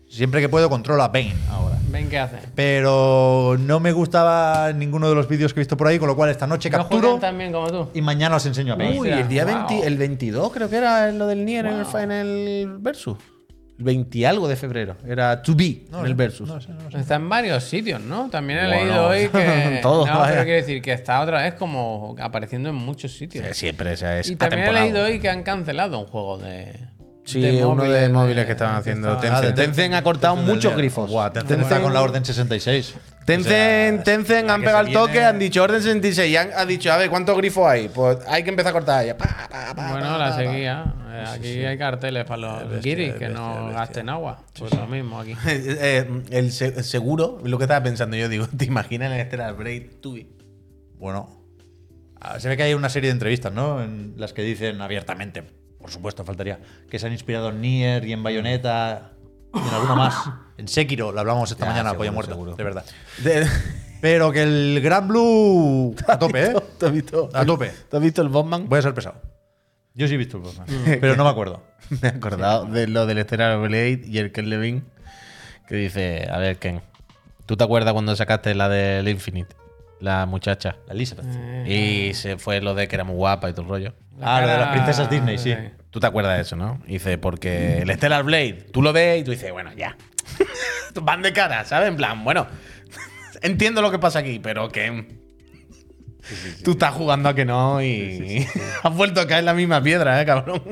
Siempre 0.09 0.41
que 0.41 0.49
puedo 0.49 0.71
controlo 0.71 1.03
a 1.03 1.09
Bane 1.09 1.35
ahora. 1.51 1.77
Bane, 1.91 2.09
¿qué 2.09 2.19
hace? 2.19 2.37
Pero 2.55 3.57
no 3.59 3.81
me 3.81 3.93
gustaba 3.93 4.73
ninguno 4.73 5.09
de 5.09 5.15
los 5.15 5.29
vídeos 5.29 5.53
que 5.53 5.61
he 5.61 5.63
visto 5.63 5.77
por 5.77 5.89
ahí, 5.89 5.99
con 5.99 6.09
lo 6.09 6.17
cual 6.17 6.31
esta 6.31 6.47
noche 6.47 6.71
¿No 6.71 6.79
capturo 6.79 7.19
bien 7.37 7.53
como 7.53 7.71
tú? 7.71 7.89
y 7.93 8.01
mañana 8.03 8.37
os 8.37 8.47
enseño 8.47 8.75
a 8.75 8.77
Bane. 8.77 8.99
Uy, 8.99 9.09
el 9.11 9.29
día 9.29 9.45
wow. 9.45 9.55
20 9.69 9.87
el 9.87 9.99
22 9.99 10.53
creo 10.53 10.71
que 10.71 10.77
era 10.77 11.11
lo 11.13 11.27
del 11.27 11.45
Nier 11.45 11.67
en, 11.67 11.75
el, 11.75 11.85
Wow. 11.85 11.97
en 11.99 12.11
el 12.13 12.77
Versus. 12.79 13.19
El 13.79 13.85
20 13.85 14.19
y 14.19 14.25
algo 14.25 14.49
de 14.49 14.57
febrero. 14.57 14.97
Era 15.07 15.43
To 15.43 15.55
Be 15.55 15.83
en 15.93 16.07
el 16.07 16.15
Versus. 16.15 16.49
No 16.49 16.59
no. 16.59 16.99
Está 16.99 17.17
en 17.17 17.29
varios 17.29 17.63
sitios, 17.65 18.01
¿no? 18.01 18.31
También 18.31 18.61
he 18.61 18.67
Bueno, 18.69 18.85
leído 18.85 19.07
hoy 19.09 19.29
que. 19.33 19.81
todo, 19.83 20.07
no, 20.07 20.19
vaya. 20.19 20.33
pero 20.33 20.45
quiero 20.45 20.57
decir 20.61 20.81
que 20.83 20.93
está 20.93 21.21
otra 21.21 21.43
vez 21.43 21.55
como 21.55 22.17
apareciendo 22.19 22.71
en 22.71 22.75
muchos 22.75 23.13
sitios. 23.13 23.45
Sí, 23.49 23.55
Siempre 23.55 23.93
esa 23.93 24.19
es 24.19 24.31
y 24.31 24.37
también 24.37 24.63
he 24.69 24.73
leído 24.73 25.05
hoy 25.05 25.19
que 25.21 25.29
han 25.29 25.43
cancelado 25.43 25.99
un 25.99 26.07
juego 26.07 26.39
de. 26.39 26.75
Sí, 27.25 27.41
de 27.41 27.65
uno 27.67 27.83
de 27.85 28.09
móviles 28.09 28.47
que 28.47 28.53
estaban 28.53 28.77
haciendo 28.77 29.15
estaba- 29.15 29.39
Ah, 29.39 29.41
de 29.41 29.49
Tencent. 29.49 29.75
Tencent 29.75 29.95
ha 29.95 30.03
cortado 30.03 30.37
Tencent 30.37 30.55
muchos 30.55 30.77
grifos. 30.77 31.11
Buah, 31.11 31.33
Tencent 31.33 31.61
está 31.63 31.81
con 31.83 31.93
la 31.93 32.01
orden 32.01 32.25
66. 32.25 32.95
Tencent, 33.27 34.01
O 34.01 34.05
sea, 34.05 34.05
Tencent 34.05 34.49
han 34.51 34.61
pegado 34.63 34.87
el 34.87 34.93
toque, 34.93 35.13
viene- 35.13 35.27
han 35.27 35.39
dicho 35.39 35.63
orden 35.63 35.83
66 35.83 36.31
y 36.33 36.37
han, 36.37 36.51
ha 36.57 36.65
dicho, 36.65 36.93
a 36.93 36.97
ver, 36.97 37.11
¿cuántos 37.11 37.37
grifos 37.37 37.67
hay? 37.69 37.89
Pues 37.89 38.19
hay 38.29 38.43
que 38.45 38.51
empezar 38.51 38.71
a 38.71 38.73
cortar 38.73 39.05
ya. 39.05 39.17
Pa, 39.19 39.49
pa, 39.51 39.75
pa, 39.75 39.91
Bueno, 39.93 40.17
la 40.17 40.33
seguía. 40.37 40.95
Eh, 41.11 41.25
Aquí 41.35 41.65
hay 41.65 41.77
carteles 41.77 42.25
para 42.25 42.37
los 42.43 42.71
bestia, 42.71 42.95
guiris 42.95 43.15
que 43.15 43.29
no 43.29 43.55
bestia. 43.65 43.81
gasten 43.81 44.09
agua. 44.11 44.45
Pues 44.59 44.73
lo 44.75 44.87
mismo 44.87 45.19
aquí. 45.21 45.35
pa. 45.35 45.41
Eh, 45.49 46.23
el 46.31 46.53
se- 46.53 46.83
seguro, 46.85 47.41
lo 47.43 47.59
que 47.59 47.65
estaba 47.65 47.83
pensando 47.83 48.17
yo, 48.17 48.29
digo, 48.29 48.47
¿te 48.57 48.65
imaginas 48.65 49.11
en 49.13 49.19
el 49.19 49.27
Stellar 49.27 49.55
Blade 49.57 49.91
Tubi? 50.01 50.29
Bueno, 50.99 51.29
se 52.39 52.49
ve 52.49 52.57
que 52.57 52.63
hay 52.63 52.75
una 52.75 52.89
serie 52.89 53.09
de 53.09 53.13
entrevistas, 53.13 53.53
¿no? 53.53 53.83
En 53.83 54.15
las 54.17 54.33
que 54.33 54.43
dicen 54.43 54.81
abiertamente, 54.81 55.43
por 55.81 55.91
supuesto, 55.91 56.25
faltaría, 56.25 56.61
que 56.89 56.99
se 56.99 57.07
han 57.07 57.13
inspirado 57.13 57.51
en 57.51 57.61
Nier 57.61 58.05
y 58.05 58.13
en 58.13 58.23
Bayonetta 58.23 59.13
y 59.65 59.69
en 59.69 59.75
alguno 59.75 59.97
más. 59.97 60.15
En 60.59 60.69
Sekiro, 60.69 61.13
lo 61.13 61.21
hablamos 61.21 61.51
esta 61.51 61.65
Ya, 61.67 61.71
mañana, 61.71 61.91
seguro, 61.91 61.99
Pollo 61.99 62.13
Muerto, 62.15 62.33
seguro. 62.33 62.57
de 62.57 62.65
verdad. 62.65 62.85
De- 63.19 63.47
Pero 64.01 64.33
que 64.33 64.43
el 64.43 64.81
Gran 64.83 65.07
Blue 65.07 65.95
a 66.09 66.19
tope, 66.19 66.45
¿eh? 66.47 66.55
¿Te 66.79 66.87
has 66.87 66.93
visto? 66.93 67.29
A 67.35 67.45
tope. 67.45 67.71
¿Te 67.91 67.97
has 67.99 68.03
visto 68.03 68.23
el 68.23 68.31
Botman? 68.31 68.67
Voy 68.67 68.79
a 68.79 68.83
ser 68.83 68.95
pesado. 68.95 69.21
Yo 69.93 70.09
sí 70.09 70.15
he 70.15 70.17
visto 70.17 70.39
el 70.39 70.45
Batman, 70.45 70.67
pero 71.01 71.15
no 71.15 71.25
me 71.25 71.31
acuerdo. 71.31 71.63
Me 72.01 72.09
he 72.09 72.11
acordado 72.13 72.65
de 72.65 72.87
lo 72.89 73.05
del 73.05 73.23
Stellar 73.23 73.59
Blade 73.59 74.01
y 74.07 74.17
el 74.17 74.33
Ken 74.33 74.49
Levine 74.49 74.83
que 75.69 75.75
dice, 75.75 76.27
a 76.31 76.39
ver, 76.39 76.57
Ken, 76.59 76.81
¿tú 77.45 77.59
te 77.59 77.65
acuerdas 77.65 77.93
cuando 77.93 78.17
sacaste 78.17 78.55
la 78.55 78.71
del 78.71 79.07
Infinite? 79.09 79.55
La 80.01 80.25
muchacha. 80.25 80.77
La 80.87 80.95
Elizabeth. 80.95 81.27
Y 81.69 82.15
se 82.15 82.39
fue 82.39 82.63
lo 82.63 82.75
de 82.75 82.89
que 82.89 82.97
era 82.97 83.05
muy 83.05 83.17
guapa 83.17 83.51
y 83.51 83.53
todo 83.53 83.63
el 83.63 83.69
rollo. 83.69 83.95
Ah, 84.23 84.41
lo 84.41 84.49
de 84.49 84.57
las 84.57 84.69
princesas 84.71 85.11
Disney, 85.11 85.37
sí. 85.37 85.55
Tú 85.97 86.01
te 86.01 86.09
acuerdas 86.09 86.37
de 86.37 86.43
eso, 86.43 86.57
¿no? 86.57 86.79
Y 86.87 86.93
Dice, 86.93 87.17
porque 87.17 87.79
el 87.79 87.91
Stellar 87.95 88.23
Blade, 88.23 88.67
tú 88.71 88.83
lo 88.83 88.93
ves 88.93 89.23
y 89.23 89.25
tú 89.25 89.31
dices, 89.31 89.51
bueno, 89.51 89.73
ya. 89.73 89.97
Van 91.01 91.23
de 91.23 91.33
cara, 91.33 91.65
¿sabes? 91.65 91.89
En 91.89 91.97
plan, 91.97 92.23
bueno, 92.23 92.47
entiendo 93.41 93.81
lo 93.81 93.91
que 93.91 93.99
pasa 93.99 94.19
aquí, 94.19 94.39
pero 94.39 94.69
que. 94.69 95.09
Tú 96.63 96.73
estás 96.73 96.93
jugando 96.93 97.31
a 97.31 97.35
que 97.35 97.47
no 97.47 97.83
y 97.83 98.47
has 98.83 98.95
vuelto 98.95 99.23
a 99.23 99.27
caer 99.27 99.39
en 99.39 99.45
la 99.47 99.55
misma 99.55 99.83
piedra, 99.83 100.21
¿eh, 100.21 100.27
cabrón? 100.27 100.63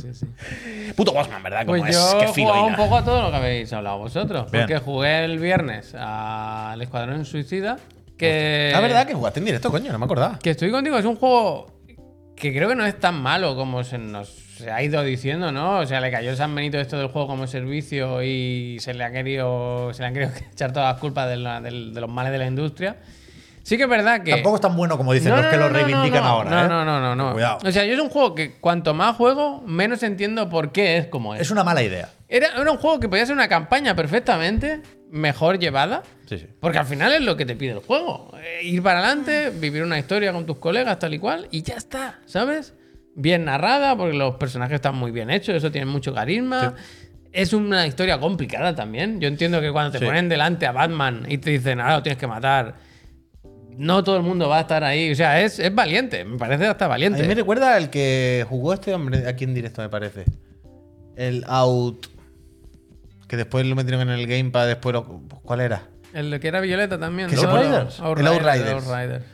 Sí, 0.00 0.14
sí. 0.14 0.92
Puto 0.94 1.12
Bossman, 1.12 1.42
¿verdad? 1.42 1.66
Como 1.66 1.76
Pues 1.76 1.90
es 1.90 2.12
yo 2.12 2.18
que 2.20 2.26
he 2.26 2.32
filo 2.32 2.50
jugado 2.50 2.66
un 2.66 2.76
poco 2.76 2.96
a 2.98 3.04
todo 3.04 3.22
lo 3.22 3.30
que 3.32 3.36
habéis 3.36 3.72
hablado 3.72 3.98
vosotros. 3.98 4.48
Bien. 4.52 4.66
Porque 4.68 4.78
jugué 4.78 5.24
el 5.24 5.40
viernes 5.40 5.96
al 5.96 6.80
Escuadrón 6.80 7.24
Suicida. 7.24 7.76
Que, 8.16 8.70
La 8.72 8.78
verdad 8.78 9.04
que 9.04 9.14
jugaste 9.14 9.40
en 9.40 9.46
directo, 9.46 9.72
coño, 9.72 9.90
no 9.90 9.98
me 9.98 10.04
acordaba. 10.04 10.38
que 10.38 10.50
estoy 10.50 10.70
contigo, 10.70 10.96
es 10.96 11.04
un 11.06 11.16
juego 11.16 11.74
que 12.36 12.52
creo 12.52 12.68
que 12.68 12.76
no 12.76 12.86
es 12.86 13.00
tan 13.00 13.20
malo 13.20 13.56
como 13.56 13.82
se 13.82 13.98
nos 13.98 14.43
se 14.64 14.70
ha 14.70 14.82
ido 14.82 15.02
diciendo, 15.04 15.52
¿no? 15.52 15.78
O 15.78 15.86
sea, 15.86 16.00
le 16.00 16.10
cayó 16.10 16.34
San 16.34 16.54
Benito 16.54 16.78
esto 16.80 16.98
del 16.98 17.08
juego 17.08 17.28
como 17.28 17.46
servicio 17.46 18.22
y 18.22 18.78
se 18.80 18.94
le 18.94 19.04
ha 19.04 19.12
querido, 19.12 19.92
se 19.94 20.02
le 20.02 20.08
han 20.08 20.14
querido 20.14 20.32
echar 20.52 20.72
todas 20.72 20.92
las 20.92 21.00
culpas 21.00 21.28
de, 21.28 21.36
la- 21.36 21.60
del- 21.60 21.94
de 21.94 22.00
los 22.00 22.10
males 22.10 22.32
de 22.32 22.38
la 22.38 22.46
industria. 22.46 22.96
Sí 23.62 23.78
que 23.78 23.84
es 23.84 23.88
verdad 23.88 24.22
que... 24.22 24.32
Tampoco 24.32 24.56
es 24.56 24.60
tan 24.60 24.76
bueno 24.76 24.98
como 24.98 25.14
dicen 25.14 25.30
No, 25.30 25.36
los 25.36 25.44
no, 25.46 25.50
que 25.50 25.56
no, 25.56 25.62
lo 25.68 25.68
reivindican 25.70 26.22
no, 26.22 26.28
ahora. 26.28 26.50
No, 26.50 26.64
¿eh? 26.64 26.68
no, 26.68 26.84
no, 26.84 27.00
no, 27.00 27.16
no. 27.16 27.32
Cuidado. 27.32 27.58
O 27.64 27.72
sea, 27.72 27.84
yo 27.86 27.94
es 27.94 27.98
un 28.00 28.10
juego 28.10 28.34
que 28.34 28.52
cuanto 28.60 28.92
más 28.92 29.16
juego, 29.16 29.62
menos 29.66 30.02
entiendo 30.02 30.50
por 30.50 30.70
qué 30.70 30.98
es 30.98 31.06
como 31.06 31.34
es. 31.34 31.40
Es 31.40 31.50
una 31.50 31.64
mala 31.64 31.82
idea. 31.82 32.10
Era, 32.28 32.48
era 32.60 32.70
un 32.70 32.76
juego 32.76 33.00
que 33.00 33.08
podía 33.08 33.24
ser 33.24 33.34
una 33.34 33.48
campaña 33.48 33.96
perfectamente 33.96 34.82
mejor 35.10 35.58
llevada. 35.58 36.02
Sí, 36.28 36.38
sí. 36.40 36.46
Porque 36.60 36.76
al 36.76 36.84
final 36.84 37.14
es 37.14 37.22
lo 37.22 37.38
que 37.38 37.46
te 37.46 37.56
pide 37.56 37.70
el 37.72 37.78
juego. 37.78 38.32
Eh, 38.38 38.64
ir 38.64 38.82
para 38.82 38.98
adelante, 38.98 39.48
vivir 39.48 39.82
una 39.82 39.98
historia 39.98 40.30
con 40.34 40.44
tus 40.44 40.58
colegas, 40.58 40.98
tal 40.98 41.14
y 41.14 41.18
cual, 41.18 41.48
y 41.50 41.62
ya 41.62 41.76
está, 41.76 42.18
¿sabes? 42.26 42.74
Bien 43.16 43.44
narrada, 43.44 43.96
porque 43.96 44.16
los 44.16 44.34
personajes 44.36 44.74
están 44.76 44.96
muy 44.96 45.10
bien 45.12 45.30
hechos, 45.30 45.54
eso 45.54 45.70
tiene 45.70 45.86
mucho 45.86 46.12
carisma. 46.12 46.74
Es 47.32 47.52
una 47.52 47.86
historia 47.86 48.18
complicada 48.18 48.74
también. 48.74 49.20
Yo 49.20 49.28
entiendo 49.28 49.60
que 49.60 49.70
cuando 49.72 49.92
te 49.92 49.98
Sí. 49.98 50.04
ponen 50.04 50.28
delante 50.28 50.66
a 50.66 50.72
Batman 50.72 51.24
y 51.28 51.38
te 51.38 51.50
dicen, 51.50 51.80
ahora 51.80 51.96
lo 51.96 52.02
tienes 52.02 52.18
que 52.18 52.26
matar, 52.26 52.74
no 53.76 54.04
todo 54.04 54.16
el 54.16 54.22
mundo 54.22 54.48
va 54.48 54.58
a 54.58 54.60
estar 54.62 54.84
ahí. 54.84 55.10
O 55.12 55.14
sea, 55.16 55.40
es, 55.42 55.58
es 55.58 55.74
valiente, 55.74 56.24
me 56.24 56.38
parece 56.38 56.66
hasta 56.66 56.84
A 56.84 56.88
valiente. 56.88 57.22
mí 57.22 57.28
me 57.28 57.34
recuerda 57.34 57.74
al 57.76 57.90
que 57.90 58.44
jugó 58.48 58.72
este 58.74 58.94
hombre 58.94 59.26
aquí 59.28 59.44
en 59.44 59.54
directo, 59.54 59.82
me 59.82 59.88
parece. 59.88 60.24
El 61.16 61.44
Out. 61.46 62.06
Que 63.28 63.36
después 63.36 63.64
lo 63.66 63.74
metieron 63.74 64.02
en 64.02 64.10
el 64.10 64.26
Gamepad, 64.26 64.66
después 64.66 64.92
lo. 64.92 65.04
¿Cuál 65.42 65.60
era? 65.60 65.82
El 66.12 66.38
que 66.38 66.46
era 66.48 66.60
Violeta 66.60 66.98
también. 67.00 67.28
¿Que 67.28 67.34
¿no? 67.36 67.40
se 67.42 67.48
pone- 67.48 67.64
El 67.66 68.26
Outriders. 68.26 68.86
Outriders. 68.86 69.24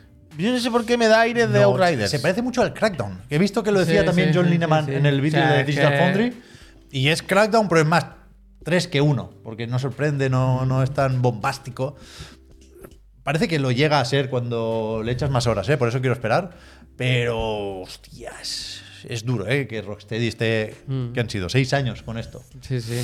Yo 0.41 0.51
no 0.51 0.59
sé 0.59 0.71
por 0.71 0.85
qué 0.85 0.97
me 0.97 1.07
da 1.07 1.21
aires 1.21 1.49
de 1.51 1.59
No, 1.59 1.65
Outriders. 1.67 2.09
Se 2.11 2.19
parece 2.19 2.41
mucho 2.41 2.61
al 2.61 2.73
Crackdown. 2.73 3.21
He 3.29 3.37
visto 3.37 3.63
que 3.63 3.71
lo 3.71 3.79
decía 3.79 4.01
Sí, 4.01 4.05
también 4.05 4.29
sí, 4.29 4.35
John 4.37 4.45
sí, 4.45 4.51
Lineman 4.51 4.85
sí, 4.85 4.91
sí. 4.91 4.97
en 4.97 5.05
el 5.05 5.21
vídeo 5.21 5.39
O 5.39 5.43
sea, 5.43 5.53
de 5.53 5.63
Digital 5.63 5.91
que- 5.91 5.97
Foundry. 5.99 6.41
Y 6.91 7.07
es 7.09 7.21
Crackdown, 7.23 7.69
pero 7.69 7.81
es 7.81 7.87
más 7.87 8.05
3 8.63 8.87
que 8.87 9.01
1, 9.01 9.31
porque 9.43 9.67
no 9.67 9.79
sorprende, 9.79 10.29
no, 10.29 10.65
no 10.65 10.83
es 10.83 10.91
tan 10.93 11.21
bombástico. 11.21 11.95
Parece 13.23 13.47
que 13.47 13.59
lo 13.59 13.71
llega 13.71 13.99
a 13.99 14.05
ser 14.05 14.29
cuando 14.29 15.01
le 15.05 15.11
echas 15.11 15.29
más 15.29 15.45
horas, 15.47 15.69
¿eh? 15.69 15.77
por 15.77 15.87
eso 15.87 15.99
quiero 16.01 16.13
esperar. 16.13 16.51
Pero, 16.97 17.81
hostias, 17.81 18.81
es 19.07 19.25
duro 19.25 19.47
¿eh? 19.47 19.67
que 19.67 19.81
Rocksteady 19.81 20.27
esté, 20.27 20.75
Mm. 20.87 21.13
que 21.13 21.19
han 21.19 21.29
sido 21.29 21.49
6 21.49 21.73
años 21.73 22.01
con 22.03 22.17
esto. 22.17 22.43
Sí, 22.61 22.81
sí. 22.81 23.03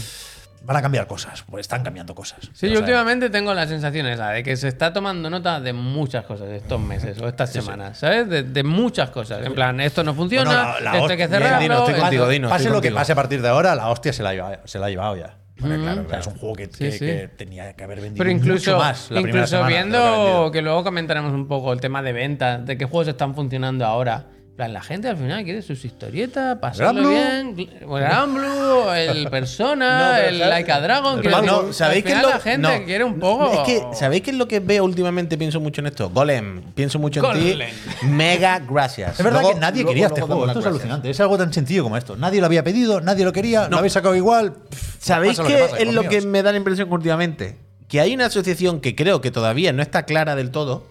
Van 0.64 0.76
a 0.78 0.82
cambiar 0.82 1.08
cosas, 1.08 1.44
pues 1.50 1.62
están 1.62 1.84
cambiando 1.84 2.14
cosas. 2.14 2.40
Sí, 2.54 2.70
yo 2.70 2.80
últimamente 2.80 3.30
tengo 3.30 3.54
la 3.54 3.66
sensación 3.68 4.06
esa 4.08 4.32
de 4.32 4.44
que 4.44 4.58
se 4.58 4.68
está 4.68 4.92
tomando 4.92 5.30
nota 5.30 5.62
de 5.62 5.72
muchas 5.72 6.26
cosas 6.26 6.50
estos 6.50 6.80
meses 6.82 7.22
o 7.22 7.28
estas 7.28 7.52
semanas, 7.52 8.00
¿sabes? 8.00 8.28
De, 8.28 8.44
de 8.44 8.64
muchas 8.64 9.10
cosas. 9.12 9.46
En 9.46 9.54
plan, 9.54 9.80
esto 9.80 10.04
no 10.04 10.14
funciona, 10.14 10.50
Bueno, 10.50 10.64
la- 10.64 10.92
la 10.92 10.98
esto 10.98 11.12
hay 11.12 11.18
que 11.18 11.28
cerrarlo. 11.28 11.60
Dino, 11.60 11.74
estoy 11.78 11.92
esto- 11.94 12.02
contigo, 12.02 12.28
Dino. 12.28 12.50
Pase 12.50 12.64
estoy 12.64 12.76
lo 12.76 12.82
que 12.82 12.92
pase 12.92 13.12
a 13.14 13.16
partir 13.16 13.42
de 13.42 13.48
ahora, 13.48 13.76
la 13.76 13.88
hostia 13.90 14.12
se 14.12 14.24
la 14.24 14.30
ha 14.30 14.34
llevado, 14.34 14.58
se 14.66 14.80
la 14.80 14.88
ha 14.88 14.90
llevado 14.90 15.16
ya. 15.16 15.38
Vale, 15.60 15.76
claro, 15.78 15.92
O 15.92 15.96
sea, 15.96 16.06
claro. 16.06 16.22
es 16.22 16.28
un 16.28 16.38
juego 16.38 16.56
que, 16.56 16.66
Sí, 16.66 16.72
que- 16.78 16.92
sí. 16.92 17.00
que 17.00 17.30
tenía 17.36 17.74
que 17.74 17.84
haber 17.84 18.00
vendido 18.02 18.18
Pero 18.24 18.30
incluso, 18.30 18.72
mucho 18.74 18.78
más 18.84 19.10
la 19.10 19.22
incluso 19.22 19.48
semana 19.48 19.68
que 19.70 19.74
viendo 19.74 20.00
vendido. 20.00 20.52
que 20.52 20.62
luego 20.62 20.84
comentaremos 20.84 21.34
un 21.34 21.48
poco 21.48 21.74
el 21.74 21.82
tema 21.82 22.04
de 22.04 22.14
ventas, 22.14 22.64
de 22.66 22.78
qué 22.78 22.86
juegos 22.86 23.08
están 23.08 23.34
funcionando 23.34 23.84
ahora. 23.86 24.26
Plan, 24.58 24.74
la 24.74 24.82
gente 24.82 25.08
al 25.08 25.18
final 25.18 25.44
quiere 25.44 25.62
sus 25.62 25.86
historietas, 25.86 26.58
pasarlo 26.58 27.10
bien. 27.10 27.56
El 27.60 27.88
Gran 27.88 28.34
Blue, 28.34 28.90
el 28.92 29.30
Persona, 29.32 30.00
No, 30.00 30.16
el 30.18 30.38
¿sabes? 30.40 30.50
Laika 30.50 30.82
Dragon. 30.82 31.22
Decir, 31.22 31.32
No, 31.46 31.72
¿sabéis 31.74 32.04
al 32.08 32.22
lo 32.24 32.30
la 32.30 32.40
gente 32.40 32.80
no, 32.80 32.86
quiere 32.86 33.04
un 33.04 33.20
poco. 33.20 33.54
Es 33.54 33.60
que, 33.60 33.84
¿sabéis 33.94 34.24
qué 34.24 34.32
es 34.32 34.36
lo 34.36 34.48
que 34.48 34.60
veo 34.60 34.84
últimamente? 34.84 35.38
Pienso 35.38 35.60
mucho 35.60 35.82
en 35.82 35.88
esto. 35.88 36.10
Golem, 36.10 36.64
pienso 36.74 36.98
mucho 36.98 37.24
en 37.34 37.40
ti. 37.40 37.60
Mega 38.08 38.58
gracias. 38.58 39.20
Es 39.20 39.24
verdad 39.24 39.42
Luego- 39.42 39.54
que 39.54 39.60
nadie 39.62 39.84
luego- 39.84 39.90
quería 39.92 40.08
este 40.08 40.22
luego 40.22 40.34
juego. 40.38 40.48
Esto 40.48 40.60
es 40.62 40.66
alucinante. 40.66 41.10
Es 41.12 41.20
algo 41.20 41.38
tan 41.38 41.54
sencillo 41.54 41.84
como 41.84 41.96
esto. 41.96 42.18
Nadie 42.18 42.40
lo 42.40 42.48
había 42.48 42.64
pedido, 42.64 43.00
nadie 43.00 43.26
lo 43.26 43.32
quería, 43.34 43.70
lo 43.70 43.78
habéis 43.78 43.94
sacado 43.94 44.16
igual. 44.16 44.54
Pff, 44.54 44.96
¿Sabéis 45.06 45.40
qué 45.40 45.66
es 45.78 45.94
lo 45.94 46.02
que 46.10 46.22
me 46.22 46.42
da 46.42 46.52
la 46.52 46.58
impresión 46.58 46.92
últimamente? 46.92 47.60
Que 47.88 48.02
hay 48.02 48.16
una 48.16 48.26
asociación 48.26 48.82
que 48.82 48.96
creo 48.96 49.22
que 49.22 49.30
todavía 49.30 49.72
no 49.72 49.84
está 49.84 50.02
clara 50.04 50.36
del 50.36 50.50
todo. 50.50 50.84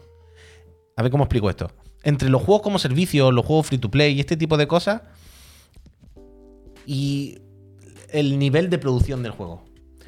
A 0.97 1.03
ver 1.03 1.11
cómo 1.11 1.25
explico 1.25 1.51
esto. 1.51 1.69
Entre 2.07 2.29
los 2.29 2.41
juegos 2.41 2.63
como 2.63 2.79
servicio, 2.79 3.33
los 3.33 3.45
juegos 3.45 3.67
free 3.67 3.79
to 3.79 3.91
play 3.91 4.15
y 4.15 4.21
este 4.21 4.37
tipo 4.37 4.57
de 4.57 4.69
cosas. 4.69 5.03
Y 6.87 7.39
el 8.11 8.39
nivel 8.39 8.71
de 8.71 8.79
producción 8.79 9.25
del 9.25 9.33
juego. 9.33 9.65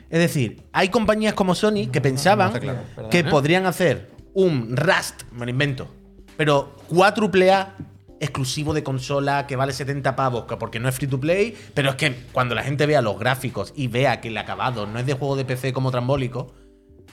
Es 0.08 0.20
decir, 0.20 0.62
hay 0.72 0.90
compañías 0.90 1.34
como 1.34 1.56
Sony 1.56 1.90
que 1.90 2.00
pensaban 2.00 2.52
claro. 2.52 2.78
Perdón, 2.94 3.10
que 3.10 3.18
¿eh? 3.18 3.24
podrían 3.24 3.66
hacer 3.66 4.12
un 4.32 4.76
Rust, 4.76 5.24
me 5.32 5.44
lo 5.44 5.50
invento, 5.50 5.88
pero 6.36 6.76
4A 6.88 7.74
exclusivo 8.20 8.74
de 8.74 8.84
consola 8.84 9.48
que 9.48 9.56
vale 9.56 9.72
70 9.72 10.14
pavos, 10.14 10.44
que 10.44 10.56
porque 10.56 10.78
no 10.78 10.88
es 10.88 10.94
free 10.94 11.08
to 11.08 11.18
play, 11.18 11.56
pero 11.74 11.90
es 11.90 11.96
que 11.96 12.14
cuando 12.30 12.54
la 12.54 12.62
gente 12.62 12.86
vea 12.86 13.02
los 13.02 13.18
gráficos 13.18 13.72
y 13.74 13.88
vea 13.88 14.20
que 14.20 14.28
el 14.28 14.38
acabado 14.38 14.86
no 14.86 15.00
es 15.00 15.06
de 15.06 15.14
juego 15.14 15.34
de 15.34 15.44
PC 15.44 15.72
como 15.72 15.90
trambólico, 15.90 16.54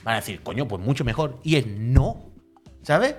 van 0.04 0.14
a 0.14 0.20
decir, 0.20 0.42
coño, 0.44 0.68
pues 0.68 0.80
mucho 0.80 1.04
mejor. 1.04 1.40
Y 1.42 1.56
es 1.56 1.66
no. 1.66 2.30
¿Sabes? 2.82 3.16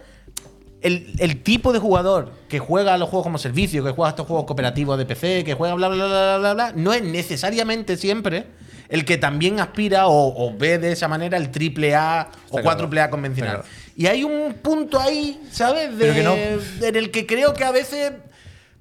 El, 0.88 1.13
el 1.19 1.43
tipo 1.43 1.73
de 1.73 1.80
jugador 1.80 2.32
que 2.50 2.60
juega 2.60 2.93
a 2.93 2.97
los 2.97 3.10
juegos 3.10 3.23
como 3.26 3.38
servicio, 3.38 3.84
que 3.84 3.91
juega 3.91 4.08
a 4.08 4.12
estos 4.12 4.26
juegos 4.28 4.45
cooperativos 4.45 4.97
de 4.97 5.06
PC, 5.06 5.43
que 5.43 5.54
juega 5.54 5.73
bla 5.76 5.88
bla 5.89 6.06
bla 6.06 6.08
bla 6.08 6.38
bla 6.38 6.54
bla, 6.54 6.71
no 6.76 6.93
es 6.93 7.04
necesariamente 7.04 7.97
siempre 7.97 8.45
el 8.89 9.04
que 9.06 9.17
también 9.17 9.60
aspira 9.60 10.08
o, 10.08 10.34
o 10.47 10.58
ve 10.58 10.78
de 10.78 10.93
esa 10.93 11.08
manera 11.08 11.38
el 11.38 11.52
triple 11.52 11.93
A 11.95 12.30
o 12.50 12.62
cuádruple. 12.62 13.02
A 13.02 13.10
convencional. 13.10 13.56
Claro. 13.58 13.69
Y 13.95 14.06
hay 14.08 14.23
un 14.23 14.54
punto 14.62 15.00
ahí, 15.00 15.41
¿sabes? 15.52 15.91
De, 15.97 15.97
Pero 15.97 16.13
que 16.13 16.23
no- 16.23 16.86
En 16.88 16.95
el 16.95 17.12
que 17.12 17.26
creo 17.26 17.54
que 17.54 17.63
a 17.65 17.71
veces 17.71 18.13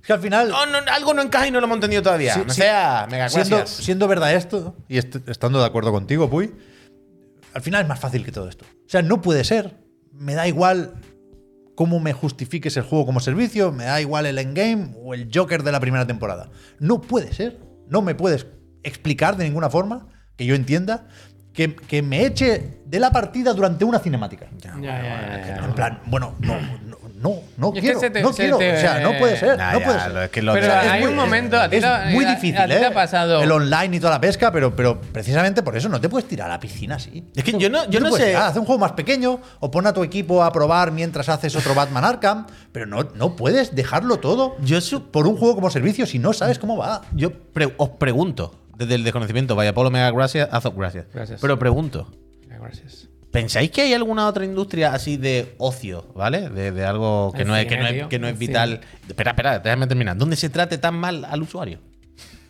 Es 0.00 0.06
que 0.06 0.12
al 0.12 0.20
final, 0.20 0.50
no, 0.50 0.56
algo 0.92 1.12
no 1.14 1.22
encaja 1.22 1.48
y 1.48 1.50
no 1.50 1.58
lo 1.60 1.66
hemos 1.66 1.76
entendido 1.78 2.02
todavía. 2.02 2.34
Sí, 2.34 2.40
sí. 2.48 2.54
sea, 2.56 3.08
mega 3.10 3.28
siendo, 3.28 3.66
siendo 3.66 4.06
verdad 4.06 4.32
esto, 4.34 4.76
y 4.88 4.98
est- 4.98 5.28
estando 5.28 5.58
de 5.58 5.66
acuerdo 5.66 5.90
contigo, 5.90 6.30
Puy, 6.30 6.52
al 7.54 7.62
final 7.62 7.82
es 7.82 7.88
más 7.88 7.98
fácil 7.98 8.24
que 8.24 8.30
todo 8.30 8.48
esto. 8.48 8.64
O 8.64 8.88
sea, 8.88 9.02
no 9.02 9.20
puede 9.22 9.42
ser. 9.42 9.74
Me 10.12 10.34
da 10.34 10.46
igual 10.46 10.94
cómo 11.76 12.00
me 12.00 12.12
justifiques 12.12 12.76
el 12.76 12.82
juego 12.82 13.06
como 13.06 13.20
servicio, 13.20 13.70
me 13.70 13.84
da 13.84 14.00
igual 14.00 14.26
el 14.26 14.38
endgame 14.38 14.96
o 15.04 15.14
el 15.14 15.30
Joker 15.32 15.62
de 15.62 15.70
la 15.70 15.78
primera 15.78 16.06
temporada. 16.06 16.50
No 16.80 17.00
puede 17.00 17.32
ser. 17.32 17.60
No 17.88 18.02
me 18.02 18.16
puedes 18.16 18.48
explicar 18.82 19.36
de 19.36 19.44
ninguna 19.44 19.70
forma 19.70 20.08
que 20.36 20.44
yo 20.46 20.56
entienda 20.56 21.06
que, 21.52 21.76
que 21.76 22.02
me 22.02 22.26
eche 22.26 22.80
de 22.84 23.00
la 23.00 23.10
partida 23.10 23.54
durante 23.54 23.84
una 23.84 23.98
cinemática. 23.98 24.48
Ya, 24.58 24.74
ya, 24.80 25.02
ya, 25.02 25.46
ya. 25.46 25.64
En 25.64 25.72
plan, 25.72 26.00
bueno, 26.06 26.34
no, 26.40 26.54
no, 27.16 27.36
no, 27.56 27.72
Es 27.74 27.80
quiero. 27.80 27.98
te- 28.00 28.22
no 28.22 28.32
se 28.32 28.42
quiero. 28.42 28.58
te- 28.58 28.76
o 28.76 28.80
sea, 28.80 29.00
no 29.00 29.18
puede 29.18 29.36
ser. 29.36 29.56
Nah, 29.58 29.72
no 29.72 29.80
ya, 29.80 29.84
puede 29.86 30.00
ser. 30.00 30.16
es 30.24 30.30
que 30.30 30.42
lo 30.42 30.52
Pero 30.52 30.72
hay 30.72 31.00
muy- 31.00 31.10
un 31.10 31.16
momento, 31.16 31.58
a 31.58 31.68
ti 31.68 31.76
es 31.76 31.84
muy 32.12 32.24
a- 32.24 32.28
a 32.28 32.34
difícil, 32.34 32.60
ti 32.62 32.68
te 32.68 32.80
¿eh? 32.82 32.86
ha 32.86 32.92
pasado- 32.94 33.42
El 33.42 33.50
online 33.50 33.96
y 33.96 34.00
toda 34.00 34.12
la 34.12 34.20
pesca, 34.20 34.52
pero, 34.52 34.76
pero 34.76 35.00
precisamente 35.00 35.62
por 35.62 35.76
eso 35.76 35.88
no 35.88 36.00
te 36.00 36.08
puedes 36.08 36.28
tirar 36.28 36.48
a 36.48 36.52
la 36.54 36.60
piscina 36.60 36.96
así. 36.96 37.24
Es 37.34 37.42
que 37.42 37.52
yo 37.58 37.70
no, 37.70 37.88
yo 37.88 38.00
no 38.00 38.10
sé. 38.12 38.26
tirar, 38.26 38.42
haz 38.50 38.56
un 38.56 38.64
juego 38.66 38.78
más 38.80 38.92
pequeño 38.92 39.40
o 39.60 39.70
pon 39.70 39.86
a 39.86 39.92
tu 39.92 40.04
equipo 40.04 40.44
a 40.44 40.52
probar 40.52 40.92
mientras 40.92 41.28
haces 41.28 41.56
otro 41.56 41.74
Batman 41.74 42.04
Arkham, 42.04 42.46
pero 42.72 42.86
no, 42.86 43.02
no 43.14 43.34
puedes 43.36 43.74
dejarlo 43.74 44.18
todo 44.18 44.56
Yo 44.62 44.80
su- 44.80 45.10
por 45.10 45.26
un 45.26 45.36
juego 45.36 45.54
como 45.54 45.70
servicio 45.70 46.06
si 46.06 46.18
no 46.18 46.32
sabes 46.32 46.58
cómo 46.58 46.76
va. 46.76 47.02
Yo 47.12 47.32
pre- 47.32 47.72
os 47.78 47.88
pregunto, 47.90 48.54
desde 48.76 48.94
el 48.94 49.04
desconocimiento, 49.04 49.56
vaya 49.56 49.72
Polo, 49.72 49.90
mega 49.90 50.10
gracias, 50.10 50.48
Azov, 50.52 50.74
gracias. 50.78 51.06
Gracias. 51.14 51.40
Pero 51.40 51.58
pregunto, 51.58 52.08
Gracias. 52.58 53.08
¿Pensáis 53.30 53.70
que 53.70 53.82
hay 53.82 53.94
alguna 53.94 54.26
otra 54.26 54.44
industria 54.44 54.94
así 54.94 55.16
de 55.16 55.54
ocio, 55.58 56.06
¿vale? 56.14 56.48
De, 56.48 56.72
de 56.72 56.84
algo 56.84 57.32
que 57.36 57.44
no, 57.44 57.56
es, 57.56 57.66
que, 57.66 57.76
no 57.76 57.86
es, 57.86 57.92
tío. 57.92 58.08
que 58.08 58.18
no 58.18 58.26
es 58.26 58.32
El 58.32 58.38
vital. 58.38 58.80
Espera, 59.08 59.32
espera, 59.32 59.58
déjame 59.58 59.86
terminar. 59.86 60.16
¿Dónde 60.16 60.36
se 60.36 60.48
trate 60.48 60.78
tan 60.78 60.94
mal 60.94 61.24
al 61.24 61.42
usuario? 61.42 61.80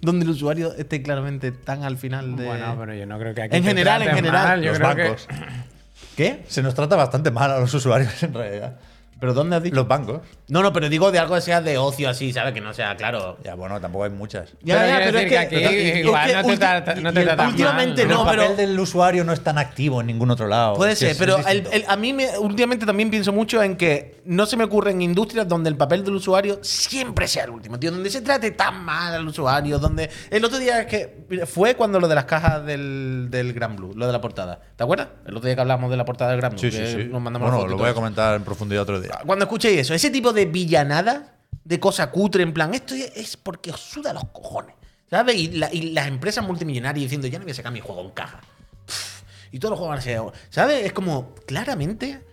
Donde 0.01 0.25
el 0.25 0.31
usuario 0.31 0.75
esté 0.75 1.03
claramente 1.03 1.53
tan 1.53 1.83
al 1.83 1.97
final 1.97 2.37
de. 2.37 2.47
Bueno, 2.47 2.77
pero 2.79 2.95
yo 2.95 3.07
no 3.07 3.19
creo 3.19 3.35
que 3.35 3.43
aquí 3.43 3.57
En 3.57 3.63
te 3.63 3.69
general, 3.69 4.03
en 4.03 4.15
general, 4.15 4.47
mal, 4.47 4.63
yo 4.63 4.79
Los 4.79 4.79
creo 4.79 5.17
que-. 5.17 5.23
¿Qué? 6.17 6.45
Se 6.49 6.63
nos 6.63 6.75
trata 6.75 6.97
bastante 6.97 7.31
mal 7.31 7.51
a 7.51 7.61
los 7.61 7.73
usuarios 7.75 8.23
en 8.23 8.33
realidad. 8.33 8.79
¿Pero 9.19 9.33
dónde 9.33 9.57
has 9.57 9.63
dicho? 9.63 9.75
Los 9.77 9.89
bancos. 9.89 10.21
No, 10.49 10.63
no, 10.63 10.73
pero 10.73 10.89
digo 10.91 11.11
de 11.11 11.19
algo 11.19 11.35
que 11.35 11.41
sea 11.41 11.61
de 11.63 11.79
ocio 11.79 12.09
así, 12.09 12.33
¿sabes? 12.33 12.53
Que 12.53 12.61
no 12.61 12.75
sea, 12.75 12.95
claro. 12.97 13.39
Ya, 13.43 13.55
bueno, 13.55 13.81
tampoco 13.81 14.05
hay 14.05 14.11
muchas. 14.11 14.51
Pero 14.65 14.79
quiero 14.79 15.13
decir 15.13 15.29
que 15.29 15.39
aquí 15.39 15.57
igual 16.01 16.33
no 16.35 16.45
te 16.45 16.57
trata- 16.59 16.95
no 16.97 17.13
te 17.13 17.25
mal, 17.37 17.49
Últimamente 17.49 18.05
¿no? 18.05 18.09
Pero 18.09 18.21
el 18.21 18.27
papel 18.27 18.53
pero. 18.57 18.69
del 18.69 18.79
usuario 18.81 19.25
no 19.25 19.33
es 19.33 19.41
tan 19.43 19.57
activo 19.59 20.01
en 20.03 20.09
ningún 20.09 20.31
otro 20.31 20.47
lado. 20.47 20.75
Puede 20.75 20.93
Es 20.93 20.99
que 20.99 21.07
ser, 21.07 21.13
es- 21.13 21.19
pero 21.19 21.39
es 21.39 21.47
el- 21.47 21.63
distinto. 21.63 21.87
el- 21.87 21.91
a 21.93 21.97
mí 21.97 22.13
me, 22.13 22.39
últimamente 22.39 22.85
también 22.85 23.09
pienso 23.11 23.33
mucho 23.33 23.63
en 23.63 23.77
que 23.77 24.21
no 24.27 24.45
se 24.45 24.57
me 24.59 24.65
ocurre 24.65 24.91
en 24.91 25.01
industrias 25.01 25.49
donde 25.49 25.71
el 25.71 25.77
papel 25.77 26.05
del 26.05 26.15
usuario 26.17 26.59
siempre 26.63 27.27
sea 27.27 27.45
el 27.45 27.51
último, 27.51 27.79
tío. 27.79 27.91
Donde 27.91 28.11
se 28.11 28.21
trate 28.21 28.51
tan 28.51 28.85
mal 28.85 29.15
al 29.15 29.27
usuario, 29.27 29.79
donde... 29.79 30.11
El 30.31 30.45
otro 30.45 30.59
día 30.59 30.81
es 30.81 30.87
que 30.87 31.47
fue 31.47 31.75
cuando 31.75 31.99
lo 32.01 32.07
de 32.09 32.15
las 32.15 32.27
cajas 32.27 32.65
del, 32.67 33.29
del 33.31 33.53
Gran 33.55 33.77
Blue, 33.77 33.93
lo 33.97 34.07
de 34.07 34.13
la 34.13 34.21
portada. 34.21 34.61
¿Te 34.77 34.85
acuerdas? 34.85 35.09
El 35.27 35.37
otro 35.37 35.47
día 35.47 35.55
que 35.55 35.61
hablamos 35.63 35.91
de 35.91 35.97
la 35.97 36.05
portada 36.05 36.33
del 36.33 36.41
Gran 36.41 36.53
Blue. 36.53 36.61
Sí, 36.61 36.71
sí, 36.71 36.79
que 36.79 36.87
sí. 36.87 37.09
Nos 37.11 37.23
mandamos 37.23 37.51
bueno, 37.51 37.67
lo 37.67 37.77
voy 37.79 37.89
a 37.89 37.95
comentar 37.95 38.35
en 38.37 38.43
profundidad 38.45 38.83
otro 38.83 39.01
día. 39.01 39.16
Cuando 39.25 39.45
escuchéis 39.45 39.81
eso, 39.81 39.95
ese 39.95 40.11
tipo 40.11 40.33
de 40.33 40.47
villanada, 40.47 41.35
de 41.65 41.81
cosa 41.81 42.11
cutre, 42.11 42.43
en 42.43 42.53
plan, 42.53 42.75
esto 42.75 42.95
es 42.95 43.37
porque 43.37 43.71
os 43.71 43.81
suda 43.81 44.13
los 44.13 44.25
cojones. 44.27 44.75
¿Sabes? 45.09 45.37
Y, 45.37 45.49
la- 45.53 45.73
y 45.73 45.91
las 45.93 46.09
empresas 46.09 46.45
multimillonarias 46.45 47.05
diciendo, 47.05 47.29
ya 47.29 47.39
no 47.39 47.45
voy 47.45 47.53
a 47.53 47.55
sacar 47.55 47.73
mi 47.73 47.81
juego 47.81 48.01
en 48.03 48.11
caja. 48.11 48.41
Pff, 48.87 49.23
Y 49.53 49.59
todos 49.61 49.71
los 49.71 49.79
juegos 49.79 49.91
van 49.93 49.99
a 50.01 50.03
ser. 50.03 50.21
¿Sabes? 50.51 50.85
Es 50.85 50.93
como, 50.93 51.33
claramente, 51.47 52.25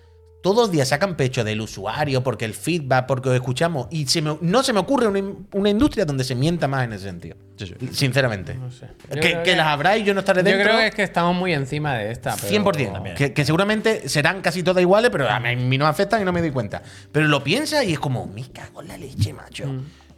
todos 0.44 0.58
los 0.58 0.72
días 0.72 0.90
sacan 0.90 1.16
pecho 1.16 1.44
del 1.44 1.62
usuario 1.62 2.22
porque 2.22 2.44
el 2.46 2.54
feedback, 2.54 3.08
porque 3.08 3.30
lo 3.30 3.36
escuchamos. 3.36 3.88
Y 3.90 4.06
se 4.06 4.22
me- 4.22 4.38
no 4.42 4.62
se 4.62 4.74
me 4.74 4.80
ocurre 4.82 5.08
una, 5.08 5.22
una 5.54 5.70
industria 5.70 6.04
donde 6.06 6.24
se 6.26 6.36
mienta 6.36 6.68
más 6.68 6.84
en 6.84 6.94
ese 6.94 7.06
sentido. 7.06 7.38
Sí, 7.56 7.68
sí. 7.68 7.74
Sinceramente. 7.94 8.54
No 8.56 8.70
sé. 8.70 8.88
Yo 9.16 9.22
Que, 9.44 9.56
las 9.56 9.68
habrá 9.68 9.98
y 9.98 10.04
yo 10.04 10.14
no 10.14 10.20
estaré 10.20 10.42
Yo 10.42 10.50
dentro. 10.50 10.66
creo 10.66 10.80
que 10.80 10.88
es 10.88 10.96
que 10.96 11.04
estamos 11.04 11.34
muy 11.36 11.54
encima 11.54 11.96
de 11.96 12.12
esta. 12.12 12.36
pero- 12.36 12.50
100%. 12.50 13.14
Que, 13.16 13.32
que 13.34 13.46
seguramente 13.46 14.10
serán 14.10 14.42
casi 14.42 14.62
todas 14.64 14.82
iguales, 14.82 15.10
pero 15.12 15.30
a 15.30 15.40
mí 15.40 15.78
no 15.78 15.88
afectan 15.88 16.22
y 16.22 16.26
no 16.26 16.34
me 16.34 16.42
doy 16.42 16.52
cuenta. 16.52 16.82
Pero 17.12 17.28
lo 17.28 17.42
piensas 17.44 17.86
y 17.86 17.94
es 17.94 18.00
como, 18.00 18.28
me 18.28 18.44
cago 18.52 18.82
en 18.82 18.90
la 18.90 18.98
leche, 18.98 19.32
macho. 19.34 19.64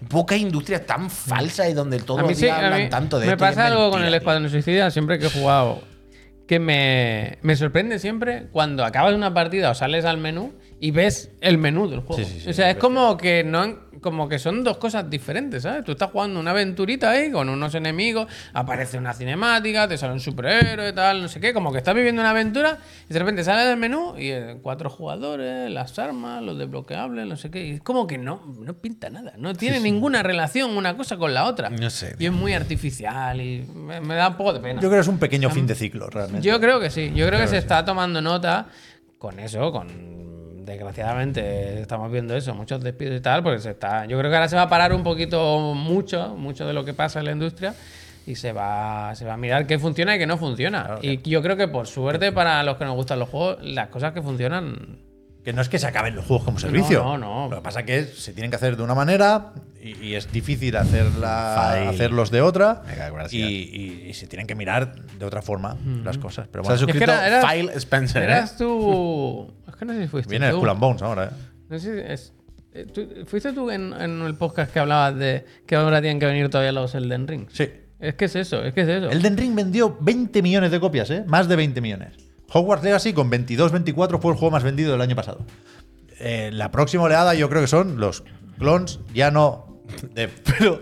Pocas 0.09 0.37
industrias 0.39 0.85
tan 0.85 1.09
falsas 1.09 1.69
y 1.69 1.73
donde 1.73 1.99
todos 1.99 2.21
Mm. 2.21 2.25
A 2.25 2.27
mí 2.27 2.29
los 2.33 2.39
sí, 2.39 2.49
hablan 2.49 2.89
tanto 2.89 3.19
de 3.19 3.27
me 3.27 3.31
esto 3.33 3.45
pasa 3.45 3.67
algo 3.67 3.91
con 3.91 4.03
el. 4.03 4.13
Escuadrón 4.13 4.49
Suicida 4.49 4.89
siempre 4.91 5.19
que 5.19 5.27
he 5.27 5.29
jugado 5.29 5.81
que 6.47 6.59
me, 6.59 7.37
me 7.41 7.55
sorprende 7.55 7.99
siempre 7.99 8.47
cuando 8.51 8.85
acabas 8.85 9.13
una 9.13 9.33
partida 9.33 9.71
o 9.71 9.75
sales 9.75 10.05
al 10.05 10.17
menú 10.17 10.53
y 10.79 10.91
ves 10.91 11.31
el 11.41 11.57
menú 11.57 11.89
del 11.89 12.01
juego. 12.01 12.23
Sí, 12.23 12.25
sí, 12.25 12.39
sí, 12.41 12.49
o 12.49 12.53
sea, 12.53 12.69
es 12.69 12.77
como 12.77 13.17
que 13.17 13.43
no 13.43 13.84
como 14.05 14.29
que 14.29 14.37
son 14.37 14.63
dos 14.63 14.77
cosas 14.77 15.09
diferentes, 15.09 15.63
¿sabes? 15.63 15.83
Tú 15.83 15.93
estás 15.93 16.11
jugando 16.11 16.39
una 16.39 16.51
aventurita 16.51 17.09
ahí 17.09 17.31
con 17.31 17.49
unos 17.49 17.73
enemigos, 17.73 18.27
aparece 18.53 18.99
una 18.99 19.15
cinemática, 19.15 19.87
te 19.87 19.97
sale 19.97 20.13
un 20.13 20.19
superhéroe, 20.19 20.93
tal, 20.93 21.23
no 21.23 21.27
sé 21.27 21.39
qué, 21.39 21.55
como 21.55 21.71
que 21.71 21.79
estás 21.79 21.95
viviendo 21.95 22.21
una 22.21 22.29
aventura 22.29 22.77
y 23.09 23.11
de 23.11 23.17
repente 23.17 23.43
sales 23.43 23.65
del 23.65 23.77
menú 23.77 24.13
y 24.15 24.29
eh, 24.29 24.57
cuatro 24.61 24.91
jugadores, 24.91 25.71
las 25.71 25.97
armas, 25.97 26.43
los 26.43 26.55
desbloqueables, 26.55 27.25
no 27.25 27.35
sé 27.35 27.49
qué, 27.49 27.65
y 27.65 27.71
es 27.71 27.81
como 27.81 28.05
que 28.05 28.19
no, 28.19 28.43
no 28.59 28.75
pinta 28.75 29.09
nada, 29.09 29.33
no 29.37 29.55
tiene 29.55 29.79
ninguna 29.79 30.21
relación 30.21 30.77
una 30.77 30.95
cosa 30.95 31.17
con 31.17 31.33
la 31.33 31.45
otra. 31.45 31.71
No 31.71 31.89
sé, 31.89 32.15
Y 32.19 32.27
es 32.27 32.31
muy 32.31 32.53
artificial 32.53 33.41
y 33.41 33.67
me, 33.73 34.01
me 34.01 34.13
da 34.13 34.27
un 34.27 34.37
poco 34.37 34.53
de 34.53 34.59
pena. 34.59 34.81
Yo 34.81 34.87
creo 34.89 34.99
que 34.99 35.01
es 35.01 35.07
un 35.07 35.17
pequeño 35.17 35.49
fin 35.49 35.65
de 35.65 35.73
ciclo, 35.73 36.11
realmente. 36.11 36.47
Yo 36.47 36.59
creo 36.59 36.79
que 36.79 36.91
sí. 36.91 37.11
Yo 37.15 37.25
creo 37.25 37.39
que 37.39 37.47
se 37.47 37.57
está 37.57 37.83
tomando 37.83 38.21
nota 38.21 38.67
con 39.17 39.39
eso, 39.39 39.71
con 39.71 40.24
desgraciadamente 40.65 41.81
estamos 41.81 42.11
viendo 42.11 42.35
eso, 42.35 42.53
muchos 42.53 42.83
despidos 42.83 43.17
y 43.17 43.21
tal, 43.21 43.43
porque 43.43 43.59
se 43.59 43.71
está. 43.71 44.05
Yo 44.05 44.17
creo 44.17 44.29
que 44.29 44.35
ahora 44.35 44.49
se 44.49 44.55
va 44.55 44.63
a 44.63 44.69
parar 44.69 44.93
un 44.93 45.03
poquito 45.03 45.73
mucho, 45.73 46.35
mucho 46.35 46.65
de 46.67 46.73
lo 46.73 46.83
que 46.83 46.93
pasa 46.93 47.19
en 47.19 47.25
la 47.25 47.31
industria. 47.31 47.73
Y 48.27 48.35
se 48.35 48.53
va, 48.53 49.13
se 49.13 49.23
va 49.23 49.35
a 49.35 49.37
mirar 49.37 49.67
qué 49.67 49.77
funciona 49.77 50.15
y 50.15 50.19
qué 50.19 50.25
no 50.25 50.37
funciona. 50.37 50.95
y 51.01 51.21
yo 51.29 51.43
creo 51.43 51.57
que 51.57 51.67
por 51.67 51.85
suerte 51.85 52.31
para 52.31 52.63
los 52.63 52.77
que 52.77 52.85
nos 52.85 52.95
gustan 52.95 53.19
los 53.19 53.29
juegos, 53.29 53.63
las 53.63 53.89
cosas 53.89 54.13
que 54.13 54.23
funcionan 54.23 54.97
Que 55.45 55.53
no 55.53 55.61
es 55.61 55.69
que 55.69 55.77
se 55.79 55.85
acaben 55.87 56.15
los 56.15 56.25
juegos 56.25 56.43
como 56.43 56.59
servicio. 56.59 57.03
no, 57.03 57.17
no. 57.17 57.47
Lo 57.49 57.57
que 57.57 57.61
pasa 57.61 57.81
es 57.81 57.85
que 57.85 58.03
se 58.05 58.33
tienen 58.33 58.49
que 58.49 58.55
hacer 58.57 58.75
de 58.75 58.83
una 58.83 58.95
manera 58.95 59.53
y, 59.81 59.95
y 60.07 60.15
es 60.15 60.31
difícil 60.31 60.75
hacerla, 60.75 61.87
hacerlos 61.89 62.31
de 62.31 62.41
otra. 62.41 62.81
Venga. 62.87 63.27
Y, 63.31 63.37
y- 63.43 64.05
y 64.09 64.13
se 64.15 64.25
tienen 64.27 64.47
que 64.47 64.55
mirar 64.55 64.95
de 64.95 65.23
otra 65.25 65.41
forma 65.43 65.77
las 66.03 66.17
cosas. 66.17 66.47
Pero 66.51 66.63
Se 66.63 66.69
ha 66.69 66.73
bueno, 66.73 66.79
suscrito 66.87 67.03
era- 67.11 67.27
eras- 67.27 67.45
File 67.51 67.71
Spencer, 67.75 68.23
¿eh? 68.23 68.25
Eras 68.25 68.57
tú. 68.57 69.53
Es 69.67 69.75
que 69.75 69.85
no 69.85 69.93
sé 69.93 70.01
si 70.01 70.07
fuiste 70.07 70.29
viene 70.31 70.49
tú. 70.49 70.57
Skull 70.57 70.69
and 70.69 70.79
Bones 70.79 71.01
ahora. 71.03 71.25
¿eh? 71.25 71.29
No 71.69 71.79
sé 71.79 71.93
si 72.03 72.11
es- 72.11 72.33
eh, 72.73 72.85
¿tú- 72.91 73.07
¿Fuiste 73.27 73.53
tú 73.53 73.69
en, 73.69 73.93
en 73.93 74.21
el 74.23 74.35
podcast 74.35 74.73
que 74.73 74.79
hablabas 74.79 75.15
de 75.15 75.45
que 75.67 75.75
ahora 75.75 76.01
tienen 76.01 76.19
que 76.19 76.25
venir 76.25 76.49
todavía 76.49 76.71
los 76.71 76.95
Elden 76.95 77.27
Ring? 77.27 77.47
Sí. 77.51 77.69
Es 77.99 78.15
que 78.15 78.25
es 78.25 78.35
eso, 78.35 78.63
es 78.63 78.73
que 78.73 78.81
es 78.81 78.87
eso. 78.87 79.09
Elden 79.11 79.37
Ring 79.37 79.55
vendió 79.55 79.95
20 80.01 80.41
millones 80.41 80.71
de 80.71 80.79
copias, 80.79 81.09
¿eh? 81.11 81.23
Más 81.27 81.47
de 81.47 81.55
20 81.55 81.79
millones. 81.81 82.13
Hogwarts 82.51 82.83
Legacy 82.83 83.13
con 83.13 83.29
22-24 83.31 84.19
fue 84.21 84.31
el 84.31 84.37
juego 84.37 84.51
más 84.51 84.63
vendido 84.63 84.91
del 84.91 85.01
año 85.01 85.15
pasado. 85.15 85.39
Eh, 86.19 86.49
la 86.53 86.71
próxima 86.71 87.03
oleada 87.03 87.33
yo 87.35 87.49
creo 87.49 87.61
que 87.61 87.67
son 87.67 87.99
los 87.99 88.23
clones 88.57 88.99
ya 89.13 89.31
no 89.31 89.81
de, 90.13 90.27
Pero, 90.57 90.81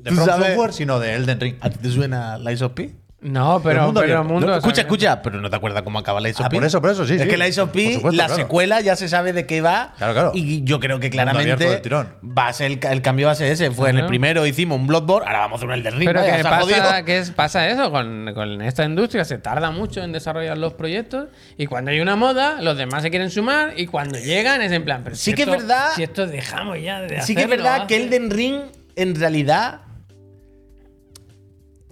de 0.00 0.10
¿tú 0.10 0.14
From 0.16 0.26
sabes- 0.28 0.48
Software, 0.48 0.72
sino 0.72 0.98
de 1.00 1.14
Elden 1.14 1.40
Ring. 1.40 1.56
¿A 1.60 1.70
ti 1.70 1.78
te 1.78 1.90
suena 1.90 2.38
Lies 2.38 2.62
of 2.62 2.72
P? 2.72 2.94
No, 3.18 3.60
pero, 3.62 3.84
mundo 3.86 4.00
pero 4.02 4.18
abierto. 4.18 4.32
mundo. 4.34 4.46
No, 4.46 4.56
escucha, 4.56 4.82
escucha, 4.82 5.22
pero 5.22 5.40
no 5.40 5.48
te 5.48 5.56
acuerdas 5.56 5.82
cómo 5.82 5.98
acaba 5.98 6.20
of 6.38 6.46
Ah, 6.46 6.48
P. 6.50 6.56
por 6.56 6.64
eso, 6.66 6.80
por 6.82 6.90
eso, 6.90 7.06
sí, 7.06 7.14
Es 7.14 7.22
sí. 7.22 7.28
que 7.28 7.38
Lies 7.38 7.58
of 7.58 7.70
P, 7.70 7.84
Por 7.84 7.92
supuesto, 7.94 8.16
la 8.18 8.26
claro. 8.26 8.42
secuela 8.42 8.80
ya 8.82 8.94
se 8.94 9.08
sabe 9.08 9.32
de 9.32 9.46
qué 9.46 9.62
va. 9.62 9.94
Claro, 9.96 10.12
claro. 10.12 10.30
Y 10.34 10.62
yo 10.64 10.78
creo 10.80 11.00
que 11.00 11.06
abierto 11.06 11.16
del 11.16 11.32
claramente 11.32 11.76
tirón. 11.78 12.08
va 12.22 12.48
a 12.48 12.52
ser 12.52 12.70
el, 12.70 12.78
ca- 12.78 12.92
el 12.92 13.00
cambio 13.00 13.26
va 13.26 13.32
a 13.32 13.36
ser 13.36 13.50
ese. 13.50 13.70
Fue 13.70 13.88
en 13.90 13.98
el 13.98 14.06
primero 14.06 14.46
hicimos 14.46 14.78
un 14.78 14.86
Bloodborne, 14.86 15.26
ahora 15.26 15.38
vamos 15.40 15.54
a 15.54 15.56
hacer 15.56 15.68
un 15.68 15.74
Elden 15.74 15.94
Ring. 15.98 16.08
Pero 16.08 16.20
vaya, 16.20 16.36
que 16.36 16.42
se 16.42 16.48
ha 16.48 16.60
jodido. 16.60 16.78
pasa, 16.78 17.04
que 17.04 17.18
es, 17.18 17.30
pasa 17.30 17.68
eso 17.68 17.90
con, 17.90 18.32
con 18.34 18.60
esta 18.62 18.84
industria, 18.84 19.24
se 19.24 19.38
tarda 19.38 19.70
mucho 19.70 20.02
en 20.02 20.12
desarrollar 20.12 20.58
los 20.58 20.74
proyectos 20.74 21.28
y 21.56 21.66
cuando 21.66 21.90
hay 21.92 22.00
una 22.00 22.16
moda, 22.16 22.60
los 22.60 22.76
demás 22.76 23.02
se 23.02 23.10
quieren 23.10 23.30
sumar 23.30 23.72
y 23.78 23.86
cuando 23.86 24.18
llegan 24.18 24.60
es 24.60 24.70
en 24.72 24.84
plan, 24.84 25.00
pero 25.02 25.16
Sí 25.16 25.30
si 25.30 25.34
que 25.34 25.42
es 25.42 25.48
esto- 25.48 25.58
verdad- 25.60 25.88
Si 25.96 26.02
esto 26.02 26.26
dejamos 26.26 26.78
ya 26.82 27.00
de 27.00 27.22
Sí 27.22 27.34
que 27.34 27.40
es 27.40 27.46
hacerlo, 27.46 27.64
verdad 27.64 27.86
que 27.86 27.96
hace- 27.96 28.04
Elden 28.04 28.30
Ring, 28.30 28.60
en 28.94 29.14
realidad. 29.14 29.80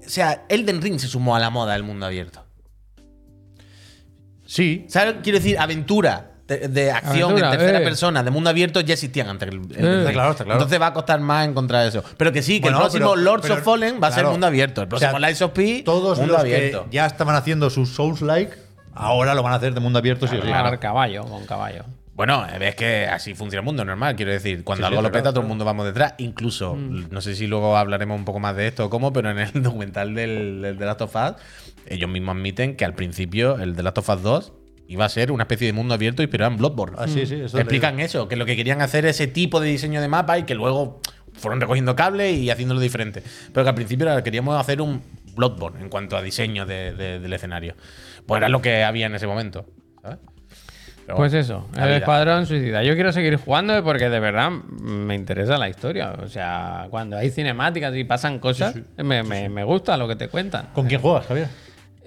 O 0.07 0.09
sea, 0.11 0.45
Elden 0.49 0.83
Ring 0.83 0.99
se 0.99 1.09
sumó 1.09 1.35
a 1.37 1.41
la 1.41 1.51
moda 1.51 1.73
del 1.75 1.83
mundo 1.83 2.07
abierto. 2.07 2.45
Sí. 4.47 4.85
¿Sabes? 4.89 5.17
Quiero 5.23 5.39
decir, 5.39 5.59
aventura 5.59 6.31
de, 6.47 6.69
de 6.69 6.91
acción 6.93 7.31
Aventura, 7.31 7.53
en 7.53 7.59
tercera 7.59 7.81
eh. 7.81 7.85
persona, 7.85 8.23
de 8.23 8.31
mundo 8.31 8.51
abierto, 8.51 8.81
ya 8.81 8.93
existían 8.93 9.29
antes 9.29 9.49
el, 9.49 9.55
el 9.75 10.07
Eh. 10.09 10.13
Claro, 10.13 10.33
está 10.33 10.45
claro. 10.45 10.61
Entonces 10.61 10.81
va 10.81 10.89
a 10.89 10.93
costar 10.93 11.19
más 11.21 11.49
encontrar 11.49 11.87
eso. 11.87 12.05
Pero 12.19 12.33
que 12.33 12.43
sí, 12.43 12.57
que 12.61 12.65
Bueno, 12.65 12.79
el 12.79 12.83
próximo 12.83 13.13
pero- 13.13 13.23
Lords 13.23 13.43
pero- 13.43 13.55
of 13.55 13.63
Fallen 13.63 13.99
va 14.03 14.09
a 14.09 14.13
ser 14.13 14.27
mundo 14.27 14.47
abierto. 14.47 14.83
El 14.83 14.93
O 14.93 14.99
sea, 14.99 15.11
próximo 15.11 15.27
Lies 15.27 15.43
of 15.43 15.53
P, 15.53 15.83
Todos 15.85 16.19
mundo 16.19 16.35
los 16.35 16.41
abierto. 16.43 16.85
que 16.85 16.91
ya 16.97 17.07
estaban 17.07 17.35
haciendo 17.35 17.71
sus 17.71 17.95
Souls-like, 17.95 18.53
ahora 18.93 19.35
lo 19.35 19.43
van 19.43 19.55
a 19.55 19.57
hacer 19.57 19.73
de 19.73 19.81
mundo 19.81 19.99
abierto, 19.99 20.27
sí 20.29 20.37
o 20.37 20.41
sí. 20.43 20.47
Claro, 20.47 20.79
caballo, 20.79 21.25
con 21.25 21.47
caballo. 21.47 21.85
Bueno, 22.15 22.47
ves 22.61 22.77
que 22.77 23.07
así 23.07 23.35
funciona 23.35 23.61
el 23.61 23.65
mundo 23.65 23.85
normal, 23.85 24.15
quiero 24.15 24.31
decir. 24.31 24.63
Cuando 24.63 24.85
Sí, 24.87 24.89
sí, 24.91 24.93
algo 24.93 25.03
lo 25.03 25.09
peta, 25.09 25.23
claro, 25.23 25.35
todo 25.35 25.43
el 25.43 25.49
mundo 25.49 25.65
vamos 25.65 25.85
detrás. 25.87 26.15
Incluso, 26.19 26.75
Mm. 26.77 27.07
no 27.11 27.21
sé 27.21 27.35
si 27.35 27.47
luego 27.49 27.77
hablaremos 27.77 28.17
un 28.17 28.25
poco 28.25 28.39
más 28.39 28.55
de 28.57 28.69
esto 28.69 28.87
o 28.87 28.91
cómo, 28.91 29.13
pero 29.13 29.31
en 29.31 29.39
el 29.41 29.51
documental 29.63 30.15
del, 30.15 30.63
del 30.63 30.79
The 30.79 30.85
Last 30.85 31.01
of 31.03 31.17
Us, 31.17 31.33
ellos 31.89 32.09
mismos 32.09 32.37
admiten 32.37 32.77
que 32.77 32.85
al 32.85 32.95
principio 32.95 33.59
el 33.59 33.75
The 33.75 33.83
Last 33.83 33.99
of 33.99 34.09
Us 34.09 34.23
2 34.23 34.53
iba 34.87 35.05
a 35.05 35.09
ser 35.09 35.33
una 35.33 35.43
especie 35.45 35.67
de 35.67 35.73
mundo 35.73 35.95
abierto 35.95 36.23
inspirado 36.23 36.53
en 36.53 36.59
Bloodborne. 36.59 36.97
Ah, 37.01 37.09
sí, 37.09 37.27
sí, 37.27 37.35
eso 37.37 37.57
Te 37.57 37.63
explican 37.63 37.99
eso, 38.01 38.29
que 38.29 38.37
lo 38.37 38.47
que 38.47 38.55
querían 38.55 38.81
hacer 38.81 39.07
ese 39.07 39.27
tipo 39.27 39.59
de 39.61 39.69
diseño 39.71 40.01
de 40.01 40.09
mapa 40.09 40.39
y 40.39 40.45
que 40.45 40.55
luego 40.55 41.01
fueron 41.33 41.61
recogiendo 41.61 41.97
cables 41.97 42.37
y 42.39 42.49
haciéndolo 42.51 42.79
diferente. 42.81 43.23
Pero 43.53 43.65
que 43.65 43.69
al 43.71 43.75
principio 43.75 44.23
queríamos 44.23 44.61
hacer 44.61 44.81
un 44.81 45.03
Bloodborne 45.35 45.81
en 45.81 45.89
cuanto 45.89 46.17
a 46.17 46.23
diseño 46.23 46.65
de- 46.65 46.93
de- 46.93 47.19
del 47.19 47.33
escenario. 47.33 47.75
Pues 48.25 48.39
era 48.39 48.49
lo 48.49 48.63
que 48.63 48.85
había 48.85 49.07
en 49.07 49.17
ese 49.17 49.27
momento. 49.27 49.67
¿sabes? 50.01 50.19
Pero 51.07 51.17
Pues 51.17 51.35
eso, 51.35 51.67
la 51.75 51.83
el 51.83 51.89
vida. 51.89 51.97
Escuadrón 51.99 52.47
Suicida. 52.47 52.83
Yo 52.83 52.95
quiero 52.95 53.13
seguir 53.13 53.37
jugando 53.37 53.83
porque 53.85 54.09
de 54.09 54.21
verdad 54.21 54.51
me 54.51 55.15
interesa 55.15 55.59
la 55.59 55.69
historia. 55.69 56.13
O 56.23 56.29
sea, 56.29 56.87
cuando 56.91 57.17
hay 57.19 57.31
cinemáticas 57.31 57.95
y 57.95 58.05
pasan 58.05 58.39
cosas, 58.39 58.75
me, 58.97 59.23
me- 59.23 59.49
me 59.49 59.65
gusta 59.65 59.97
lo 59.97 60.09
que 60.09 60.17
te 60.17 60.29
cuentan. 60.29 60.69
¿Con 60.73 60.87
quién 60.87 61.01
juegas, 61.01 61.27
Javier? 61.27 61.49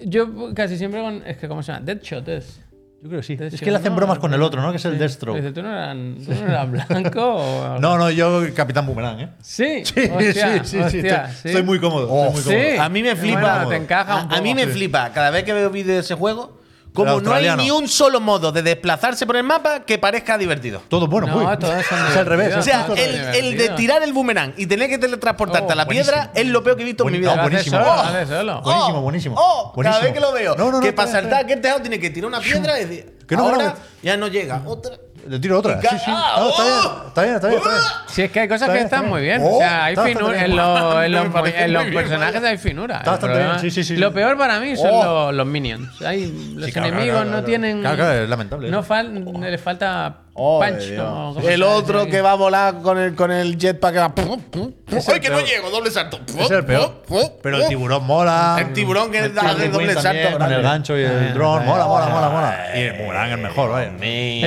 Yo 0.04 0.52
casi 0.54 0.76
siempre 0.78 1.00
con. 1.00 1.22
Es 1.26 1.36
que, 1.36 1.46
¿cómo 1.48 1.62
se 1.62 1.72
llama? 1.72 1.84
Deadshot 1.84 2.28
es. 2.28 2.60
Yo 3.00 3.08
creo 3.08 3.20
que 3.20 3.26
sí. 3.26 3.36
Es 3.40 3.60
que 3.60 3.70
le 3.70 3.76
hacen 3.76 3.92
no, 3.92 3.96
bromas 3.96 4.18
con 4.18 4.34
el 4.34 4.40
no, 4.40 4.46
otro, 4.46 4.60
¿no? 4.60 4.72
Que 4.72 4.78
es 4.78 4.84
el. 4.84 4.98
Deathstroke. 4.98 5.36
Dice, 5.36 5.52
¿tú 5.52 5.62
no 5.62 5.70
eras, 5.70 5.96
tú 6.26 6.32
no 6.34 6.46
eras 6.48 6.68
blanco 6.70 7.20
o.? 7.36 7.78
No, 7.80 7.96
no, 7.96 8.10
yo 8.10 8.42
Capitán 8.54 8.84
Boomerang, 8.86 9.20
¿eh? 9.20 9.28
Sí, 9.40 9.84
Sí, 9.84 10.00
hostia, 10.12 10.64
sí, 10.64 10.64
sí, 10.64 10.66
sí, 10.70 10.78
hostia, 10.80 11.24
estoy, 11.26 11.34
sí. 11.42 11.48
estoy 11.50 11.62
muy 11.62 11.78
cómodo. 11.78 12.08
Oh, 12.10 12.26
estoy 12.36 12.54
muy 12.56 12.62
sí. 12.62 12.66
cómodo. 12.70 12.82
A 12.82 12.88
mí 12.88 13.02
me 13.04 13.14
flipa. 13.14 13.40
Bueno, 13.40 13.68
te 13.68 13.76
encaja 13.76 14.24
un 14.24 14.32
a, 14.32 14.36
a 14.38 14.40
mí 14.42 14.52
me 14.54 14.66
flipa 14.66 15.12
cada 15.12 15.30
vez 15.30 15.44
que 15.44 15.52
veo 15.52 15.70
vídeos 15.70 15.86
de 15.94 15.98
ese 16.00 16.14
juego. 16.16 16.57
Como 16.94 17.20
no 17.20 17.32
hay 17.32 17.48
ni 17.56 17.70
un 17.70 17.86
solo 17.86 18.20
modo 18.20 18.50
de 18.50 18.62
desplazarse 18.62 19.24
por 19.26 19.36
el 19.36 19.44
mapa 19.44 19.84
que 19.84 19.98
parezca 19.98 20.36
divertido. 20.36 20.82
Todo 20.88 21.06
bueno, 21.06 21.28
No, 21.28 21.36
uy. 21.50 21.56
todos 21.58 21.84
son 21.86 21.98
Es 22.06 22.16
al 22.16 22.26
revés. 22.26 22.56
O 22.56 22.60
divertidos. 22.62 22.98
es 22.98 23.10
sea, 23.14 23.32
el, 23.34 23.56
de 23.56 23.68
tirar 23.70 24.02
el 24.02 24.12
boomerang 24.12 24.54
y 24.56 24.66
tener 24.66 24.88
que 24.88 24.98
teletransportarte 24.98 25.68
Oh, 25.68 25.72
a 25.72 25.76
la 25.76 25.86
piedra 25.86 26.16
buenísimo. 26.32 26.40
es 26.46 26.46
lo 26.52 26.62
peor 26.64 26.76
que 26.76 26.82
he 26.82 26.86
visto 26.86 27.04
en 27.06 27.12
mi 27.12 27.18
vida. 27.18 27.40
Buenísimo. 27.40 27.78
solo, 27.78 27.92
Oh, 27.92 28.26
solo. 28.26 28.62
Buenísimo, 28.62 29.00
buenísimo. 29.02 29.34
Oh, 29.38 29.62
cada 29.62 29.74
Buenísimo. 29.74 30.02
vez 30.04 30.12
que 30.12 30.20
lo 30.20 30.32
veo. 30.32 30.54
No, 30.56 30.64
no, 30.66 30.72
no, 30.72 30.80
que 30.80 30.92
para 30.92 31.10
saltar 31.10 31.44
aquel 31.44 31.60
tejado 31.60 31.80
tiene 31.82 32.00
que 32.00 32.10
tirar 32.10 32.28
una 32.28 32.40
piedra 32.40 32.80
y 32.80 32.84
decir, 32.86 33.18
Que 33.28 33.36
no, 33.36 33.44
ahora 33.48 33.76
ya 34.02 34.16
no 34.16 34.26
llega. 34.28 34.62
Otra. 34.66 34.96
Le 35.28 35.38
tiro 35.38 35.58
otra. 35.58 35.80
Sí, 35.80 35.88
sí. 35.90 35.96
ah, 36.08 36.36
No, 36.38 36.48
está, 36.50 36.62
bien, 36.64 36.74
oh. 36.84 37.04
está 37.08 37.22
bien, 37.22 37.34
está 37.34 37.48
bien, 37.48 37.58
está 37.60 37.70
bien. 37.70 37.82
Si 38.08 38.22
es 38.22 38.30
que 38.32 38.40
hay 38.40 38.48
cosas 38.48 38.62
Está 38.62 38.72
que 38.72 38.78
bien, 38.78 38.84
están 38.86 38.98
está 39.00 39.10
muy 39.10 39.20
bien. 39.22 39.40
bien. 39.42 39.52
o 39.54 39.58
sea, 39.58 39.78
Oh, 39.80 39.82
hay 39.84 39.92
está 39.92 40.04
finura. 40.04 40.26
bastante 40.26 40.44
En, 40.44 40.56
los- 40.56 40.66
en 40.78 41.00
Me 41.02 41.08
los, 41.08 41.28
parece 41.34 41.64
en 41.64 41.72
los 41.72 41.82
muy 41.82 41.90
bien, 41.90 42.02
personajes 42.02 42.44
hay 42.44 42.58
finura. 42.58 42.96
Está 42.98 43.10
El 43.10 43.12
bastante 43.12 43.34
problema- 43.36 43.60
bien, 43.60 43.70
sí, 43.72 43.82
sí, 43.82 43.84
sí. 43.94 43.96
Lo 44.00 44.12
peor 44.12 44.38
para 44.38 44.60
mí 44.60 44.76
son 44.76 44.90
Oh. 44.92 45.04
los, 45.26 45.34
los 45.34 45.46
minions. 45.46 46.02
Hay, 46.02 46.54
los 46.56 46.66
Sí, 46.66 46.72
claro, 46.72 46.88
enemigos 46.88 47.12
claro, 47.14 47.24
no 47.26 47.30
claro. 47.32 47.44
tienen. 47.46 47.80
Claro, 47.80 47.96
claro, 47.96 48.12
es 48.22 48.28
lamentable. 48.28 48.70
No 48.70 48.82
fal- 48.82 49.40
les 49.50 49.60
falta 49.60 50.14
Oh, 50.40 50.60
punch. 50.60 50.96
Como 50.96 51.40
El 51.48 51.62
otro 51.62 52.06
que 52.06 52.20
va 52.20 52.32
a 52.32 52.34
volar 52.36 52.80
con 52.80 52.96
el, 52.98 53.14
con 53.14 53.30
el 53.32 53.58
jetpack 53.58 53.92
que 53.92 53.98
va. 53.98 54.14
pum, 54.14 54.40
pum, 54.40 54.40
pum. 54.50 54.72
Es 54.96 55.06
el 55.08 55.14
¡Ay, 55.14 55.20
que 55.20 55.28
no 55.30 55.36
peor. 55.36 55.48
llego! 55.48 55.70
Doble 55.70 55.90
salto. 55.90 56.18
Es 56.38 56.50
el 56.50 56.64
peor. 56.64 57.02
Pum, 57.06 57.18
pum, 57.20 57.30
Pero 57.42 57.56
el 57.58 57.68
tiburón 57.68 58.04
mola. 58.06 58.56
El 58.58 58.72
tiburón 58.72 59.10
que 59.10 59.18
El 59.18 59.34
da 59.34 59.54
de 59.54 59.68
doble 59.68 59.92
salto 59.94 60.02
también, 60.02 60.30
Con 60.30 60.38
grande. 60.38 60.56
el 60.56 60.62
gancho 60.62 60.96
y 60.96 61.02
el 61.02 61.10
Eh, 61.10 61.30
dron. 61.34 61.66
Mola, 61.66 61.86
mola, 61.86 62.06
mola, 62.06 62.28
mola. 62.30 62.66
eh, 62.74 62.80
Y 62.80 62.82
el 62.84 62.92
boomerang 63.02 63.30
es 63.32 63.38
mejor, 63.38 63.70
vaya. 63.70 63.90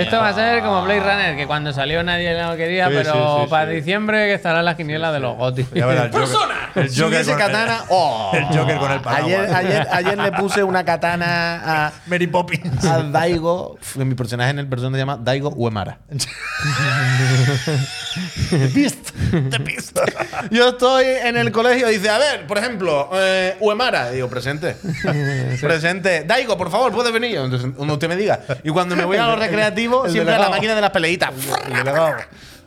Esto 0.01 0.17
va 0.17 0.29
a 0.29 0.33
ser 0.33 0.61
como 0.63 0.83
Blade 0.83 0.99
Runner, 1.01 1.35
que 1.35 1.45
cuando 1.45 1.73
salió 1.73 2.01
nadie 2.03 2.33
lo 2.41 2.55
quería, 2.55 2.87
Sí, 2.87 2.93
pero 2.95 3.13
sí, 3.13 3.43
sí, 3.43 3.49
para 3.49 3.69
sí. 3.69 3.75
diciembre 3.75 4.25
que 4.27 4.33
estará 4.33 4.59
en 4.59 4.65
la 4.65 4.75
quiniela 4.77 5.11
de 5.11 5.19
los 5.19 5.37
gotis. 5.37 5.67
Ya 5.73 5.85
verás, 5.85 6.05
el 6.05 6.11
Joker- 6.11 6.19
¡Persona! 6.21 6.55
El 6.75 6.89
Si 6.89 6.95
Joker 7.01 7.13
hubiese 7.13 7.31
con 7.31 7.39
katana. 7.39 7.83
¡Oh! 7.89 8.31
El 8.33 8.45
Joker 8.45 8.77
con 8.77 8.91
el 8.91 9.01
paraguas. 9.01 9.33
Ayer, 9.33 9.55
ayer, 9.55 9.87
ayer 9.91 10.17
le 10.23 10.31
puse 10.31 10.63
una 10.63 10.83
katana 10.85 11.87
a, 11.87 11.91
Mary 12.07 12.27
Poppins. 12.27 12.83
a 12.85 13.03
Daigo. 13.03 13.73
Uf, 13.81 13.97
Mi 13.97 14.15
personaje 14.15 14.49
en 14.51 14.59
el 14.59 14.67
personaje 14.67 14.95
se 14.95 14.99
llama 15.01 15.17
Daigo 15.21 15.49
Uematsu. 15.49 15.80
Te 18.49 19.59
pisto. 19.59 20.01
Yo 20.49 20.69
estoy 20.69 21.05
en 21.05 21.37
el 21.37 21.51
colegio 21.51 21.89
y 21.89 21.95
dice, 21.95 22.09
a 22.09 22.17
ver, 22.17 22.47
por 22.47 22.57
ejemplo, 22.57 23.09
eh, 23.13 23.55
Uemara. 23.59 24.11
Y 24.11 24.15
digo, 24.15 24.29
presente. 24.29 24.75
presente. 25.61 26.23
Daigo, 26.25 26.57
por 26.57 26.69
favor, 26.69 26.91
puedes 26.91 27.13
venir. 27.13 27.37
Entonces, 27.37 27.71
cuando 27.75 27.93
usted 27.93 28.09
me 28.09 28.15
diga. 28.15 28.41
Y 28.63 28.69
cuando 28.69 28.95
me 28.95 29.05
voy 29.05 29.17
a 29.17 29.27
los 29.27 29.39
recreativos, 29.39 30.07
el 30.07 30.11
siempre 30.11 30.35
a 30.35 30.39
la 30.39 30.49
máquina 30.49 30.75
de 30.75 30.81
las 30.81 30.91
peleitas. 30.91 31.31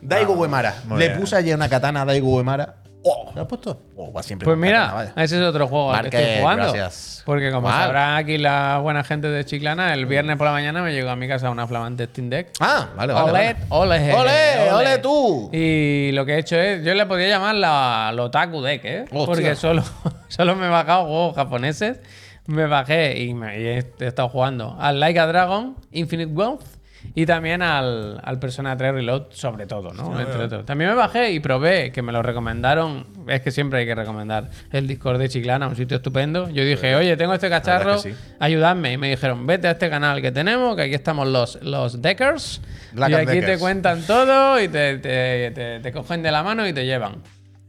Daigo 0.01 0.33
Uemara. 0.33 0.75
Le 0.97 1.11
puse 1.11 1.35
ayer 1.35 1.55
una 1.55 1.69
katana 1.69 2.01
a 2.01 2.05
Daigo 2.05 2.35
Uemara. 2.35 2.75
Oh, 3.07 3.31
¿Lo 3.35 3.41
has 3.43 3.47
puesto? 3.47 3.79
oh, 3.95 4.11
va 4.11 4.23
siempre 4.23 4.45
Pues 4.45 4.57
mira, 4.57 5.13
ese 5.15 5.35
es 5.37 5.43
otro 5.43 5.67
juego 5.67 5.93
al 5.93 6.09
que 6.09 6.17
estoy 6.17 6.39
jugando. 6.41 6.63
gracias. 6.73 7.21
Porque 7.23 7.51
como 7.51 7.69
sabrán 7.69 8.15
aquí 8.17 8.37
la 8.39 8.79
buena 8.81 9.03
gente 9.03 9.27
de 9.29 9.45
Chiclana, 9.45 9.93
el 9.93 10.05
viernes 10.07 10.37
por 10.37 10.45
la 10.47 10.53
mañana 10.53 10.81
me 10.81 10.91
llegó 10.91 11.09
a 11.11 11.15
mi 11.15 11.27
casa 11.27 11.49
una 11.51 11.67
flamante 11.67 12.05
Steam 12.05 12.29
Deck. 12.29 12.49
Ah, 12.59 12.89
vale, 12.95 13.13
vale. 13.13 13.29
Ole, 13.31 13.53
vale. 13.69 14.13
ole, 14.13 14.13
Ole, 14.13 14.71
ole 14.73 14.97
tú. 14.99 15.49
Y 15.53 16.11
lo 16.13 16.25
que 16.25 16.33
he 16.35 16.39
hecho 16.39 16.55
es, 16.55 16.83
yo 16.83 16.93
le 16.95 17.05
podía 17.05 17.27
llamar 17.27 17.55
la 17.55 18.11
Lotaku 18.13 18.61
Deck, 18.61 18.81
¿eh? 18.85 19.05
Hostia. 19.11 19.25
Porque 19.25 19.55
solo, 19.55 19.83
solo 20.27 20.55
me 20.55 20.65
he 20.65 20.69
bajado 20.69 21.05
juegos 21.05 21.35
japoneses, 21.35 21.99
me 22.47 22.65
bajé 22.67 23.19
y, 23.21 23.33
me, 23.33 23.59
y 23.59 23.65
he, 23.67 23.77
he 23.99 24.05
estado 24.07 24.29
jugando 24.29 24.75
al 24.79 24.99
Like 24.99 25.19
a 25.19 25.27
Dragon, 25.27 25.75
Infinite 25.91 26.31
Wealth 26.31 26.63
y 27.13 27.25
también 27.25 27.61
al, 27.61 28.19
al 28.23 28.39
Persona 28.39 28.75
3 28.75 28.93
Reload, 28.93 29.23
sobre 29.31 29.67
todo, 29.67 29.93
¿no? 29.93 30.19
Entre 30.19 30.43
otros. 30.43 30.65
También 30.65 30.89
me 30.91 30.95
bajé 30.95 31.31
y 31.31 31.39
probé, 31.39 31.91
que 31.91 32.01
me 32.01 32.11
lo 32.11 32.21
recomendaron, 32.23 33.05
es 33.27 33.41
que 33.41 33.51
siempre 33.51 33.79
hay 33.79 33.85
que 33.85 33.95
recomendar 33.95 34.49
el 34.71 34.87
Discord 34.87 35.19
de 35.19 35.29
Chiclana, 35.29 35.67
un 35.67 35.75
sitio 35.75 35.97
estupendo. 35.97 36.49
Yo 36.49 36.63
dije, 36.65 36.95
oye, 36.95 37.15
tengo 37.17 37.33
este 37.33 37.49
cacharro, 37.49 38.01
que 38.01 38.13
sí. 38.13 38.15
ayudadme. 38.39 38.93
Y 38.93 38.97
me 38.97 39.09
dijeron, 39.09 39.45
vete 39.45 39.67
a 39.67 39.71
este 39.71 39.89
canal 39.89 40.21
que 40.21 40.31
tenemos, 40.31 40.75
que 40.75 40.83
aquí 40.83 40.93
estamos 40.95 41.27
los, 41.27 41.61
los 41.61 42.01
Deckers. 42.01 42.61
Black 42.93 43.09
y 43.11 43.13
aquí 43.15 43.39
te 43.41 43.57
cuentan 43.59 44.01
todo 44.03 44.59
y 44.61 44.67
te, 44.67 44.97
te- 44.99 45.51
te- 45.51 45.79
te 45.81 45.91
cogen 45.91 46.23
de 46.23 46.31
la 46.31 46.43
mano 46.43 46.67
y 46.67 46.73
te 46.73 46.85
llevan. 46.85 47.15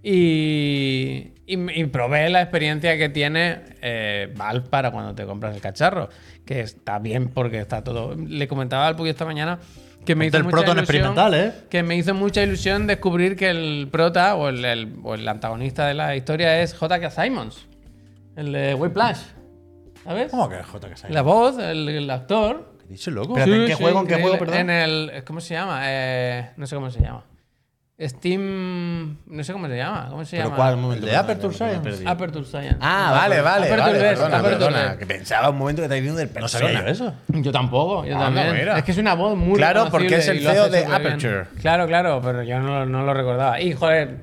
Y, 0.09 1.33
y- 1.47 1.81
y 1.81 1.85
probé 1.87 2.29
la 2.31 2.43
experiencia 2.43 2.97
que 2.97 3.09
tiene 3.09 3.61
eh, 3.83 4.33
Valve 4.37 4.69
para 4.69 4.91
cuando 4.91 5.15
te 5.15 5.25
compras 5.25 5.55
el 5.55 5.61
cacharro. 5.61 6.09
Que 6.45 6.61
está 6.61 6.99
bien 6.99 7.29
porque 7.29 7.59
está 7.59 7.83
todo. 7.83 8.15
Le 8.15 8.47
comentaba 8.49 8.87
al 8.87 8.97
Puy 8.97 9.09
esta 9.11 9.25
mañana 9.25 9.59
que 10.05 10.15
me 10.15 10.27
hizo 10.27 10.37
el 10.37 10.45
mucha 10.45 10.53
proton 10.59 10.77
ilusión- 10.79 10.85
experimental, 10.85 11.35
¿eh? 11.35 11.53
Que 11.69 11.83
me 11.83 11.97
hizo 11.97 12.15
mucha 12.15 12.43
ilusión 12.43 12.87
descubrir 12.87 13.35
que 13.37 13.51
el 13.51 13.89
prota 13.91 14.37
o 14.37 14.49
el, 14.49 14.65
el- 14.65 14.95
o 15.03 15.15
el 15.15 15.27
antagonista 15.27 15.87
de 15.89 15.95
la 15.95 16.15
historia 16.15 16.61
es 16.63 16.75
J.K. 16.75 17.11
Simons, 17.11 17.67
el 18.37 18.53
de 18.53 18.75
Whiplash. 18.75 19.19
¿Sabes? 20.05 20.31
¿Cómo 20.31 20.49
que 20.49 20.63
J.K. 20.63 20.97
Simons? 20.97 21.15
La 21.15 21.23
voz, 21.23 21.59
el, 21.59 21.89
el 21.89 22.09
actor. 22.11 22.75
¿Qué 22.79 22.93
dice 22.93 23.11
loco? 23.11 23.37
Espérate, 23.37 23.63
¿en 23.63 23.67
qué 23.67 23.75
juego, 23.75 24.01
en 24.03 24.07
qué 24.07 24.15
juego, 24.21 24.39
perdón? 24.39 24.57
En 24.59 24.71
el. 24.71 25.25
¿Cómo 25.25 25.41
se 25.41 25.55
llama? 25.55 25.81
Eh, 25.87 26.51
no 26.57 26.67
sé 26.69 26.77
cómo 26.77 26.91
se 26.93 27.01
llama. 27.01 27.25
Steam. 27.99 29.17
No 29.27 29.43
sé 29.43 29.53
cómo 29.55 29.67
se 29.69 29.77
llama. 29.77 30.09
¿Cómo 30.11 30.25
se 30.25 30.37
¿Pero 30.37 30.49
llama? 30.51 30.57
cuál? 30.57 30.75
Un 30.75 30.81
momento. 30.83 31.07
¿El 31.07 31.13
de 31.13 31.17
perdona, 31.19 31.33
Aperture 31.33 31.55
Science? 31.55 32.09
Aperture 32.09 32.45
Science. 32.45 32.77
Ah, 32.81 33.11
vale, 33.13 33.41
vale. 33.41 33.67
Aperture 33.67 33.81
vale, 33.81 33.99
Verse, 33.99 34.15
perdona, 34.23 34.37
Aperture 34.39 34.59
perdona, 34.67 34.83
Verse. 34.85 34.99
Que 34.99 35.07
pensaba 35.07 35.51
un 35.51 35.57
momento 35.59 35.83
que 35.83 35.89
te 35.89 35.95
diciendo 35.95 36.19
del 36.19 36.29
No 36.29 36.35
persona. 36.35 36.67
sabía 36.67 36.83
yo 36.83 36.89
eso. 36.89 37.15
Yo 37.29 37.53
tampoco, 37.53 38.05
yo 38.05 38.15
Anda, 38.19 38.45
también. 38.45 38.69
Es 38.69 38.85
que 38.85 38.93
es 38.93 38.99
una 38.99 39.15
voz 39.15 39.37
muy 39.37 39.57
Claro, 39.57 39.89
porque 39.91 40.17
es 40.17 40.29
el 40.29 40.45
lo 40.45 40.51
CEO 40.51 40.69
de. 40.69 40.85
Aperture. 40.85 41.47
Claro, 41.61 41.87
claro, 41.87 42.21
pero 42.23 42.43
yo 42.43 42.61
no, 42.61 42.85
no 42.85 43.03
lo 43.03 43.15
recordaba. 43.15 43.61
Y 43.61 43.73
joder, 43.73 44.19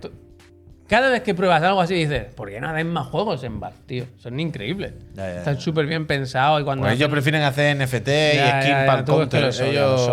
cada 0.88 1.10
vez 1.10 1.22
que 1.24 1.34
pruebas 1.34 1.64
algo 1.64 1.82
así 1.82 1.94
dices, 1.96 2.26
¿por 2.34 2.50
qué 2.50 2.60
no 2.62 2.70
hacen 2.70 2.92
más 2.92 3.08
juegos 3.08 3.44
en 3.44 3.60
Valve, 3.60 3.78
tío? 3.86 4.06
Son 4.18 4.40
increíbles. 4.40 4.94
Ya, 5.16 5.24
ya, 5.34 5.38
Están 5.40 5.60
súper 5.60 5.86
bien 5.88 6.06
pensados 6.08 6.62
y 6.62 6.64
cuando 6.64 6.84
Pues 6.84 6.96
ellos 6.96 7.10
prefieren 7.10 7.42
hacer 7.44 7.76
NFT 7.78 8.08
y 8.08 8.62
skin 8.62 8.74
para 8.86 9.04
counter. 9.06 9.42
los 9.44 9.60
Ellos, 9.60 10.12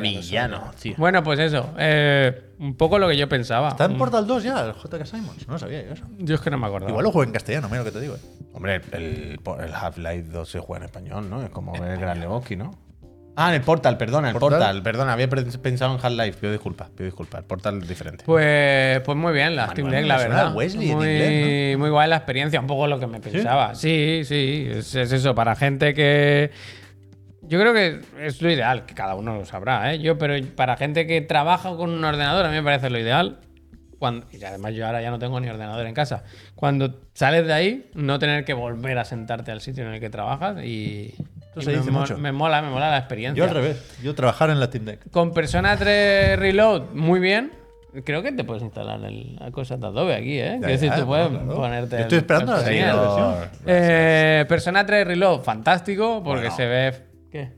villanos, 0.00 0.76
tío. 0.76 0.94
Bueno, 0.96 1.22
pues 1.22 1.38
eso. 1.40 1.70
eh, 1.78 2.42
un 2.58 2.74
poco 2.74 2.98
lo 2.98 3.08
que 3.08 3.16
yo 3.16 3.28
pensaba. 3.28 3.68
¿Está 3.68 3.84
en 3.84 3.92
Un- 3.92 3.98
Portal 3.98 4.26
2 4.26 4.42
ya, 4.42 4.60
el 4.64 4.72
J.K. 4.72 5.04
Simons? 5.04 5.46
No 5.48 5.58
sabía 5.58 5.82
yo 5.84 5.92
eso. 5.92 6.04
Yo 6.18 6.34
es 6.36 6.40
que 6.40 6.50
no 6.50 6.56
me 6.58 6.66
acordaba. 6.66 6.90
Igual 6.90 7.04
lo 7.04 7.10
juego 7.12 7.24
en 7.24 7.32
castellano, 7.32 7.68
mira 7.68 7.80
lo 7.80 7.84
que 7.84 7.90
te 7.92 8.00
digo. 8.00 8.14
eh. 8.14 8.18
Hombre, 8.54 8.80
el, 8.92 9.38
el 9.60 9.74
Half-Life 9.74 10.30
2 10.32 10.48
se 10.48 10.60
juega 10.60 10.84
en 10.84 10.86
español, 10.86 11.28
¿no? 11.28 11.42
Es 11.42 11.50
como 11.50 11.74
el 11.76 11.98
Gran 11.98 12.20
Lebowski, 12.20 12.56
¿no? 12.56 12.70
Ah, 13.38 13.50
en 13.50 13.56
el 13.56 13.60
Portal, 13.60 13.98
perdona, 13.98 14.28
el 14.28 14.32
¿Portal? 14.32 14.58
Portal, 14.58 14.82
perdona, 14.82 15.12
había 15.12 15.28
pensado 15.28 15.94
en 15.94 16.00
Half-Life, 16.02 16.38
pido 16.40 16.52
disculpas, 16.52 16.88
pido 16.88 17.04
disculpas, 17.04 17.40
el 17.40 17.44
Portal 17.44 17.82
es 17.82 17.88
diferente. 17.88 18.24
Pues, 18.24 19.00
pues 19.00 19.18
muy 19.18 19.34
bien, 19.34 19.54
la 19.54 19.68
Steam 19.68 19.90
Deck, 19.90 20.06
la 20.06 20.16
verdad. 20.16 20.54
Wesley 20.54 20.90
en 20.90 20.96
muy, 20.96 21.06
inglés, 21.06 21.78
muy 21.78 21.90
guay 21.90 22.08
la 22.08 22.16
experiencia, 22.16 22.58
un 22.58 22.66
poco 22.66 22.86
lo 22.86 22.98
que 22.98 23.06
me 23.06 23.20
pensaba. 23.20 23.74
Sí, 23.74 24.22
sí, 24.24 24.66
es, 24.70 24.94
es 24.94 25.12
eso, 25.12 25.34
para 25.34 25.54
gente 25.54 25.92
que. 25.92 26.50
Yo 27.42 27.60
creo 27.60 27.74
que 27.74 28.00
es 28.20 28.40
lo 28.40 28.50
ideal, 28.50 28.86
que 28.86 28.94
cada 28.94 29.14
uno 29.14 29.36
lo 29.36 29.44
sabrá, 29.44 29.92
¿eh? 29.92 29.98
Yo, 30.00 30.16
pero 30.16 30.34
para 30.56 30.78
gente 30.78 31.06
que 31.06 31.20
trabaja 31.20 31.76
con 31.76 31.90
un 31.90 32.02
ordenador, 32.02 32.46
a 32.46 32.48
mí 32.48 32.54
me 32.54 32.62
parece 32.62 32.88
lo 32.88 32.98
ideal. 32.98 33.40
Cuando, 33.98 34.26
y 34.32 34.42
además 34.42 34.74
yo 34.74 34.86
ahora 34.86 35.00
ya 35.00 35.10
no 35.10 35.18
tengo 35.18 35.38
ni 35.40 35.48
ordenador 35.48 35.86
en 35.86 35.94
casa. 35.94 36.24
Cuando 36.54 37.00
sales 37.12 37.46
de 37.46 37.52
ahí, 37.52 37.90
no 37.94 38.18
tener 38.18 38.44
que 38.44 38.54
volver 38.54 38.98
a 38.98 39.04
sentarte 39.04 39.52
al 39.52 39.60
sitio 39.60 39.86
en 39.86 39.94
el 39.94 40.00
que 40.00 40.10
trabajas 40.10 40.62
y, 40.64 41.14
Me, 41.64 41.74
dice 41.76 41.90
mo- 41.90 42.00
mucho. 42.00 42.18
me 42.18 42.32
mola, 42.32 42.60
me 42.62 42.70
mola 42.70 42.90
la 42.90 42.98
experiencia. 42.98 43.38
Yo 43.38 43.48
al 43.48 43.54
revés. 43.54 43.96
Yo 44.02 44.14
trabajar 44.14 44.50
en 44.50 44.60
la 44.60 44.66
Steam 44.66 44.84
Deck. 44.84 45.10
Con 45.10 45.32
Persona 45.32 45.76
3 45.76 46.38
Reload, 46.38 46.90
muy 46.94 47.20
bien. 47.20 47.52
Creo 48.04 48.22
que 48.22 48.30
te 48.32 48.44
puedes 48.44 48.62
instalar 48.62 49.02
el, 49.04 49.36
la 49.36 49.50
cosa 49.50 49.78
de 49.78 49.86
Adobe 49.86 50.14
aquí, 50.14 50.38
¿eh? 50.38 50.56
Quiero 50.58 50.68
decir, 50.72 50.90
ya, 50.90 50.96
tú 50.96 51.06
puedes 51.06 51.30
no, 51.30 51.38
claro. 51.40 51.54
ponerte. 51.56 51.96
Yo 51.96 52.02
estoy 52.02 52.18
esperando 52.18 52.52
el 52.52 52.58
la 52.60 52.64
siguiente 52.66 52.96
versión. 52.96 53.34
Eh, 53.66 54.44
Persona 54.48 54.84
3 54.84 55.06
Reload, 55.06 55.40
fantástico, 55.40 56.22
porque 56.22 56.42
Bueno. 56.50 56.56
se 56.56 56.66
ve. 56.66 56.94
¿Qué? 57.32 57.52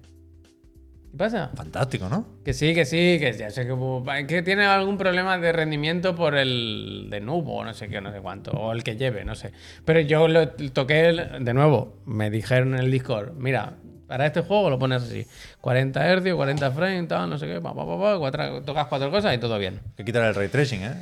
¿Qué 1.11 1.17
pasa? 1.17 1.51
Fantástico, 1.55 2.09
¿no? 2.09 2.27
Que 2.45 2.53
sí, 2.53 2.75
que 2.75 2.85
sí, 2.85 3.17
que 3.19 3.33
ya 3.37 3.51
sé 3.51 3.67
que, 3.67 4.27
que 4.27 4.43
tiene 4.43 4.67
algún 4.67 4.99
problema 4.99 5.39
de 5.39 5.53
rendimiento 5.53 6.15
por 6.15 6.37
el 6.37 7.07
de 7.11 7.21
nubo 7.21 7.57
o 7.57 7.65
no 7.65 7.73
sé 7.75 7.89
qué, 7.89 8.01
no 8.01 8.13
sé 8.13 8.21
cuánto, 8.21 8.51
o 8.53 8.73
el 8.73 8.85
que 8.85 8.97
lleve, 8.97 9.25
no 9.25 9.35
sé. 9.35 9.53
Pero 9.85 10.01
yo 10.01 10.29
lo 10.29 10.49
toqué 10.51 11.09
el- 11.09 11.45
de 11.45 11.55
nuevo, 11.55 11.97
me 12.07 12.31
dijeron 12.31 12.75
en 12.75 12.81
el 12.81 12.91
Discord, 12.91 13.33
mira, 13.37 13.75
para 14.07 14.27
este 14.27 14.43
juego 14.43 14.71
lo 14.71 14.79
pones 14.79 15.03
así, 15.03 15.27
40 15.61 16.01
Hz, 16.17 16.35
40 16.35 16.71
frames, 16.73 17.09
tal, 17.09 17.29
no 17.31 17.39
sé 17.39 17.47
qué, 17.47 17.61
pa, 17.61 17.75
pa, 17.75 17.87
pa, 17.87 17.99
pa, 17.99 18.19
cuatro- 18.19 18.63
tocas 18.63 18.87
cuatro 18.87 19.11
cosas 19.11 19.35
y 19.35 19.39
todo 19.39 19.59
bien. 19.59 19.81
Que 19.97 20.05
quitar 20.05 20.23
el 20.25 20.35
ray 20.35 20.49
tracing, 20.49 20.83
¿eh? 20.83 20.93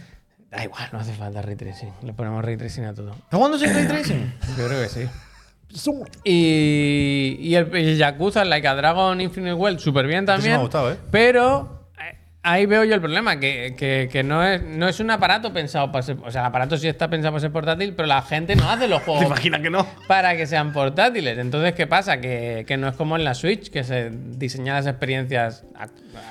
Da 0.51 0.63
igual, 0.63 0.89
no 0.93 1.01
hace 1.01 1.13
falta 1.13 1.43
ray 1.43 1.57
tracing, 1.57 1.91
le 2.05 2.13
ponemos 2.13 2.45
ray 2.45 2.57
tracing 2.57 2.85
a 2.85 2.95
todo. 2.95 3.11
¿Está 3.11 3.37
jugando 3.37 3.59
sin 3.59 3.75
Ray 3.75 3.87
Tracing? 3.87 4.33
Yo 4.57 4.67
creo 4.69 4.81
que 4.83 4.89
sí. 4.89 5.09
Y, 6.24 7.37
y 7.41 7.55
el, 7.55 7.97
Yakuza, 7.97 8.43
el 8.43 8.51
Like 8.51 8.66
a 8.68 8.74
Dragon 8.74 9.20
Infinite 9.20 9.55
World, 9.55 9.79
súper 9.79 10.07
bien 10.07 10.20
Este 10.20 10.33
sí 10.33 10.37
también. 10.37 10.53
me 10.55 10.59
ha 10.59 10.62
gustado, 10.62 10.93
¿eh? 10.93 10.97
Pero 11.11 11.76
ahí 12.49 12.67
veo 12.67 12.85
yo 12.85 12.95
el 12.95 13.01
problema, 13.01 13.39
que, 13.41 13.75
que- 13.77 14.09
que 14.11 14.23
no, 14.23 14.43
es, 14.45 14.63
no 14.63 14.89
es 14.89 15.01
un 15.01 15.11
aparato 15.11 15.53
pensado 15.53 15.91
para 15.93 16.03
ser... 16.03 16.17
O 16.25 16.31
sea, 16.31 16.43
el 16.43 16.47
aparato 16.47 16.77
sí 16.77 16.89
está 16.89 17.09
pensado 17.09 17.33
para 17.33 17.41
ser 17.41 17.51
portátil, 17.53 17.93
pero 17.95 18.07
la 18.07 18.23
gente 18.23 18.55
no 18.57 18.71
hace 18.71 18.89
los 18.89 19.01
¿Te 19.05 19.05
juegos 19.07 19.25
imaginas 19.27 19.61
que 19.61 19.71
no? 19.71 19.87
para 20.07 20.37
que 20.37 20.47
sean 20.47 20.73
portátiles. 20.73 21.39
Entonces, 21.39 21.75
¿qué 21.75 21.87
pasa? 21.87 22.21
Que, 22.21 22.65
que 22.67 22.77
no 22.77 22.89
es 22.89 22.95
como 22.97 23.17
en 23.17 23.25
la 23.25 23.35
Switch, 23.35 23.71
que 23.71 23.85
se 23.85 24.11
diseñan 24.11 24.77
las 24.77 24.87
experiencias 24.87 25.65
a- 25.77 25.89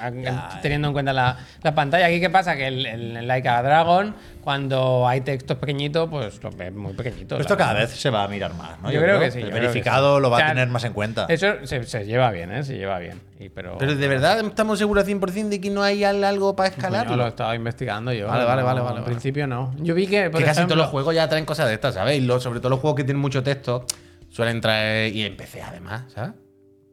a- 0.07 0.61
teniendo 0.61 0.87
en 0.87 0.93
cuenta 0.93 1.13
la, 1.13 1.37
la 1.61 1.75
pantalla. 1.75 2.07
Aquí, 2.07 2.19
¿qué 2.19 2.29
pasa? 2.29 2.55
Que 2.55 2.67
el, 2.67 2.85
el, 2.85 3.17
el 3.17 3.27
Like 3.27 3.47
a 3.47 3.61
Dragon, 3.61 4.15
cuando 4.43 5.07
hay 5.07 5.21
textos 5.21 5.57
pequeñitos, 5.57 6.09
pues 6.09 6.41
lo 6.43 6.51
ves 6.51 6.73
muy 6.73 6.93
pequeñitos. 6.93 7.29
Pero 7.37 7.41
esto 7.41 7.57
cada 7.57 7.73
vez 7.73 7.89
se 7.91 8.09
va 8.09 8.23
a 8.23 8.27
mirar 8.27 8.53
más, 8.53 8.79
¿no? 8.81 8.91
Yo, 8.91 9.01
creo, 9.01 9.19
que 9.19 9.31
sí. 9.31 9.39
El 9.41 9.51
verificado 9.51 10.15
sí. 10.17 10.21
lo 10.21 10.29
va 10.29 10.37
O 10.37 10.39
sea, 10.39 10.47
a 10.47 10.49
tener 10.51 10.67
más 10.69 10.83
en 10.83 10.93
cuenta. 10.93 11.25
Eso 11.29 11.65
se, 11.65 11.83
se 11.83 12.05
lleva 12.05 12.31
bien, 12.31 12.51
¿eh? 12.51 12.63
Se 12.63 12.77
lleva 12.77 12.99
bien. 12.99 13.19
Y, 13.39 13.49
pero, 13.49 13.77
Pero 13.77 13.95
de 13.95 14.07
verdad 14.07 14.39
estamos 14.39 14.79
seguros 14.79 15.03
al 15.03 15.09
100% 15.09 15.49
de 15.49 15.59
que 15.59 15.69
no 15.69 15.83
hay 15.83 16.04
al- 16.05 16.23
algo 16.23 16.55
para 16.55 16.71
Coño, 16.71 17.15
lo 17.15 17.27
estaba 17.27 17.55
investigando 17.55 18.13
yo. 18.13 18.27
Vale, 18.27 18.45
vale, 18.45 18.63
vale, 18.63 18.79
En 18.79 18.85
vale, 18.85 18.99
vale. 19.01 19.05
principio 19.05 19.47
no. 19.47 19.73
Yo 19.79 19.93
vi 19.95 20.07
que, 20.07 20.29
por 20.29 20.39
que 20.39 20.45
casi 20.45 20.59
ejemplo, 20.59 20.75
todos 20.75 20.85
los 20.85 20.91
juegos 20.91 21.15
ya 21.15 21.27
traen 21.29 21.45
cosas 21.45 21.67
de 21.67 21.73
estas, 21.73 21.93
¿sabéis? 21.95 22.23
Lo- 22.23 22.39
sobre 22.39 22.59
todo 22.59 22.69
los 22.69 22.79
juegos 22.79 22.97
que 22.97 23.03
tienen 23.03 23.21
mucho 23.21 23.43
texto 23.43 23.85
suelen 24.29 24.61
traer. 24.61 25.13
Y 25.15 25.23
en 25.23 25.35
PC 25.37 25.61
además, 25.61 26.03
¿sabes? 26.13 26.31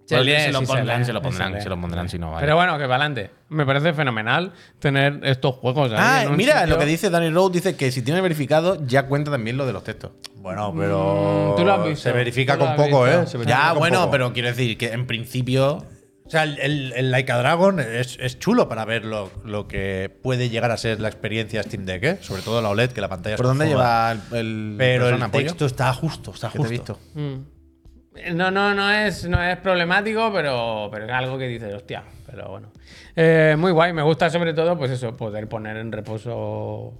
Se 0.04 0.22
lee, 0.22 0.32
se 0.40 0.52
lo 0.52 0.62
pondrán, 0.62 1.04
se 1.06 1.12
lo 1.12 1.22
pondrán, 1.22 1.62
se 1.62 1.68
lo 1.70 1.80
pondrán 1.80 2.08
si 2.08 2.18
no 2.18 2.32
vale. 2.32 2.40
Pero 2.44 2.56
bueno, 2.56 2.72
que 2.76 2.84
para 2.84 2.96
adelante. 2.96 3.30
Me 3.48 3.64
parece 3.64 3.94
fenomenal 3.94 4.52
tener 4.78 5.20
estos 5.22 5.54
juegos. 5.54 5.90
ahí 5.92 6.26
Ah, 6.26 6.30
mira, 6.36 6.60
sitio- 6.60 6.74
lo 6.74 6.78
que 6.80 6.86
dice 6.86 7.08
Danny 7.08 7.30
Rose 7.30 7.52
dice 7.54 7.76
que 7.76 7.90
si 7.92 8.02
tiene 8.02 8.20
verificado 8.20 8.84
ya 8.84 9.06
cuenta 9.06 9.30
también 9.30 9.56
lo 9.56 9.64
de 9.64 9.72
los 9.72 9.84
textos. 9.84 10.10
Bueno, 10.36 10.74
pero. 10.76 11.52
Mm, 11.52 11.56
tú 11.56 11.64
lo 11.64 11.72
has 11.72 11.84
visto, 11.86 12.02
Se 12.02 12.12
verifica 12.12 12.58
con 12.58 12.74
poco, 12.74 13.04
visto. 13.04 13.22
¿eh? 13.22 13.26
Se 13.26 13.44
Ya, 13.46 13.70
con 13.70 13.78
bueno, 13.78 14.00
poco. 14.00 14.10
pero 14.10 14.32
quiero 14.32 14.48
decir 14.48 14.76
que 14.76 14.92
en 14.92 15.06
principio. 15.06 15.84
O 16.32 16.34
sea, 16.34 16.44
el, 16.44 16.58
el, 16.60 16.92
el 16.96 17.10
Like 17.10 17.30
a 17.30 17.36
Dragon 17.36 17.78
es, 17.78 18.16
es 18.18 18.38
chulo 18.38 18.66
para 18.66 18.86
ver 18.86 19.04
lo, 19.04 19.30
lo 19.44 19.68
que 19.68 20.08
puede 20.22 20.48
llegar 20.48 20.70
a 20.70 20.78
ser 20.78 20.98
la 20.98 21.08
experiencia 21.08 21.62
Steam 21.62 21.84
Deck, 21.84 22.02
¿eh? 22.04 22.18
Sobre 22.22 22.40
todo 22.40 22.62
la 22.62 22.70
OLED, 22.70 22.92
que 22.92 23.02
la 23.02 23.08
pantalla 23.10 23.34
es 23.34 23.36
¿Por 23.36 23.48
dónde 23.48 23.66
cojonuda. 23.66 24.14
lleva 24.14 24.38
el, 24.40 24.46
el 24.70 24.74
Pero 24.78 25.08
el 25.10 25.18
pollo? 25.18 25.30
texto 25.30 25.66
está 25.66 25.92
justo, 25.92 26.30
está 26.32 26.48
Que 26.50 26.58
te 26.58 26.64
he 26.64 26.68
justo. 26.78 26.98
visto. 27.14 27.20
Mm. 27.20 28.34
No, 28.34 28.50
no, 28.50 28.74
no 28.74 28.90
es, 28.90 29.26
no 29.28 29.42
es 29.42 29.58
problemático, 29.58 30.30
pero, 30.32 30.88
pero 30.90 31.04
es 31.04 31.12
algo 31.12 31.36
que 31.36 31.48
dices, 31.48 31.74
hostia. 31.74 32.02
Pero 32.24 32.48
bueno. 32.48 32.72
Eh, 33.14 33.54
muy 33.58 33.72
guay. 33.72 33.92
Me 33.92 34.00
gusta 34.02 34.30
sobre 34.30 34.54
todo, 34.54 34.78
pues 34.78 34.90
eso, 34.90 35.14
poder 35.14 35.48
poner 35.50 35.76
en 35.76 35.92
reposo 35.92 36.94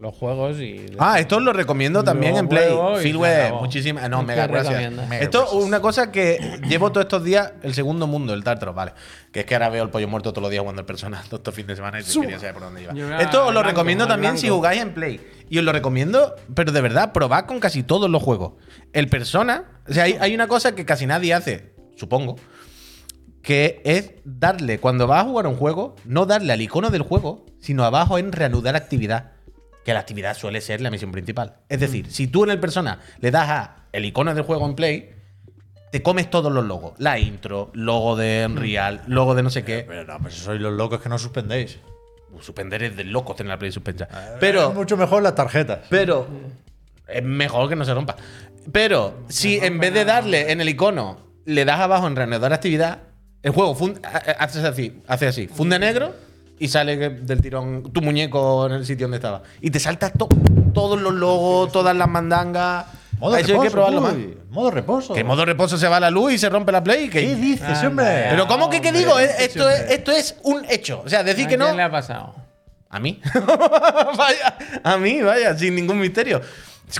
los 0.00 0.14
juegos 0.14 0.58
y. 0.58 0.86
Ah, 0.98 1.18
esto 1.18 1.40
lo 1.40 1.52
recomiendo 1.52 2.02
también 2.02 2.36
en 2.36 2.48
Play. 2.48 2.72
acabó. 2.72 3.60
muchísimas. 3.60 4.08
No, 4.10 4.20
¿Qué 4.20 4.26
mega 4.26 4.46
gracias. 4.46 4.92
Mega 4.92 5.18
Esto 5.20 5.44
es 5.44 5.52
una 5.52 5.80
cosa 5.80 6.10
que 6.10 6.58
llevo 6.68 6.90
todos 6.90 7.04
estos 7.04 7.24
días, 7.24 7.52
el 7.62 7.74
segundo 7.74 8.06
mundo, 8.06 8.34
el 8.34 8.44
Tartaros, 8.44 8.74
vale. 8.74 8.92
Que 9.32 9.40
es 9.40 9.46
que 9.46 9.54
ahora 9.54 9.68
veo 9.68 9.84
el 9.84 9.90
pollo 9.90 10.08
muerto 10.08 10.32
todos 10.32 10.42
los 10.42 10.50
días 10.50 10.60
jugando 10.60 10.80
el 10.80 10.86
personal, 10.86 11.24
todos 11.28 11.40
estos 11.40 11.54
fines 11.54 11.68
de 11.68 11.76
semana 11.76 12.00
y 12.00 12.04
quería 12.04 12.38
saber 12.38 12.54
por 12.54 12.62
dónde 12.64 12.82
iba. 12.82 12.94
Yo 12.94 13.14
Esto 13.18 13.46
os 13.46 13.46
lo 13.46 13.60
blanco, 13.60 13.68
recomiendo 13.68 14.06
también 14.06 14.36
si 14.38 14.48
jugáis 14.48 14.82
en 14.82 14.94
Play. 14.94 15.20
Y 15.48 15.58
os 15.58 15.64
lo 15.64 15.72
recomiendo, 15.72 16.34
pero 16.54 16.72
de 16.72 16.80
verdad, 16.80 17.12
probad 17.12 17.44
con 17.44 17.60
casi 17.60 17.82
todos 17.82 18.10
los 18.10 18.22
juegos. 18.22 18.54
El 18.92 19.08
persona, 19.08 19.64
o 19.88 19.92
sea, 19.92 20.04
hay, 20.04 20.16
hay 20.20 20.34
una 20.34 20.48
cosa 20.48 20.74
que 20.74 20.84
casi 20.84 21.06
nadie 21.06 21.34
hace, 21.34 21.74
supongo, 21.96 22.36
que 23.44 23.82
es 23.84 24.12
darle, 24.24 24.80
cuando 24.80 25.06
vas 25.06 25.22
a 25.22 25.28
jugar 25.28 25.46
un 25.46 25.56
juego, 25.56 25.96
no 26.06 26.24
darle 26.24 26.54
al 26.54 26.62
icono 26.62 26.90
del 26.90 27.02
juego, 27.02 27.44
sino 27.60 27.84
abajo 27.84 28.16
en 28.16 28.32
reanudar 28.32 28.74
actividad. 28.74 29.33
Que 29.84 29.92
la 29.92 30.00
actividad 30.00 30.36
suele 30.36 30.60
ser 30.60 30.80
la 30.80 30.90
misión 30.90 31.12
principal. 31.12 31.56
Es 31.68 31.80
decir, 31.80 32.10
si 32.10 32.26
tú 32.26 32.44
en 32.44 32.50
el 32.50 32.60
persona 32.60 33.00
le 33.20 33.30
das 33.30 33.48
a 33.50 33.76
el 33.92 34.04
icono 34.04 34.34
del 34.34 34.44
juego 34.44 34.66
en 34.66 34.74
play, 34.74 35.10
te 35.92 36.02
comes 36.02 36.28
todos 36.30 36.50
los 36.52 36.64
logos. 36.64 36.94
La 36.98 37.18
intro, 37.18 37.70
logo 37.74 38.16
de 38.16 38.46
Unreal, 38.48 39.02
logo 39.06 39.34
de 39.34 39.42
no 39.42 39.50
sé 39.50 39.62
qué. 39.62 39.84
Pero 39.86 40.04
no, 40.04 40.18
pues 40.18 40.34
sois 40.34 40.60
los 40.60 40.72
locos 40.72 41.00
que 41.00 41.08
no 41.08 41.18
suspendéis. 41.18 41.78
Uh, 42.32 42.40
Suspender 42.40 42.82
es 42.82 42.96
de 42.96 43.04
locos 43.04 43.36
tener 43.36 43.50
la 43.50 43.58
play 43.58 43.70
suspensa. 43.70 44.04
Es 44.04 44.38
Pero, 44.40 44.72
mucho 44.72 44.96
mejor 44.96 45.22
las 45.22 45.34
tarjetas. 45.36 45.80
pero, 45.88 46.26
es 47.06 47.22
mejor 47.22 47.68
que 47.68 47.76
no 47.76 47.84
se 47.84 47.94
rompa. 47.94 48.16
Pero, 48.72 49.18
si 49.28 49.58
en 49.58 49.78
vez 49.78 49.94
de 49.94 50.04
darle 50.04 50.50
en 50.50 50.60
el 50.60 50.68
icono, 50.68 51.18
le 51.44 51.64
das 51.64 51.78
abajo 51.78 52.06
en 52.06 52.16
reanudar 52.16 52.52
actividad, 52.52 52.98
el 53.42 53.52
juego 53.52 53.76
hace 54.38 54.66
así, 54.66 55.02
hace 55.06 55.26
así, 55.26 55.46
funde 55.46 55.78
negro 55.78 56.14
y 56.58 56.68
sale 56.68 56.96
del 56.96 57.40
tirón 57.40 57.82
tu 57.92 58.00
muñeco 58.02 58.66
en 58.66 58.72
el 58.72 58.86
sitio 58.86 59.04
donde 59.06 59.16
estaba. 59.18 59.42
Y 59.60 59.70
te 59.70 59.80
saltas 59.80 60.12
to- 60.12 60.28
todos 60.72 61.00
los 61.00 61.12
logos, 61.14 61.72
todas 61.72 61.96
las 61.96 62.08
mandangas. 62.08 62.86
Modo 63.18 63.36
Eso 63.36 63.46
reposo, 63.46 63.60
hay 63.62 63.68
que 63.68 63.72
probarlo 63.72 64.00
más. 64.00 64.12
uy, 64.14 64.38
Modo 64.50 64.70
reposo. 64.70 65.14
Que 65.14 65.20
en 65.20 65.26
modo 65.26 65.44
reposo 65.44 65.78
se 65.78 65.86
va 65.88 65.98
la 66.00 66.10
luz 66.10 66.32
y 66.32 66.38
se 66.38 66.48
rompe 66.48 66.72
la 66.72 66.82
play. 66.82 67.08
que- 67.08 67.20
¿Qué 67.20 67.34
dices, 67.36 67.82
hombre? 67.84 68.26
Pero 68.30 68.46
¿cómo 68.46 68.68
que 68.70 68.80
qué 68.80 68.92
digo? 68.92 69.18
Esto 69.18 69.68
es, 69.68 69.90
esto 69.90 70.12
es 70.12 70.36
un 70.42 70.64
hecho. 70.68 71.02
O 71.04 71.08
sea, 71.08 71.22
decir 71.22 71.46
¿A 71.46 71.48
que 71.48 71.56
no. 71.56 71.64
quién 71.66 71.76
le 71.76 71.82
ha 71.84 71.90
pasado? 71.90 72.34
A 72.90 73.00
mí. 73.00 73.20
vaya, 74.16 74.56
a 74.82 74.96
mí, 74.98 75.20
vaya, 75.22 75.56
sin 75.56 75.74
ningún 75.74 75.98
misterio. 75.98 76.40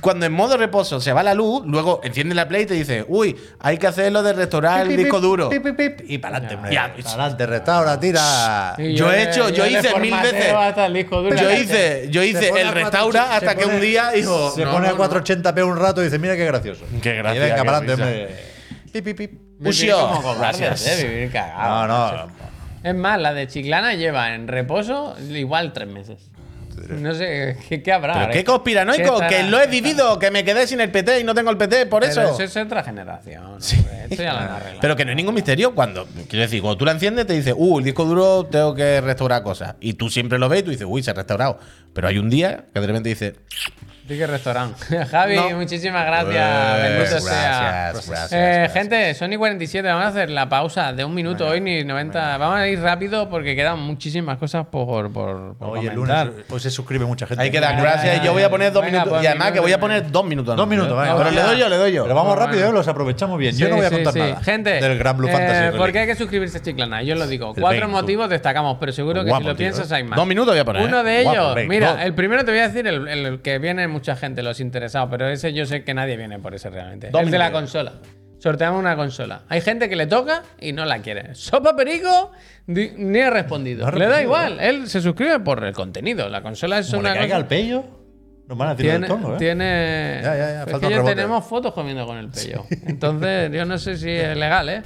Cuando 0.01 0.27
en 0.27 0.33
modo 0.33 0.57
reposo 0.57 1.01
se 1.01 1.13
va 1.13 1.23
la 1.23 1.35
luz, 1.35 1.63
luego 1.67 2.01
enciende 2.03 2.35
la 2.35 2.49
play 2.49 2.63
y 2.63 2.67
te 2.67 2.75
dice, 2.75 3.05
uy, 3.07 3.37
hay 3.61 3.79
que 3.79 3.87
hacer 3.87 4.11
lo 4.13 4.23
de 4.23 4.33
restaurar 4.33 4.87
el 4.87 4.97
disco 4.97 5.21
duro. 5.21 5.49
pip, 5.51 5.63
pip, 5.63 5.77
pip, 5.77 6.01
y 6.11 6.19
para 6.19 6.39
adelante. 6.39 6.57
Para 7.03 7.13
adelante, 7.13 7.47
restaura, 7.47 8.01
tira. 8.01 8.75
Sí, 8.77 8.95
Yo 8.95 9.13
he 9.13 9.23
hecho- 9.23 9.51
yo 9.51 9.67
hice 9.67 9.99
mil 10.01 10.15
veces. 10.15 10.53
hasta 10.53 10.87
el 10.87 10.95
disco 10.95 11.23
duro. 11.23 11.37
Yo 11.37 11.51
hice, 11.51 12.09
yo 12.11 12.23
hice 12.23 12.49
el 12.61 12.73
restaura 12.73 13.37
hasta 13.37 13.55
que 13.55 13.65
pone- 13.65 13.77
un 13.77 13.81
día 13.83 14.11
dijo. 14.11 14.51
Se 14.51 14.65
"No, 14.65 14.73
pone 14.73 14.89
no, 14.89 14.95
a 14.95 14.97
no". 14.97 14.99
480p 14.99 15.63
un 15.63 15.77
rato 15.79 16.01
y 16.01 16.05
dice, 16.07 16.19
mira 16.19 16.35
qué 16.37 16.45
gracioso. 16.47 16.85
Qué 17.03 17.15
gracia, 17.15 17.37
Y 17.47 17.51
venga, 17.51 17.65
para 17.65 17.77
adelante. 17.79 18.29
Pip, 18.93 19.05
pip, 19.05 19.17
pip. 19.17 19.33
Gracias. 20.39 20.87
eh, 20.87 21.07
vivir 21.09 21.31
cagado. 21.33 21.87
No, 21.87 22.11
no. 22.17 22.27
Es 22.83 22.95
más, 22.95 23.19
la 23.21 23.33
de 23.33 23.47
Chiclana 23.47 23.95
lleva 23.95 24.35
en 24.35 24.47
reposo 24.49 25.17
igual 25.31 25.73
tres 25.73 25.89
meses. 25.89 26.19
No 26.89 27.15
sé, 27.15 27.57
¿qué, 27.69 27.83
qué 27.83 27.93
habrá? 27.93 28.15
Pero 28.15 28.33
qué 28.33 28.45
conspiranoico, 28.45 29.21
¿Qué 29.21 29.27
que 29.29 29.43
lo 29.45 29.61
he 29.61 29.67
vivido, 29.67 30.19
que 30.19 30.31
me 30.31 30.45
quedé 30.45 30.67
sin 30.67 30.81
el 30.81 30.91
PT 30.91 31.21
y 31.21 31.25
no 31.25 31.35
tengo 31.35 31.51
el 31.51 31.57
PT 31.57 31.87
por 31.87 32.01
Pero 32.01 32.11
eso. 32.11 32.23
eso 32.23 32.43
es 32.43 32.57
otra 32.57 32.83
generación. 32.83 33.45
hombre. 33.45 33.61
Esto 34.11 34.23
ya 34.23 34.33
lo 34.33 34.39
han 34.41 34.49
arreglado. 34.51 34.79
Pero 34.81 34.97
que 34.97 35.05
no 35.05 35.11
hay 35.11 35.17
ningún 35.17 35.35
misterio 35.35 35.75
cuando, 35.75 36.07
quiero 36.29 36.43
decir, 36.43 36.61
cuando 36.61 36.77
tú 36.77 36.85
la 36.85 36.93
enciendes 36.93 37.27
te 37.27 37.33
dice, 37.33 37.53
uh, 37.55 37.79
el 37.79 37.85
disco 37.85 38.05
duro 38.05 38.47
tengo 38.47 38.75
que 38.75 39.01
restaurar 39.01 39.43
cosas. 39.43 39.75
Y 39.81 39.95
tú 39.95 40.11
siempre 40.11 40.39
lo 40.39 40.49
ves 40.49 40.61
y 40.61 40.63
tú 40.65 40.71
dices, 40.71 40.87
uy, 40.89 41.03
se 41.03 41.11
ha 41.11 41.15
restaurado. 41.15 41.59
Pero 41.95 42.09
hay 42.09 42.19
un 42.19 42.29
día 42.29 42.65
que 42.75 42.81
de 42.81 42.87
repente 42.87 43.09
dice, 43.09 43.35
Sí 44.07 44.19
que 44.19 44.27
restaurante. 44.27 44.85
Javi, 45.11 45.35
No. 45.37 45.51
muchísimas 45.57 46.05
gracias. 46.05 46.77
Pues, 46.77 46.83
Bendito 46.93 47.21
sea. 47.21 47.91
gracias, 47.93 48.07
gracias, 48.11 48.33
Eh, 48.33 48.37
gracias. 48.37 48.73
gente, 48.75 49.15
Sony 49.15 49.39
47, 49.39 49.89
vamos 49.89 50.05
a 50.05 50.09
hacer 50.09 50.29
la 50.29 50.47
pausa 50.47 50.93
de 50.93 51.07
un 51.07 51.15
minuto 51.15 51.47
hoy, 51.49 51.63
ni 51.63 51.83
90. 51.85 52.37
Vamos 52.37 52.59
a 52.59 52.69
ir 52.69 52.81
rápido 52.83 53.31
porque 53.31 53.57
quedan 53.57 53.79
muchísimas 53.81 54.37
cosas 54.37 54.67
por, 54.67 55.11
por, 55.11 55.57
por 55.57 55.79
Oye, 55.79 55.89
el 55.89 55.95
lunes 55.95 56.29
pues 56.47 56.65
se 56.65 56.71
suscribe 56.71 57.07
mucha 57.07 57.27
gente. 57.27 57.43
hay 57.45 57.51
que 57.51 57.61
dar 57.61 57.77
Venga, 57.77 57.83
gracias. 57.83 58.11
venga, 58.13 58.23
Y 58.23 58.27
yo 58.27 58.33
voy 58.35 58.43
a 58.43 58.51
poner 58.51 58.73
dos 58.75 58.83
venga, 58.85 58.99
minutos. 58.99 59.13
pues 59.15 59.25
y 59.25 59.27
además 59.27 59.53
que 59.53 59.61
voy 59.61 59.73
a 59.73 59.77
y 59.77 59.81
poner 59.81 60.11
dos 60.13 60.25
minutos. 60.27 60.55
Dos 60.55 60.69
minutos, 60.69 60.99
venga. 61.01 61.17
Pero 61.17 61.31
le 61.31 61.41
doy 61.41 61.59
yo, 61.59 61.69
le 61.71 61.77
doy 61.79 61.93
yo. 61.93 62.03
Pero 62.03 62.15
vamos 62.15 62.37
rápido, 62.37 62.69
¿eh? 62.69 62.73
los 62.75 62.87
aprovechamos 62.87 63.39
bien. 63.39 63.57
Yo 63.57 63.71
no 63.71 63.77
voy 63.77 63.87
a 63.87 63.91
contar 63.91 64.13
sí. 64.13 64.19
nada. 64.19 64.43
Gente, 64.43 64.71
Del 64.83 64.99
Gran 64.99 65.17
Blue 65.17 65.29
eh, 65.29 65.33
Fantasy. 65.33 65.79
¿por 65.79 65.93
qué 65.93 66.01
hay 66.01 66.07
que 66.09 66.17
suscribirse 66.17 66.59
a 66.59 66.63
Chiclana? 66.63 67.03
Yo 67.03 67.15
lo 67.15 67.27
digo. 67.27 67.55
El 67.57 67.63
Cuatro 67.63 67.81
20. 67.81 67.87
motivos 67.87 68.29
destacamos, 68.29 68.77
pero 68.79 68.93
seguro 68.93 69.25
que 69.25 69.31
Guapo, 69.31 69.45
si 69.45 69.49
lo 69.49 69.57
piensas 69.57 69.91
hay 69.93 70.05
más. 70.05 70.15
Dos 70.19 70.27
minutos 70.27 70.53
voy 70.53 70.59
a 70.61 70.65
poner. 70.67 70.83
Uno 70.83 71.03
de 71.03 71.21
ellos, 71.23 71.55
venga, 71.55 71.69
mira, 71.93 72.05
el 72.05 72.15
primero 72.15 72.45
te 72.45 72.51
voy 72.51 72.61
a 72.61 72.69
decir 72.69 72.87
el, 72.87 73.07
el 73.09 73.41
que 73.43 73.59
viene 73.59 73.87
mucha 73.89 74.17
gente, 74.17 74.43
los 74.43 74.61
interesados, 74.61 75.09
pero 75.11 75.29
ese 75.29 75.53
yo 75.53 75.67
sé 75.67 75.85
que 75.85 75.95
nadie 75.95 76.17
viene 76.17 76.39
por 76.39 76.55
ese 76.55 76.71
realmente. 76.71 77.11
El 77.13 77.31
de 77.31 77.39
la 77.39 77.53
consola. 77.53 77.93
Sorteamos 78.39 78.79
una 78.79 78.95
consola. 78.95 79.43
Hay 79.49 79.63
gente 79.63 79.89
que 79.89 79.97
le 79.97 80.07
toca 80.07 80.43
y 80.61 80.73
no 80.73 80.85
la 80.85 80.99
quiere. 81.01 81.35
Sopa 81.35 81.75
Perico 81.75 82.33
ni 82.67 83.21
ha 83.21 83.31
respondido. 83.31 83.91
No 83.91 83.97
le 83.99 84.07
da 84.07 84.23
igual. 84.23 84.59
Él 84.61 84.87
se 84.89 85.01
suscribe 85.01 85.41
por 85.41 85.65
el 85.65 85.73
contenido. 85.73 86.29
La 86.29 86.43
consola 86.43 86.79
es 86.79 86.91
Como 86.91 87.03
le 87.03 87.09
una 87.11 87.15
caiga 87.15 87.27
cosa- 87.29 87.37
al 87.37 87.47
pello, 87.47 87.85
nos 88.47 88.59
van 88.59 88.69
a 88.69 88.75
decir 88.75 88.91
tiene, 88.91 88.99
del 89.07 89.09
tongo, 89.09 89.35
¿eh? 89.35 89.39
tiene- 89.39 90.21
Ya, 90.23 90.37
ya, 90.37 90.37
ya, 90.37 90.63
es 90.65 90.71
falta 90.71 90.79
que 90.81 90.87
un 90.87 90.91
ya 90.91 90.97
rebote. 90.99 91.15
tenemos 91.15 91.47
fotos 91.47 91.73
comiendo 91.73 92.05
con 92.07 92.19
el 92.19 92.29
pello. 92.29 92.67
Entonces, 92.87 93.51
yo 93.51 93.65
no 93.65 93.79
sé 93.79 93.97
si 93.97 94.11
es 94.11 94.37
legal, 94.37 94.69
¿eh? 94.69 94.83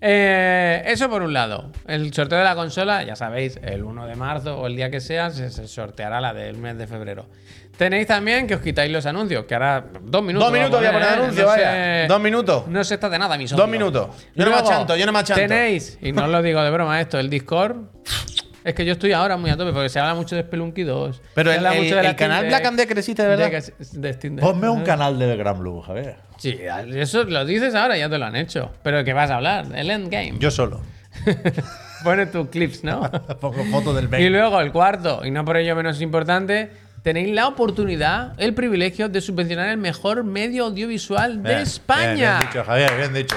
Eh, 0.00 0.82
Eso 0.86 1.08
por 1.08 1.22
un 1.22 1.32
lado. 1.32 1.70
El 1.86 2.12
sorteo 2.12 2.38
de 2.38 2.44
la 2.44 2.54
consola, 2.54 3.02
ya 3.04 3.16
sabéis, 3.16 3.58
el 3.62 3.82
1 3.84 4.06
de 4.06 4.14
marzo 4.16 4.58
o 4.58 4.66
el 4.66 4.76
día 4.76 4.90
que 4.90 5.00
sea, 5.00 5.30
se, 5.30 5.50
se 5.50 5.66
sorteará 5.66 6.20
la 6.20 6.34
del 6.34 6.56
mes 6.58 6.76
de 6.76 6.86
febrero. 6.86 7.26
Tenéis 7.76 8.06
también 8.06 8.46
que 8.46 8.54
os 8.54 8.60
quitáis 8.60 8.92
los 8.92 9.04
anuncios, 9.06 9.46
que 9.46 9.54
ahora 9.54 9.84
dos 10.02 10.22
minutos. 10.22 10.48
Dos 10.48 10.52
minutos 10.58 10.78
voy 10.78 10.86
a 10.88 10.92
poner 10.92 11.08
¿eh? 11.08 11.12
anuncio, 11.12 11.42
No 11.42 11.48
vaya. 11.48 12.06
Dos 12.06 12.20
minutos. 12.20 12.66
No 12.68 12.84
se 12.84 12.94
está 12.94 13.08
de 13.08 13.18
nada, 13.18 13.36
mis 13.36 13.50
Dos 13.50 13.68
minutos. 13.68 14.10
Yo 14.34 14.44
no 14.44 14.50
me 14.52 14.56
achanto, 14.58 14.94
yo 14.96 15.06
no 15.06 15.12
me 15.12 15.18
achanto. 15.18 15.40
Tenéis, 15.42 15.98
y 16.00 16.12
no 16.12 16.24
os 16.24 16.28
lo 16.30 16.42
digo 16.42 16.62
de 16.62 16.70
broma 16.70 17.00
esto, 17.00 17.18
el 17.18 17.28
Discord. 17.30 17.76
Es 18.62 18.74
que 18.74 18.84
yo 18.86 18.92
estoy 18.92 19.12
ahora 19.12 19.36
muy 19.36 19.50
a 19.50 19.56
tope 19.58 19.72
porque 19.72 19.90
se 19.90 19.98
habla 20.00 20.14
mucho 20.14 20.36
de 20.36 20.42
Spelunky 20.42 20.84
2. 20.84 21.20
Pero 21.34 21.52
el, 21.52 21.66
el- 21.66 21.82
mucho 21.82 21.96
de 21.96 22.02
la 22.02 22.10
el 22.10 22.16
canal 22.16 22.46
Black 22.46 22.60
Deck, 22.60 22.66
and 22.68 22.78
Decker 22.78 22.98
existe 22.98 23.22
de 23.22 23.28
verdad. 23.28 23.50
de 23.50 23.72
de 24.00 24.12
Deck. 24.14 24.40
Ponme 24.40 24.68
un 24.70 24.82
canal 24.84 25.18
del 25.18 25.36
Gran 25.36 25.58
Blue, 25.58 25.82
Javier. 25.82 26.16
Sí, 26.36 26.58
eso 26.94 27.24
lo 27.24 27.44
dices 27.44 27.74
ahora, 27.74 27.96
ya 27.96 28.08
te 28.08 28.18
lo 28.18 28.24
han 28.26 28.36
hecho. 28.36 28.70
Pero 28.82 28.98
¿de 28.98 29.04
qué 29.04 29.12
vas 29.12 29.30
a 29.30 29.36
hablar? 29.36 29.66
El 29.74 29.90
endgame. 29.90 30.34
Yo 30.38 30.50
solo. 30.50 30.80
Pone 32.04 32.26
tus 32.26 32.48
clips, 32.48 32.84
¿no? 32.84 33.00
Pongo 33.40 33.64
fotos 33.70 33.94
del 33.96 34.06
y 34.06 34.08
mail. 34.08 34.32
luego 34.32 34.60
el 34.60 34.72
cuarto, 34.72 35.24
y 35.24 35.30
no 35.30 35.44
por 35.44 35.56
ello 35.56 35.74
menos 35.74 36.00
importante, 36.02 36.70
tenéis 37.02 37.34
la 37.34 37.46
oportunidad, 37.48 38.34
el 38.38 38.52
privilegio 38.54 39.08
de 39.08 39.20
subvencionar 39.20 39.68
el 39.70 39.78
mejor 39.78 40.24
medio 40.24 40.64
audiovisual 40.66 41.42
de 41.42 41.62
España. 41.62 42.14
Bien, 42.14 42.38
bien 42.38 42.38
dicho, 42.50 42.64
Javier, 42.64 42.96
bien 42.98 43.14
dicho. 43.14 43.36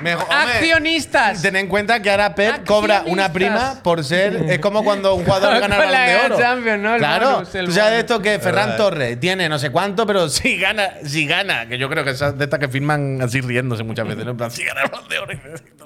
Mejor- 0.00 0.24
hombre, 0.24 0.54
Accionistas. 0.56 1.42
Ten 1.42 1.56
en 1.56 1.68
cuenta 1.68 2.00
que 2.02 2.10
ahora 2.10 2.34
Pep 2.34 2.64
cobra 2.66 3.02
una 3.06 3.32
prima 3.32 3.80
por 3.82 4.04
ser. 4.04 4.44
Es 4.48 4.58
como 4.58 4.84
cuando 4.84 5.14
un 5.14 5.24
jugador 5.24 5.52
gana 5.60 5.76
el 5.76 5.82
Con 5.82 5.92
la 5.92 5.98
balón 6.00 6.18
de 6.20 6.26
oro. 6.26 6.38
Champions, 6.38 6.82
¿no? 6.82 6.92
El 6.94 6.98
claro. 6.98 7.30
bonus, 7.32 7.54
el 7.54 7.66
Tú 7.66 7.72
sabes 7.72 7.90
bonus. 7.90 8.00
esto 8.00 8.22
que 8.22 8.38
Ferran. 8.38 8.76
Torres 8.76 9.18
tiene 9.20 9.48
no 9.48 9.58
sé 9.58 9.70
cuánto, 9.70 10.06
pero 10.06 10.28
si 10.28 10.56
gana, 10.58 10.90
si 11.04 11.26
gana, 11.26 11.66
que 11.66 11.78
yo 11.78 11.88
creo 11.88 12.04
que 12.04 12.10
esas 12.10 12.36
de 12.36 12.44
estas 12.44 12.60
que 12.60 12.68
firman 12.68 13.20
así 13.22 13.40
riéndose 13.40 13.84
muchas 13.84 14.06
veces, 14.06 14.24
¿no? 14.24 14.32
En 14.32 14.36
plan, 14.36 14.50
si 14.50 14.64
gana 14.64 14.82
el 14.82 14.90
balón 14.90 15.08
de 15.08 15.18
oro, 15.18 15.32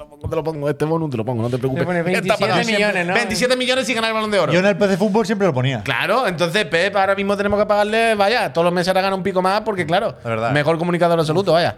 lo 0.00 0.08
pongo, 0.08 0.28
te 0.28 0.36
lo 0.36 0.44
pongo, 0.44 0.70
este 0.70 0.84
bonus 0.84 1.10
te 1.10 1.16
lo 1.16 1.24
pongo, 1.24 1.42
no 1.42 1.50
te 1.50 1.58
preocupes. 1.58 1.82
Te 1.82 1.86
pone 1.86 1.98
Está 2.00 2.10
27 2.12 2.40
pagado 2.40 2.62
siempre. 2.64 2.86
millones, 2.86 3.06
¿no? 3.06 3.14
27 3.14 3.56
millones 3.56 3.86
si 3.86 3.94
gana 3.94 4.08
el 4.08 4.14
balón 4.14 4.30
de 4.30 4.38
oro. 4.38 4.52
Yo 4.52 4.60
en 4.60 4.66
el 4.66 4.76
PC 4.76 4.96
Fútbol 4.96 5.26
siempre 5.26 5.46
lo 5.46 5.54
ponía. 5.54 5.82
Claro, 5.82 6.26
entonces 6.26 6.64
Pep 6.66 6.94
ahora 6.96 7.14
mismo 7.14 7.36
tenemos 7.36 7.58
que 7.60 7.66
pagarle, 7.66 8.14
vaya, 8.14 8.52
todos 8.52 8.64
los 8.64 8.72
meses 8.74 8.88
ahora 8.88 9.02
gana 9.02 9.14
un 9.16 9.22
pico 9.22 9.42
más 9.42 9.60
porque, 9.62 9.86
claro, 9.86 10.16
La 10.24 10.30
verdad. 10.30 10.50
mejor 10.52 10.78
comunicador 10.78 11.18
absoluto, 11.18 11.52
vaya. 11.52 11.76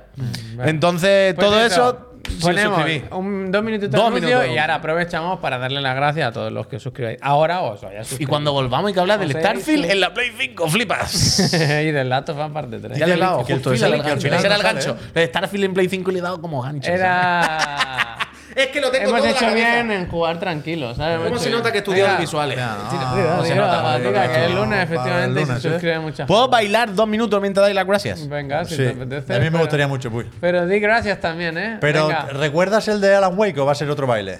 Entonces, 0.64 1.35
Pues 1.35 1.47
todo 1.47 1.61
eso, 1.64 2.09
ponemos 2.41 2.81
un, 3.11 3.51
dos 3.51 3.62
minutitos 3.64 3.91
de 3.93 3.99
Dos 3.99 4.07
anuncio 4.07 4.29
minutos. 4.29 4.55
y 4.55 4.59
ahora 4.59 4.77
aprovechamos 4.77 5.41
para 5.41 5.59
darle 5.59 5.81
las 5.81 5.95
gracias 5.97 6.29
a 6.29 6.33
todos 6.33 6.53
los 6.53 6.66
que 6.68 6.77
os 6.77 6.83
suscribáis. 6.83 7.18
Ahora 7.20 7.61
os 7.62 7.81
vaya 7.83 8.01
a 8.01 8.05
Y 8.18 8.27
cuando 8.27 8.53
volvamos 8.53 8.89
hay 8.89 8.95
que 8.95 9.01
hablar 9.01 9.18
del 9.18 9.31
O 9.31 9.33
sea, 9.33 9.41
Starfield 9.41 9.85
sí. 9.87 9.91
en 9.91 10.01
la 10.01 10.14
Play 10.14 10.31
5, 10.39 10.68
flipas. 10.68 11.53
y 11.55 11.91
del 11.91 12.09
Lato 12.09 12.35
Fan 12.35 12.53
parte 12.53 12.79
3. 12.79 12.97
Ya 12.99 13.07
le 13.07 13.14
he 13.14 13.18
dado, 13.18 13.43
justo, 13.45 13.73
ese 13.73 13.87
era 13.87 13.97
el 13.97 14.03
gancho. 14.03 14.29
Gancho. 14.62 14.97
El 15.14 15.29
Starfield 15.29 15.64
en 15.64 15.75
Play 15.75 15.89
5 15.89 16.11
le 16.12 16.18
he 16.20 16.23
dado 16.23 16.41
como 16.41 16.62
gancho. 16.62 16.91
Era. 16.91 17.99
Es 18.55 18.66
que 18.68 18.80
lo 18.80 18.90
tengo 18.90 19.09
Hemos 19.11 19.18
todo 19.20 19.26
en 19.28 19.32
la 19.32 19.38
hecho 19.38 19.46
cabeza. 19.46 19.82
bien 19.82 19.90
en 19.92 20.09
jugar 20.09 20.38
tranquilos, 20.38 20.96
¿sabes? 20.96 21.28
¿Cómo 21.28 21.38
se 21.38 21.50
nota 21.50 21.72
que 21.72 21.82
Venga, 21.82 22.18
visuales? 22.20 22.59
se 23.44 23.55
nota, 23.55 23.98
que 24.32 24.44
el 24.44 24.55
lunes 24.55 24.84
efectivamente 24.84 25.40
lunes, 25.40 25.62
se 25.62 25.68
¿eh? 25.68 25.70
suscribe 25.72 25.98
mucha 26.00 26.26
¿Puedo 26.26 26.48
bailar 26.48 26.94
dos 26.94 27.09
minutos 27.09 27.40
mientras 27.40 27.64
dais 27.64 27.74
las 27.74 27.86
gracias? 27.86 28.28
Venga, 28.28 28.64
si 28.64 28.76
Sí. 28.76 28.82
te 28.84 28.90
apetece. 28.90 29.34
A 29.34 29.38
mí 29.38 29.50
me 29.50 29.59
gustaría 29.59 29.88
mucho, 29.88 30.11
Puy. 30.11 30.26
Pero 30.40 30.66
di 30.66 30.78
gracias 30.80 31.20
también, 31.20 31.57
¿eh? 31.57 31.78
Pero. 31.80 32.09
¿recuerdas 32.32 32.86
el 32.88 33.00
de 33.00 33.14
Alan 33.14 33.38
Wake 33.38 33.59
o 33.61 33.66
va 33.66 33.72
a 33.72 33.74
ser 33.74 33.88
otro 33.90 34.07
baile? 34.07 34.38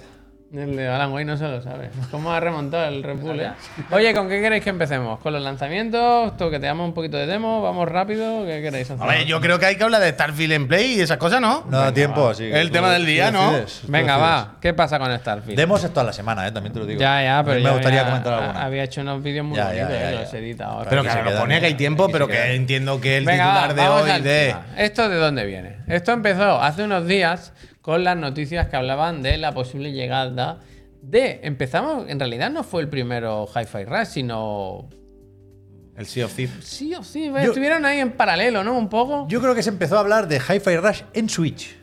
El 0.55 0.75
de 0.75 0.87
Alan 0.87 1.11
Wake 1.11 1.25
no 1.25 1.35
se 1.35 1.47
lo 1.47 1.63
sabe. 1.63 1.89
¿Cómo 2.11 2.31
ha 2.31 2.39
remontado 2.39 2.85
el 2.87 3.01
Red 3.01 3.15
Bull, 3.17 3.39
eh? 3.39 3.49
Oye, 3.91 4.13
¿con 4.13 4.29
qué 4.29 4.39
queréis 4.39 4.63
que 4.63 4.69
empecemos? 4.69 5.19
¿Con 5.19 5.33
los 5.33 5.41
lanzamientos? 5.41 6.37
¿Toqueteamos 6.37 6.87
un 6.87 6.93
poquito 6.93 7.17
de 7.17 7.25
demo? 7.25 7.63
¿Vamos 7.63 7.89
rápido? 7.89 8.45
¿Qué 8.45 8.61
queréis 8.61 8.91
hacer? 8.91 9.03
A 9.03 9.07
ver, 9.11 9.25
yo 9.25 9.41
creo 9.41 9.57
que 9.57 9.65
hay 9.65 9.77
que 9.77 9.83
hablar 9.83 9.99
de 10.01 10.09
Starfield 10.11 10.51
en 10.53 10.67
Play 10.67 10.93
y 10.93 11.01
esas 11.01 11.17
cosas, 11.17 11.41
¿no? 11.41 11.65
No 11.71 11.79
da 11.79 11.91
tiempo, 11.91 12.29
así. 12.29 12.43
que 12.43 12.61
El 12.61 12.67
tú- 12.67 12.73
tema 12.73 12.91
del 12.93 13.03
día, 13.03 13.31
¿no? 13.31 13.51
Venga, 13.87 14.17
va. 14.17 14.53
¿Qué 14.61 14.75
pasa 14.75 14.99
con 14.99 15.11
Starfield? 15.17 15.57
Demos 15.57 15.83
esto 15.83 15.99
a 16.01 16.03
la 16.03 16.13
semana, 16.13 16.45
¿eh? 16.47 16.51
También 16.51 16.71
te 16.71 16.79
lo 16.79 16.85
digo. 16.85 16.99
Ya, 17.01 17.23
ya, 17.23 17.39
A 17.39 17.43
pero 17.43 17.57
yo 17.57 17.63
me 17.63 17.71
gustaría 17.71 18.01
había, 18.01 18.11
comentar 18.11 18.33
alguna. 18.43 18.63
había 18.63 18.83
hecho 18.83 19.01
unos 19.01 19.23
vídeos 19.23 19.47
muy 19.47 19.57
Ya, 19.57 19.65
bonitos, 19.69 19.89
ya, 19.89 19.95
eh, 20.11 20.13
ya. 20.13 20.21
los 20.21 20.33
edita 20.35 20.65
ahora. 20.65 20.87
Pero 20.87 21.01
Aquí 21.01 21.09
se 21.09 21.15
claro, 21.15 21.29
queda, 21.31 21.39
pone 21.41 21.59
que 21.61 21.65
hay 21.65 21.73
tiempo, 21.73 22.05
se 22.05 22.11
pero 22.13 22.27
que 22.27 22.53
entiendo 22.53 23.01
que 23.01 23.17
el 23.17 23.25
Venga, 23.25 23.43
titular 23.65 23.69
va, 23.71 23.73
de 23.73 24.11
hoy 24.13 24.21
de. 24.21 24.45
tema. 24.49 24.65
¿Esto 24.77 25.09
de 25.09 25.15
dónde 25.15 25.45
viene? 25.47 25.77
Esto 25.87 26.11
empezó 26.11 26.61
hace 26.61 26.83
unos 26.83 27.07
días 27.07 27.53
con 27.83 28.03
las 28.03 28.17
noticias 28.17 28.69
que 28.69 28.75
hablaban 28.77 29.21
de 29.21 29.37
la 29.37 29.51
posible 29.51 29.91
llegada 29.91 30.61
de. 31.03 31.41
Empezamos, 31.43 32.09
en 32.09 32.17
realidad 32.17 32.49
no 32.49 32.63
fue 32.63 32.81
el 32.81 32.89
primero 32.89 33.45
Hi-Fi 33.55 33.83
Rush, 33.83 34.07
sino. 34.07 34.89
El 35.95 36.07
Sea 36.07 36.25
of 36.25 36.33
Thieves. 36.33 36.65
Sí 36.65 36.95
o 36.95 37.03
sí, 37.03 37.31
estuvieron 37.37 37.85
ahí 37.85 37.99
en 37.99 38.13
paralelo, 38.13 38.63
¿no? 38.63 38.75
Un 38.75 38.89
poco. 38.89 39.27
Yo 39.29 39.39
creo 39.39 39.53
que 39.53 39.61
se 39.61 39.69
empezó 39.69 39.97
a 39.97 39.99
hablar 39.99 40.27
de 40.27 40.37
Hi-Fi 40.37 40.77
Rush 40.77 41.01
en 41.13 41.29
Switch. 41.29 41.75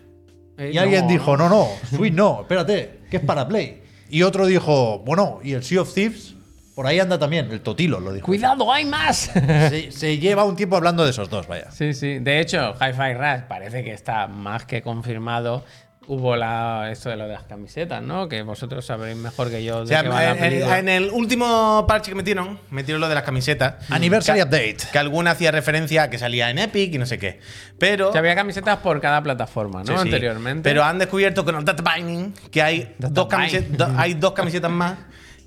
Eh, 0.59 0.73
Y 0.75 0.79
alguien 0.79 1.03
no, 1.03 1.09
dijo, 1.13 1.37
no, 1.37 1.49
no, 1.49 1.69
Switch 1.97 2.13
no, 2.13 2.41
espérate, 2.41 3.03
que 3.09 3.19
es 3.19 3.23
para 3.23 3.47
Play. 3.47 3.83
Y 4.09 4.23
otro 4.23 4.47
dijo, 4.47 4.99
bueno, 5.01 5.39
y 5.45 5.53
el 5.53 5.63
Sea 5.63 5.83
of 5.83 5.95
Thieves, 5.95 6.35
por 6.75 6.87
ahí 6.89 6.99
anda 6.99 7.19
también, 7.21 7.51
el 7.53 7.61
Totilo 7.61 8.01
lo 8.01 8.13
dijo. 8.13 8.27
¡Cuidado, 8.27 8.73
hay 8.73 8.85
más! 8.85 9.31
Se, 9.33 9.93
se 9.93 10.19
lleva 10.19 10.43
un 10.45 10.57
tiempo 10.57 10.77
hablando 10.77 11.05
de 11.05 11.11
esos 11.11 11.31
dos, 11.31 11.47
vaya. 11.47 11.71
Sí, 11.71 11.95
sí. 11.95 12.19
De 12.19 12.41
hecho, 12.41 12.75
Hi-Fi 12.81 13.13
Rush 13.15 13.43
parece 13.49 13.85
que 13.85 13.93
está 13.93 14.27
más 14.27 14.65
que 14.65 14.83
confirmado. 14.83 15.65
Hubo 16.07 16.35
la, 16.35 16.89
esto 16.91 17.09
de 17.11 17.17
lo 17.17 17.25
de 17.29 17.35
las 17.35 17.45
camisetas, 17.45 18.03
¿no? 18.03 18.29
Que 18.29 18.43
vosotros 18.43 18.85
sabréis 18.85 19.17
mejor 19.17 19.51
que 19.51 19.63
yo 19.63 19.77
de 19.77 19.83
O 19.83 19.87
sea, 19.87 20.03
qué 20.03 20.09
va 20.09 20.23
la 20.35 20.79
en, 20.79 20.89
el 20.89 21.11
último 21.11 21.85
parche 21.87 22.11
que 22.11 22.15
metieron, 22.17 22.59
metieron 22.71 23.01
lo 23.01 23.09
de 23.09 23.15
las 23.15 23.23
camisetas. 23.23 23.89
Anniversary 23.91 24.41
que, 24.41 24.45
Update. 24.45 24.77
Que 24.91 24.99
alguna 24.99 25.33
hacía 25.33 25.53
referencia 25.53 26.05
a 26.05 26.11
que 26.11 26.19
salía 26.19 26.51
en 26.51 26.59
Epic 26.59 26.95
y 26.95 26.99
no 26.99 27.07
sé 27.07 27.19
qué. 27.19 27.39
Pero. 27.79 28.11
Que 28.11 28.19
había 28.19 28.35
camisetas 28.35 28.79
por 28.79 29.01
cada 29.01 29.23
plataforma, 29.23 29.81
¿no? 29.81 29.87
Sí, 29.87 29.93
sí. 29.93 29.99
Anteriormente. 30.01 30.69
Pero 30.69 30.83
han 30.85 30.99
descubierto 30.99 31.45
con 31.45 31.55
el 31.55 31.65
data 31.65 31.85
binding 31.95 32.35
que 32.51 32.63
hay 32.63 32.95
Data 32.99 33.15
dos, 33.15 33.29
camisetas, 33.29 33.77
do- 33.77 33.95
hay 33.99 34.15
dos 34.15 34.33
camisetas 34.33 34.71
más 34.71 34.95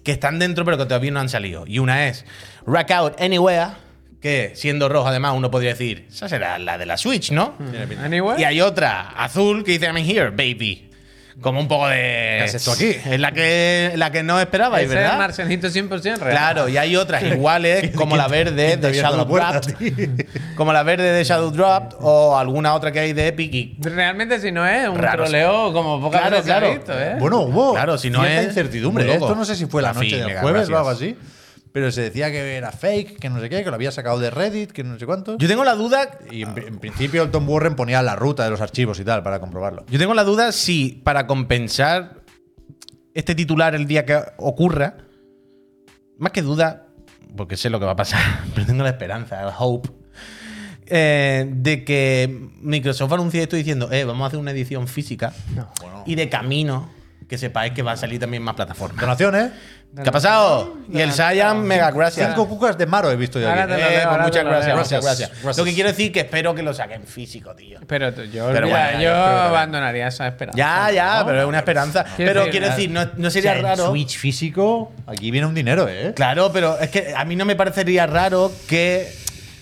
que 0.04 0.12
están 0.12 0.38
dentro 0.38 0.64
pero 0.66 0.78
que 0.78 0.86
todavía 0.86 1.12
no 1.12 1.20
han 1.20 1.30
salido. 1.30 1.66
Y 1.68 1.80
una 1.80 2.08
es 2.08 2.26
Rack 2.66 2.92
Out 2.92 3.20
Anywhere, 3.20 3.72
que 4.24 4.54
siendo 4.56 4.88
rojo 4.88 5.10
además 5.10 5.34
uno 5.36 5.52
podría 5.52 5.72
decir, 5.72 6.08
esa 6.10 6.30
será 6.30 6.58
la 6.58 6.78
de 6.78 6.86
la 6.86 6.96
Switch, 6.98 7.32
¿no? 7.32 7.56
Anyway. 8.04 8.40
Y 8.42 8.46
hay 8.46 8.62
otra 8.62 9.10
azul 9.10 9.66
que 9.66 9.74
dice 9.74 9.86
I'm 9.88 9.98
here, 9.98 10.30
baby. 10.30 10.90
Como 11.42 11.60
un 11.60 11.68
poco 11.68 11.88
de... 11.90 11.96
¿Qué 12.38 12.44
haces 12.46 12.64
tú 12.64 12.72
aquí? 12.72 12.96
Es 13.06 13.20
la 13.20 13.32
que, 13.32 13.92
la 13.96 14.12
que 14.12 14.22
no 14.24 14.40
esperabais, 14.40 14.86
Ese 14.86 14.94
es 14.94 15.02
¿verdad? 15.02 15.18
Marcelito 15.18 15.68
100% 15.68 16.20
real. 16.20 16.20
Claro, 16.20 16.70
y 16.70 16.78
hay 16.78 16.96
otras 16.96 17.24
iguales 17.24 17.90
como 17.96 18.16
la 18.16 18.28
verde 18.28 18.68
¿Quién 18.68 18.80
te 18.82 18.88
ha 18.88 18.92
de 18.92 19.02
Shadow 19.02 19.26
Drop, 19.26 19.64
como 20.56 20.72
la 20.72 20.84
verde 20.84 21.12
de 21.12 21.24
Shadow 21.24 21.50
Drop 21.52 21.96
o 22.00 22.38
alguna 22.38 22.76
otra 22.76 22.92
que 22.94 23.00
hay 23.00 23.14
de 23.14 23.28
Epic 23.30 23.54
y 23.54 23.78
Realmente, 23.82 24.40
si 24.40 24.52
no 24.52 24.66
es 24.66 24.88
un 24.88 25.00
Raro. 25.00 25.24
troleo 25.24 25.74
como 25.74 26.00
pocas 26.00 26.22
Claro, 26.22 26.36
veces 26.38 26.46
se 26.46 26.52
ha 26.54 26.58
claro. 26.60 26.74
visto, 26.76 26.94
¿eh? 26.98 27.16
Bueno, 27.20 27.40
hubo 27.42 27.74
Claro, 27.74 27.98
si 27.98 28.10
no 28.12 28.20
cierta 28.22 28.40
es 28.42 28.48
incertidumbre. 28.50 29.04
muy 29.04 29.14
loco. 29.16 29.26
Esto 29.26 29.36
no 29.36 29.44
sé 29.44 29.56
si 29.58 29.66
fue 29.66 29.82
la 29.82 29.92
noche 29.92 30.16
del 30.16 30.28
mega 30.28 30.42
jueves 30.42 30.70
o 30.70 30.78
algo 30.78 30.90
así. 30.92 31.18
Pero 31.74 31.92
se 31.92 32.02
decía 32.02 32.32
que 32.32 32.56
era 32.56 32.72
fake, 32.72 33.20
que 33.20 33.30
no 33.30 33.40
sé 33.42 33.50
qué, 33.50 33.64
que 33.64 33.70
lo 33.70 33.76
había 33.76 33.92
sacado 33.92 34.20
de 34.20 34.30
Reddit, 34.30 34.72
que 34.72 34.84
no 34.84 34.98
sé 34.98 35.06
cuánto. 35.06 35.38
Yo 35.40 35.48
tengo 35.48 35.64
la 35.64 35.74
duda 35.74 36.20
Y 36.30 36.44
en, 36.44 36.56
en 36.58 36.78
principio 36.78 37.24
el 37.24 37.32
Tom 37.32 37.50
Warren 37.50 37.76
ponía 37.76 38.02
la 38.04 38.16
ruta 38.16 38.44
de 38.44 38.52
los 38.52 38.62
archivos 38.62 39.00
y 39.00 39.04
tal 39.04 39.24
para 39.24 39.40
comprobarlo. 39.40 39.84
Yo 39.90 39.98
tengo 39.98 40.14
la 40.14 40.24
duda 40.24 40.52
si 40.52 41.02
para 41.04 41.26
compensar 41.26 42.22
este 43.14 43.36
titular 43.36 43.76
el 43.76 43.88
día 43.88 44.06
que 44.06 44.20
ocurra, 44.38 44.98
más 46.18 46.32
que 46.32 46.42
duda, 46.42 46.88
porque 47.36 47.58
sé 47.58 47.70
lo 47.70 47.80
que 47.80 47.86
va 47.86 47.92
a 47.92 47.96
pasar, 47.96 48.22
pero 48.54 48.66
tengo 48.66 48.84
la 48.84 48.90
esperanza, 48.90 49.42
el 49.42 49.50
hope, 49.58 49.90
eh, 50.86 51.46
de 51.50 51.84
que 51.84 52.50
Microsoft 52.62 53.14
anuncie 53.14 53.42
esto 53.42 53.56
diciendo, 53.56 53.92
eh, 53.92 54.04
vamos 54.04 54.26
a 54.26 54.28
hacer 54.28 54.40
una 54.40 54.52
edición 54.52 54.88
física 54.88 55.34
y 56.06 56.16
de 56.16 56.30
camino 56.30 56.90
que 57.28 57.38
sepáis 57.38 57.74
que 57.74 57.82
va 57.82 57.94
a 57.94 57.98
salir 57.98 58.20
también 58.20 58.44
más 58.44 58.56
plataformas. 58.56 59.00
Donaciones. 59.00 59.52
¿Qué 60.02 60.10
ha 60.10 60.12
pasado? 60.12 60.74
Y 60.92 61.00
el 61.02 61.12
Saiyan, 61.12 61.62
mega 61.62 61.92
gracias. 61.92 62.28
Cinco 62.30 62.48
cucas 62.50 62.76
de 62.78 62.88
Maro 62.88 63.12
he 63.12 63.16
visto 63.16 63.40
yo 63.40 63.48
Ahora 63.48 63.64
aquí. 63.66 63.74
te 63.74 63.80
lo 63.80 63.86
Eh, 63.86 63.90
leo, 63.92 64.00
pues 64.00 64.06
ahora 64.08 64.24
muchas 64.24 64.38
te 64.40 64.44
lo 64.44 64.50
gracias, 64.50 64.68
leo. 64.68 64.78
muchas 64.78 65.04
gracias, 65.04 65.30
Gracias. 65.44 65.58
Lo 65.58 65.64
que 65.66 65.74
quiero 65.76 65.90
decir 65.90 66.12
que 66.12 66.20
espero 66.22 66.56
que 66.56 66.64
lo 66.64 66.74
saquen 66.74 67.04
físico, 67.04 67.54
tío. 67.54 67.80
Pero 67.86 68.12
tú- 68.14 68.24
yo, 68.24 68.50
Pero 68.52 68.66
mira, 68.68 68.86
bueno, 68.86 69.00
yo 69.00 69.04
yo 69.10 69.14
creo 69.14 69.24
que- 69.26 69.40
abandonaría 69.48 70.08
esa 70.08 70.28
esperanza. 70.28 70.58
Ya, 70.58 70.92
ya, 70.92 71.24
pero 71.26 71.42
es 71.42 71.46
una 71.48 71.60
esperanza. 71.60 72.04
Quiero 72.16 72.30
Pero 72.32 72.40
decir, 72.46 72.52
quiero 72.52 72.68
decir, 72.70 72.90
no, 72.90 73.08
no 73.18 73.28
O 73.28 73.32
sería 73.32 73.54
sea, 73.54 73.62
raro. 73.62 73.90
Switch 73.92 74.18
físico, 74.18 74.92
aquí 75.06 75.30
viene 75.30 75.46
un 75.46 75.54
dinero, 75.54 75.88
¿eh? 75.88 76.14
Claro, 76.16 76.52
pero 76.52 76.80
es 76.80 76.90
que 76.90 77.14
a 77.16 77.24
mí 77.26 77.36
no 77.36 77.46
me 77.46 77.56
parecería 77.56 78.08
raro 78.08 78.52
que 78.68 79.14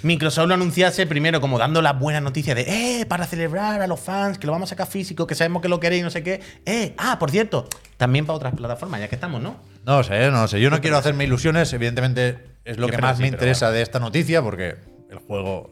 Microsoft 0.03 0.47
lo 0.47 0.53
anunciase 0.53 1.05
primero 1.05 1.41
como 1.41 1.57
dando 1.57 1.81
las 1.81 1.97
buenas 1.97 2.21
noticias 2.21 2.55
de, 2.55 3.01
eh, 3.01 3.05
para 3.05 3.25
celebrar 3.25 3.81
a 3.81 3.87
los 3.87 3.99
fans, 3.99 4.37
que 4.37 4.47
lo 4.47 4.53
vamos 4.53 4.69
a 4.69 4.71
sacar 4.71 4.87
físico, 4.87 5.27
que 5.27 5.35
sabemos 5.35 5.61
que 5.61 5.69
lo 5.69 5.79
queréis, 5.79 6.03
no 6.03 6.09
sé 6.09 6.23
qué. 6.23 6.41
Eh, 6.65 6.93
ah, 6.97 7.17
por 7.19 7.31
cierto, 7.31 7.67
también 7.97 8.25
para 8.25 8.37
otras 8.37 8.55
plataformas, 8.55 8.99
ya 8.99 9.07
que 9.07 9.15
estamos, 9.15 9.41
¿no? 9.41 9.57
No 9.85 10.03
sé, 10.03 10.31
no 10.31 10.47
sé. 10.47 10.59
Yo 10.59 10.69
no 10.69 10.81
quiero 10.81 10.97
hacerme 10.97 11.23
ilusiones. 11.23 11.71
Evidentemente 11.73 12.39
es 12.65 12.77
lo 12.77 12.87
Yo 12.87 12.95
que 12.95 13.01
más 13.01 13.19
me 13.19 13.27
interesa 13.27 13.71
de 13.71 13.81
esta 13.81 13.99
noticia 13.99 14.41
porque 14.41 14.75
el 15.09 15.17
juego 15.19 15.71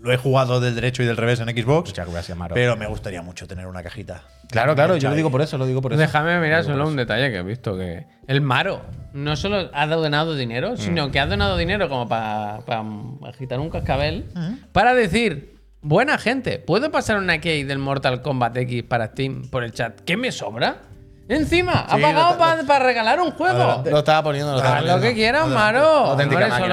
lo 0.00 0.12
he 0.12 0.16
jugado 0.16 0.60
del 0.60 0.74
derecho 0.74 1.02
y 1.02 1.06
del 1.06 1.16
revés 1.16 1.40
en 1.40 1.48
Xbox. 1.48 1.90
Muchas 1.90 2.10
gracias, 2.10 2.36
Maro. 2.38 2.54
Pero 2.54 2.76
me 2.76 2.86
gustaría 2.86 3.20
mucho 3.22 3.46
tener 3.46 3.66
una 3.66 3.82
cajita. 3.82 4.22
Claro, 4.50 4.74
claro, 4.74 4.96
yo 4.96 5.10
lo 5.10 5.14
digo 5.16 5.30
por 5.30 5.42
eso, 5.42 5.58
lo 5.58 5.66
digo 5.66 5.82
por 5.82 5.92
eso. 5.92 6.00
Déjame 6.00 6.38
mirar 6.40 6.64
solo 6.64 6.86
un 6.86 6.96
detalle 6.96 7.30
que 7.30 7.38
he 7.38 7.42
visto 7.42 7.76
que 7.76 8.06
el 8.26 8.40
Maro 8.40 8.82
no 9.12 9.36
solo 9.36 9.70
ha 9.72 9.86
donado 9.86 10.34
dinero, 10.36 10.72
Mm. 10.72 10.76
sino 10.78 11.10
que 11.10 11.20
ha 11.20 11.26
donado 11.26 11.56
dinero 11.56 11.88
como 11.88 12.08
para 12.08 12.60
agitar 13.26 13.58
un 13.60 13.68
cascabel 13.70 14.26
para 14.72 14.94
decir, 14.94 15.56
buena 15.82 16.16
gente, 16.18 16.58
¿puedo 16.58 16.90
pasar 16.90 17.18
una 17.18 17.38
key 17.40 17.64
del 17.64 17.78
Mortal 17.78 18.22
Kombat 18.22 18.56
X 18.56 18.84
para 18.84 19.08
Steam 19.08 19.42
por 19.50 19.64
el 19.64 19.72
chat? 19.72 20.00
¿Qué 20.00 20.16
me 20.16 20.32
sobra? 20.32 20.82
Encima, 21.28 21.84
ha 21.88 21.96
Sí, 21.96 22.02
pagado 22.02 22.38
para 22.66 22.84
regalar 22.84 23.20
un 23.20 23.32
juego. 23.32 23.82
Lo 23.84 23.98
estaba 23.98 24.22
poniendo, 24.22 24.52
lo 24.52 24.56
estaba 24.58 24.76
Haz 24.76 24.80
poniendo. 24.82 24.96
lo 24.96 25.08
que 25.08 25.14
quieras, 25.14 25.46
Maro. 25.46 26.16
Solo 26.16 26.26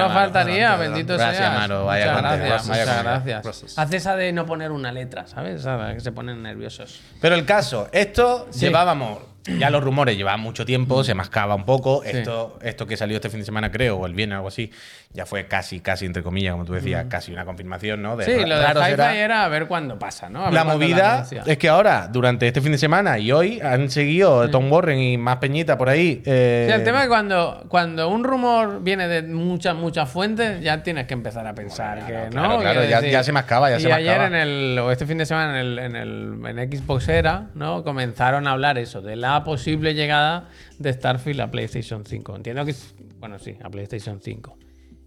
Maro. 0.08 0.10
faltaría, 0.14 0.72
Adelante, 0.72 0.88
bendito 0.88 1.14
Gracias, 1.14 1.36
seas. 1.36 1.54
Maro, 1.54 1.84
vaya 1.84 2.06
gracias, 2.06 2.68
vaya 2.68 2.82
muchas 2.84 3.02
gracias. 3.04 3.42
gracias. 3.42 3.78
Haz 3.78 3.92
esa 3.92 4.16
de 4.16 4.32
no 4.32 4.46
poner 4.46 4.72
una 4.72 4.90
letra, 4.92 5.26
¿sabes? 5.26 5.62
Que 5.94 6.00
se 6.00 6.12
ponen 6.12 6.42
nerviosos. 6.42 7.00
Pero 7.20 7.34
el 7.34 7.44
caso, 7.44 7.88
esto 7.92 8.46
Sí. 8.50 8.60
llevábamos, 8.60 9.18
ya 9.58 9.70
los 9.70 9.82
rumores 9.82 10.16
llevaban 10.16 10.40
mucho 10.40 10.64
tiempo, 10.66 11.04
se 11.04 11.14
mascaba 11.14 11.54
un 11.54 11.64
poco. 11.64 12.02
Sí. 12.04 12.10
Esto, 12.18 12.58
esto 12.62 12.86
que 12.86 12.96
salió 12.96 13.16
este 13.16 13.30
fin 13.30 13.40
de 13.40 13.46
semana, 13.46 13.70
creo, 13.70 13.96
o 13.98 14.06
el 14.06 14.14
viernes, 14.14 14.36
algo 14.36 14.48
así, 14.48 14.70
ya 15.12 15.24
fue 15.24 15.46
casi, 15.46 15.80
casi, 15.80 16.04
entre 16.06 16.22
comillas, 16.22 16.52
como 16.52 16.64
tú 16.64 16.72
decías, 16.74 17.06
casi 17.08 17.32
una 17.32 17.44
confirmación, 17.44 18.02
¿no? 18.02 18.16
De 18.16 18.24
Sí, 18.24 18.44
lo 18.46 18.58
de 18.58 18.64
Hi-Fi 18.66 18.84
será. 18.90 19.14
era 19.16 19.44
a 19.44 19.48
ver 19.48 19.66
cuándo 19.66 19.98
pasa, 19.98 20.28
¿no? 20.28 20.44
A 20.46 20.50
La 20.50 20.64
movida 20.64 21.24
es 21.46 21.58
que 21.58 21.68
ahora, 21.68 22.08
durante 22.12 22.46
este 22.46 22.60
fin 22.60 22.72
de 22.72 22.78
semana 22.78 23.18
y 23.18 23.32
hoy, 23.32 23.60
han 23.60 23.90
seguido 23.90 24.50
Tom 24.50 24.70
Warren 24.70 24.98
y 24.98 25.16
más 25.16 25.36
Peñita 25.36 25.78
por 25.78 25.88
ahí. 25.88 26.22
eh, 26.26 26.66
Sí, 26.68 26.74
el 26.74 26.84
tema 26.84 26.98
es 26.98 27.02
que 27.04 27.08
cuando, 27.08 27.64
cuando 27.68 28.08
un 28.08 28.24
rumor 28.24 28.82
viene 28.82 29.08
de 29.08 29.22
muchas, 29.22 29.74
muchas 29.74 30.08
fuentes, 30.10 30.60
ya 30.60 30.82
tienes 30.82 31.06
que 31.06 31.14
empezar 31.14 31.46
a 31.46 31.54
pensar 31.54 32.04
que, 32.06 32.12
¿no? 32.34 32.58
claro, 32.60 32.84
ya- 32.84 33.00
ya 33.00 33.22
se 33.22 33.32
mascaba, 33.32 33.70
ya 33.70 33.76
y 33.78 33.80
se 33.80 33.92
ayer 33.92 34.18
mascaba. 34.18 34.26
en 34.26 34.34
el, 34.48 34.78
o 34.78 34.90
este 34.90 35.06
fin 35.06 35.18
de 35.18 35.26
semana 35.26 35.60
en 35.60 35.66
el, 35.66 35.78
en 35.78 35.96
el 35.96 36.58
en 36.58 36.72
Xbox 36.72 37.08
era, 37.08 37.46
¿no? 37.54 37.82
Comenzaron 37.84 38.46
a 38.48 38.52
hablar 38.52 38.76
eso, 38.78 39.00
de 39.00 39.16
la 39.16 39.35
posible 39.44 39.94
llegada 39.94 40.48
de 40.78 40.92
Starfield 40.92 41.40
a 41.40 41.50
PlayStation 41.50 42.04
5. 42.04 42.36
Entiendo 42.36 42.64
que, 42.64 42.70
es- 42.72 42.94
bueno, 43.18 43.38
sí, 43.38 43.56
a 43.62 43.70
PlayStation 43.70 44.20
5. 44.22 44.56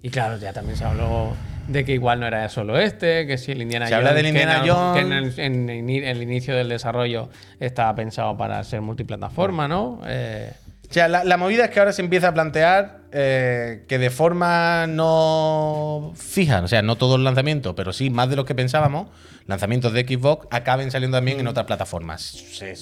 Y 0.02 0.10
claro, 0.10 0.38
ya 0.38 0.54
también 0.54 0.78
se 0.78 0.86
habló 0.86 1.34
de 1.68 1.84
que 1.84 1.92
igual 1.94 2.22
no 2.22 2.28
era 2.28 2.48
solo 2.48 2.80
este, 2.80 3.28
que 3.28 3.38
si 3.38 3.52
el 3.52 3.62
Indiana 3.62 3.86
Se 3.88 3.96
habla 3.96 4.14
del 4.14 4.28
Indiana 4.28 4.64
Jones. 4.66 4.94
que 4.94 5.00
en 5.06 5.12
el, 5.14 5.40
en 5.40 5.70
el- 5.70 6.04
el 6.06 6.24
inicio 6.24 6.56
del 6.56 6.70
desarrollo 6.70 7.30
estaba 7.60 7.94
pensado 7.96 8.38
para 8.38 8.64
ser 8.64 8.80
multiplataforma, 8.82 9.68
¿no? 9.68 10.00
Eh, 10.08 10.52
O 10.90 10.94
sea, 10.94 11.08
la, 11.10 11.24
la 11.26 11.36
movida 11.38 11.66
es 11.66 11.70
que 11.72 11.80
ahora 11.80 11.92
se 11.92 12.02
empieza 12.02 12.30
a 12.30 12.34
plantear 12.34 13.02
eh, 13.12 13.84
que 13.90 13.98
de 14.00 14.10
forma 14.10 14.88
no 14.88 16.14
fija, 16.16 16.62
o 16.62 16.68
sea, 16.68 16.82
no 16.82 16.96
todos 16.96 17.18
los 17.20 17.24
lanzamientos, 17.26 17.74
pero 17.76 17.92
sí 17.94 18.10
más 18.10 18.30
de 18.30 18.36
los 18.38 18.46
que 18.46 18.56
pensábamos, 18.56 19.08
lanzamientos 19.48 19.94
de 19.94 20.02
Xbox 20.08 20.48
acaben 20.52 20.92
saliendo 20.92 21.18
también 21.18 21.40
en 21.40 21.48
otras 21.48 21.66
plataformas. 21.66 22.22
Se, 22.22 22.74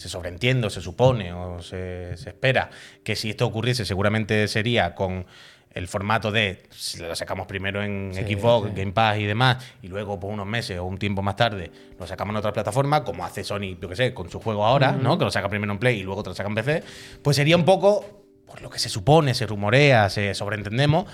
se 0.00 0.08
sobreentiende, 0.08 0.66
o 0.66 0.70
se 0.70 0.80
supone, 0.80 1.30
o 1.34 1.60
se, 1.60 2.16
se 2.16 2.30
espera 2.30 2.70
que 3.04 3.16
si 3.16 3.28
esto 3.28 3.46
ocurriese, 3.46 3.84
seguramente 3.84 4.48
sería 4.48 4.94
con 4.94 5.26
el 5.74 5.88
formato 5.88 6.32
de 6.32 6.62
si 6.70 6.98
lo 6.98 7.14
sacamos 7.14 7.46
primero 7.46 7.82
en 7.82 8.12
Xbox, 8.14 8.74
Game 8.74 8.92
Pass 8.92 9.18
y 9.18 9.26
demás, 9.26 9.62
y 9.82 9.88
luego 9.88 10.18
por 10.18 10.32
unos 10.32 10.46
meses 10.46 10.78
o 10.78 10.86
un 10.86 10.96
tiempo 10.96 11.20
más 11.20 11.36
tarde 11.36 11.70
lo 11.98 12.06
sacamos 12.06 12.32
en 12.32 12.38
otra 12.38 12.54
plataforma, 12.54 13.04
como 13.04 13.26
hace 13.26 13.44
Sony, 13.44 13.76
yo 13.78 13.90
que 13.90 13.94
sé, 13.94 14.14
con 14.14 14.30
su 14.30 14.40
juego 14.40 14.64
ahora, 14.64 14.92
¿no? 14.92 15.18
Que 15.18 15.26
lo 15.26 15.30
saca 15.30 15.50
primero 15.50 15.70
en 15.70 15.78
Play 15.78 16.00
y 16.00 16.02
luego 16.02 16.22
te 16.22 16.30
lo 16.30 16.34
saca 16.34 16.48
en 16.48 16.54
PC, 16.54 16.82
pues 17.22 17.36
sería 17.36 17.58
un 17.58 17.66
poco 17.66 18.22
por 18.46 18.62
lo 18.62 18.70
que 18.70 18.78
se 18.78 18.88
supone, 18.88 19.34
se 19.34 19.46
rumorea, 19.46 20.08
se 20.08 20.34
sobreentendemos, 20.34 21.04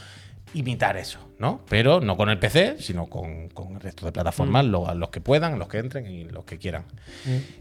imitar 0.54 0.96
eso, 0.96 1.18
¿no? 1.38 1.60
Pero 1.68 2.00
no 2.00 2.16
con 2.16 2.30
el 2.30 2.38
PC, 2.38 2.76
sino 2.78 3.06
con, 3.06 3.48
con 3.50 3.74
el 3.74 3.80
resto 3.80 4.06
de 4.06 4.12
plataformas, 4.12 4.64
lo- 4.64 4.94
los 4.94 5.10
que 5.10 5.20
puedan, 5.20 5.58
los 5.58 5.68
que 5.68 5.78
entren 5.78 6.06
y 6.06 6.24
los 6.24 6.44
que 6.44 6.56
quieran. 6.56 6.84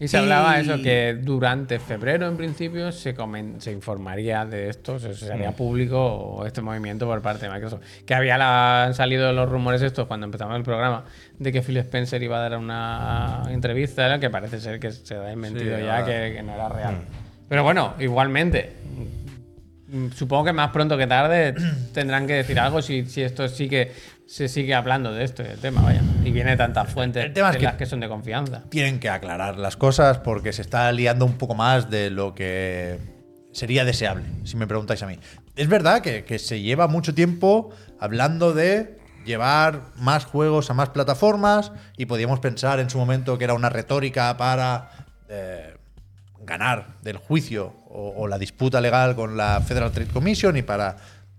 Y 0.00 0.08
se 0.08 0.16
hablaba 0.16 0.58
eso, 0.58 0.80
que 0.82 1.18
durante 1.20 1.78
febrero 1.78 2.26
en 2.26 2.36
principio 2.38 2.90
se, 2.92 3.14
comen- 3.14 3.60
se 3.60 3.72
informaría 3.72 4.46
de 4.46 4.70
esto, 4.70 4.98
se, 4.98 5.14
se 5.14 5.30
haría 5.32 5.52
público 5.52 6.44
este 6.46 6.62
movimiento 6.62 7.06
por 7.06 7.20
parte 7.20 7.46
de 7.46 7.52
Microsoft. 7.52 7.82
Que 8.06 8.14
había 8.14 8.38
la- 8.38 8.84
han 8.84 8.94
salido 8.94 9.30
los 9.32 9.48
rumores 9.48 9.82
estos 9.82 10.06
cuando 10.06 10.24
empezamos 10.24 10.56
el 10.56 10.62
programa 10.62 11.04
de 11.38 11.52
que 11.52 11.60
Phil 11.60 11.76
Spencer 11.78 12.22
iba 12.22 12.38
a 12.38 12.48
dar 12.48 12.56
una 12.58 13.42
entrevista, 13.50 14.18
que 14.20 14.30
parece 14.30 14.58
ser 14.60 14.80
que 14.80 14.90
se 14.92 15.14
ha 15.14 15.20
desmentido 15.20 15.76
Sí, 15.76 15.84
ya, 15.84 16.04
que, 16.04 16.32
que 16.36 16.42
no 16.42 16.54
era 16.54 16.68
real. 16.70 16.94
Pero 17.48 17.62
bueno, 17.62 17.94
igualmente, 17.98 18.72
mm, 18.96 19.15
supongo 20.14 20.44
que 20.46 20.52
más 20.52 20.70
pronto 20.70 20.96
que 20.98 21.06
tarde 21.06 21.54
tendrán 21.92 22.26
que 22.26 22.34
decir 22.34 22.58
algo 22.58 22.82
si, 22.82 23.06
si 23.06 23.22
esto 23.22 23.48
sí 23.48 23.68
que 23.68 23.92
se 24.26 24.48
sigue 24.48 24.74
hablando 24.74 25.12
de 25.12 25.22
esto, 25.24 25.42
del 25.44 25.58
tema, 25.58 25.82
vaya. 25.82 26.02
Y 26.24 26.32
viene 26.32 26.56
tantas 26.56 26.92
fuentes 26.92 27.24
El 27.24 27.32
tema 27.32 27.48
es 27.48 27.54
de 27.54 27.58
que- 27.60 27.64
las 27.66 27.74
que 27.76 27.86
son 27.86 28.00
de 28.00 28.08
confianza. 28.08 28.64
Tienen 28.68 28.98
que 28.98 29.08
aclarar 29.08 29.56
las 29.58 29.76
cosas 29.76 30.18
porque 30.18 30.52
se 30.52 30.62
está 30.62 30.90
liando 30.92 31.24
un 31.24 31.34
poco 31.38 31.54
más 31.54 31.90
de 31.90 32.10
lo 32.10 32.34
que 32.34 32.98
sería 33.52 33.84
deseable, 33.84 34.24
si 34.44 34.56
me 34.56 34.66
preguntáis 34.66 35.02
a 35.02 35.06
mí. 35.06 35.18
Es 35.54 35.68
verdad 35.68 36.02
que, 36.02 36.24
que 36.24 36.38
se 36.38 36.60
lleva 36.60 36.88
mucho 36.88 37.14
tiempo 37.14 37.70
hablando 38.00 38.52
de 38.52 38.98
llevar 39.24 39.82
más 39.96 40.24
juegos 40.24 40.70
a 40.70 40.74
más 40.74 40.90
plataformas 40.90 41.72
y 41.96 42.06
podíamos 42.06 42.40
pensar 42.40 42.80
en 42.80 42.90
su 42.90 42.98
momento 42.98 43.38
que 43.38 43.44
era 43.44 43.54
una 43.54 43.68
retórica 43.70 44.36
para 44.36 44.90
eh, 45.28 45.75
ganar 46.46 46.96
del 47.02 47.18
juicio 47.18 47.74
o, 47.88 48.14
o 48.16 48.28
la 48.28 48.38
disputa 48.38 48.80
legal 48.80 49.14
con 49.14 49.36
la 49.36 49.60
Federal 49.60 49.92
Trade 49.92 50.10
Commission 50.10 50.56
y 50.56 50.62
para 50.62 50.96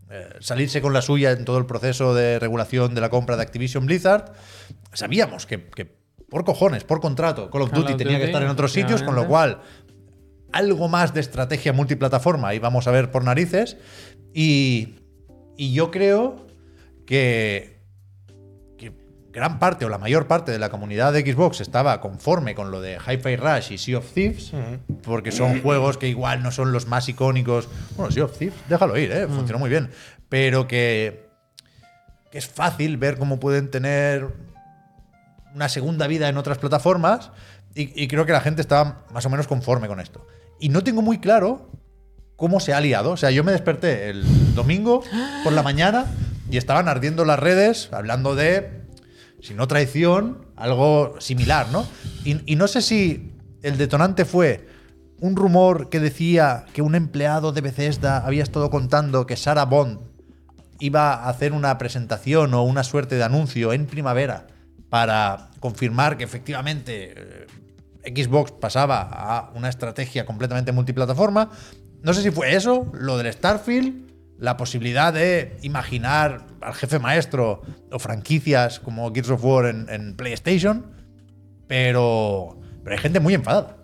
eh, 0.09 0.29
salirse 0.39 0.81
con 0.81 0.93
la 0.93 1.01
suya 1.01 1.31
en 1.31 1.43
todo 1.43 1.57
el 1.57 1.65
proceso 1.65 2.13
de 2.13 2.39
regulación 2.39 2.95
de 2.95 3.01
la 3.01 3.09
compra 3.09 3.35
de 3.35 3.41
Activision 3.41 3.85
Blizzard. 3.85 4.31
Sabíamos 4.93 5.45
que, 5.45 5.65
que 5.65 5.85
por 6.29 6.45
cojones, 6.45 6.83
por 6.83 7.01
contrato, 7.01 7.49
Call 7.49 7.63
of 7.63 7.71
Duty 7.71 7.95
tenía 7.95 8.17
que 8.17 8.25
estar 8.25 8.41
en 8.41 8.49
otros 8.49 8.71
sitios, 8.71 9.03
con 9.03 9.15
lo 9.15 9.27
cual 9.27 9.61
algo 10.51 10.87
más 10.87 11.13
de 11.13 11.19
estrategia 11.19 11.73
multiplataforma 11.73 12.53
y 12.53 12.59
vamos 12.59 12.87
a 12.87 12.91
ver 12.91 13.11
por 13.11 13.23
narices. 13.23 13.77
Y, 14.33 14.95
y 15.57 15.73
yo 15.73 15.91
creo 15.91 16.47
que 17.05 17.76
gran 19.37 19.59
parte 19.59 19.85
o 19.85 19.89
la 19.89 19.99
mayor 19.99 20.25
parte 20.25 20.51
de 20.51 20.57
la 20.57 20.69
comunidad 20.69 21.13
de 21.13 21.21
Xbox 21.21 21.61
estaba 21.61 22.01
conforme 22.01 22.55
con 22.55 22.71
lo 22.71 22.81
de 22.81 22.97
Hi-Fi 22.97 23.35
Rush 23.35 23.71
y 23.71 23.77
Sea 23.77 23.99
of 23.99 24.11
Thieves, 24.11 24.51
porque 25.03 25.31
son 25.31 25.61
juegos 25.61 25.99
que 25.99 26.07
igual 26.07 26.41
no 26.41 26.51
son 26.51 26.71
los 26.71 26.87
más 26.87 27.07
icónicos. 27.07 27.69
Bueno, 27.95 28.11
Sea 28.11 28.25
of 28.25 28.35
Thieves, 28.35 28.57
déjalo 28.67 28.97
ir, 28.97 29.11
¿eh? 29.11 29.27
funcionó 29.27 29.59
muy 29.59 29.69
bien. 29.69 29.91
Pero 30.27 30.67
que, 30.67 31.29
que 32.31 32.39
es 32.39 32.47
fácil 32.47 32.97
ver 32.97 33.19
cómo 33.19 33.39
pueden 33.39 33.69
tener 33.69 34.27
una 35.53 35.69
segunda 35.69 36.07
vida 36.07 36.29
en 36.29 36.37
otras 36.37 36.57
plataformas 36.57 37.29
y, 37.75 38.03
y 38.03 38.07
creo 38.07 38.25
que 38.25 38.31
la 38.31 38.41
gente 38.41 38.61
estaba 38.61 39.05
más 39.13 39.23
o 39.27 39.29
menos 39.29 39.45
conforme 39.45 39.87
con 39.87 39.99
esto. 39.99 40.25
Y 40.59 40.69
no 40.69 40.83
tengo 40.83 41.03
muy 41.03 41.19
claro 41.19 41.69
cómo 42.37 42.59
se 42.59 42.73
ha 42.73 42.81
liado. 42.81 43.11
O 43.11 43.17
sea, 43.17 43.29
yo 43.29 43.43
me 43.43 43.51
desperté 43.51 44.09
el 44.09 44.55
domingo 44.55 45.03
por 45.43 45.53
la 45.53 45.61
mañana 45.61 46.07
y 46.49 46.57
estaban 46.57 46.87
ardiendo 46.87 47.23
las 47.23 47.37
redes 47.37 47.89
hablando 47.91 48.33
de, 48.33 48.76
si 49.41 49.53
no 49.53 49.67
traición, 49.67 50.45
algo 50.55 51.15
similar, 51.19 51.67
¿no? 51.71 51.85
Y, 52.23 52.55
no 52.55 52.67
sé 52.67 52.81
si 52.81 53.31
el 53.61 53.77
detonante 53.77 54.25
fue 54.25 54.67
un 55.19 55.35
rumor 55.35 55.89
que 55.89 55.99
decía 55.99 56.65
que 56.73 56.81
un 56.81 56.95
empleado 56.95 57.51
de 57.51 57.61
Bethesda 57.61 58.25
había 58.25 58.43
estado 58.43 58.69
contando 58.69 59.25
que 59.25 59.35
Sarah 59.35 59.65
Bond 59.65 59.99
iba 60.79 61.13
a 61.13 61.29
hacer 61.29 61.53
una 61.53 61.77
presentación 61.77 62.53
o 62.53 62.63
una 62.63 62.83
suerte 62.83 63.15
de 63.15 63.23
anuncio 63.23 63.73
en 63.73 63.85
primavera 63.85 64.47
para 64.89 65.49
confirmar 65.59 66.17
que 66.17 66.23
efectivamente 66.23 67.13
eh, 67.15 68.13
Xbox 68.15 68.51
pasaba 68.51 69.01
a 69.01 69.51
una 69.55 69.69
estrategia 69.69 70.25
completamente 70.25 70.71
multiplataforma. 70.71 71.49
No 72.03 72.13
sé 72.13 72.21
si 72.21 72.31
fue 72.31 72.55
eso, 72.55 72.91
lo 72.93 73.17
del 73.17 73.31
Starfield, 73.33 74.07
la 74.37 74.55
posibilidad 74.55 75.13
de 75.13 75.57
imaginar 75.61 76.46
al 76.61 76.73
jefe 76.73 76.99
maestro 76.99 77.61
o 77.91 77.99
franquicias 77.99 78.79
como 78.79 79.11
Gears 79.13 79.29
of 79.31 79.43
War 79.43 79.65
en, 79.67 79.87
en 79.89 80.15
PlayStation, 80.15 80.91
pero, 81.67 82.59
pero 82.83 82.95
hay 82.95 83.01
gente 83.01 83.19
muy 83.19 83.33
enfadada. 83.33 83.77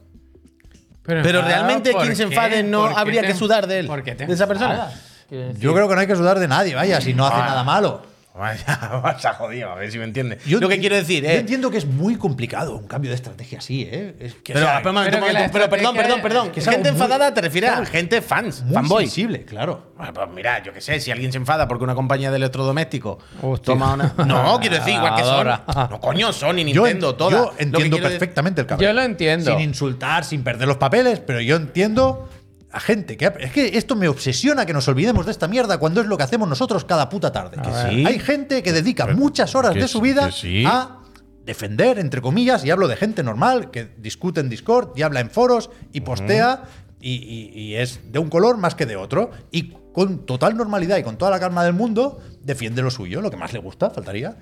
Pero 1.03 1.41
realmente 1.41 1.91
¿por 1.91 2.03
quien 2.03 2.15
se 2.15 2.23
enfade 2.23 2.63
no 2.63 2.83
¿Por 2.83 2.93
qué 2.93 2.99
habría 2.99 3.21
te- 3.21 3.27
que 3.27 3.33
sudar 3.33 3.67
de 3.67 3.79
él, 3.79 3.87
por 3.87 4.03
qué 4.03 4.15
te 4.15 4.25
de 4.25 4.33
esa 4.33 4.47
persona. 4.47 4.73
enfadas? 4.73 5.59
Yo 5.59 5.73
creo 5.73 5.89
que 5.89 5.95
no 5.95 6.01
hay 6.01 6.07
que 6.07 6.15
sudar 6.15 6.39
de 6.39 6.47
nadie, 6.47 6.75
vaya, 6.75 7.01
si 7.01 7.13
no 7.13 7.25
hace 7.25 7.37
nada 7.39 7.63
malo. 7.63 8.03
Vaya, 8.43 8.99
vaya 9.03 9.33
jodido, 9.33 9.69
a 9.69 9.75
ver 9.75 9.91
si 9.91 9.99
me 9.99 10.05
entiendes. 10.05 10.43
Yo 10.45 10.59
Lo 10.59 10.67
que 10.67 10.79
quiero 10.79 10.95
decir 10.95 11.23
Yo 11.23 11.29
es. 11.29 11.39
entiendo 11.41 11.69
que 11.69 11.77
es 11.77 11.85
muy 11.85 12.15
complicado 12.15 12.75
un 12.75 12.87
cambio 12.87 13.11
de 13.11 13.15
estrategia 13.15 13.59
así, 13.59 13.83
¿eh? 13.83 14.15
Es 14.19 14.33
que, 14.33 14.53
o 14.53 14.55
Pero, 14.55 14.65
sea, 14.65 14.81
pero, 14.81 14.93
que 15.03 15.69
perdón, 15.69 15.95
perdón, 15.95 16.21
perdón. 16.23 16.47
es 16.47 16.51
que 16.53 16.59
es 16.61 16.65
gente 16.67 16.91
muy- 16.91 16.99
enfadada 16.99 17.31
te 17.31 17.41
refieres 17.41 17.69
a 17.69 17.85
gente 17.85 18.23
fans, 18.23 18.63
muy 18.63 18.73
fanboy. 18.73 19.03
sensible, 19.05 19.45
claro. 19.45 19.93
Bueno, 19.95 20.13
pues 20.15 20.27
mira, 20.33 20.63
yo 20.63 20.73
qué 20.73 20.81
sé, 20.81 20.99
si 20.99 21.11
alguien 21.11 21.31
se 21.31 21.37
enfada 21.37 21.67
porque 21.67 21.83
una 21.83 21.93
compañía 21.93 22.31
de 22.31 22.37
electrodomésticos 22.37 23.17
Hostia. 23.41 23.65
toma 23.73 23.93
una. 23.93 24.13
No, 24.25 24.59
quiero 24.59 24.77
decir, 24.77 24.95
igual 24.95 25.15
que. 25.15 25.23
Sony. 25.23 25.87
No, 25.91 25.99
coño, 26.01 26.33
Sony, 26.33 26.55
Yo, 26.65 26.85
Nintendo, 26.85 27.15
todas. 27.15 27.33
yo 27.33 27.45
Lo 27.51 27.55
que 27.55 27.63
entiendo 27.63 27.97
decir- 27.97 28.09
perfectamente 28.09 28.61
el 28.61 28.67
cambio. 28.67 28.87
Yo 28.87 28.93
lo 28.93 29.01
entiendo. 29.03 29.51
Sin 29.51 29.59
insultar, 29.59 30.23
sin 30.25 30.43
perder 30.43 30.67
los 30.67 30.77
papeles, 30.77 31.19
pero 31.19 31.39
yo 31.39 31.55
entiendo 31.57 32.27
a 32.73 32.79
gente 32.79 33.15
que. 33.17 33.31
Es 33.39 33.51
que 33.51 33.77
esto 33.77 33.95
me 33.95 34.07
obsesiona 34.07 34.65
que 34.65 34.73
nos 34.73 34.87
olvidemos 34.87 35.25
de 35.25 35.31
esta 35.31 35.47
mierda 35.47 35.77
cuando 35.77 36.01
es 36.01 36.07
lo 36.07 36.17
que 36.17 36.23
hacemos 36.23 36.49
nosotros 36.49 36.83
cada 36.85 37.07
puta 37.09 37.31
tarde. 37.31 37.57
Que 37.61 37.69
sí. 37.89 38.05
Hay 38.05 38.19
gente 38.19 38.61
que 38.63 38.73
dedica 38.73 39.07
muchas 39.07 39.55
horas 39.55 39.73
que 39.73 39.79
de 39.81 39.87
su 39.87 40.01
vida 40.01 40.25
que 40.27 40.31
sí. 40.33 40.63
a 40.65 40.97
defender, 41.45 41.99
entre 41.99 42.21
comillas, 42.21 42.65
y 42.65 42.71
hablo 42.71 42.87
de 42.87 42.95
gente 42.95 43.21
normal 43.23 43.69
que 43.71 43.89
discute 43.97 44.39
en 44.41 44.49
Discord 44.49 44.89
y 44.97 45.01
habla 45.03 45.19
en 45.19 45.29
foros 45.29 45.69
y 45.91 46.01
postea 46.01 46.63
y, 47.01 47.11
y- 47.15 47.51
y 47.59 47.75
es 47.75 47.99
de 48.11 48.19
un 48.19 48.29
color 48.29 48.57
más 48.57 48.75
que 48.75 48.85
de 48.85 48.95
otro. 48.95 49.31
Y 49.51 49.73
con 49.93 50.25
total 50.25 50.55
normalidad 50.57 50.97
y 50.97 51.03
con 51.03 51.17
toda 51.17 51.29
la 51.31 51.39
calma 51.39 51.63
del 51.63 51.73
mundo 51.73 52.19
defiende 52.41 52.81
lo 52.81 52.89
suyo, 52.89 53.21
lo 53.21 53.29
que 53.29 53.37
más 53.37 53.53
le 53.53 53.59
gusta, 53.59 53.89
faltaría. 53.91 54.37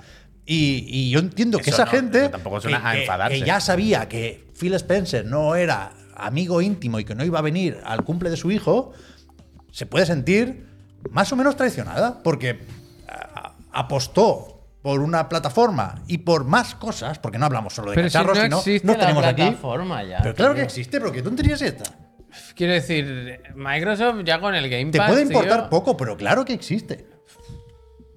Y, 0.45 0.85
y 0.87 1.09
yo 1.11 1.19
entiendo 1.19 1.57
que 1.57 1.69
Eso 1.69 1.81
esa 1.81 1.85
no, 1.85 1.91
gente 1.91 2.29
tampoco 2.29 2.61
suena 2.61 2.79
que- 2.93 3.09
a 3.09 3.27
que- 3.29 3.39
que 3.39 3.45
ya 3.45 3.59
sabía 3.59 4.07
que 4.07 4.47
Phil 4.57 4.73
Spencer 4.75 5.25
no 5.25 5.55
era 5.55 5.91
amigo 6.25 6.61
íntimo 6.61 6.99
y 6.99 7.05
que 7.05 7.15
no 7.15 7.23
iba 7.25 7.39
a 7.39 7.41
venir 7.41 7.79
al 7.83 8.03
cumple 8.03 8.29
de 8.29 8.37
su 8.37 8.51
hijo, 8.51 8.91
se 9.71 9.85
puede 9.85 10.05
sentir 10.05 10.67
más 11.09 11.31
o 11.31 11.35
menos 11.35 11.55
traicionada 11.55 12.21
porque 12.23 12.59
a- 13.07 13.53
apostó 13.71 14.47
por 14.81 14.99
una 14.99 15.29
plataforma 15.29 16.01
y 16.07 16.19
por 16.19 16.43
más 16.45 16.73
cosas, 16.75 17.19
porque 17.19 17.37
no 17.37 17.45
hablamos 17.45 17.73
solo 17.73 17.91
de 17.91 17.95
Pero 17.95 18.09
si 18.09 18.13
cacharros, 18.13 18.49
no 18.49 18.61
sino 18.61 18.93
la 18.97 19.09
aquí. 19.29 19.41
plataforma 19.43 20.03
ya, 20.03 20.19
Pero 20.23 20.33
claro 20.35 20.55
que 20.55 20.63
existe, 20.63 20.99
pero 20.99 21.11
qué 21.11 21.21
tontería 21.21 21.53
es 21.55 21.61
esta. 21.61 21.83
Quiero 22.55 22.73
decir, 22.73 23.41
Microsoft 23.55 24.23
ya 24.25 24.39
con 24.39 24.55
el 24.55 24.69
Game 24.69 24.89
Te 24.91 24.97
Pass. 24.97 25.09
puede 25.09 25.21
importar 25.23 25.61
tío, 25.61 25.69
poco, 25.69 25.97
pero 25.97 26.15
claro 26.17 26.45
que 26.45 26.53
existe. 26.53 27.05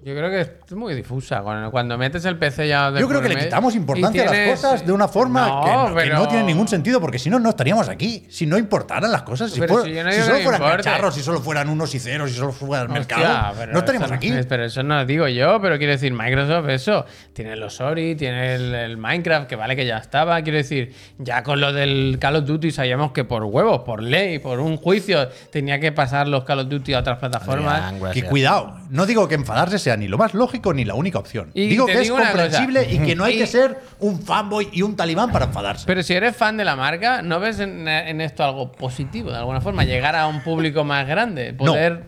Yo 0.05 0.15
creo 0.15 0.29
que 0.29 0.41
es 0.43 0.73
muy 0.73 0.93
difusa. 0.95 1.41
Cuando, 1.41 1.71
cuando 1.71 1.97
metes 1.97 2.23
el 2.27 2.37
PC 2.37 2.69
ya. 2.69 2.91
de 2.91 3.01
Yo 3.01 3.09
creo 3.09 3.23
que 3.23 3.31
le 3.31 3.37
quitamos 3.39 3.75
y 3.75 3.79
importancia 3.79 4.23
a 4.29 4.35
las 4.35 4.51
cosas 4.51 4.85
de 4.87 4.93
una 4.93 5.09
forma 5.09 5.49
No, 5.49 5.65
que, 5.65 5.71
no, 5.73 5.87
que 5.89 5.95
pero- 5.95 6.19
no 6.19 6.29
tiene 6.29 6.45
ningún 6.45 6.69
sentido, 6.69 7.01
porque 7.01 7.19
si 7.19 7.31
no, 7.31 7.39
no 7.39 7.49
estaríamos 7.49 7.89
aquí. 7.89 8.27
Si 8.29 8.45
no 8.45 8.59
importaran 8.59 9.11
las 9.11 9.23
cosas, 9.23 9.51
si, 9.51 9.61
Pero 9.61 9.73
fuera- 9.73 9.89
si 9.89 9.95
yo 9.95 10.05
no 10.05 10.11
si 10.11 10.17
digo 10.17 10.27
solo 10.27 10.39
fueran 10.43 10.61
importe. 10.61 10.83
cacharros, 10.85 11.15
si 11.15 11.23
solo 11.23 11.41
fueran 11.41 11.69
unos 11.71 11.95
y 11.95 12.01
ceros, 12.01 12.31
si 12.31 12.37
solo 12.37 12.53
fuera 12.53 12.83
el 12.83 12.91
mercado, 12.91 13.55
no 13.73 13.79
estaríamos 13.79 14.09
eso 14.09 14.15
aquí. 14.15 14.31
Pero 14.47 14.65
eso 14.67 14.83
no 14.83 14.97
lo 14.97 15.07
digo 15.07 15.27
yo, 15.29 15.59
pero 15.63 15.79
quiero 15.79 15.93
decir, 15.95 16.13
Microsoft, 16.13 16.69
eso. 16.69 17.07
Tiene 17.33 17.57
los 17.57 17.81
Ori, 17.81 18.15
tiene 18.15 18.57
el, 18.57 18.75
el 18.75 18.97
Minecraft, 18.99 19.47
que 19.49 19.57
vale 19.57 19.75
que 19.75 19.87
ya 19.87 19.97
estaba. 19.97 20.43
Quiero 20.43 20.59
decir, 20.59 20.93
ya 21.17 21.43
con 21.43 21.61
lo 21.63 21.73
del 21.73 22.19
Call 22.21 22.37
of 22.37 22.45
Duty 22.45 22.73
sabíamos 22.73 23.13
que 23.13 23.25
por 23.25 23.45
huevos, 23.45 23.81
por 23.87 24.03
ley, 24.03 24.39
por 24.39 24.61
un 24.61 24.77
juicio, 24.77 25.31
tenía 25.51 25.81
que 25.81 25.93
pasar 25.93 26.29
los 26.29 26.45
Call 26.45 26.59
of 26.61 26.69
Duty 26.69 26.93
a 26.93 26.99
otras 26.99 27.17
plataformas. 27.19 27.81
Adrián, 27.85 28.01
gracias. 28.03 28.29
cuidado, 28.29 28.77
no 28.91 29.07
digo 29.07 29.27
que 29.29 29.37
enfadarse 29.37 29.79
sea 29.79 29.94
ni 29.97 30.09
lo 30.09 30.19
más 30.19 30.35
lógico 30.35 30.73
ni 30.75 30.85
la 30.85 30.95
única 30.95 31.19
opción. 31.19 31.51
Y 31.55 31.67
digo 31.69 31.87
que 31.87 31.93
es 31.95 32.01
digo 32.03 32.17
comprensible 32.17 32.87
y 32.93 32.99
que 32.99 33.15
no 33.17 33.25
hay 33.25 33.35
Y- 33.35 33.39
que 33.39 33.47
ser 33.47 33.79
un 34.01 34.21
fanboy 34.21 34.69
y 34.73 34.83
un 34.83 34.97
talibán 34.97 35.31
para 35.33 35.47
enfadarse. 35.47 35.85
Pero 35.87 36.03
si 36.03 36.15
eres 36.15 36.37
fan 36.37 36.57
de 36.57 36.65
la 36.65 36.77
marca, 36.77 37.23
¿no 37.23 37.41
ves 37.41 37.61
en, 37.61 37.87
en 37.89 38.21
esto 38.21 38.45
algo 38.45 38.73
positivo 38.73 39.31
de 39.31 39.37
alguna 39.39 39.61
forma? 39.61 39.85
Llegar 39.85 40.17
a 40.17 40.27
un 40.27 40.43
público 40.43 40.85
más 40.85 41.07
grande, 41.07 41.53
poder. 41.55 42.05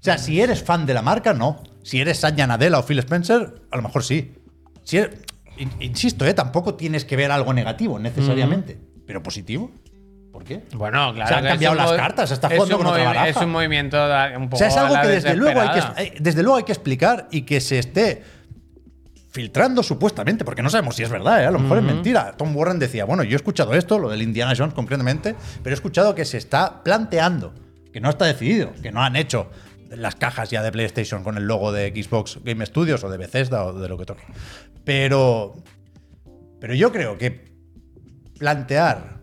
o 0.00 0.02
sea, 0.02 0.18
si 0.18 0.40
eres 0.40 0.62
fan 0.62 0.86
de 0.86 0.94
la 0.94 1.02
marca, 1.02 1.34
no. 1.34 1.62
Si 1.82 2.00
eres 2.00 2.18
Satya 2.18 2.46
Nadella 2.46 2.78
o 2.78 2.82
Phil 2.86 2.98
Spencer, 3.00 3.62
a 3.70 3.76
lo 3.76 3.82
mejor 3.82 4.04
sí. 4.04 4.34
Si 4.84 4.98
eres- 4.98 5.18
in- 5.56 5.72
insisto, 5.80 6.24
¿eh? 6.26 6.34
tampoco 6.34 6.74
tienes 6.74 7.04
que 7.04 7.16
ver 7.16 7.30
algo 7.32 7.52
negativo 7.52 7.98
necesariamente, 7.98 8.78
pero 9.06 9.22
positivo. 9.22 9.70
¿Por 10.38 10.46
qué? 10.46 10.62
Bueno, 10.72 11.12
claro. 11.14 11.28
Se 11.28 11.34
han 11.34 11.44
cambiado 11.44 11.74
las 11.74 11.92
cartas, 11.94 12.30
está 12.30 12.46
es 12.46 12.54
jugando 12.54 12.76
un 12.76 12.82
con 12.84 12.92
otra 12.92 13.04
baraja. 13.06 13.28
Es 13.28 13.36
un 13.38 13.50
movimiento 13.50 13.96
un 14.36 14.48
poco. 14.48 14.54
O 14.54 14.58
sea, 14.58 14.68
es 14.68 14.76
algo 14.76 14.94
que 15.02 15.08
desde 15.08 15.34
luego, 15.34 15.60
hay 15.60 15.68
que, 15.70 15.74
desesperada. 15.74 16.16
desde 16.20 16.42
luego 16.44 16.56
hay 16.58 16.62
que 16.62 16.72
explicar 16.72 17.28
y 17.32 17.42
que 17.42 17.60
se 17.60 17.80
esté 17.80 18.22
filtrando 19.32 19.82
supuestamente, 19.82 20.44
porque 20.44 20.62
no 20.62 20.70
sabemos 20.70 20.94
si 20.94 21.02
es 21.02 21.10
verdad, 21.10 21.42
¿eh? 21.42 21.46
a 21.46 21.50
lo 21.50 21.58
mejor 21.58 21.78
es 21.78 21.82
mentira. 21.82 22.34
Tom 22.36 22.56
Warren 22.56 22.78
decía, 22.78 23.04
bueno, 23.04 23.24
yo 23.24 23.32
he 23.32 23.34
escuchado 23.34 23.74
esto, 23.74 23.98
lo 23.98 24.10
del 24.10 24.22
Indiana 24.22 24.54
Jones 24.56 24.74
concretamente, 24.74 25.34
pero 25.64 25.74
he 25.74 25.76
escuchado 25.76 26.14
que 26.14 26.24
se 26.24 26.38
está 26.38 26.84
planteando, 26.84 27.52
que 27.92 28.00
no 28.00 28.08
está 28.08 28.26
decidido, 28.26 28.72
que 28.80 28.92
no 28.92 29.02
han 29.02 29.16
hecho 29.16 29.50
las 29.90 30.14
cajas 30.14 30.50
ya 30.50 30.62
de 30.62 30.70
PlayStation 30.70 31.24
con 31.24 31.36
el 31.36 31.48
logo 31.48 31.72
de 31.72 31.90
Xbox 31.90 32.38
Game 32.44 32.64
Studios 32.64 33.02
o 33.02 33.10
de 33.10 33.18
Bethesda 33.18 33.64
o 33.64 33.72
de 33.72 33.88
lo 33.88 33.98
que 33.98 34.04
toque. 34.04 34.22
Pero, 34.84 35.56
pero 36.60 36.74
yo 36.74 36.92
creo 36.92 37.18
que 37.18 37.44
plantear 38.38 39.17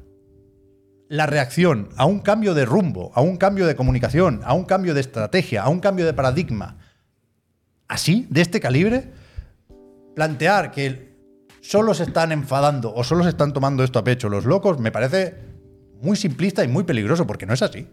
la 1.07 1.25
reacción 1.25 1.89
a 1.97 2.05
un 2.05 2.19
cambio 2.19 2.53
de 2.53 2.65
rumbo, 2.65 3.11
a 3.15 3.21
un 3.21 3.37
cambio 3.37 3.67
de 3.67 3.75
comunicación, 3.75 4.41
a 4.43 4.53
un 4.53 4.65
cambio 4.65 4.93
de 4.93 5.01
estrategia, 5.01 5.63
a 5.63 5.69
un 5.69 5.79
cambio 5.79 6.05
de 6.05 6.13
paradigma, 6.13 6.77
así, 7.87 8.27
de 8.29 8.41
este 8.41 8.59
calibre, 8.59 9.11
plantear 10.15 10.71
que 10.71 11.15
solo 11.61 11.93
se 11.93 12.03
están 12.03 12.31
enfadando 12.31 12.93
o 12.93 13.03
solo 13.03 13.23
se 13.23 13.29
están 13.29 13.53
tomando 13.53 13.83
esto 13.83 13.99
a 13.99 14.03
pecho 14.03 14.29
los 14.29 14.45
locos, 14.45 14.79
me 14.79 14.91
parece 14.91 15.35
muy 16.01 16.15
simplista 16.15 16.63
y 16.63 16.67
muy 16.67 16.83
peligroso, 16.83 17.25
porque 17.27 17.45
no 17.45 17.53
es 17.53 17.61
así. 17.61 17.87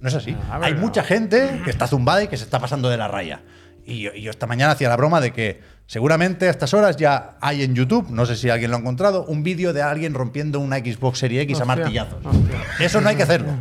No 0.00 0.08
es 0.08 0.14
así. 0.14 0.36
Ah, 0.50 0.60
Hay 0.62 0.74
mucha 0.74 1.02
gente 1.02 1.62
que 1.64 1.70
está 1.70 1.86
zumbada 1.86 2.22
y 2.22 2.28
que 2.28 2.36
se 2.36 2.44
está 2.44 2.58
pasando 2.58 2.90
de 2.90 2.96
la 2.96 3.08
raya. 3.08 3.42
Y 3.86 4.00
yo, 4.00 4.12
y 4.14 4.22
yo 4.22 4.30
esta 4.30 4.46
mañana 4.46 4.72
hacía 4.72 4.88
la 4.88 4.96
broma 4.96 5.20
de 5.20 5.32
que 5.32 5.60
seguramente 5.86 6.46
a 6.46 6.50
estas 6.50 6.72
horas 6.74 6.96
ya 6.96 7.36
hay 7.40 7.62
en 7.62 7.74
YouTube, 7.74 8.10
no 8.10 8.24
sé 8.26 8.36
si 8.36 8.50
alguien 8.50 8.70
lo 8.70 8.76
ha 8.76 8.80
encontrado, 8.80 9.24
un 9.26 9.42
vídeo 9.42 9.72
de 9.72 9.82
alguien 9.82 10.14
rompiendo 10.14 10.60
una 10.60 10.78
Xbox 10.78 11.18
Series 11.18 11.42
X 11.42 11.60
a 11.60 11.64
martillazos. 11.64 12.24
hostia. 12.24 12.62
Eso 12.80 13.00
no 13.00 13.08
hay 13.08 13.16
que 13.16 13.22
hacerlo. 13.24 13.52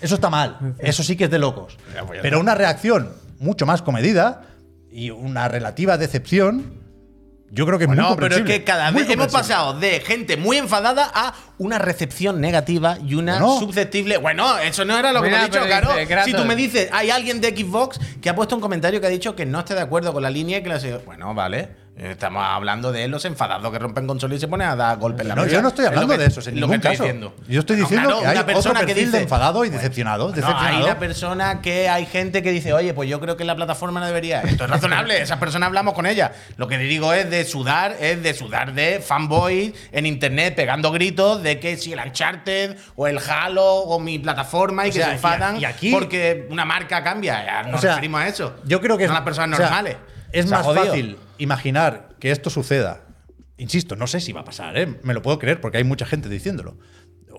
Eso 0.00 0.16
está 0.16 0.30
mal. 0.30 0.74
Eso 0.78 1.02
sí 1.02 1.16
que 1.16 1.24
es 1.24 1.30
de 1.30 1.38
locos. 1.38 1.78
Pero 2.22 2.38
una 2.38 2.54
reacción 2.54 3.10
mucho 3.38 3.66
más 3.66 3.82
comedida 3.82 4.42
y 4.90 5.10
una 5.10 5.48
relativa 5.48 5.98
decepción, 5.98 6.83
yo 7.54 7.66
creo 7.66 7.78
que 7.78 7.84
es 7.84 7.88
muy 7.88 7.96
No, 7.96 8.16
pero 8.16 8.34
es 8.36 8.42
que 8.42 8.64
cada 8.64 8.90
vez 8.90 9.08
hemos 9.08 9.32
pasado 9.32 9.78
de 9.78 10.00
gente 10.00 10.36
muy 10.36 10.56
enfadada 10.58 11.10
a 11.14 11.34
una 11.58 11.78
recepción 11.78 12.40
negativa 12.40 12.98
y 13.06 13.14
una 13.14 13.38
Bueno. 13.38 13.60
susceptible. 13.60 14.16
Bueno, 14.16 14.58
eso 14.58 14.84
no 14.84 14.98
era 14.98 15.12
lo 15.12 15.22
que 15.22 15.28
Mira, 15.28 15.38
me 15.38 15.44
he 15.46 15.48
dicho, 15.50 15.64
claro. 15.64 15.90
Si 16.24 16.32
tú 16.34 16.44
me 16.44 16.56
dices, 16.56 16.88
hay 16.92 17.10
alguien 17.10 17.40
de 17.40 17.56
Xbox 17.56 18.00
que 18.20 18.28
ha 18.28 18.34
puesto 18.34 18.56
un 18.56 18.60
comentario 18.60 19.00
que 19.00 19.06
ha 19.06 19.10
dicho 19.10 19.36
que 19.36 19.46
no 19.46 19.60
está 19.60 19.74
de 19.74 19.82
acuerdo 19.82 20.12
con 20.12 20.22
la 20.22 20.30
línea 20.30 20.58
y 20.58 20.62
que 20.62 20.68
la 20.68 20.80
Bueno, 21.06 21.32
vale. 21.32 21.83
Estamos 21.96 22.42
hablando 22.44 22.90
de 22.90 23.06
los 23.06 23.24
enfadados 23.24 23.70
que 23.70 23.78
rompen 23.78 24.08
consolas 24.08 24.38
y 24.38 24.40
se 24.40 24.48
ponen 24.48 24.66
a 24.66 24.74
dar 24.74 24.98
golpes 24.98 25.20
en 25.22 25.28
la 25.28 25.36
No, 25.36 25.42
mesa. 25.42 25.54
yo 25.54 25.62
no 25.62 25.68
estoy 25.68 25.84
Es 25.84 25.90
hablando 25.90 26.12
que- 26.12 26.18
de 26.18 26.26
eso 26.26 26.40
en 26.48 26.54
ningún 26.56 26.80
caso. 26.80 27.04
diciendo. 27.04 27.34
Yo 27.46 27.60
estoy 27.60 27.76
diciendo 27.76 28.08
claro, 28.08 28.20
que 28.22 28.26
hay 28.26 28.32
una 28.32 28.40
otro 28.42 28.52
persona 28.54 28.80
que 28.84 28.94
de 28.94 29.04
dice- 29.04 29.22
enfadado 29.22 29.64
y 29.64 29.70
decepcionado. 29.70 30.24
No, 30.26 30.32
decepcionado. 30.32 30.76
hay 30.76 30.82
una 30.82 30.98
persona 30.98 31.62
que 31.62 31.88
hay 31.88 32.04
gente 32.06 32.42
que 32.42 32.50
dice, 32.50 32.72
oye, 32.72 32.94
pues 32.94 33.08
yo 33.08 33.20
creo 33.20 33.36
que 33.36 33.44
la 33.44 33.54
plataforma 33.54 34.00
no 34.00 34.06
debería. 34.06 34.40
Esto 34.40 34.64
es 34.64 34.70
razonable, 34.70 35.22
esa 35.22 35.38
persona 35.38 35.66
hablamos 35.66 35.94
con 35.94 36.06
ella. 36.06 36.32
Lo 36.56 36.66
que 36.66 36.78
digo 36.78 37.12
es 37.12 37.30
de 37.30 37.44
sudar, 37.44 37.94
es 38.00 38.20
de 38.24 38.34
sudar 38.34 38.74
de 38.74 38.98
fanboys 39.00 39.72
en 39.92 40.06
internet 40.06 40.56
pegando 40.56 40.90
gritos 40.90 41.44
de 41.44 41.60
que 41.60 41.76
si 41.76 41.92
el 41.92 42.00
Uncharted 42.00 42.76
o 42.96 43.06
el 43.06 43.18
Halo 43.20 43.64
o 43.64 44.00
mi 44.00 44.18
plataforma 44.18 44.86
y 44.86 44.90
O 44.90 44.92
que 44.92 44.98
sea, 44.98 45.06
se 45.10 45.12
enfadan 45.12 45.60
y 45.60 45.64
aquí- 45.64 45.92
porque 45.92 46.48
una 46.50 46.64
marca 46.64 47.04
cambia. 47.04 47.62
Nos 47.62 47.74
O 47.76 47.78
sea, 47.82 47.90
referimos 47.90 48.20
a 48.20 48.26
eso. 48.26 48.56
Yo 48.64 48.80
creo 48.80 48.98
que 48.98 49.04
Son 49.04 49.14
las 49.14 49.22
personas 49.22 49.56
o 49.60 49.62
sea, 49.62 49.66
normales. 49.70 49.96
Es 50.34 50.50
más 50.50 50.64
jodido. 50.64 50.86
fácil 50.86 51.16
imaginar 51.38 52.10
que 52.18 52.30
esto 52.30 52.50
suceda. 52.50 53.02
Insisto, 53.56 53.96
no 53.96 54.06
sé 54.06 54.20
si 54.20 54.32
va 54.32 54.40
a 54.40 54.44
pasar, 54.44 54.76
¿eh? 54.76 54.98
me 55.02 55.14
lo 55.14 55.22
puedo 55.22 55.38
creer 55.38 55.60
porque 55.60 55.78
hay 55.78 55.84
mucha 55.84 56.06
gente 56.06 56.28
diciéndolo. 56.28 56.76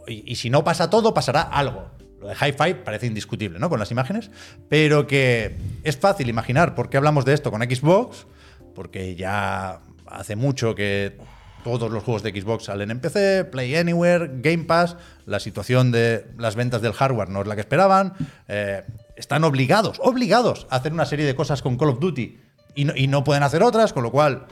Y, 0.08 0.32
y 0.32 0.36
si 0.36 0.50
no 0.50 0.64
pasa 0.64 0.90
todo, 0.90 1.14
pasará 1.14 1.42
algo. 1.42 1.92
Lo 2.20 2.28
de 2.28 2.36
Hi-Fi 2.36 2.76
parece 2.86 3.08
indiscutible, 3.08 3.60
¿no? 3.60 3.70
Con 3.70 3.80
las 3.80 3.92
imágenes. 3.92 4.32
Pero 4.70 5.08
que 5.08 5.58
es 5.84 5.98
fácil 5.98 6.30
imaginar 6.30 6.76
por 6.76 6.90
qué 6.90 6.98
hablamos 6.98 7.26
de 7.26 7.34
esto 7.34 7.52
con 7.52 7.62
Xbox, 7.62 8.28
porque 8.74 9.16
ya 9.16 9.82
hace 10.08 10.36
mucho 10.36 10.76
que 10.76 11.18
todos 11.66 11.92
los 11.92 12.04
juegos 12.04 12.22
de 12.22 12.30
Xbox 12.30 12.66
salen 12.66 12.92
en 12.92 13.00
PC, 13.00 13.46
Play 13.46 13.76
Anywhere, 13.76 14.30
Game 14.36 14.66
Pass, 14.66 14.98
la 15.26 15.40
situación 15.40 15.92
de 15.92 16.28
las 16.38 16.56
ventas 16.56 16.82
del 16.84 16.94
hardware 16.94 17.30
no 17.30 17.42
es 17.42 17.48
la 17.48 17.56
que 17.56 17.62
esperaban, 17.62 18.14
eh, 18.48 18.84
están 19.16 19.44
obligados, 19.44 20.00
obligados 20.00 20.68
a 20.70 20.76
hacer 20.76 20.94
una 20.94 21.06
serie 21.06 21.26
de 21.26 21.36
cosas 21.36 21.64
con 21.64 21.76
Call 21.78 21.90
of 21.90 22.00
Duty 22.00 22.38
y 22.76 22.86
no, 22.86 22.94
y 22.96 23.08
no 23.08 23.24
pueden 23.24 23.44
hacer 23.44 23.64
otras, 23.64 23.94
con 23.94 24.04
lo 24.04 24.12
cual 24.12 24.46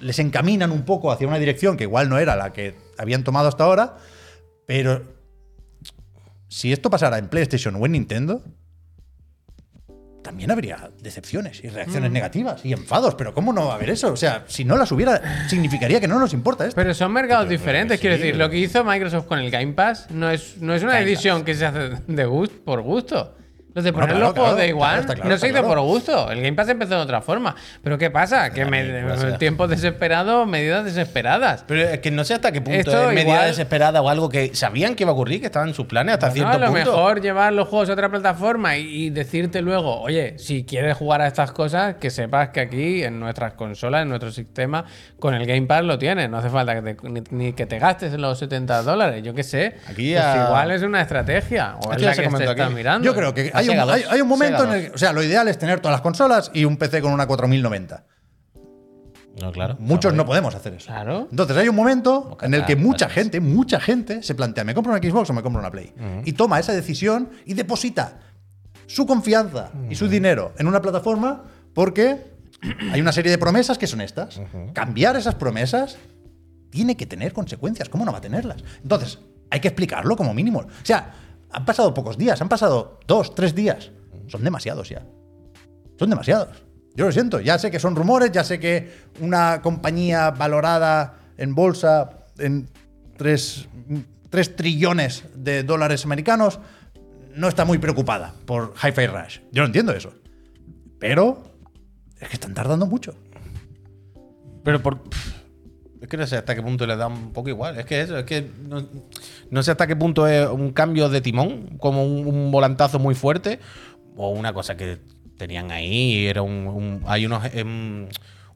les 0.00 0.18
encaminan 0.18 0.70
un 0.70 0.84
poco 0.84 1.10
hacia 1.12 1.26
una 1.26 1.38
dirección 1.38 1.76
que 1.76 1.84
igual 1.84 2.08
no 2.08 2.18
era 2.18 2.36
la 2.36 2.52
que 2.52 2.74
habían 2.98 3.24
tomado 3.24 3.48
hasta 3.48 3.64
ahora, 3.64 3.96
pero 4.66 5.02
si 6.48 6.72
esto 6.72 6.88
pasara 6.90 7.18
en 7.18 7.28
PlayStation 7.28 7.74
o 7.76 7.84
en 7.86 7.92
Nintendo, 7.92 8.42
también 10.22 10.50
habría 10.50 10.90
decepciones 11.02 11.62
y 11.62 11.68
reacciones 11.68 12.10
negativas 12.10 12.64
y 12.64 12.72
enfados, 12.72 13.14
pero 13.14 13.34
¿cómo 13.34 13.52
no 13.52 13.66
va 13.66 13.72
a 13.72 13.76
haber 13.76 13.90
eso? 13.90 14.10
O 14.10 14.16
sea, 14.16 14.44
si 14.46 14.64
no 14.64 14.78
las 14.78 14.90
hubiera, 14.90 15.48
significaría 15.50 16.00
que 16.00 16.08
no 16.08 16.18
nos 16.18 16.32
importa 16.32 16.64
esto. 16.64 16.76
Pero 16.76 16.94
son 16.94 17.12
mercados 17.12 17.44
Pero- 17.46 17.58
diferentes, 17.58 18.00
quiero 18.00 18.16
decir, 18.16 18.32
pero- 18.32 18.44
lo 18.46 18.50
que 18.50 18.56
hizo 18.58 18.82
Microsoft 18.84 19.26
con 19.26 19.38
el 19.38 19.50
Game 19.50 19.74
Pass 19.74 20.10
no 20.10 20.30
es, 20.30 20.56
no 20.62 20.74
es 20.74 20.82
una 20.82 20.92
Game 20.94 21.04
decisión 21.04 21.38
Pass. 21.40 21.44
que 21.46 21.54
se 21.54 21.66
hace 21.66 21.90
de 22.06 22.24
gusto, 22.24 22.56
por 22.64 22.80
gusto. 22.80 23.36
Los 23.74 23.82
de 23.84 23.90
Bueno, 23.90 24.06
poner 24.06 24.16
claro, 24.16 24.26
los 24.26 24.32
juegos 24.34 24.50
claro, 24.52 24.62
de 24.62 24.68
igual 24.68 24.90
claro, 25.00 25.14
claro, 25.14 25.30
no 25.30 25.36
se 25.38 25.46
hizo 25.48 25.52
claro. 25.54 25.68
por 25.68 25.80
gusto. 25.80 26.30
El 26.30 26.42
Game 26.42 26.52
Pass 26.52 26.68
empezó 26.68 26.94
de 26.94 27.00
otra 27.02 27.20
forma. 27.22 27.56
Pero 27.82 27.98
¿qué 27.98 28.08
pasa? 28.10 28.50
Que 28.50 28.64
me, 28.64 28.84
tiempos 29.38 29.68
desesperados, 29.68 30.46
medidas 30.46 30.84
desesperadas. 30.84 31.64
Pero 31.66 31.80
es 31.82 31.98
que 31.98 32.10
no 32.12 32.22
sé 32.24 32.34
hasta 32.34 32.52
qué 32.52 32.60
punto 32.60 32.78
Esto 32.78 33.02
es 33.02 33.08
medida 33.08 33.22
igual- 33.22 33.46
desesperada 33.46 34.00
o 34.00 34.08
algo 34.08 34.28
que 34.28 34.54
sabían 34.54 34.94
que 34.94 35.02
iba 35.02 35.10
a 35.10 35.14
ocurrir, 35.14 35.40
que 35.40 35.46
estaba 35.46 35.66
en 35.66 35.74
sus 35.74 35.86
planes 35.86 36.14
hasta 36.14 36.28
No, 36.28 36.32
cierto 36.34 36.52
a 36.52 36.58
lo 36.58 36.66
punto. 36.68 36.92
mejor 36.92 37.20
llevar 37.20 37.52
los 37.52 37.66
juegos 37.68 37.90
a 37.90 37.94
otra 37.94 38.08
plataforma 38.08 38.76
y, 38.76 39.06
y 39.06 39.10
decirte 39.10 39.60
luego, 39.60 40.00
oye, 40.00 40.38
si 40.38 40.64
quieres 40.64 40.96
jugar 40.96 41.20
a 41.22 41.26
estas 41.26 41.50
cosas, 41.50 41.96
que 41.96 42.10
sepas 42.10 42.50
que 42.50 42.60
aquí 42.60 43.02
en 43.02 43.18
nuestras 43.18 43.54
consolas, 43.54 44.02
en 44.02 44.08
nuestro 44.08 44.30
sistema, 44.30 44.84
con 45.18 45.34
el 45.34 45.46
Game 45.46 45.66
Pass 45.66 45.82
lo 45.82 45.98
tienes. 45.98 46.30
No 46.30 46.38
hace 46.38 46.48
falta 46.50 46.80
que 46.80 46.94
te- 46.94 47.08
ni, 47.08 47.22
ni 47.30 47.52
que 47.54 47.66
te 47.66 47.78
gastes 47.80 48.12
los 48.12 48.38
70 48.38 48.82
dólares. 48.82 49.22
Yo 49.24 49.34
qué 49.34 49.42
sé. 49.42 49.74
Aquí 49.88 50.12
Pues 50.12 50.22
ya- 50.24 50.44
igual 50.46 50.70
es 50.70 50.82
una 50.82 51.00
estrategia. 51.00 51.74
O 51.84 51.92
es 51.92 52.00
la 52.00 52.14
se 52.14 52.22
que 52.22 52.28
aquí. 52.62 52.74
mirando. 52.74 53.04
Yo 53.04 53.14
creo 53.14 53.34
que 53.34 53.50
hay 53.64 53.68
un, 53.68 53.72
Sega 53.74 53.84
dos. 53.86 53.94
hay- 53.94 54.04
hay 54.10 54.20
un 54.20 54.28
momento 54.28 54.64
en 54.64 54.70
el 54.72 54.86
que, 54.88 54.94
o 54.94 54.98
sea, 54.98 55.12
lo 55.12 55.22
ideal 55.22 55.48
es 55.48 55.58
tener 55.58 55.80
todas 55.80 55.94
las 55.94 56.00
consolas 56.00 56.50
y 56.54 56.64
un 56.64 56.76
PC 56.76 57.00
con 57.02 57.12
una 57.12 57.26
4090. 57.26 58.04
No, 59.40 59.50
claro. 59.50 59.76
Muchos 59.80 60.14
no 60.14 60.24
podemos 60.24 60.54
hacer 60.54 60.74
eso. 60.74 60.86
Claro. 60.86 61.26
Entonces 61.30 61.56
hay 61.56 61.68
un 61.68 61.74
momento 61.74 62.22
Boca 62.22 62.46
en 62.46 62.54
el 62.54 62.64
que 62.64 62.76
mucha 62.76 63.08
gente, 63.08 63.40
mucha 63.40 63.80
gente 63.80 64.22
se 64.22 64.34
plantea, 64.36 64.62
¿me 64.62 64.74
compro 64.74 64.92
una 64.92 65.02
Xbox 65.02 65.28
o 65.30 65.32
me 65.32 65.42
compro 65.42 65.60
una 65.60 65.70
Play? 65.72 65.92
Y 66.24 66.32
toma 66.34 66.60
esa 66.60 66.72
decisión 66.72 67.30
y 67.44 67.54
deposita 67.54 68.20
su 68.86 69.06
confianza 69.06 69.70
y 69.90 69.94
su 69.96 70.08
dinero 70.08 70.52
en 70.58 70.68
una 70.68 70.80
plataforma 70.80 71.42
porque 71.74 72.32
hay 72.92 73.00
una 73.00 73.10
serie 73.10 73.32
de 73.32 73.38
promesas 73.38 73.76
que 73.76 73.88
son 73.88 74.00
estas. 74.02 74.40
Cambiar 74.72 75.16
esas 75.16 75.34
promesas 75.34 75.96
tiene 76.70 76.96
que 76.96 77.06
tener 77.06 77.32
consecuencias. 77.32 77.88
¿Cómo 77.88 78.04
no 78.04 78.12
va 78.12 78.18
a 78.18 78.20
tenerlas? 78.20 78.62
Entonces, 78.82 79.18
hay 79.50 79.58
que 79.58 79.68
explicarlo 79.68 80.14
como 80.16 80.32
mínimo. 80.32 80.60
O 80.60 80.66
sea, 80.84 81.12
han 81.54 81.64
pasado 81.64 81.94
pocos 81.94 82.18
días, 82.18 82.40
han 82.40 82.48
pasado 82.48 82.98
dos, 83.06 83.34
tres 83.34 83.54
días. 83.54 83.90
Son 84.28 84.42
demasiados 84.42 84.88
ya. 84.88 85.02
Son 85.98 86.10
demasiados. 86.10 86.64
Yo 86.96 87.06
lo 87.06 87.12
siento, 87.12 87.40
ya 87.40 87.58
sé 87.58 87.70
que 87.70 87.80
son 87.80 87.96
rumores, 87.96 88.32
ya 88.32 88.44
sé 88.44 88.58
que 88.58 88.90
una 89.20 89.62
compañía 89.62 90.30
valorada 90.30 91.18
en 91.36 91.54
bolsa 91.54 92.26
en 92.38 92.68
3, 93.16 93.68
trillones 94.56 95.24
de 95.34 95.62
dólares 95.62 96.04
americanos 96.04 96.60
no 97.34 97.48
está 97.48 97.64
muy 97.64 97.78
preocupada 97.78 98.34
por 98.46 98.74
Hi-Fi 98.82 99.06
Rush. 99.06 99.38
Yo 99.50 99.62
no 99.62 99.66
entiendo 99.66 99.92
eso. 99.92 100.12
Pero 100.98 101.42
es 102.20 102.28
que 102.28 102.34
están 102.34 102.54
tardando 102.54 102.86
mucho. 102.86 103.14
Pero 104.62 104.82
por. 104.82 105.00
Es 106.04 106.10
que 106.10 106.18
no 106.18 106.26
sé 106.26 106.36
hasta 106.36 106.54
qué 106.54 106.60
punto 106.60 106.86
le 106.86 106.96
da 106.96 107.06
un 107.06 107.32
poco 107.32 107.48
igual. 107.48 107.78
Es 107.78 107.86
que 107.86 108.02
eso, 108.02 108.18
es 108.18 108.24
que 108.26 108.46
no, 109.50 109.62
sé 109.62 109.70
hasta 109.70 109.86
qué 109.86 109.96
punto 109.96 110.26
es 110.26 110.46
un 110.46 110.72
cambio 110.72 111.08
de 111.08 111.22
timón, 111.22 111.78
como 111.78 112.04
un, 112.04 112.50
volantazo 112.50 112.98
muy 112.98 113.14
fuerte, 113.14 113.58
o 114.14 114.28
una 114.28 114.52
cosa 114.52 114.76
que 114.76 114.98
tenían 115.38 115.70
ahí. 115.70 116.26
Era 116.26 116.42
un. 116.42 117.00
hay 117.06 117.24
unos. 117.24 117.42
em, 117.54 118.06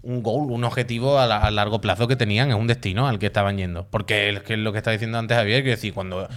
un 0.02 0.22
goal, 0.22 0.50
un 0.50 0.62
objetivo 0.62 1.18
a 1.18 1.50
largo 1.50 1.80
plazo 1.80 2.06
que 2.06 2.16
tenían, 2.16 2.50
es 2.50 2.54
un 2.54 2.66
destino 2.66 3.08
al 3.08 3.18
que 3.18 3.26
estaban 3.26 3.56
yendo. 3.56 3.88
Porque 3.88 4.28
es 4.28 4.42
que 4.42 4.52
es 4.52 4.58
lo 4.58 4.72
que 4.72 4.78
está 4.78 4.90
diciendo 4.90 5.16
antes 5.16 5.34
Javier, 5.34 5.64
que 5.64 5.70
decir, 5.70 5.94
cuando. 5.94 6.24
O 6.24 6.28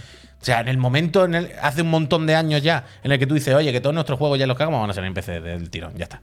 sea, 0.44 0.60
en 0.60 0.68
el 0.68 0.78
momento, 0.78 1.26
en 1.26 1.34
el, 1.34 1.50
hace 1.60 1.82
un 1.82 1.90
montón 1.90 2.26
de 2.26 2.36
años 2.36 2.62
ya, 2.62 2.86
en 3.04 3.12
el 3.12 3.18
que 3.18 3.26
tú 3.26 3.34
dices, 3.34 3.54
oye, 3.54 3.70
que 3.70 3.82
todos 3.82 3.92
nuestros 3.92 4.18
juegos 4.18 4.38
ya 4.38 4.46
los 4.46 4.56
que 4.56 4.62
hagamos 4.62 4.80
van 4.80 4.88
a 4.88 4.94
ser 4.94 5.04
en 5.04 5.12
PC 5.12 5.42
del 5.42 5.68
tirón, 5.68 5.92
ya 5.94 6.04
está. 6.04 6.22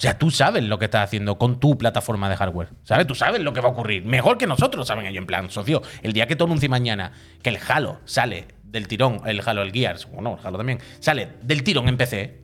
O 0.00 0.02
sea, 0.02 0.16
tú 0.16 0.30
sabes 0.30 0.64
lo 0.64 0.78
que 0.78 0.86
estás 0.86 1.04
haciendo 1.04 1.36
con 1.36 1.60
tu 1.60 1.76
plataforma 1.76 2.30
de 2.30 2.36
hardware. 2.36 2.70
¿Sabes? 2.84 3.06
Tú 3.06 3.14
sabes 3.14 3.42
lo 3.42 3.52
que 3.52 3.60
va 3.60 3.68
a 3.68 3.72
ocurrir. 3.72 4.02
Mejor 4.02 4.38
que 4.38 4.46
nosotros, 4.46 4.88
saben 4.88 5.04
ellos. 5.04 5.18
En 5.18 5.26
plan, 5.26 5.50
socio, 5.50 5.82
el 6.02 6.14
día 6.14 6.26
que 6.26 6.36
tú 6.36 6.44
anuncies 6.44 6.70
mañana 6.70 7.12
que 7.42 7.50
el 7.50 7.58
Halo 7.68 7.98
sale 8.06 8.48
del 8.62 8.88
tirón, 8.88 9.20
el 9.26 9.42
Halo, 9.44 9.60
el 9.60 9.72
Gears, 9.72 10.08
o 10.16 10.22
no, 10.22 10.38
el 10.40 10.46
Halo 10.46 10.56
también, 10.56 10.78
sale 11.00 11.28
del 11.42 11.62
tirón 11.62 11.86
en 11.86 11.98
PC, 11.98 12.40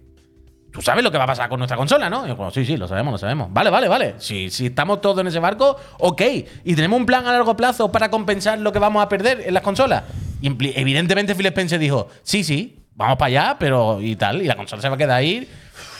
tú 0.70 0.82
sabes 0.82 1.02
lo 1.02 1.10
que 1.10 1.16
va 1.16 1.24
a 1.24 1.28
pasar 1.28 1.48
con 1.48 1.58
nuestra 1.58 1.78
consola, 1.78 2.10
¿no? 2.10 2.26
Y 2.26 2.28
yo, 2.28 2.36
como, 2.36 2.50
sí, 2.50 2.66
sí, 2.66 2.76
lo 2.76 2.86
sabemos, 2.88 3.12
lo 3.12 3.18
sabemos. 3.18 3.50
Vale, 3.50 3.70
vale, 3.70 3.88
vale. 3.88 4.16
Si, 4.18 4.44
estamos 4.44 5.00
todos 5.00 5.18
en 5.20 5.28
ese 5.28 5.38
barco, 5.38 5.78
ok. 5.98 6.22
Y 6.62 6.74
tenemos 6.74 7.00
un 7.00 7.06
plan 7.06 7.26
a 7.26 7.32
largo 7.32 7.56
plazo 7.56 7.90
para 7.90 8.10
compensar 8.10 8.58
lo 8.58 8.70
que 8.70 8.78
vamos 8.78 9.02
a 9.02 9.08
perder 9.08 9.44
en 9.46 9.54
las 9.54 9.62
consolas. 9.62 10.02
Evidentemente 10.42 11.34
Phil 11.34 11.46
Spencer 11.46 11.78
dijo, 11.78 12.08
sí, 12.22 12.44
sí, 12.44 12.84
vamos 12.96 13.16
para 13.16 13.28
allá, 13.28 13.56
pero 13.58 13.98
y 14.02 14.14
tal, 14.14 14.42
y 14.42 14.44
la 14.44 14.56
consola 14.56 14.82
se 14.82 14.90
va 14.90 14.96
a 14.96 14.98
quedar 14.98 15.16
ahí 15.16 15.48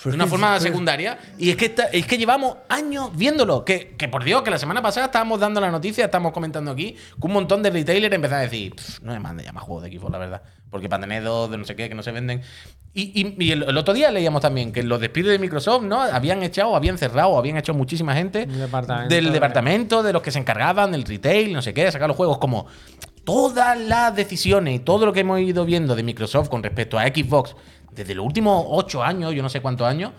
de 0.04 0.10
una 0.14 0.26
forma 0.26 0.58
secundaria. 0.60 1.18
Y 1.38 1.50
es 1.50 1.56
que, 1.56 1.74
es 1.92 2.06
que 2.06 2.18
llevamos 2.18 2.56
años 2.68 3.10
viéndolo. 3.16 3.64
Que, 3.64 3.94
que 3.96 4.08
por 4.08 4.24
Dios, 4.24 4.42
que 4.42 4.50
la 4.50 4.58
semana 4.58 4.82
pasada 4.82 5.06
estábamos 5.06 5.40
dando 5.40 5.60
la 5.60 5.70
noticia, 5.70 6.04
estábamos 6.04 6.32
comentando 6.32 6.70
aquí, 6.70 6.92
que 6.92 7.26
un 7.26 7.32
montón 7.32 7.62
de 7.62 7.70
retailers 7.70 8.14
empezaron 8.14 8.40
a 8.40 8.42
decir, 8.50 8.74
"Pff, 8.74 9.00
no 9.02 9.12
me 9.12 9.20
mande 9.20 9.44
ya 9.44 9.52
más 9.52 9.64
juegos 9.64 9.84
de 9.84 9.90
Xbox, 9.98 10.12
la 10.12 10.18
verdad. 10.18 10.42
Porque 10.70 10.88
para 10.88 11.00
tener 11.02 11.22
dos 11.22 11.50
de 11.50 11.58
no 11.58 11.64
sé 11.64 11.76
qué, 11.76 11.88
que 11.88 11.94
no 11.94 12.02
se 12.02 12.12
venden. 12.12 12.42
Y, 12.92 13.20
y- 13.20 13.36
y 13.44 13.52
el, 13.52 13.62
el 13.64 13.76
otro 13.76 13.92
día 13.94 14.10
leíamos 14.10 14.40
también 14.42 14.72
que 14.72 14.82
los 14.82 15.00
despidos 15.00 15.30
de 15.30 15.38
Microsoft, 15.38 15.82
¿no? 15.84 16.00
Habían 16.00 16.42
echado, 16.42 16.74
habían 16.74 16.96
cerrado, 16.98 17.36
habían 17.38 17.56
hecho 17.58 17.74
muchísima 17.74 18.14
gente 18.14 18.46
departamento 18.46 19.14
del 19.14 19.26
de- 19.26 19.30
departamento, 19.32 20.02
de 20.02 20.12
los 20.12 20.22
que 20.22 20.30
se 20.30 20.38
encargaban 20.38 20.92
del 20.92 21.04
retail, 21.04 21.52
no 21.52 21.60
sé 21.62 21.74
qué, 21.74 21.84
de 21.84 21.92
sacar 21.92 22.08
los 22.08 22.16
juegos, 22.16 22.38
como 22.38 22.66
todas 23.24 23.78
las 23.78 24.14
decisiones 24.14 24.74
y 24.76 24.78
todo 24.78 25.04
lo 25.06 25.12
que 25.12 25.20
hemos 25.20 25.40
ido 25.40 25.64
viendo 25.64 25.94
de 25.96 26.02
Microsoft 26.02 26.48
con 26.48 26.62
respecto 26.62 26.98
a 26.98 27.04
Xbox 27.06 27.54
desde 27.96 28.14
los 28.14 28.24
últimos 28.24 28.64
ocho 28.68 29.02
años, 29.02 29.32
yo 29.34 29.42
no 29.42 29.48
sé 29.48 29.60
cuántos 29.60 29.86
años, 29.88 30.12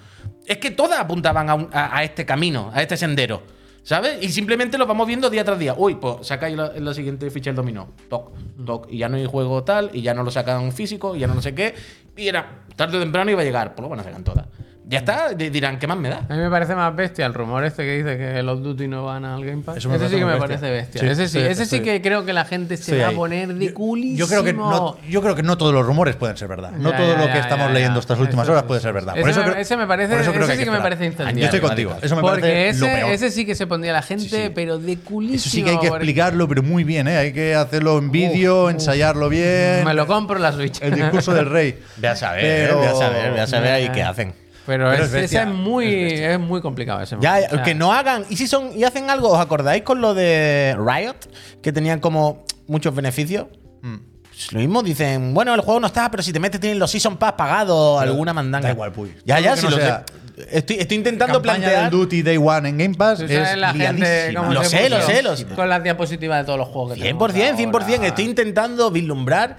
es 0.46 0.58
que 0.58 0.72
todas 0.72 1.00
apuntaban 1.00 1.50
a, 1.50 1.56
un- 1.56 1.70
a- 1.72 2.04
este 2.04 2.26
camino, 2.26 2.72
a 2.74 2.82
este 2.82 2.98
sendero. 2.98 3.44
¿Sabes? 3.84 4.22
Y 4.22 4.28
simplemente 4.28 4.78
lo 4.78 4.86
vamos 4.86 5.08
viendo 5.08 5.30
día 5.30 5.46
tras 5.46 5.58
día. 5.58 5.74
Uy, 5.78 5.96
pues 5.96 6.28
sacáis 6.28 6.58
la, 6.58 6.74
la 6.78 6.94
siguiente 6.94 7.32
ficha 7.32 7.52
el 7.52 7.56
dominó. 7.56 7.88
Toc, 8.10 8.34
toc. 8.66 8.88
Y 8.92 8.98
ya 8.98 9.08
no 9.08 9.16
hay 9.16 9.26
juego 9.26 9.64
tal, 9.64 9.92
y 9.94 10.02
ya 10.02 10.14
no 10.14 10.24
lo 10.24 10.32
sacan 10.32 10.74
físico, 10.74 11.16
y 11.16 11.20
ya 11.20 11.28
no 11.28 11.36
lo 11.36 11.42
sé 11.42 11.56
qué. 11.56 11.74
Y 12.18 12.28
era 12.28 12.66
tarde 12.76 12.98
o 12.98 13.00
temprano 13.00 13.32
iba 13.32 13.40
a 13.42 13.46
llegar. 13.46 13.76
Pues 13.76 13.84
lo 13.84 13.88
van 13.90 14.02
a 14.02 14.04
sacar 14.04 14.22
todas. 14.24 14.46
Ya 14.90 15.00
está, 15.00 15.34
di- 15.34 15.50
dirán, 15.50 15.80
¿qué 15.80 15.86
más 15.86 15.98
me 15.98 16.08
da? 16.08 16.22
A 16.30 16.34
mí 16.34 16.40
me 16.42 16.50
parece 16.50 16.74
más 16.74 16.96
bestia 16.96 17.26
el 17.26 17.34
rumor 17.34 17.66
este 17.66 17.84
que 17.84 17.98
dice 17.98 18.18
que 18.18 18.42
los 18.42 18.64
Duty 18.64 18.88
no 18.88 19.04
van 19.04 19.26
al 19.26 19.44
Game 19.44 19.62
Pass. 19.62 19.78
Eso 19.78 19.94
ese 19.94 20.08
sí 20.08 20.16
que 20.16 20.22
me 20.26 20.32
bestia. 20.32 20.48
parece 20.48 20.72
bestia. 20.72 21.02
Sí, 21.02 21.08
ese 21.08 21.28
sí, 21.28 21.40
ese 21.40 21.66
sí 21.66 21.78
sí. 21.80 21.84
que 21.84 22.02
creo 22.02 22.24
que 22.24 22.32
la 22.32 22.46
gente 22.46 22.78
se 22.78 22.98
va 23.02 23.10
a 23.10 23.12
poner 23.12 23.54
de 23.54 23.66
Yo- 23.66 23.74
culísimo. 23.74 24.18
Yo 24.18 24.28
creo, 24.30 24.44
que 24.46 24.54
no, 24.54 24.98
yo 25.10 25.22
creo 25.22 25.36
que 25.36 25.44
no 25.44 25.58
todos 25.58 25.74
los 25.74 25.86
rumores 25.86 26.16
pueden 26.16 26.38
ser 26.38 26.48
verdad. 26.48 26.72
No 26.72 26.92
Ya, 26.92 26.98
todo 26.98 27.08
ya, 27.12 27.18
lo 27.20 27.26
ya, 27.26 27.34
que 27.34 27.40
estamos 27.40 27.68
ya, 27.68 27.74
leyendo 27.74 27.96
ya. 27.96 28.00
estas 28.00 28.18
últimas 28.20 28.44
Eso 28.46 28.54
horas 28.54 28.64
puede 28.64 28.80
ser 28.80 28.94
verdad. 28.94 29.16
Ese 29.16 29.22
Por 29.22 29.30
eso 29.30 29.40
me- 29.42 29.46
creo- 29.48 29.58
ese 29.62 29.76
me 29.78 29.88
parece- 29.88 30.14
por 30.14 30.22
eso 30.22 30.32
creo 30.32 30.44
ese 30.46 30.52
que 30.54 30.58
sí 30.60 30.64
que 30.64 30.72
me 30.72 30.80
parece 30.82 31.06
incendiario. 31.06 31.40
Yo 31.42 31.46
estoy 31.46 31.60
contigo. 31.60 31.92
vale. 31.92 32.06
Eso 32.06 32.16
me 32.16 32.22
Porque 32.22 32.40
parece 32.42 32.80
lo 32.80 32.86
ese, 32.86 32.96
peor. 32.96 33.12
ese 33.12 33.32
sí 33.32 33.46
que 33.46 33.56
se 33.56 33.68
pondría 33.68 33.92
la 33.92 34.02
gente, 34.04 34.24
Sí, 34.24 34.30
sí. 34.30 34.52
pero 34.56 34.78
de 34.80 34.96
culísimo. 35.00 35.36
Eso 35.36 35.50
sí 35.50 35.64
que 35.64 35.70
hay 35.72 35.80
que 35.80 35.88
explicarlo, 35.88 36.48
pero 36.48 36.64
muy 36.64 36.86
bien, 36.86 37.10
¿eh? 37.10 37.18
Hay 37.18 37.34
que 37.34 37.56
hacerlo 37.56 37.98
en 37.98 38.10
vídeo, 38.10 38.70
ensayarlo 38.70 39.28
bien. 39.28 39.84
Me 39.84 39.94
lo 39.94 40.08
compro 40.08 40.38
en 40.38 40.44
la 40.44 40.54
Switch. 40.54 40.82
El 40.82 40.96
discurso 40.96 41.34
del 41.34 41.48
rey. 41.50 41.78
Ve 41.98 42.08
a 42.08 42.16
saber, 42.16 42.68
Pero- 42.70 42.80
ve 42.80 42.88
a 42.88 42.96
saber, 42.96 43.34
ve 43.34 43.42
a 43.42 43.48
saber 43.48 43.72
ahí 43.74 43.90
qué 43.90 44.02
hacen. 44.04 44.47
Pero, 44.68 44.90
Pero 44.90 44.94
es, 44.94 45.00
es 45.00 45.12
bestia, 45.12 45.42
ese 45.42 45.50
es 45.50 45.56
muy, 45.56 45.88
es 45.88 46.40
muy 46.40 46.62
complicado 46.62 47.02
ese. 47.02 47.18
Ya, 47.20 47.40
o 47.50 47.56
sea, 47.56 47.64
que 47.64 47.74
no 47.74 47.94
hagan. 47.94 48.26
¿Y 48.30 48.36
si 48.36 48.48
son 48.48 48.78
y 48.78 48.84
hacen 48.84 49.10
algo? 49.10 49.30
¿Os 49.30 49.40
acordáis 49.40 49.82
con 49.82 50.02
lo 50.02 50.14
de 50.14 50.76
Riot? 50.78 51.16
Que 51.64 51.72
tenían 51.72 52.00
como 52.00 52.46
muchos 52.68 52.94
beneficios. 52.94 53.48
Pues 53.82 54.54
lo 54.54 54.60
mismo 54.60 54.84
dicen, 54.84 55.34
bueno, 55.34 55.56
el 55.56 55.62
juego 55.62 55.80
no 55.80 55.88
está, 55.88 56.12
pero 56.12 56.22
si 56.22 56.32
te 56.32 56.40
metes 56.40 56.60
tienen 56.60 56.78
los 56.78 56.92
Season 56.92 57.18
Pass 57.18 57.34
pagados, 57.34 58.00
alguna 58.00 58.34
mandanga. 58.34 58.68
da 58.68 58.74
igual, 58.74 58.92
puy. 58.92 59.16
Ya, 59.26 59.40
ya, 59.40 59.56
si 59.58 59.64
no 59.64 59.72
lo 59.72 59.78
sea 59.78 60.06
sé. 60.06 60.14
Estoy, 60.52 60.76
estoy 60.76 60.98
intentando 60.98 61.42
Campaña 61.42 61.58
plantear. 61.58 61.90
del 61.90 62.00
Duty 62.00 62.22
Day 62.22 62.38
One 62.38 62.70
en 62.70 62.78
Game 62.78 62.94
Pass 62.94 63.22
es 63.22 63.58
la 63.58 63.74
gente 63.74 64.32
Lo 64.34 64.64
sé, 64.64 64.90
lo 64.90 65.02
sé, 65.02 65.24
lo 65.24 65.36
sé. 65.36 65.46
Con 65.48 65.68
las 65.68 65.82
diapositivas 65.82 66.40
de 66.40 66.46
todos 66.46 66.60
los 66.60 66.68
juegos 66.68 66.94
que 66.94 67.00
100%, 67.02 67.34
tenemos 67.34 67.34
100%. 67.34 67.94
ahora. 67.96 68.08
Estoy 68.08 68.26
intentando 68.26 68.92
vislumbrar 68.92 69.58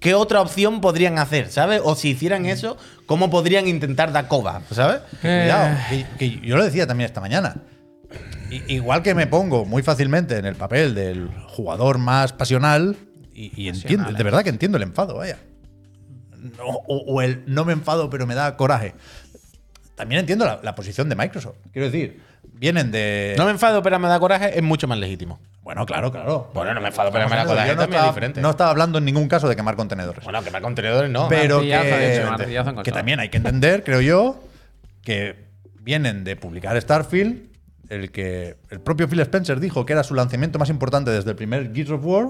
qué 0.00 0.14
otra 0.14 0.40
opción 0.40 0.80
podrían 0.80 1.18
hacer, 1.18 1.50
¿sabes? 1.50 1.80
O 1.84 1.94
si 1.94 2.10
hicieran 2.10 2.46
eso, 2.46 2.76
¿cómo 3.06 3.30
podrían 3.30 3.66
intentar 3.68 4.12
dar 4.12 4.28
coba, 4.28 4.62
¿sabes? 4.70 5.00
Eh. 5.22 5.42
Cuidado, 5.44 5.76
que, 5.88 6.06
que 6.18 6.46
yo 6.46 6.56
lo 6.56 6.64
decía 6.64 6.86
también 6.86 7.06
esta 7.06 7.20
mañana. 7.20 7.56
I- 8.50 8.74
igual 8.74 9.02
que 9.02 9.14
me 9.14 9.26
pongo 9.26 9.64
muy 9.64 9.82
fácilmente 9.82 10.36
en 10.38 10.46
el 10.46 10.54
papel 10.54 10.94
del 10.94 11.28
jugador 11.48 11.98
más 11.98 12.32
pasional, 12.32 12.96
y, 13.34 13.52
y 13.60 13.68
entiendo, 13.68 14.12
de 14.12 14.22
verdad 14.22 14.42
que 14.44 14.50
entiendo 14.50 14.76
el 14.78 14.82
enfado, 14.84 15.16
vaya. 15.16 15.38
No, 16.56 16.64
o, 16.86 16.96
o 17.06 17.22
el 17.22 17.42
no 17.46 17.64
me 17.64 17.72
enfado, 17.72 18.08
pero 18.08 18.26
me 18.26 18.34
da 18.34 18.56
coraje. 18.56 18.94
También 19.96 20.20
entiendo 20.20 20.44
la, 20.44 20.60
la 20.62 20.74
posición 20.74 21.08
de 21.08 21.16
Microsoft. 21.16 21.56
Quiero 21.72 21.90
decir, 21.90 22.22
vienen 22.58 22.90
de. 22.90 23.34
No 23.36 23.44
me 23.44 23.50
enfado, 23.50 23.82
pero 23.82 23.98
me 23.98 24.08
da 24.08 24.18
coraje, 24.18 24.56
es 24.56 24.62
mucho 24.62 24.86
más 24.88 24.98
legítimo. 24.98 25.38
bueno, 25.62 25.86
claro, 25.86 26.10
claro. 26.10 26.50
Bueno, 26.54 26.74
no 26.74 26.80
me 26.80 26.88
enfado, 26.88 27.10
pero 27.12 27.28
me 27.28 27.36
da 27.36 27.44
coraje, 27.44 27.74
no 27.74 27.80
también 27.80 27.90
es 27.90 27.96
estaba, 27.96 28.08
diferente. 28.08 28.40
no 28.40 28.50
estaba 28.50 28.70
hablando 28.70 28.98
en 28.98 29.04
ningún 29.04 29.28
caso 29.28 29.48
de 29.48 29.56
quemar 29.56 29.76
contenedores. 29.76 30.24
Bueno, 30.24 30.42
que 30.42 30.50
más 30.50 30.60
contenedores 30.60 31.10
no. 31.10 31.28
pero 31.28 31.60
hecho, 31.60 32.36
que, 32.36 32.82
que 32.82 32.92
también 32.92 33.20
hay 33.20 33.28
que 33.28 33.36
entender, 33.36 33.84
creo 33.84 34.00
yo, 34.00 34.40
que 35.02 35.46
vienen 35.80 36.24
de 36.24 36.36
publicar 36.36 36.80
Starfield, 36.80 37.50
el 37.88 38.10
que 38.10 38.56
el 38.70 38.80
propio 38.80 39.08
Phil 39.08 39.20
Spencer 39.20 39.60
dijo 39.60 39.86
que 39.86 39.92
era 39.92 40.02
su 40.02 40.14
lanzamiento 40.14 40.58
más 40.58 40.70
importante 40.70 41.10
desde 41.10 41.30
el 41.30 41.36
primer 41.36 41.72
Gears 41.74 41.90
of 41.90 42.04
War, 42.04 42.28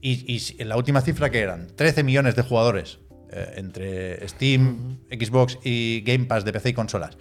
y, 0.00 0.34
y 0.34 0.64
la 0.64 0.76
última 0.76 1.00
cifra 1.00 1.30
que 1.30 1.40
eran 1.40 1.68
13 1.76 2.02
millones 2.02 2.34
de 2.34 2.42
jugadores 2.42 2.98
eh, 3.30 3.54
entre 3.56 4.28
Steam, 4.28 4.98
Xbox 5.10 5.58
y 5.64 6.02
Game 6.02 6.26
Pass 6.26 6.44
de 6.44 6.52
PC 6.52 6.70
y 6.70 6.72
consolas. 6.74 7.16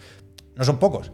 No 0.56 0.66
son 0.66 0.78
pocos, 0.78 1.12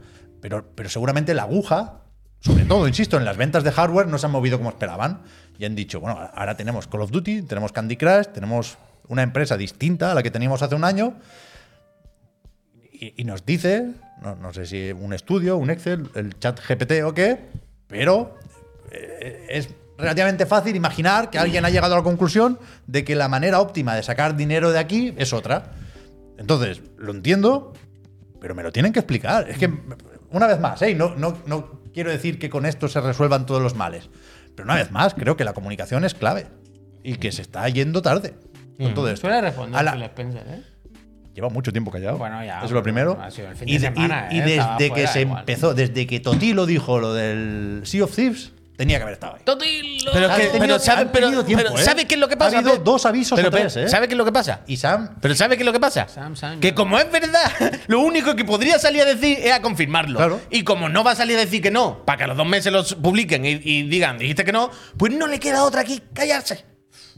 pero, 0.49 0.89
seguramente 0.89 1.33
la 1.33 1.43
aguja, 1.43 2.01
sobre 2.39 2.65
todo, 2.65 2.87
insisto, 2.87 3.17
en 3.17 3.25
las 3.25 3.37
ventas 3.37 3.63
de 3.63 3.71
hardware 3.71 4.07
no 4.07 4.17
se 4.17 4.25
han 4.25 4.31
movido 4.31 4.57
como 4.57 4.69
esperaban. 4.69 5.21
Y 5.57 5.65
han 5.65 5.75
dicho, 5.75 5.99
bueno, 5.99 6.19
ahora 6.33 6.55
tenemos 6.55 6.87
Call 6.87 7.01
of 7.01 7.11
Duty, 7.11 7.43
tenemos 7.43 7.71
Candy 7.71 7.97
Crush, 7.97 8.27
tenemos 8.27 8.77
una 9.07 9.23
empresa 9.23 9.57
distinta 9.57 10.11
a 10.11 10.15
la 10.15 10.23
que 10.23 10.31
teníamos 10.31 10.61
hace 10.61 10.75
un 10.75 10.83
año. 10.83 11.15
Y, 12.91 13.21
y 13.21 13.23
nos 13.23 13.45
dice, 13.45 13.91
no, 14.21 14.35
no 14.35 14.53
sé 14.53 14.65
si 14.65 14.91
un 14.91 15.13
estudio, 15.13 15.57
un 15.57 15.69
Excel, 15.69 16.09
el 16.15 16.37
chat 16.39 16.59
GPT 16.59 17.03
o 17.03 17.13
qué, 17.13 17.39
pero 17.87 18.37
eh, 18.91 19.45
es 19.49 19.69
relativamente 19.97 20.45
fácil 20.45 20.75
imaginar 20.75 21.29
que 21.29 21.39
alguien 21.39 21.65
ha 21.65 21.69
llegado 21.69 21.95
a 21.95 21.97
la 21.97 22.03
conclusión 22.03 22.59
de 22.85 23.03
que 23.03 23.15
la 23.15 23.27
manera 23.27 23.59
óptima 23.59 23.95
de 23.95 24.03
sacar 24.03 24.35
dinero 24.35 24.71
de 24.71 24.79
aquí 24.79 25.13
es 25.17 25.33
otra. 25.33 25.71
Entonces, 26.37 26.81
lo 26.97 27.11
entiendo, 27.11 27.73
pero 28.39 28.53
me 28.53 28.63
lo 28.63 28.71
tienen 28.71 28.93
que 28.93 28.99
explicar. 28.99 29.49
Es 29.49 29.57
que, 29.57 29.71
una 30.31 30.47
vez 30.47 30.59
más, 30.59 30.81
¿eh? 30.81 30.93
no, 30.95 31.15
no, 31.15 31.37
no 31.45 31.81
quiero 31.93 32.11
decir 32.11 32.39
que 32.39 32.49
con 32.49 32.65
esto 32.65 32.87
se 32.87 33.01
resuelvan 33.01 33.45
todos 33.45 33.61
los 33.61 33.75
males, 33.75 34.09
pero 34.55 34.65
una 34.65 34.75
vez 34.75 34.91
más, 34.91 35.13
creo 35.13 35.35
que 35.37 35.43
la 35.43 35.53
comunicación 35.53 36.03
es 36.05 36.13
clave 36.13 36.47
y 37.03 37.15
que 37.15 37.31
se 37.31 37.41
está 37.41 37.67
yendo 37.69 38.01
tarde. 38.01 38.33
con 38.79 38.93
todo 38.93 39.09
esto. 39.09 39.21
Suele 39.27 39.41
responder 39.41 39.79
A 39.79 39.83
la- 39.83 40.05
Spencer, 40.05 40.45
¿eh? 40.47 40.61
Lleva 41.33 41.49
mucho 41.49 41.71
tiempo 41.71 41.91
callado. 41.91 42.17
Bueno, 42.17 42.43
ya, 42.43 42.57
Eso 42.57 42.65
es 42.65 42.71
lo 42.71 42.81
primero. 42.83 43.15
ha 43.21 43.29
sido 43.29 43.49
el 43.49 43.55
fin 43.55 43.69
y, 43.69 43.73
de 43.73 43.79
de- 43.79 43.85
semana, 43.95 44.27
y- 44.31 44.37
y 44.37 44.39
¿eh? 44.39 44.55
Estaba 44.55 44.73
desde 44.77 44.85
que 44.87 44.93
fuera 45.01 45.11
se 45.13 45.21
igual. 45.21 45.39
empezó, 45.39 45.73
desde 45.75 46.07
que 46.07 46.19
Toti 46.19 46.53
lo 46.53 46.65
dijo, 46.65 46.99
lo 46.99 47.13
del 47.13 47.81
Sea 47.85 48.03
of 48.05 48.15
Thieves, 48.15 48.53
tenía 48.77 48.97
que 48.97 49.03
haber 49.03 49.13
estado 49.13 49.35
ahí. 49.35 49.41
Totilo. 49.43 50.11
Pero, 50.13 50.27
que, 50.29 50.35
tenido- 50.43 50.59
pero, 50.59 50.79
sabe, 50.79 51.05
pero, 51.11 51.43
tiempo, 51.43 51.65
pero 51.67 51.77
¿eh? 51.77 51.83
¿sabe 51.83 52.05
qué 52.05 52.13
es 52.15 52.21
lo 52.21 52.29
que 52.29 52.37
pasa? 52.37 52.55
Ha 52.55 52.59
habido 52.59 52.77
dos 52.77 53.05
avisos 53.05 53.35
Pero, 53.37 53.51
tres, 53.51 53.75
¿eh? 53.75 53.89
¿Sabe 53.89 54.07
qué 54.07 54.13
es 54.13 54.17
lo 54.17 54.23
que 54.23 54.31
pasa? 54.31 54.61
Y 54.67 54.77
Sam, 54.77 55.15
Pero 55.19 55.35
¿sabe 55.35 55.57
qué 55.57 55.63
es 55.63 55.65
lo 55.65 55.73
que 55.73 55.79
pasa? 55.79 56.07
Sam, 56.07 56.35
Sam, 56.35 56.59
que 56.59 56.73
como 56.73 56.97
es 56.99 57.11
verdad, 57.11 57.51
lo 57.87 57.99
único 57.99 58.35
que 58.35 58.45
podría 58.45 58.79
salir 58.79 59.01
a 59.01 59.05
decir 59.05 59.39
es 59.41 59.51
a 59.51 59.61
confirmarlo. 59.61 60.17
Claro. 60.17 60.39
Y 60.49 60.63
como 60.63 60.87
no 60.87 61.03
va 61.03 61.11
a 61.11 61.15
salir 61.15 61.35
a 61.37 61.41
decir 61.41 61.61
que 61.61 61.71
no, 61.71 62.05
para 62.05 62.17
que 62.19 62.23
a 62.23 62.27
los 62.27 62.37
dos 62.37 62.47
meses 62.47 62.71
los 62.71 62.93
publiquen 62.95 63.45
y, 63.45 63.59
y 63.63 63.83
digan, 63.83 64.17
dijiste 64.17 64.45
que 64.45 64.51
no, 64.51 64.69
pues 64.97 65.11
no 65.13 65.27
le 65.27 65.39
queda 65.39 65.63
otra 65.63 65.81
aquí, 65.81 66.01
callarse. 66.13 66.63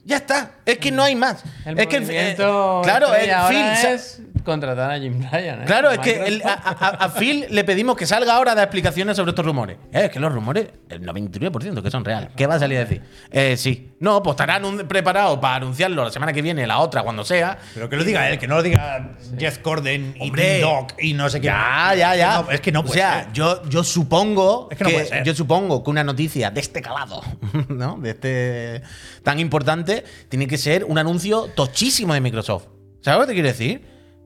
Ya 0.06 0.18
está. 0.18 0.52
Es 0.66 0.78
que 0.78 0.92
no 0.92 1.04
hay 1.04 1.16
más. 1.16 1.44
El 1.66 1.78
es 1.80 1.88
que 1.88 1.98
eh, 1.98 2.36
claro, 2.36 3.14
el 3.14 3.22
Phil, 3.22 3.32
ahora 3.34 3.76
sa- 3.76 3.92
es 3.92 4.22
contratar 4.44 4.90
a 4.92 4.98
Jim 5.00 5.22
Ryan, 5.32 5.62
¿eh? 5.62 5.66
Claro, 5.66 5.92
es 5.92 6.00
que 6.00 6.12
el- 6.26 6.42
a, 6.44 6.56
Microsoft. 6.56 6.82
a- 6.84 6.88
a 7.06 7.10
Phil 7.10 7.46
le 7.50 7.64
pedimos 7.64 7.96
que 7.96 8.06
salga 8.08 8.36
ahora 8.36 8.54
a 8.54 8.56
dar 8.56 8.64
explicaciones 8.66 9.16
sobre 9.18 9.32
estos 9.32 9.46
rumores. 9.46 9.78
Eh, 9.92 10.06
es 10.06 10.10
que 10.10 10.20
los 10.20 10.32
rumores, 10.34 10.68
el 10.90 11.02
99% 11.06 11.84
que 11.84 11.92
son 11.92 12.04
reales. 12.06 12.30
¿Qué 12.36 12.48
va 12.48 12.56
a 12.56 12.60
salir 12.60 12.78
a 12.78 12.82
decir? 12.82 13.02
Eh, 13.32 13.56
sí. 13.58 13.92
No, 14.00 14.24
pues 14.24 14.34
estarán 14.34 14.64
preparados 14.88 15.38
para 15.40 15.56
anunciarlo 15.56 16.04
la 16.06 16.10
semana 16.12 16.32
que 16.34 16.42
viene, 16.42 16.66
la 16.66 16.80
otra, 16.80 17.04
cuando 17.04 17.24
sea. 17.26 17.58
pero 17.74 17.90
que 17.90 17.98
lo 17.98 18.04
diga 18.04 18.30
él, 18.30 18.40
que 18.40 18.48
no 18.48 18.56
lo 18.56 18.64
diga 18.64 19.12
Jeff 19.38 19.58
Corden 19.60 20.16
y 20.18 20.24
Hombre. 20.30 20.62
Doc 20.62 20.94
y 21.00 21.14
no 21.14 21.30
sé 21.30 21.42
qué. 21.42 21.48
Ya, 21.48 21.94
ya, 21.98 22.16
ya. 22.16 22.42
No, 22.44 22.52
es 22.52 22.62
que 22.62 22.72
no 22.72 22.80
O 22.80 22.84
puede 22.84 23.00
sea, 23.00 23.24
ser. 23.26 23.34
yo, 23.34 23.62
yo 23.70 23.84
supongo 23.84 24.70
Es 24.72 24.78
que 24.78 24.84
no 24.86 24.90
puede 24.90 25.06
ser. 25.06 25.24
yo 25.24 25.36
supongo 25.36 25.84
que 25.84 25.90
una 25.90 26.04
noticia 26.06 26.50
de 26.50 26.62
este 26.62 26.82
calado, 26.82 27.22
¿no? 27.68 27.98
De 28.00 28.12
este 28.12 28.82
tan 29.24 29.38
importante, 29.40 29.89
tiene 30.30 30.48
que 30.48 30.58
ser 30.58 30.86
un 30.86 30.98
anuncio 30.98 31.50
tochísimo 31.56 32.14
de 32.14 32.22
Microsoft. 32.22 32.68
¿Sabes 33.02 33.20
lo 33.20 33.26
que 33.26 33.28
te 33.28 33.34
quiero 33.34 33.50
decir? 33.50 33.82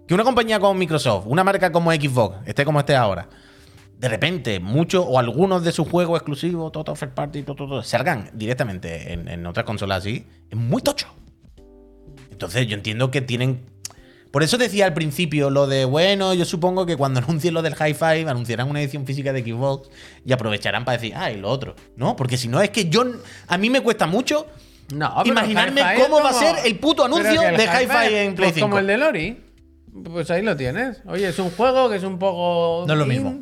Que 0.08 0.14
una 0.14 0.24
compañía 0.24 0.60
como 0.60 0.74
Microsoft, 0.74 1.26
una 1.28 1.44
marca 1.44 1.72
como 1.72 1.92
Xbox, 1.92 2.48
esté 2.48 2.66
como 2.66 2.80
esté 2.80 2.96
ahora, 2.96 3.30
de 4.04 4.10
repente 4.10 4.60
muchos 4.60 5.06
o 5.08 5.18
algunos 5.18 5.64
de 5.64 5.72
sus 5.72 5.88
juegos 5.88 6.18
exclusivos, 6.18 6.72
todo 6.74 6.94
first 6.94 7.14
party, 7.14 7.44
todo, 7.44 7.56
todo, 7.56 7.68
todo, 7.70 7.84
salgan 7.84 8.30
directamente 8.34 9.14
en, 9.14 9.30
en 9.30 9.46
otras 9.46 9.66
consolas 9.66 10.00
así, 10.00 10.26
es 10.50 10.58
muy 10.58 10.82
tocho. 10.82 11.08
Entonces 12.32 12.68
yo 12.68 12.76
entiendo 12.76 13.10
que 13.12 13.22
tienen... 13.22 13.62
Por 14.30 14.44
eso 14.44 14.58
decía 14.58 14.86
al 14.88 14.94
principio 14.94 15.50
lo 15.50 15.68
de, 15.68 15.86
bueno, 15.86 16.34
yo 16.34 16.44
supongo 16.44 16.86
que 16.86 16.98
cuando 16.98 17.20
anuncien 17.26 17.54
lo 17.54 17.62
del 17.62 17.76
Hi-Fi 17.76 18.28
anunciarán 18.28 18.70
una 18.70 18.82
edición 18.82 19.06
física 19.06 19.32
de 19.32 19.42
Xbox 19.42 19.90
y 20.26 20.34
aprovecharán 20.34 20.84
para 20.84 20.98
decir, 20.98 21.14
ah, 21.16 21.32
y 21.32 21.38
lo 21.38 21.50
otro. 21.50 21.74
No, 21.96 22.18
porque 22.18 22.36
si 22.36 22.50
no 22.50 22.62
es 22.62 22.72
que 22.72 22.90
yo... 22.90 23.06
A 23.48 23.58
mí 23.58 23.70
me 23.70 23.80
cuesta 23.80 24.06
mucho 24.06 24.48
No, 24.94 25.14
pero 25.24 25.34
imaginarme 25.34 25.82
cómo 26.02 26.22
va 26.22 26.30
a 26.30 26.34
ser 26.34 26.56
el 26.66 26.78
puto 26.80 27.04
Pero 27.04 27.16
anuncio 27.16 27.42
de 27.42 27.64
Hi-Fi 27.64 28.16
en 28.16 28.36
Play 28.36 28.52
pues 28.52 28.62
como 28.62 28.76
5. 28.76 28.80
el 28.80 28.88
de 28.88 28.98
Lori. 28.98 29.44
Pues 30.12 30.30
ahí 30.32 30.42
lo 30.42 30.56
tienes. 30.58 31.02
Oye, 31.08 31.30
es 31.30 31.38
un 31.40 31.52
juego 31.52 31.90
que 31.90 31.98
es 31.98 32.04
un 32.04 32.18
poco. 32.20 32.86
No 32.88 32.94
es 32.94 33.00
lo 33.00 33.06
mismo. 33.06 33.36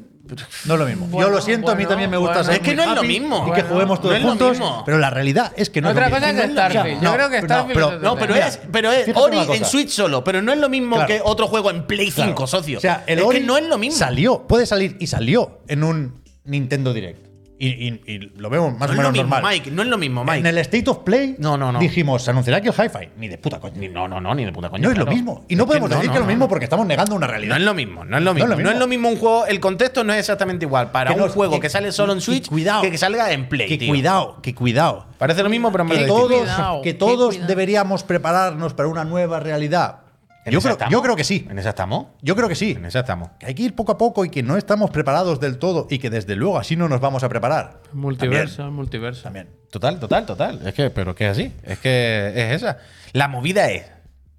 No 0.65 0.73
es 0.75 0.79
lo 0.79 0.85
mismo. 0.85 1.07
Yo 1.21 1.29
lo 1.29 1.41
siento, 1.41 1.71
a 1.71 1.75
mí 1.75 1.85
también 1.85 2.09
me 2.09 2.17
gusta 2.17 2.35
bueno. 2.35 2.51
ser 2.51 2.61
Es 2.61 2.67
que 2.67 2.75
no 2.75 2.83
es 2.83 2.95
lo 2.95 3.03
mismo. 3.03 3.45
Y 3.49 3.53
que 3.53 3.63
juguemos 3.63 3.99
no 3.99 4.03
todos 4.09 4.21
lo 4.21 4.27
juntos. 4.29 4.83
Pero 4.85 4.97
la 4.99 5.09
realidad 5.09 5.51
es 5.55 5.69
que 5.69 5.81
no 5.81 5.89
Otra 5.89 6.05
es 6.07 6.11
lo 6.11 6.17
cosa 6.19 6.27
mismo. 6.33 6.43
es 6.43 6.51
Starfield. 6.51 7.01
Yo 7.03 7.13
creo 7.13 7.29
que 7.29 7.41
Starfield 7.41 7.79
No, 7.79 7.91
es 7.95 8.01
No, 8.01 8.15
pero 8.15 8.35
es, 8.35 8.59
pero 8.71 8.91
es 8.91 9.11
Ori 9.15 9.39
en 9.39 9.45
cosa. 9.47 9.65
Switch 9.65 9.89
solo, 9.89 10.23
pero 10.23 10.41
no 10.41 10.51
es 10.53 10.59
lo 10.59 10.69
mismo 10.69 10.95
Claro. 10.97 11.07
que 11.07 11.21
otro 11.23 11.47
juego 11.47 11.69
en 11.71 11.85
Play 11.87 12.11
5, 12.11 12.33
Claro. 12.35 12.47
socio. 12.47 12.77
O 12.77 12.81
sea, 12.81 13.03
el 13.07 13.19
es 13.19 13.25
Ori 13.25 13.39
que 13.39 13.45
no 13.45 13.57
es 13.57 13.65
lo 13.65 13.77
mismo. 13.77 13.97
Salió, 13.97 14.45
puede 14.47 14.65
salir 14.65 14.95
y 14.99 15.07
salió 15.07 15.59
en 15.67 15.83
un 15.83 16.21
Nintendo 16.45 16.93
Direct. 16.93 17.30
Y, 17.63 17.67
y- 17.67 18.01
y 18.07 18.19
lo 18.37 18.49
vemos 18.49 18.71
más 18.73 18.79
no 18.79 18.85
o 18.87 18.89
es 18.93 18.97
menos 18.97 19.03
lo 19.05 19.11
mismo, 19.11 19.35
normal. 19.35 19.53
Mike. 19.53 19.69
No 19.69 19.81
es 19.83 19.87
lo 19.87 19.97
mismo, 19.99 20.23
Mike. 20.23 20.39
En 20.39 20.45
el 20.47 20.57
State 20.57 20.89
of 20.89 20.97
Play 21.03 21.35
No, 21.37 21.57
no, 21.57 21.71
no. 21.71 21.77
dijimos, 21.77 22.23
se 22.23 22.31
anunciará 22.31 22.59
que 22.59 22.69
el 22.69 22.73
Hi-Fi. 22.73 23.09
Ni 23.17 23.27
de 23.27 23.37
puta 23.37 23.59
coña. 23.59 23.75
Ni- 23.77 23.87
No, 23.87 24.07
no, 24.07 24.19
no, 24.19 24.33
ni 24.33 24.45
de 24.45 24.51
puta 24.51 24.69
coña. 24.69 24.81
No 24.83 24.91
es 24.91 24.97
lo 24.97 25.03
claro. 25.05 25.15
mismo. 25.15 25.45
Y 25.47 25.55
no 25.55 25.63
Es 25.63 25.67
podemos 25.67 25.89
no, 25.91 25.95
decir 25.97 26.07
no, 26.09 26.13
que 26.13 26.17
es 26.17 26.21
lo 26.21 26.25
no, 26.25 26.31
mismo 26.31 26.45
no. 26.45 26.49
porque 26.49 26.63
estamos 26.65 26.87
negando 26.87 27.15
una 27.15 27.27
No 27.27 27.31
realidad. 27.31 27.57
es 27.57 27.63
lo 27.63 27.73
mismo, 27.75 28.03
no 28.03 28.17
es 28.17 28.23
lo 28.23 28.33
mismo. 28.33 28.55
No 28.55 28.71
es 28.71 28.79
lo 28.79 28.87
mismo, 28.87 29.09
un 29.09 29.17
juego. 29.17 29.45
El 29.45 29.59
contexto 29.59 30.03
no 30.03 30.11
es 30.13 30.19
exactamente 30.19 30.65
igual 30.65 30.89
para 30.91 31.11
Que 31.13 31.19
un 31.21 31.27
no- 31.27 31.31
juego 31.31 31.53
que, 31.55 31.59
que- 31.61 31.69
sale 31.69 31.91
solo 31.91 32.13
en 32.13 32.17
y 32.17 32.21
Switch 32.21 32.47
cuidado. 32.49 32.81
que 32.81 32.89
que 32.91 32.97
salga 32.97 33.31
en 33.31 33.47
Play. 33.47 33.67
que 33.67 33.77
tío. 33.77 33.89
cuidado, 33.89 34.41
que 34.41 34.55
cuidado. 34.55 35.05
Parece 35.19 35.43
lo 35.43 35.49
mismo, 35.49 35.71
pero 35.71 35.83
en 35.83 35.89
Que 35.91 36.05
todos, 36.07 36.31
cuidado, 36.39 36.81
que 36.81 36.93
todos 36.95 37.47
deberíamos 37.47 38.03
prepararnos 38.03 38.73
para 38.73 38.89
una 38.89 39.05
nueva 39.05 39.39
realidad. 39.39 39.97
¿En 40.45 40.53
Yo 40.53 40.59
creo, 40.61 40.77
yo 40.89 41.01
creo 41.03 41.15
que 41.15 41.23
sí. 41.23 41.45
¿En 41.49 41.59
esa 41.59 41.69
estamos? 41.69 42.07
Yo 42.21 42.35
creo 42.35 42.49
que 42.49 42.55
sí. 42.55 42.71
En 42.71 42.85
esa 42.85 43.01
estamos. 43.01 43.29
Que 43.39 43.45
hay 43.47 43.53
que 43.53 43.61
ir 43.63 43.75
poco 43.75 43.91
a 43.91 43.97
poco 43.97 44.25
y 44.25 44.29
que 44.29 44.41
no 44.41 44.57
estamos 44.57 44.89
preparados 44.89 45.39
del 45.39 45.57
todo 45.59 45.85
y 45.89 45.99
que 45.99 46.09
desde 46.09 46.35
luego 46.35 46.57
así 46.57 46.75
no 46.75 46.89
nos 46.89 46.99
vamos 46.99 47.23
a 47.23 47.29
preparar. 47.29 47.81
Multiverso, 47.93 48.69
multiverso. 48.71 49.23
También. 49.23 49.49
Total, 49.69 49.99
total, 49.99 50.25
total. 50.25 50.67
Es 50.67 50.73
que, 50.73 50.89
pero 50.89 51.13
que 51.13 51.25
es 51.25 51.31
así. 51.31 51.51
Es 51.63 51.77
que 51.79 52.31
es 52.35 52.55
esa. 52.61 52.79
La 53.13 53.27
movida 53.27 53.69
es 53.69 53.85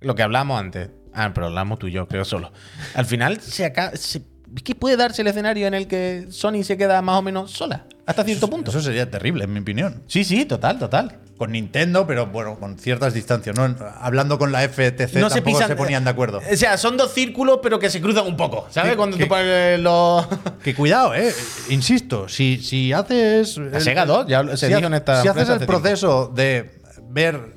lo 0.01 0.15
que 0.15 0.23
hablamos 0.23 0.59
antes. 0.61 0.91
Ah, 1.15 1.31
pero 1.35 1.47
hablamos 1.47 1.79
tú 1.79 1.87
y 1.87 1.93
yo, 1.93 2.09
creo 2.09 2.25
solo. 2.25 2.53
Al 2.95 3.05
final 3.07 3.41
se 3.41 3.65
acaba. 3.65 3.95
se- 3.97 4.23
es 4.57 4.63
que 4.63 4.75
puede 4.75 4.97
darse 4.99 5.23
el 5.23 5.29
escenario 5.29 5.67
en 5.67 5.73
el 5.75 5.87
que 5.87 6.27
Sony 6.31 6.63
se 6.63 6.77
queda 6.77 7.01
más 7.01 7.19
o 7.19 7.23
menos 7.23 7.53
sola, 7.53 7.87
hasta 8.05 8.23
cierto 8.23 8.49
punto. 8.51 8.71
Eso 8.71 8.83
sería 8.83 9.11
terrible, 9.11 9.45
en 9.45 9.53
mi 9.55 9.61
opinión. 9.61 10.03
Sí, 10.07 10.25
sí, 10.25 10.45
total, 10.45 10.79
total. 10.79 11.21
Con 11.39 11.51
Nintendo, 11.53 12.07
pero 12.07 12.27
bueno, 12.27 12.57
con 12.61 12.79
ciertas 12.79 13.15
distancias. 13.15 13.57
¿no? 13.57 13.75
Hablando 14.01 14.39
con 14.39 14.53
la 14.53 14.61
FTC 14.69 15.15
no 15.17 15.29
se 15.29 15.37
tampoco 15.37 15.45
pisan. 15.45 15.69
se 15.69 15.77
ponían 15.77 16.05
de 16.05 16.11
acuerdo. 16.11 16.41
O 16.51 16.57
sea, 16.57 16.77
son 16.79 16.97
dos 16.97 17.13
círculos, 17.13 17.59
pero 17.63 17.79
que 17.81 17.91
se 17.91 18.01
cruzan 18.01 18.27
un 18.27 18.37
poco. 18.37 18.67
¿Sabes? 18.71 18.93
Que- 18.93 18.97
Cuando 18.97 19.17
que- 19.17 19.25
tú 19.25 19.29
pones 19.29 19.81
los. 19.81 20.27
Que 20.63 20.75
cuidado, 20.75 21.15
eh. 21.15 21.35
Insisto, 21.71 22.29
si, 22.29 22.59
si 22.59 22.93
haces. 22.93 23.59
Sega 23.79 24.07
2, 24.07 24.27
ya 24.29 24.45
se 24.57 24.69
si 24.69 24.75
dijo 24.75 24.87
en 24.87 24.95
esta 24.95 25.23
Si 25.23 25.29
haces 25.29 25.49
el 25.49 25.59
tiempo. 25.59 25.67
proceso 25.81 26.31
de 26.35 26.81
ver 27.11 27.55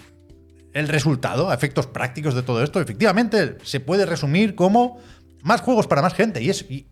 el 0.73 0.87
resultado, 0.87 1.53
efectos 1.53 1.85
prácticos 1.87 2.33
de 2.33 2.41
todo 2.43 2.63
esto, 2.63 2.81
efectivamente 2.81 3.57
se 3.63 3.79
puede 3.79 4.05
resumir 4.05 4.55
como 4.55 4.99
más 5.43 5.61
juegos 5.61 5.85
para 5.87 6.01
más 6.01 6.13
gente. 6.15 6.41
Y, 6.41 6.49
es, 6.49 6.65
y, 6.69 6.87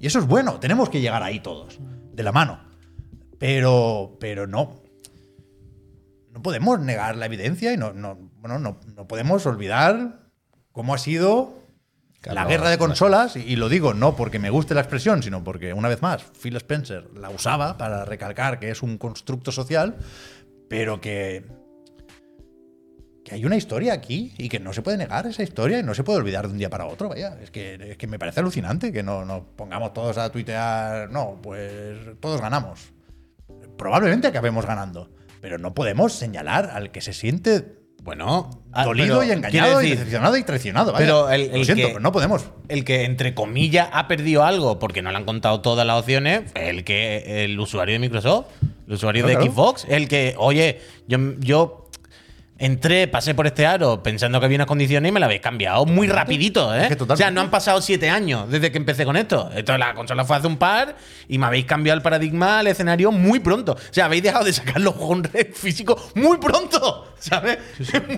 y 0.00 0.06
eso 0.06 0.18
es 0.18 0.26
bueno. 0.26 0.58
Tenemos 0.60 0.88
que 0.88 1.00
llegar 1.00 1.22
ahí 1.22 1.40
todos, 1.40 1.78
de 2.12 2.22
la 2.22 2.32
mano. 2.32 2.60
Pero, 3.38 4.16
pero 4.18 4.46
no. 4.46 4.82
No 6.38 6.42
podemos 6.42 6.78
negar 6.78 7.16
la 7.16 7.26
evidencia 7.26 7.72
y 7.72 7.76
no, 7.76 7.92
no, 7.92 8.16
bueno, 8.36 8.60
no, 8.60 8.78
no 8.94 9.08
podemos 9.08 9.44
olvidar 9.44 10.20
cómo 10.70 10.94
ha 10.94 10.98
sido 10.98 11.52
la 12.22 12.44
guerra 12.44 12.70
de 12.70 12.78
consolas, 12.78 13.34
y, 13.34 13.40
y 13.40 13.56
lo 13.56 13.68
digo 13.68 13.92
no 13.92 14.14
porque 14.14 14.38
me 14.38 14.48
guste 14.48 14.72
la 14.72 14.82
expresión, 14.82 15.20
sino 15.20 15.42
porque, 15.42 15.72
una 15.72 15.88
vez 15.88 16.00
más, 16.00 16.22
Phil 16.40 16.54
Spencer 16.54 17.08
la 17.16 17.28
usaba 17.30 17.76
para 17.76 18.04
recalcar 18.04 18.60
que 18.60 18.70
es 18.70 18.84
un 18.84 18.98
constructo 18.98 19.50
social, 19.50 19.96
pero 20.68 21.00
que, 21.00 21.44
que 23.24 23.34
hay 23.34 23.44
una 23.44 23.56
historia 23.56 23.92
aquí 23.92 24.32
y 24.38 24.48
que 24.48 24.60
no 24.60 24.72
se 24.72 24.82
puede 24.82 24.96
negar 24.96 25.26
esa 25.26 25.42
historia 25.42 25.80
y 25.80 25.82
no 25.82 25.92
se 25.92 26.04
puede 26.04 26.20
olvidar 26.20 26.46
de 26.46 26.52
un 26.52 26.58
día 26.58 26.70
para 26.70 26.86
otro. 26.86 27.08
Vaya, 27.08 27.36
es 27.42 27.50
que, 27.50 27.74
es 27.80 27.96
que 27.96 28.06
me 28.06 28.16
parece 28.20 28.38
alucinante 28.38 28.92
que 28.92 29.02
no 29.02 29.24
nos 29.24 29.42
pongamos 29.56 29.92
todos 29.92 30.16
a 30.18 30.30
tuitear, 30.30 31.10
no, 31.10 31.40
pues 31.42 31.98
todos 32.20 32.40
ganamos. 32.40 32.92
Probablemente 33.76 34.28
acabemos 34.28 34.64
ganando, 34.64 35.10
pero 35.40 35.58
no 35.58 35.74
podemos 35.74 36.12
señalar 36.12 36.70
al 36.72 36.90
que 36.90 37.00
se 37.00 37.12
siente 37.12 37.76
Bueno, 38.02 38.48
ah, 38.72 38.84
dolido 38.84 39.22
y 39.24 39.30
engañado 39.32 39.82
y 39.82 39.90
decepcionado 39.90 40.36
y 40.36 40.42
traicionado. 40.44 40.92
vaya. 40.92 41.04
Pero 41.04 41.30
el- 41.30 41.48
Lo 41.48 41.56
el 41.56 41.64
siento, 41.64 41.82
que- 41.82 41.88
pero 41.88 42.00
no 42.00 42.12
podemos. 42.12 42.46
el 42.68 42.84
que 42.84 43.04
entre 43.04 43.34
comillas 43.34 43.88
ha 43.92 44.08
perdido 44.08 44.44
algo 44.44 44.78
porque 44.78 45.02
no 45.02 45.10
le 45.10 45.16
han 45.16 45.24
contado 45.24 45.60
todas 45.60 45.86
las 45.86 46.00
opciones, 46.00 46.42
el 46.54 46.84
que 46.84 47.44
el 47.44 47.58
usuario 47.60 47.94
de 47.94 47.98
Microsoft, 47.98 48.46
el 48.86 48.94
usuario 48.94 49.24
Claro, 49.24 49.38
de 49.40 49.44
claro. 49.46 49.52
Xbox, 49.52 49.86
el 49.90 50.08
que, 50.08 50.34
oye, 50.38 50.80
yo, 51.08 51.18
yo 51.40 51.87
entré, 52.58 53.06
pasé 53.06 53.34
por 53.34 53.46
este 53.46 53.66
aro 53.66 54.02
pensando 54.02 54.40
que 54.40 54.46
había 54.46 54.56
unas 54.56 54.66
condiciones 54.66 55.08
y 55.08 55.12
me 55.12 55.20
la 55.20 55.26
habéis 55.26 55.40
cambiado 55.40 55.86
muy 55.86 56.08
rapidito, 56.08 56.74
¿eh? 56.74 56.88
Es 56.90 56.96
que 56.96 57.04
o 57.04 57.16
sea, 57.16 57.30
no 57.30 57.40
han 57.40 57.50
pasado 57.50 57.80
siete 57.80 58.10
años 58.10 58.50
desde 58.50 58.72
que 58.72 58.78
empecé 58.78 59.04
con 59.04 59.16
esto. 59.16 59.50
Esto 59.54 59.78
la 59.78 59.94
consola 59.94 60.24
fue 60.24 60.36
hace 60.36 60.46
un 60.48 60.56
par 60.56 60.96
y 61.28 61.38
me 61.38 61.46
habéis 61.46 61.66
cambiado 61.66 61.96
el 61.96 62.02
paradigma, 62.02 62.60
el 62.60 62.66
escenario 62.66 63.12
muy 63.12 63.38
pronto. 63.40 63.72
O 63.72 63.92
sea, 63.92 64.06
habéis 64.06 64.22
dejado 64.24 64.44
de 64.44 64.52
sacar 64.52 64.80
los 64.80 64.94
juegos 64.94 65.18
en 65.18 65.24
red 65.24 65.54
físico 65.54 65.96
muy 66.16 66.38
pronto, 66.38 67.14
¿sabes? 67.18 67.58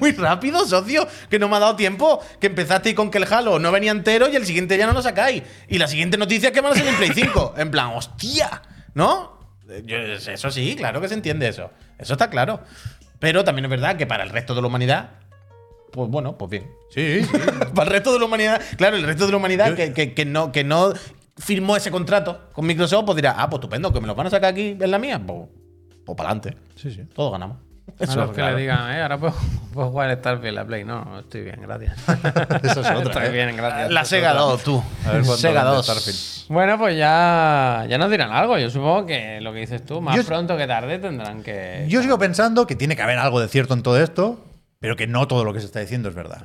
muy 0.01 0.13
rápido, 0.13 0.67
socio, 0.67 1.07
que 1.29 1.39
no 1.39 1.49
me 1.49 1.57
ha 1.57 1.61
dado 1.61 1.77
tiempo. 1.77 2.25
Que 2.41 2.47
empezasteis 2.47 2.95
con 2.95 3.11
que 3.11 3.19
el 3.19 3.25
Halo 3.31 3.59
no 3.59 3.71
venía 3.71 3.91
entero 3.91 4.29
y 4.31 4.37
el 4.37 4.47
siguiente 4.47 4.79
ya 4.79 4.87
no 4.87 4.93
lo 4.95 5.03
sacáis. 5.03 5.43
Y 5.69 5.79
la 5.79 5.87
siguiente 5.87 6.17
noticia 6.17 6.49
es 6.49 6.55
que 6.55 6.61
van 6.63 6.73
a 6.73 6.77
salir 6.77 6.91
en 6.91 6.97
Play 6.97 7.11
5. 7.15 7.55
En 7.61 7.71
plan, 7.71 7.89
hostia, 7.95 8.63
¿no? 8.95 9.39
Yo- 9.85 9.97
eso 9.99 10.51
sí, 10.51 10.75
claro 10.77 11.01
que 11.01 11.09
se 11.09 11.15
entiende 11.15 11.47
eso. 11.47 11.71
Eso 11.99 12.15
está 12.15 12.31
claro. 12.31 12.61
Pero 13.21 13.45
también 13.45 13.67
es 13.67 13.71
verdad 13.71 13.97
que 13.97 14.07
para 14.07 14.25
el 14.25 14.31
resto 14.31 14.55
de 14.55 14.61
la 14.63 14.67
humanidad, 14.67 15.11
pues 15.93 16.09
bueno, 16.11 16.37
pues 16.37 16.51
bien. 16.51 16.71
Sí, 16.91 17.23
sí. 17.23 17.31
para 17.75 17.89
el 17.89 17.93
resto 17.93 18.13
de 18.13 18.19
la 18.19 18.25
humanidad, 18.25 18.61
claro, 18.77 18.97
el 18.97 19.05
resto 19.05 19.27
de 19.27 19.31
la 19.33 19.37
humanidad 19.37 19.69
Yo- 19.71 19.77
que, 19.77 19.93
que- 19.93 20.15
que 20.15 20.25
no, 20.25 20.51
que 20.53 20.65
no 20.65 20.93
firmó 21.37 21.77
ese 21.77 21.91
contrato 21.91 22.49
con 22.53 22.67
Microsoft, 22.67 23.05
pues 23.07 23.17
dirá, 23.17 23.35
ah, 23.39 23.49
pues 23.49 23.59
estupendo, 23.59 23.93
que 23.93 24.01
me 24.01 24.07
lo 24.07 24.15
van 24.15 24.27
a 24.27 24.31
sacar 24.31 24.51
aquí 24.53 24.77
en 24.81 24.91
la 24.91 24.99
mía. 24.99 25.21
Pues, 25.25 25.49
pues 26.05 26.17
para 26.17 26.31
adelante. 26.31 26.57
Sí, 26.77 26.91
sí. 26.91 27.03
Todos 27.15 27.33
ganamos. 27.33 27.59
A 27.99 28.05
Eso 28.05 28.17
los 28.17 28.25
es 28.27 28.31
que 28.31 28.35
claro. 28.37 28.57
le 28.57 28.63
digan, 28.63 28.91
eh, 28.93 29.03
ahora 29.03 29.19
puedo, 29.19 29.35
puedo 29.75 29.91
jugar 29.91 30.17
Starfield 30.19 30.55
la 30.55 30.65
Play. 30.65 30.85
No, 30.85 31.19
estoy 31.21 31.43
bien, 31.43 31.61
gracias. 31.63 31.97
Esa 32.63 32.81
es 32.81 32.91
otra. 32.91 32.97
estoy 33.03 33.27
¿eh? 33.27 33.31
bien, 33.31 33.57
gracias. 33.57 33.91
La 33.91 34.05
Sega 34.05 34.33
2, 34.35 34.63
tú. 34.63 34.83
A 35.07 35.13
ver 35.13 35.25
Sega 35.25 35.63
vende 35.65 35.77
2. 35.77 35.85
Starfield. 35.87 36.49
Bueno, 36.49 36.79
pues 36.79 36.97
ya, 36.97 37.87
ya 37.89 37.99
nos 37.99 38.11
dirán 38.11 38.31
algo. 38.33 38.59
Yo 38.59 38.71
supongo 38.71 39.07
que 39.07 39.41
lo 39.41 39.53
que 39.53 39.61
dices 39.61 39.85
tú, 39.85 40.01
más 40.01 40.17
Yo- 40.17 40.25
pronto 40.25 40.57
que 40.57 40.67
tarde 40.67 40.99
tendrán 40.99 41.43
que. 41.43 41.87
Yo 41.89 42.03
sigo 42.03 42.19
pensando 42.19 42.67
que 42.67 42.75
tiene 42.77 42.97
que 42.97 43.03
haber 43.03 43.19
algo 43.19 43.41
de 43.41 43.49
cierto 43.49 43.75
en 43.75 43.83
todo 43.83 44.01
esto, 44.01 44.45
pero 44.81 44.97
que 44.97 45.07
no 45.07 45.27
todo 45.29 45.45
lo 45.45 45.53
que 45.53 45.61
se 45.61 45.67
está 45.67 45.81
diciendo 45.81 46.09
es 46.09 46.15
verdad. 46.15 46.43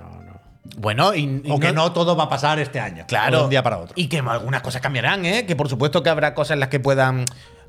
Bueno, 0.77 1.13
y, 1.15 1.41
y 1.45 1.51
o 1.51 1.59
que 1.59 1.71
no 1.71 1.91
todo 1.93 2.17
va 2.17 2.25
a 2.25 2.29
pasar 2.29 2.59
este 2.59 2.79
año. 2.79 3.05
Claro. 3.07 3.37
o 3.37 3.39
de 3.39 3.43
un 3.45 3.49
día 3.49 3.63
para 3.63 3.77
otro. 3.77 3.93
Y 3.95 4.07
que 4.07 4.19
algunas 4.19 4.61
cosas 4.61 4.81
cambiarán, 4.81 5.23
¿eh? 5.25 5.45
Que 5.45 5.55
por 5.55 5.69
supuesto 5.69 6.03
que 6.03 6.09
habrá 6.09 6.33
cosas 6.33 6.55
en 6.55 6.59
las 6.59 6.69
que 6.69 6.79
puedan 6.81 7.23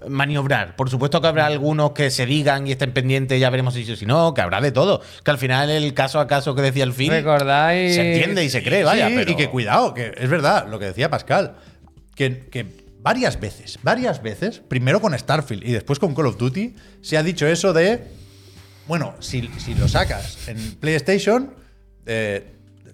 maniobrar. 0.08 0.76
Por 0.76 0.90
supuesto 0.90 1.20
que 1.20 1.26
habrá 1.26 1.46
algunos 1.46 1.92
que 1.92 2.10
se 2.10 2.26
digan 2.26 2.66
y 2.66 2.72
estén 2.72 2.92
pendientes, 2.92 3.40
ya 3.40 3.50
veremos 3.50 3.74
si 3.74 3.84
sí 3.84 3.92
o 3.92 3.96
si 3.96 4.06
no, 4.06 4.34
que 4.34 4.40
habrá 4.40 4.60
de 4.60 4.72
todo. 4.72 5.00
Que 5.24 5.30
al 5.30 5.38
final 5.38 5.70
el 5.70 5.94
caso 5.94 6.20
a 6.20 6.26
caso 6.26 6.54
que 6.54 6.62
decía 6.62 6.84
el 6.84 6.92
fin 6.92 7.10
¿Recordáis? 7.10 7.94
se 7.94 8.12
entiende 8.14 8.44
y 8.44 8.50
se 8.50 8.62
cree, 8.62 8.84
vaya. 8.84 9.08
Sí, 9.08 9.14
pero- 9.16 9.30
y 9.30 9.36
que 9.36 9.48
cuidado, 9.48 9.94
que 9.94 10.12
es 10.16 10.28
verdad 10.28 10.66
lo 10.68 10.78
que 10.78 10.86
decía 10.86 11.08
Pascal, 11.10 11.56
que, 12.14 12.46
que 12.48 12.86
varias 13.00 13.38
veces, 13.40 13.78
varias 13.82 14.22
veces, 14.22 14.60
primero 14.60 15.00
con 15.00 15.16
Starfield 15.18 15.64
y 15.64 15.72
después 15.72 15.98
con 15.98 16.14
Call 16.14 16.26
of 16.26 16.36
Duty, 16.38 16.74
se 17.02 17.16
ha 17.16 17.22
dicho 17.22 17.46
eso 17.46 17.72
de, 17.72 18.02
bueno, 18.88 19.14
si, 19.20 19.48
si 19.58 19.74
lo 19.74 19.88
sacas 19.88 20.48
en 20.48 20.76
PlayStation, 20.76 21.54
eh, 22.06 22.52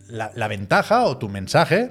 la, 0.09 0.31
la 0.35 0.49
ventaja 0.49 1.05
o 1.05 1.17
tu 1.19 1.29
mensaje, 1.29 1.91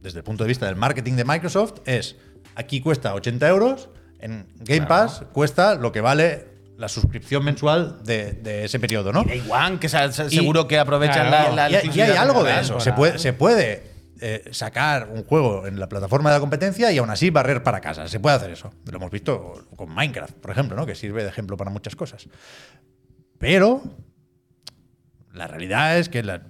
desde 0.00 0.18
el 0.18 0.24
punto 0.24 0.44
de 0.44 0.48
vista 0.48 0.66
del 0.66 0.76
marketing 0.76 1.14
de 1.14 1.24
Microsoft, 1.24 1.80
es, 1.86 2.16
aquí 2.54 2.80
cuesta 2.80 3.14
80 3.14 3.48
euros, 3.48 3.88
en 4.24 4.46
Game 4.60 4.86
Pass 4.86 5.22
cuesta 5.32 5.74
lo 5.74 5.92
que 5.92 6.00
vale 6.00 6.46
la 6.76 6.88
suscripción 6.88 7.44
mensual 7.44 8.02
de, 8.04 8.32
de 8.32 8.64
ese 8.64 8.80
periodo, 8.80 9.12
¿no? 9.12 9.20
One, 9.20 9.78
que 9.78 9.86
Y- 9.86 10.34
seguro 10.36 10.66
que 10.66 10.78
aprovechan 10.78 11.28
Claro, 11.28 11.54
la, 11.54 11.68
la 11.68 11.82
y, 11.84 11.88
hay- 12.00 12.08
y 12.10 12.16
algo 12.16 12.42
de 12.42 12.60
eso. 12.60 12.80
Se 12.80 12.92
puede, 12.92 13.18
se 13.18 13.32
puede 13.32 13.92
eh, 14.20 14.48
sacar 14.50 15.08
un 15.12 15.24
juego 15.24 15.66
en 15.66 15.78
la 15.78 15.88
plataforma 15.88 16.30
de 16.30 16.36
la 16.36 16.40
competencia 16.40 16.90
y 16.90 16.98
aún 16.98 17.10
así 17.10 17.30
barrer 17.30 17.62
para 17.62 17.80
casa. 17.80 18.08
Se 18.08 18.18
puede 18.18 18.36
hacer 18.36 18.50
eso. 18.50 18.72
Lo 18.90 18.96
hemos 18.96 19.10
visto 19.10 19.66
con 19.76 19.94
Minecraft, 19.94 20.34
por 20.34 20.50
ejemplo, 20.50 20.76
¿no? 20.76 20.84
que 20.86 20.94
sirve 20.94 21.22
de 21.22 21.28
ejemplo 21.28 21.56
para 21.56 21.70
muchas 21.70 21.94
cosas. 21.94 22.26
Pero 23.38 23.82
la 25.32 25.46
realidad 25.46 25.98
es 25.98 26.08
que 26.08 26.22
la, 26.22 26.42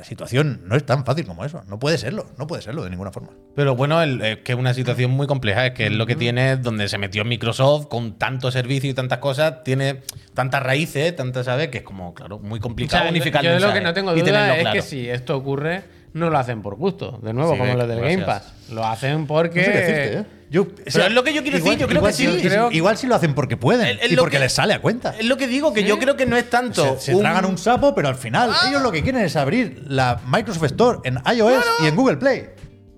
la 0.00 0.04
situación 0.06 0.62
no 0.64 0.76
es 0.76 0.84
tan 0.86 1.04
fácil 1.04 1.26
como 1.26 1.44
eso. 1.44 1.62
No 1.68 1.78
puede 1.78 1.98
serlo. 1.98 2.26
No 2.38 2.46
puede 2.46 2.62
serlo 2.62 2.82
de 2.84 2.88
ninguna 2.90 3.12
forma. 3.12 3.28
Pero 3.54 3.76
bueno, 3.76 4.02
el- 4.02 4.22
es 4.22 4.38
que 4.38 4.52
es 4.52 4.58
una 4.58 4.72
situación 4.72 5.10
muy 5.10 5.26
compleja, 5.26 5.66
es 5.66 5.72
que 5.74 5.86
es 5.86 5.92
lo 5.92 6.06
que 6.06 6.16
tiene 6.16 6.56
donde 6.56 6.88
se 6.88 6.96
metió 6.96 7.22
Microsoft 7.24 7.86
con 7.88 8.18
tanto 8.18 8.50
servicio 8.50 8.88
y 8.90 8.94
tantas 8.94 9.18
cosas, 9.18 9.62
tiene 9.62 10.00
tantas 10.32 10.62
raíces, 10.62 11.14
tantas, 11.14 11.44
¿sabes? 11.44 11.68
Que 11.68 11.78
es 11.78 11.84
como, 11.84 12.14
claro, 12.14 12.38
muy 12.38 12.58
O 12.58 12.62
complicado 12.62 13.02
sea, 13.02 13.10
unificar 13.10 13.44
yo 13.44 13.52
de 13.52 13.60
lo 13.60 13.72
que 13.74 13.80
no 13.82 13.92
tengo 13.92 14.12
duda 14.14 14.54
es 14.56 14.60
claro. 14.62 14.74
que 14.74 14.82
si 14.82 15.08
esto 15.08 15.36
ocurre, 15.36 15.82
no 16.12 16.30
lo 16.30 16.38
hacen 16.38 16.62
por 16.62 16.76
gusto. 16.76 17.18
De 17.22 17.32
nuevo, 17.32 17.52
Sí, 17.52 17.58
como 17.58 17.74
lo 17.74 17.86
del 17.86 18.00
Game. 18.00 18.24
Pass. 18.24 18.52
Lo 18.70 18.86
hacen 18.86 19.26
porque. 19.26 19.60
No 19.60 19.66
sé 19.66 19.72
qué 19.72 19.78
decirte, 19.78 20.18
¿eh? 20.18 20.24
Yo, 20.50 20.66
Pero 20.66 21.04
es 21.06 21.12
lo 21.12 21.22
que 21.22 21.32
yo 21.32 21.42
quiero 21.42 21.58
decir, 21.58 21.78
yo 21.78 21.86
creo 21.86 21.98
igual 22.00 22.12
que 22.12 22.16
sí. 22.16 22.26
si- 22.40 22.48
Creo- 22.48 22.72
igual 22.72 22.96
si 22.96 23.06
lo 23.06 23.14
hacen 23.14 23.34
porque 23.34 23.56
pueden 23.56 23.86
El- 23.86 24.00
el 24.00 24.12
y 24.12 24.16
lo 24.16 24.22
porque 24.22 24.36
que- 24.38 24.42
les 24.42 24.52
sale 24.52 24.74
a 24.74 24.80
cuenta. 24.82 25.14
Es 25.16 25.24
lo 25.24 25.36
que 25.36 25.46
digo, 25.46 25.72
que 25.72 25.84
yo 25.84 25.96
creo 26.00 26.16
que 26.16 26.26
no 26.26 26.36
es 26.36 26.50
tanto. 26.50 26.98
Se, 26.98 27.12
se 27.14 27.18
tragan 27.20 27.44
un 27.44 27.56
sapo, 27.56 27.94
pero 27.94 28.08
al 28.08 28.16
final 28.16 28.50
ellos 28.68 28.82
lo 28.82 28.90
que 28.90 29.02
quieren 29.04 29.22
es 29.22 29.36
abrir 29.36 29.84
la 29.86 30.20
Microsoft 30.26 30.64
Store 30.64 30.98
en 31.04 31.18
iOS 31.36 31.64
y 31.84 31.86
en 31.86 31.94
Google 31.94 32.16
Play. 32.16 32.48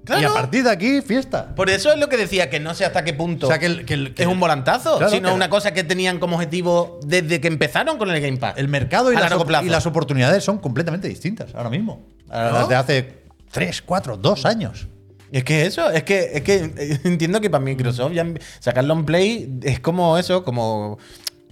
Claro. 0.05 0.23
Y 0.23 0.25
a 0.25 0.31
partir 0.33 0.65
de 0.65 0.71
aquí, 0.71 1.01
fiesta. 1.01 1.55
Por 1.55 1.71
eso 1.71 1.93
es 1.93 1.99
lo 2.01 2.09
que 2.09 2.17
decía, 2.17 2.51
que 2.51 2.59
no 2.59 2.75
sé 2.75 2.85
hasta 2.85 3.05
qué 3.05 3.13
punto 3.15 3.47
O 3.47 3.51
sea, 3.51 3.61
que 3.61 3.67
el- 3.67 3.85
que 3.85 3.95
el- 3.95 4.15
que 4.15 4.23
es 4.23 4.29
un 4.29 4.41
volantazo, 4.41 4.97
Claro, 4.97 5.13
sino 5.13 5.29
que- 5.29 5.35
una 5.37 5.49
cosa 5.49 5.73
que 5.75 5.85
tenían 5.85 6.19
como 6.19 6.35
objetivo 6.37 6.99
desde 7.07 7.41
que 7.41 7.47
empezaron 7.47 7.99
con 7.99 8.11
el 8.11 8.21
Game 8.21 8.37
Pass. 8.39 8.55
El 8.57 8.67
mercado 8.67 9.13
y 9.13 9.17
A 9.17 9.21
las, 9.21 9.29
largo 9.31 9.43
op- 9.43 9.49
plazo. 9.49 9.65
y 9.67 9.69
las 9.69 9.87
oportunidades 9.87 10.43
son 10.43 10.59
completamente 10.59 11.07
distintas 11.07 11.55
ahora 11.55 11.69
mismo. 11.71 12.01
A 12.33 12.51
las 12.53 12.69
de 12.69 12.75
hace 12.77 13.23
3, 13.51 13.83
4, 13.83 14.17
2 14.17 14.45
años. 14.47 14.89
Es 15.31 15.45
que 15.45 15.65
eso, 15.67 15.89
es 15.91 16.03
que, 16.03 16.31
es 16.35 16.43
que 16.43 16.57
eh, 16.77 17.01
entiendo 17.05 17.41
que 17.41 17.49
para 17.49 17.65
Microsoft 17.65 18.13
ya 18.13 18.27
sacarlo 18.61 18.93
en 18.95 19.05
Play 19.07 19.59
es 19.63 19.81
como 19.81 20.19
eso, 20.19 20.45
como, 20.45 20.99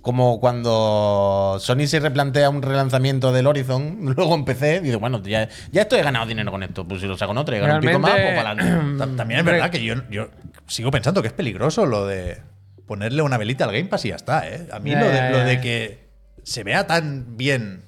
como 0.02 0.38
cuando 0.40 1.56
Sony 1.60 1.86
se 1.86 1.98
replantea 2.00 2.50
un 2.50 2.60
relanzamiento 2.60 3.32
del 3.32 3.46
Horizon, 3.46 3.98
luego 4.16 4.34
en 4.34 4.44
PC, 4.44 4.76
y 4.76 4.80
dice, 4.80 4.96
bueno, 4.96 5.22
ya, 5.22 5.48
ya 5.72 5.82
estoy 5.82 6.00
he 6.00 6.02
ganado 6.02 6.26
dinero 6.26 6.50
con 6.50 6.62
esto, 6.62 6.86
pues 6.86 7.00
si 7.00 7.06
lo 7.06 7.16
saco 7.16 7.32
en 7.32 7.38
otra 7.38 7.56
y 7.56 7.60
gano 7.60 7.74
un 7.76 7.80
pico 7.80 7.98
más, 7.98 8.12
pues 8.12 8.36
para 8.36 8.50
adelante. 8.50 8.98
Ta- 8.98 9.16
También 9.16 9.40
es 9.40 9.46
verdad 9.46 9.70
que 9.70 9.82
yo, 9.82 9.94
yo 10.10 10.28
sigo 10.66 10.90
pensando 10.90 11.22
que 11.22 11.28
es 11.28 11.34
peligroso 11.34 11.86
lo 11.86 12.06
de 12.06 12.38
ponerle 12.86 13.22
una 13.22 13.38
velita 13.38 13.64
al 13.64 13.72
Game 13.72 13.84
Pass 13.86 14.04
y 14.04 14.08
ya 14.08 14.16
está. 14.16 14.46
¿eh? 14.48 14.66
A 14.72 14.78
mí 14.78 14.94
lo, 14.94 15.06
de 15.44 15.60
que 15.60 16.10
se 16.42 16.64
vea 16.64 16.86
tan 16.86 17.36
bien 17.38 17.84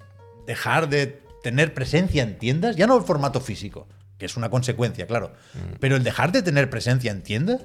dejar 0.46 0.88
de 0.88 1.20
tener 1.42 1.74
presencia 1.74 2.22
en 2.22 2.38
tiendas, 2.38 2.76
ya 2.76 2.86
no 2.86 2.96
el 2.96 3.02
formato 3.04 3.40
físico, 3.40 3.88
que 4.18 4.26
es 4.26 4.36
una 4.36 4.50
consecuencia, 4.50 5.06
claro, 5.06 5.32
Mm. 5.54 5.74
pero 5.80 5.96
el 5.96 6.04
dejar 6.04 6.32
de 6.32 6.42
tener 6.42 6.70
presencia 6.70 7.10
en 7.10 7.22
tiendas, 7.22 7.60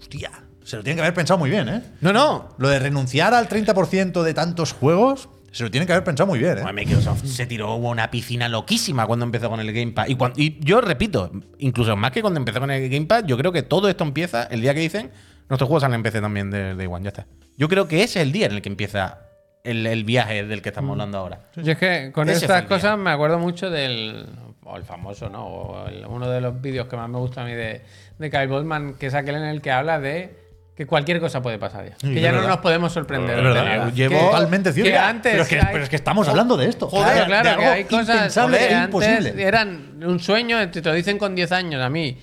hostia, 0.00 0.30
se 0.64 0.76
lo 0.76 0.82
tienen 0.82 0.96
que 0.96 1.02
haber 1.02 1.14
pensado 1.14 1.38
muy 1.38 1.50
bien, 1.50 1.68
¿eh? 1.68 1.82
No, 2.00 2.12
no. 2.12 2.48
Lo 2.58 2.68
de 2.68 2.78
renunciar 2.78 3.34
al 3.34 3.48
30% 3.48 4.22
de 4.22 4.32
tantos 4.34 4.72
juegos, 4.72 5.28
se 5.52 5.62
lo 5.62 5.70
tienen 5.70 5.86
que 5.86 5.92
haber 5.92 6.04
pensado 6.04 6.26
muy 6.26 6.38
bien, 6.38 6.58
¿eh? 6.58 6.62
Bueno, 6.62 6.72
Microsoft 6.72 7.24
se 7.26 7.46
tiró 7.46 7.74
una 7.76 8.10
piscina 8.10 8.48
loquísima 8.48 9.06
cuando 9.06 9.24
empezó 9.26 9.48
con 9.50 9.60
el 9.60 9.72
Game 9.72 9.92
Pass. 9.92 10.08
Y, 10.08 10.16
cuan- 10.16 10.32
y 10.36 10.58
yo 10.64 10.80
repito, 10.80 11.30
incluso 11.58 11.94
más 11.96 12.10
que 12.12 12.22
cuando 12.22 12.38
empezó 12.40 12.60
con 12.60 12.70
el 12.70 12.88
Game 12.88 13.06
Pass, 13.06 13.24
yo 13.26 13.36
creo 13.36 13.52
que 13.52 13.62
todo 13.62 13.88
esto 13.88 14.02
empieza 14.04 14.44
el 14.44 14.62
día 14.62 14.74
que 14.74 14.80
dicen 14.80 15.10
nuestros 15.48 15.68
juegos 15.68 15.82
salen 15.82 15.96
en 15.96 16.02
PC 16.02 16.20
también 16.22 16.50
de 16.50 16.74
Day 16.74 16.86
One. 16.86 17.04
Ya 17.04 17.08
está. 17.10 17.26
Yo 17.58 17.68
creo 17.68 17.86
que 17.86 18.02
ese 18.02 18.20
es 18.20 18.26
el 18.26 18.32
día 18.32 18.46
en 18.46 18.52
el 18.52 18.62
que 18.62 18.68
empieza 18.70 19.18
el, 19.64 19.86
el 19.86 20.04
viaje 20.04 20.44
del 20.44 20.62
que 20.62 20.68
estamos 20.68 20.92
hablando 20.92 21.18
ahora. 21.18 21.40
Yo 21.56 21.72
es 21.72 21.78
que 21.78 22.12
con 22.12 22.28
Ese 22.28 22.44
estas 22.44 22.62
cosas 22.64 22.96
me 22.98 23.10
acuerdo 23.10 23.38
mucho 23.38 23.70
del. 23.70 24.26
O 24.66 24.76
el 24.76 24.84
famoso, 24.84 25.28
¿no? 25.28 25.46
O 25.46 25.88
el- 25.88 26.06
uno 26.06 26.28
de 26.30 26.40
los 26.40 26.60
vídeos 26.60 26.86
que 26.86 26.96
más 26.96 27.08
me 27.08 27.18
gusta 27.18 27.42
a 27.42 27.44
mí 27.44 27.52
de, 27.52 27.82
de 28.18 28.30
Kyle 28.30 28.46
Goldman, 28.46 28.94
que 28.94 29.06
es 29.08 29.14
aquel 29.14 29.34
en 29.36 29.44
el 29.44 29.60
que 29.60 29.70
habla 29.70 29.98
de 30.00 30.42
que 30.74 30.86
cualquier 30.86 31.20
cosa 31.20 31.40
puede 31.42 31.58
pasar 31.58 31.86
ya. 31.88 31.96
que 31.96 32.20
ya 32.20 32.32
no 32.32 32.42
nos 32.48 32.56
podemos 32.58 32.92
sorprender. 32.92 33.36
De 33.36 33.42
nada. 33.42 33.90
llevo- 33.92 34.18
Que- 34.18 34.24
Totalmente 34.26 34.72
cierto. 34.72 34.90
Que 34.90 34.98
antes. 34.98 35.32
pero, 35.32 35.42
es 35.44 35.48
que, 35.48 35.58
hay- 35.60 35.66
pero 35.72 35.84
es 35.84 35.90
que 35.90 35.96
estamos 35.96 36.26
hablando 36.28 36.56
de 36.56 36.68
esto. 36.68 36.88
Joder, 36.88 37.12
Claro, 37.12 37.26
claro, 37.26 37.50
de 37.50 37.56
que 37.56 37.62
algo 37.64 37.74
hay 37.74 37.84
cosas 37.84 38.34
que 38.34 38.56
e 38.70 38.74
antes 38.74 39.36
eran 39.36 40.02
un 40.04 40.18
sueño, 40.18 40.70
te 40.70 40.80
lo 40.82 40.92
dicen 40.94 41.16
con 41.18 41.34
10 41.34 41.52
años 41.52 41.80
a 41.82 41.88
mí, 41.90 42.18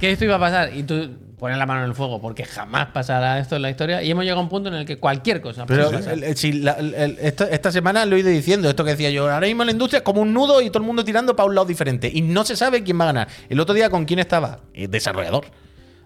que 0.00 0.10
esto 0.12 0.24
iba 0.24 0.36
a 0.36 0.40
pasar 0.40 0.74
y 0.74 0.82
tú 0.82 1.16
pones 1.40 1.58
la 1.58 1.66
mano 1.66 1.80
en 1.82 1.88
el 1.88 1.94
fuego 1.96 2.20
porque 2.20 2.44
jamás 2.44 2.88
pasará 2.88 3.38
esto 3.40 3.56
en 3.56 3.62
la 3.62 3.70
historia 3.70 4.02
y 4.02 4.10
hemos 4.10 4.22
llegado 4.22 4.40
a 4.40 4.42
un 4.44 4.48
punto 4.48 4.68
en 4.68 4.76
el 4.76 4.86
que 4.86 4.98
cualquier 4.98 5.40
cosa 5.40 5.66
Pero 5.66 5.86
puede 5.86 5.98
pasar. 5.98 6.12
el- 6.12 6.22
el- 6.24 6.36
si 6.36 6.52
la- 6.52 6.72
el- 6.74 6.94
el- 6.94 7.18
esta, 7.20 7.46
esta 7.48 7.72
semana 7.72 8.04
lo 8.06 8.14
he 8.14 8.20
ido 8.20 8.28
diciendo, 8.28 8.68
esto 8.70 8.84
que 8.84 8.90
decía 8.90 9.10
yo, 9.10 9.28
ahora 9.28 9.46
mismo 9.46 9.64
la 9.64 9.72
industria 9.72 9.98
es 9.98 10.04
como 10.04 10.20
un 10.20 10.32
nudo 10.32 10.60
y 10.60 10.68
todo 10.70 10.78
el 10.82 10.86
mundo 10.86 11.04
tirando 11.04 11.34
para 11.34 11.48
un 11.48 11.54
lado 11.56 11.66
diferente. 11.66 12.08
Y 12.12 12.20
no 12.22 12.44
se 12.44 12.54
sabe 12.56 12.84
quién 12.84 13.00
va 13.00 13.04
a 13.04 13.06
ganar. 13.06 13.28
El 13.48 13.58
otro 13.58 13.74
día, 13.74 13.90
¿con 13.90 14.04
quién 14.04 14.18
estaba? 14.20 14.60
El 14.74 14.90
desarrollador. 14.90 15.46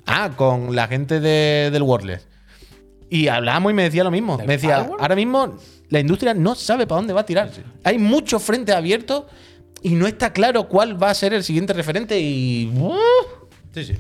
Ah, 0.07 0.31
con 0.37 0.75
la 0.75 0.87
gente 0.87 1.21
de- 1.21 1.71
del 1.71 1.83
Wordless. 1.83 2.27
Y 3.11 3.29
hablábamos 3.29 3.73
y 3.73 3.75
me 3.75 3.83
decía 3.83 4.05
lo 4.05 4.11
mismo. 4.11 4.39
Me 4.39 4.47
decía, 4.47 4.79
Firewall? 4.79 5.01
ahora 5.01 5.15
mismo 5.17 5.59
la 5.91 6.01
industria 6.01 6.33
no 6.35 6.55
sabe 6.55 6.87
para 6.87 6.99
dónde 7.01 7.13
va 7.13 7.21
a 7.23 7.27
tirar. 7.27 7.51
Hay 7.85 7.99
muchos 7.99 8.43
frentes 8.43 8.75
abiertos 8.75 9.25
y 9.83 9.91
no 9.91 10.07
está 10.07 10.33
claro 10.33 10.69
cuál 10.69 11.01
va 11.03 11.11
a 11.11 11.15
ser 11.15 11.35
el 11.35 11.45
siguiente 11.45 11.73
referente 11.73 12.19
y... 12.21 12.73
¡uh! 12.77 12.95
Sí, 13.75 13.85
sí. 13.85 13.95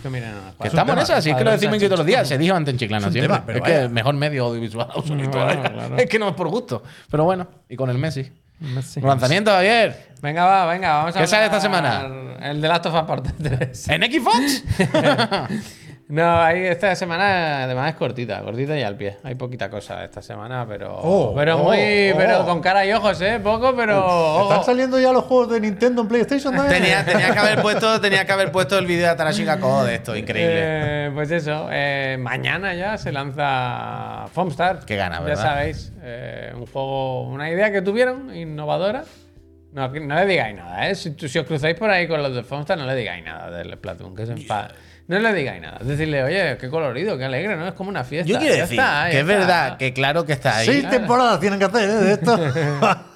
Que 0.00 0.08
miren, 0.08 0.32
Que 0.60 0.68
estamos 0.68 0.92
en 0.94 0.98
esa, 1.02 1.20
si 1.20 1.30
es 1.30 1.36
que 1.36 1.44
lo 1.44 1.50
decimos 1.50 1.76
aquí 1.76 1.84
todos 1.86 1.98
los 1.98 2.06
días. 2.06 2.26
Se 2.26 2.38
dijo 2.38 2.54
antes 2.54 2.72
en 2.72 2.78
Chiclano 2.78 3.06
Es 3.08 3.12
siempre. 3.12 3.34
tema, 3.34 3.46
pero 3.46 3.58
es 3.58 3.64
que 3.64 3.76
vaya. 3.76 3.88
mejor 3.88 4.14
medio 4.14 4.44
audiovisual 4.46 4.88
absoluto. 4.94 5.38
No, 5.38 5.44
vaya. 5.44 5.62
claro. 5.62 5.96
Es 5.96 6.06
que 6.06 6.18
no 6.18 6.28
es 6.28 6.34
por 6.34 6.48
gusto. 6.48 6.82
Pero 7.10 7.24
bueno, 7.24 7.46
y 7.68 7.76
con 7.76 7.90
el 7.90 7.98
Messi. 7.98 8.30
Messi. 8.60 9.00
Lanzamiento, 9.00 9.50
Javier. 9.50 10.12
Venga, 10.22 10.44
va, 10.44 10.66
venga, 10.66 10.96
vamos 10.98 11.16
a 11.16 11.20
¿Qué 11.20 11.26
sale 11.26 11.46
esta 11.46 11.56
hablar- 11.58 12.38
El 12.42 12.60
de 12.60 12.68
Last 12.68 12.86
of 12.86 12.94
Us 12.94 13.02
Parte 13.02 13.30
3. 13.42 13.88
¿En 13.88 14.02
Xbox? 14.02 14.64
No, 16.08 16.42
hay, 16.42 16.66
esta 16.66 16.94
semana 16.94 17.64
además 17.64 17.90
es 17.90 17.96
cortita, 17.96 18.42
cortita 18.42 18.76
y 18.76 18.82
al 18.82 18.96
pie. 18.96 19.16
Hay 19.22 19.34
poquita 19.34 19.70
cosa 19.70 20.04
esta 20.04 20.20
semana, 20.20 20.66
pero. 20.68 20.94
Oh, 20.94 21.32
pero 21.34 21.56
oh, 21.56 21.64
muy. 21.64 22.10
oh. 22.12 22.16
Pero 22.16 22.44
con 22.44 22.60
cara 22.60 22.84
y 22.84 22.92
ojos, 22.92 23.20
¿eh? 23.22 23.40
Poco, 23.42 23.74
pero. 23.74 24.42
¿Están 24.42 24.64
saliendo 24.64 25.00
ya 25.00 25.12
los 25.12 25.24
juegos 25.24 25.50
de 25.50 25.60
Nintendo 25.60 26.02
en 26.02 26.08
PlayStation 26.08 26.54
también? 26.54 26.82
tenía, 26.82 27.04
tenía 27.04 27.32
que 27.32 27.38
haber 27.38 27.62
puesto, 27.62 28.00
tenía 28.00 28.26
que 28.26 28.32
haber 28.32 28.52
puesto 28.52 28.78
el 28.78 28.86
vídeo 28.86 29.04
de 29.04 29.08
Atarashika 29.08 29.58
Ko 29.58 29.84
de 29.84 29.94
esto, 29.94 30.14
increíble. 30.16 30.52
Eh, 30.54 31.10
pues 31.14 31.30
eso, 31.30 31.68
eh, 31.70 32.16
mañana 32.20 32.74
ya 32.74 32.98
se 32.98 33.10
lanza 33.12 34.26
Foamstar. 34.32 34.84
Qué 34.84 34.96
gana, 34.96 35.18
Ya 35.20 35.24
¿verdad? 35.24 35.42
sabéis, 35.42 35.92
eh, 36.02 36.52
un 36.54 36.66
juego, 36.66 37.22
una 37.28 37.50
idea 37.50 37.72
que 37.72 37.80
tuvieron, 37.80 38.34
innovadora. 38.34 39.04
No, 39.72 39.88
no 39.88 40.14
le 40.16 40.26
digáis 40.26 40.54
nada, 40.54 40.90
¿eh? 40.90 40.94
Si, 40.94 41.14
si 41.16 41.38
os 41.38 41.46
cruzáis 41.46 41.76
por 41.76 41.88
ahí 41.88 42.06
con 42.06 42.22
los 42.22 42.34
de 42.34 42.42
Foamstar, 42.42 42.76
no 42.76 42.84
le 42.84 42.94
digáis 42.94 43.24
nada 43.24 43.50
del 43.50 43.72
Splatoon, 43.72 44.14
que 44.14 44.26
se 44.26 44.32
enfada. 44.32 44.72
No 45.08 45.18
le 45.18 45.32
digáis 45.34 45.60
nada. 45.60 45.78
Decirle, 45.82 46.22
oye, 46.22 46.56
qué 46.58 46.68
colorido, 46.68 47.18
qué 47.18 47.24
alegre, 47.24 47.56
¿no? 47.56 47.66
Es 47.68 47.74
como 47.74 47.90
una 47.90 48.04
fiesta. 48.04 48.30
Yo 48.32 48.38
quiero 48.38 48.54
Ya 48.54 48.62
decir 48.62 48.78
está, 48.78 49.04
que 49.10 49.16
es 49.16 49.22
está. 49.22 49.32
verdad, 49.38 49.76
que 49.76 49.92
claro 49.92 50.24
que 50.24 50.32
está 50.32 50.56
ahí. 50.58 50.66
Seis 50.66 50.88
temporadas 50.88 51.40
tienen 51.40 51.58
que 51.58 51.64
hacer 51.66 51.88
¿eh? 51.90 51.92
de 51.94 52.12
esto. 52.12 52.38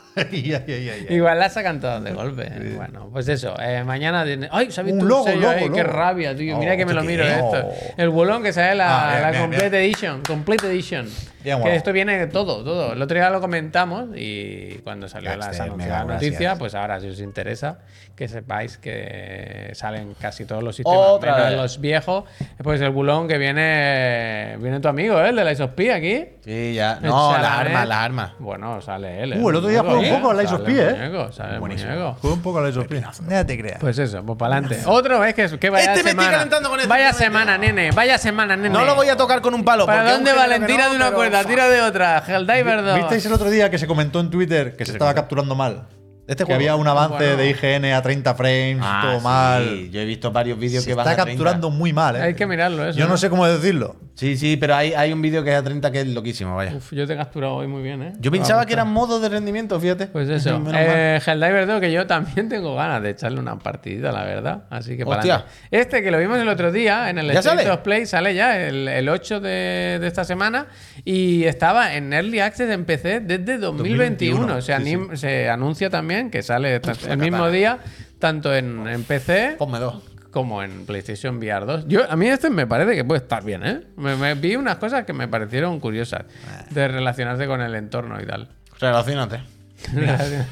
Igual 1.10 1.38
la 1.38 1.48
sacan 1.50 1.80
todas 1.80 2.02
de 2.02 2.12
golpe. 2.12 2.50
Bueno, 2.76 3.08
pues 3.12 3.28
eso. 3.28 3.54
eh, 3.60 3.84
mañana 3.84 4.24
tiene. 4.24 4.48
¡Ay! 4.50 4.70
¿Se 4.70 4.80
ha 4.80 4.84
visto 4.84 4.96
Un 4.98 5.02
un, 5.02 5.08
logo, 5.08 5.24
sello 5.24 5.40
logo, 5.40 5.52
ahí? 5.52 5.68
¡Qué 5.70 5.82
logo. 5.82 5.92
rabia, 5.92 6.34
tío! 6.36 6.56
Mira 6.58 6.74
Oh, 6.74 6.76
que 6.76 6.86
me 6.86 6.94
lo 6.94 7.02
¿qué? 7.02 7.06
miro 7.08 7.24
esto. 7.24 7.66
Oh. 7.66 7.74
El 7.96 8.08
bolón 8.10 8.42
que 8.42 8.52
sale 8.52 8.74
la, 8.76 9.16
Ah, 9.26 9.30
la 9.32 9.38
Complete. 9.40 9.78
Edition. 9.84 10.22
Complete 10.22 10.66
Edition. 10.68 11.08
Bien 11.44 11.62
que 11.62 11.76
esto 11.76 11.92
viene 11.92 12.18
de 12.18 12.26
todo, 12.26 12.64
todo. 12.64 12.92
El 12.94 13.00
otro 13.02 13.16
día 13.16 13.30
lo 13.30 13.40
comentamos 13.40 14.08
y 14.16 14.78
cuando 14.82 15.08
salió 15.08 15.30
la, 15.36 15.52
la 15.52 16.04
noticia, 16.04 16.38
gracias. 16.40 16.58
pues 16.58 16.74
ahora 16.74 16.98
si 17.00 17.06
os 17.06 17.20
interesa, 17.20 17.78
que 18.16 18.26
sepáis 18.26 18.78
que 18.78 19.70
salen 19.74 20.14
casi 20.20 20.44
todos 20.44 20.64
los 20.64 20.74
sistemas, 20.74 20.98
Otra 21.06 21.34
menos 21.36 21.50
vez. 21.50 21.56
los 21.60 21.80
viejos. 21.80 22.24
Pues 22.64 22.80
el 22.80 22.90
bulón 22.90 23.28
que 23.28 23.38
viene, 23.38 24.56
viene 24.58 24.80
tu 24.80 24.88
amigo, 24.88 25.20
¿eh? 25.20 25.28
el 25.28 25.36
de 25.36 25.44
la 25.44 25.52
ISOSP 25.52 25.80
aquí. 25.94 26.24
Sí, 26.44 26.74
ya. 26.74 26.98
No, 27.00 27.32
Chalamet. 27.32 27.66
armas, 27.68 27.88
las 27.88 27.98
armas. 27.98 28.32
Bueno, 28.40 28.80
sale 28.80 29.22
él. 29.22 29.34
Uh, 29.40 29.50
el 29.50 29.56
otro 29.56 29.68
día 29.68 29.84
jugué 29.84 30.05
un 30.10 30.16
poco 30.20 30.30
al 30.30 30.38
Lies 30.38 30.52
of 30.52 30.60
P, 30.62 30.72
¿eh? 30.72 30.92
muñeco, 30.92 31.32
sale 31.32 31.54
el 31.54 31.60
muñeco. 31.60 32.16
Juega 32.20 32.34
un 32.36 32.42
poco 32.42 32.58
a 32.58 32.62
la 32.62 32.68
isopía. 32.70 33.10
Ya 33.28 33.44
te 33.46 33.58
creas. 33.58 33.78
Pues 33.80 33.98
eso, 33.98 34.22
pues 34.24 34.38
para 34.38 34.56
adelante. 34.56 34.82
Otro 34.86 35.24
es 35.24 35.34
que, 35.34 35.58
que 35.58 35.70
vaya 35.70 35.92
Este 35.92 36.04
me 36.04 36.10
estoy 36.10 36.10
semana. 36.12 36.30
calentando 36.32 36.68
con 36.70 36.78
este, 36.80 36.88
vaya 36.88 37.12
semana, 37.12 37.58
nene. 37.58 37.90
Vaya 37.92 38.18
semana, 38.18 38.56
nene. 38.56 38.70
No 38.70 38.84
lo 38.84 38.94
voy 38.94 39.08
a 39.08 39.16
tocar 39.16 39.40
con 39.40 39.54
un 39.54 39.64
palo. 39.64 39.86
¿Para 39.86 40.00
porque 40.00 40.12
dónde, 40.12 40.30
que 40.60 40.66
Tira 40.66 40.84
no, 40.84 40.90
de 40.90 40.96
una 40.96 41.04
pero- 41.06 41.16
cuerda, 41.16 41.44
tira 41.44 41.68
de 41.68 41.82
otra. 41.82 42.22
Helldiver 42.26 42.82
2. 42.84 42.96
¿Visteis 42.96 43.26
el 43.26 43.32
otro 43.32 43.50
día 43.50 43.70
que 43.70 43.78
se 43.78 43.86
comentó 43.86 44.20
en 44.20 44.30
Twitter 44.30 44.76
que 44.76 44.84
se 44.84 44.92
estaba 44.92 45.14
capturando 45.14 45.54
mal? 45.54 45.86
Este 46.28 46.42
que 46.42 46.44
juego. 46.46 46.56
había 46.56 46.76
un 46.76 46.88
avance 46.88 47.16
Bueno. 47.18 47.36
de 47.36 47.50
IGN 47.50 47.92
a 47.94 48.02
30 48.02 48.34
frames, 48.34 48.78
Ah, 48.82 49.00
todo 49.04 49.18
sí, 49.18 49.24
mal. 49.24 49.90
Yo 49.90 50.00
he 50.00 50.04
visto 50.04 50.32
varios 50.32 50.58
vídeos 50.58 50.84
que 50.84 50.94
van 50.94 51.06
está 51.06 51.22
a 51.22 51.24
30. 51.24 51.38
capturando 51.44 51.70
muy 51.70 51.92
mal, 51.92 52.16
¿eh? 52.16 52.22
Hay 52.22 52.34
que 52.34 52.46
mirarlo, 52.46 52.84
eso. 52.88 52.98
Yo 52.98 53.06
no 53.06 53.16
sé 53.16 53.30
cómo 53.30 53.46
decirlo. 53.46 53.96
Sí, 54.14 54.36
sí, 54.36 54.56
pero 54.56 54.74
hay, 54.74 54.94
hay 54.94 55.12
un 55.12 55.20
vídeo 55.20 55.44
que 55.44 55.50
es 55.52 55.56
a 55.56 55.62
30 55.62 55.92
que 55.92 56.00
es 56.00 56.06
loquísimo, 56.08 56.56
vaya. 56.56 56.74
Uf, 56.74 56.92
yo 56.92 57.06
te 57.06 57.12
he 57.12 57.16
capturado 57.16 57.54
hoy 57.56 57.66
muy 57.68 57.82
bien, 57.82 58.02
¿eh? 58.02 58.12
Yo 58.18 58.30
pensaba 58.32 58.64
que 58.66 58.72
eran 58.72 58.88
modos 58.90 59.20
de 59.22 59.28
rendimiento, 59.28 59.78
fíjate. 59.78 60.06
Pues 60.08 60.28
eso. 60.28 60.60
Eh, 60.74 61.20
Helldiver 61.24 61.66
2, 61.66 61.80
que 61.80 61.92
yo 61.92 62.06
también 62.06 62.48
tengo 62.48 62.74
ganas 62.74 63.02
de 63.02 63.10
echarle 63.10 63.38
una 63.38 63.58
partidita, 63.58 64.10
la 64.10 64.24
verdad. 64.24 64.64
Así 64.70 64.96
que 64.96 65.04
para 65.04 65.18
Hostia. 65.18 65.44
Este 65.70 66.02
que 66.02 66.10
lo 66.10 66.18
vimos 66.18 66.38
el 66.38 66.48
otro 66.48 66.72
día 66.72 67.10
en 67.10 67.18
el 67.18 67.30
¿Ya 67.30 67.40
State 67.40 67.70
of 67.70 67.80
Play 67.80 68.06
sale 68.06 68.34
ya 68.34 68.58
el, 68.66 68.88
el 68.88 69.08
8 69.08 69.38
de, 69.40 69.98
de 70.00 70.06
esta 70.06 70.24
semana 70.24 70.66
y 71.04 71.44
estaba 71.44 71.94
en 71.94 72.12
Early 72.12 72.40
Access 72.40 72.70
en 72.70 72.84
PC 72.86 73.20
desde 73.20 73.58
2021. 73.58 74.46
2021, 74.46 74.62
se, 74.62 74.74
anim- 74.74 75.14
se 75.16 75.48
anuncia 75.50 75.90
también 75.90 76.15
que 76.30 76.42
sale 76.42 76.80
ta- 76.80 76.92
el 77.08 77.18
mismo 77.18 77.38
katana. 77.38 77.48
día 77.52 77.78
tanto 78.18 78.54
en, 78.54 78.86
en 78.88 79.04
PC 79.04 79.56
Ponme 79.58 79.78
dos. 79.78 80.02
como 80.30 80.62
en 80.62 80.86
PlayStation 80.86 81.36
VR 81.38 81.64
2. 81.66 81.84
Yo, 81.88 82.10
a 82.10 82.16
mí 82.16 82.26
este 82.28 82.50
me 82.50 82.66
parece 82.66 82.94
que 82.94 83.04
puede 83.04 83.20
estar 83.22 83.44
bien, 83.44 83.64
¿eh? 83.64 83.80
Me, 83.96 84.16
me 84.16 84.34
vi 84.34 84.56
unas 84.56 84.76
cosas 84.76 85.04
que 85.04 85.12
me 85.12 85.28
parecieron 85.28 85.80
curiosas 85.80 86.24
de 86.70 86.88
relacionarse 86.88 87.46
con 87.46 87.60
el 87.60 87.74
entorno 87.74 88.20
y 88.20 88.26
tal. 88.26 88.48
Relacionate. 88.80 89.40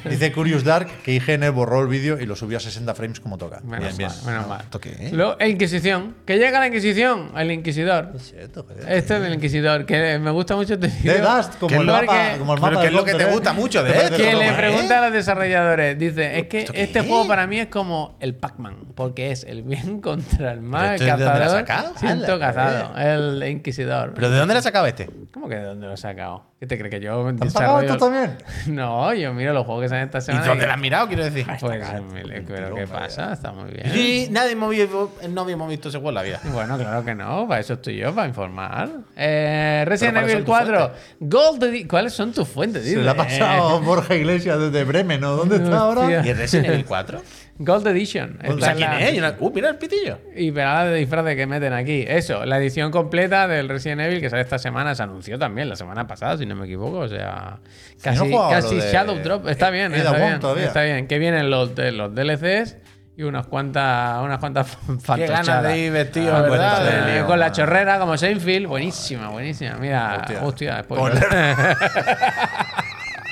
Dice 0.09 0.31
Curious 0.31 0.63
Dark 0.63 0.87
que 1.03 1.13
IGN 1.13 1.53
borró 1.53 1.81
el 1.81 1.87
vídeo 1.87 2.19
y 2.19 2.25
lo 2.25 2.35
subió 2.35 2.57
a 2.57 2.61
60 2.61 2.93
frames 2.95 3.19
como 3.19 3.37
toca. 3.37 3.59
Menos 3.63 3.95
bien, 3.95 3.97
bien. 3.97 4.09
mal, 4.09 4.25
menos 4.33 4.47
mal. 4.47 4.61
¿Esto 4.61 4.79
qué 4.79 4.95
es? 4.99 5.13
Luego, 5.13 5.35
e 5.39 5.49
Inquisición. 5.49 6.15
Que 6.25 6.37
llega 6.37 6.59
la 6.59 6.67
Inquisición, 6.67 7.31
el 7.37 7.51
Inquisidor. 7.51 8.11
Joder. 8.53 8.79
Este 8.89 9.17
es 9.17 9.23
el 9.23 9.33
Inquisidor, 9.33 9.85
que 9.85 10.19
me 10.19 10.31
gusta 10.31 10.55
mucho 10.55 10.73
este 10.75 10.87
vídeo. 10.87 11.13
The 11.13 11.21
Dust, 11.21 11.53
Que 11.53 11.59
como 11.59 11.81
el, 11.81 11.87
lo- 11.87 11.93
mapa, 11.93 12.37
como 12.37 12.53
el 12.55 12.59
¿qué 12.61 12.77
del 12.77 12.85
es 12.87 12.93
lo 12.93 13.03
que 13.03 13.13
te 13.15 13.25
gusta 13.25 13.51
¿eh? 13.51 13.53
mucho 13.53 13.83
de 13.83 13.91
parece 13.93 14.15
Que 14.17 14.35
le 14.35 14.47
¿eh? 14.49 14.53
pregunta 14.53 14.99
a 14.99 15.01
los 15.05 15.13
desarrolladores, 15.13 15.97
dice, 15.99 16.39
es 16.39 16.47
que 16.47 16.59
¿Esto 16.61 16.73
qué 16.73 16.83
este 16.83 16.99
es? 16.99 17.07
juego 17.07 17.27
para 17.27 17.47
mí 17.47 17.59
es 17.59 17.67
como 17.67 18.17
el 18.19 18.35
Pac-Man, 18.35 18.77
porque 18.95 19.31
es 19.31 19.43
el 19.43 19.63
bien 19.63 20.01
contra 20.01 20.51
el 20.51 20.61
mal, 20.61 20.95
¿Pero 20.97 21.15
esto 21.15 21.17
de 21.17 21.23
dónde 21.25 21.39
lo 21.39 21.45
has 21.51 21.63
cazador, 21.63 21.67
sacado? 21.93 21.93
siento 21.99 22.39
cazado, 22.39 22.97
el 22.97 23.43
Inquisidor. 23.49 24.13
¿Pero 24.15 24.29
de 24.29 24.37
dónde 24.37 24.53
le 24.53 24.57
has 24.59 24.63
sacado 24.63 24.85
este? 24.87 25.09
¿Cómo 25.33 25.47
que 25.49 25.55
de 25.55 25.63
dónde 25.63 25.87
lo 25.87 25.93
he 25.93 25.97
sacado? 25.97 26.43
¿Qué 26.65 26.69
te 26.69 26.77
crees 26.79 26.95
que 26.95 26.99
yo 26.99 27.23
¿Te 27.27 27.45
desarrollo- 27.45 27.93
tú 27.93 27.97
también? 27.99 28.37
No, 28.67 29.13
yo 29.13 29.31
miro 29.35 29.53
los 29.53 29.65
juegos 29.67 29.83
que 29.83 29.89
salen 29.89 30.05
esta 30.05 30.17
¿Y 30.17 30.21
semana. 30.21 30.47
dónde 30.47 30.65
la 30.65 30.73
has 30.73 30.79
mirado, 30.79 31.07
quiero 31.07 31.23
decir? 31.23 31.45
Pues, 31.59 31.79
pero 32.47 32.75
¿qué 32.75 32.87
pasa? 32.87 33.33
Está 33.33 33.51
muy 33.51 33.69
bien. 33.71 33.91
Sí, 33.93 34.27
nadie 34.31 34.53
hemos 34.53 34.71
visto, 34.71 35.11
no 35.29 35.41
habíamos 35.41 35.69
visto 35.69 35.89
ese 35.89 35.97
juego 35.99 36.09
en 36.09 36.15
la 36.15 36.21
vida. 36.23 36.39
Bueno, 36.45 36.77
claro 36.77 37.05
que 37.05 37.13
no, 37.13 37.47
para 37.47 37.61
eso 37.61 37.73
estoy 37.73 37.97
yo, 37.97 38.13
para 38.15 38.27
informar. 38.27 38.89
Eh, 39.15 39.83
Resident 39.87 40.15
¿cuáles 40.15 40.31
Evil 40.33 40.45
son 40.47 40.65
tus 40.65 40.71
4, 40.73 40.91
Gold 41.19 41.87
¿Cuáles 41.87 42.13
son 42.13 42.31
tus 42.33 42.47
fuentes? 42.47 42.83
Se 42.83 42.89
Dime? 42.89 43.03
le 43.03 43.09
ha 43.11 43.15
pasado 43.15 43.79
Borja 43.83 44.15
Iglesias 44.15 44.59
desde 44.59 44.83
Bremen, 44.83 45.21
¿no? 45.21 45.35
¿Dónde 45.35 45.57
está 45.57 45.77
ahora? 45.77 46.25
¿Y 46.25 46.33
Resident 46.33 46.67
Evil 46.69 46.85
4? 46.85 47.21
Gold 47.57 47.87
Edition. 47.87 48.37
O 48.45 48.51
Esta 48.53 48.65
sea, 48.65 48.75
¿quién 48.75 48.89
la- 48.89 48.99
es? 49.01 49.17
Una- 49.17 49.35
Uh, 49.39 49.51
mira 49.53 49.69
el 49.69 49.77
pitillo. 49.77 50.19
Y 50.35 50.51
verá 50.51 50.83
de 50.85 50.97
disfraz 50.97 51.23
de 51.23 51.35
que 51.37 51.47
meten 51.47 51.71
aquí. 51.73 52.03
Eso, 52.07 52.45
la 52.45 52.57
edición 52.57 52.91
completa 52.91 53.47
del 53.47 53.69
Resident 53.69 54.01
Evil 54.01 54.19
que 54.19 54.29
sale 54.29 54.41
esta 54.41 54.59
semana 54.59 54.93
se 54.93 55.03
anunció 55.03 55.39
también 55.39 55.69
la 55.69 55.75
semana 55.77 56.05
pasada, 56.05 56.37
si 56.37 56.45
no 56.45 56.55
me 56.55 56.65
equivoco. 56.65 56.97
O 56.99 57.07
sea, 57.07 57.59
casi, 58.01 58.19
no 58.19 58.25
jugaba 58.25 58.49
casi 58.51 58.75
de 58.75 58.91
Shadow 58.91 59.15
Drop. 59.19 59.47
Está 59.47 59.69
bien, 59.69 59.93
Ada 59.93 60.01
está 60.03 60.17
bien, 60.53 60.65
está 60.65 60.81
bien. 60.83 61.07
Que 61.07 61.17
vienen 61.17 61.49
los, 61.49 61.73
de- 61.75 61.93
los 61.93 62.13
DLCs 62.13 62.77
y 63.17 63.23
unas 63.23 63.47
cuantas, 63.47 64.21
unas 64.21 64.39
cuantas 64.41 64.77
Qué 65.15 65.25
ganas 65.25 65.63
de 65.63 65.77
ir 65.77 65.91
vestido, 65.93 66.35
Ah, 66.35 66.41
¿verdad? 66.41 66.81
pues, 66.81 67.21
eh, 67.21 67.23
con 67.25 67.39
la 67.39 67.53
chorrera 67.53 67.97
como 67.99 68.17
Seinfeld, 68.17 68.67
buenísima, 68.67 69.29
buenísima. 69.29 69.75
Mira, 69.79 70.17
Hostia. 70.19 70.43
hostia, 70.43 70.83
spoiler. 70.83 71.25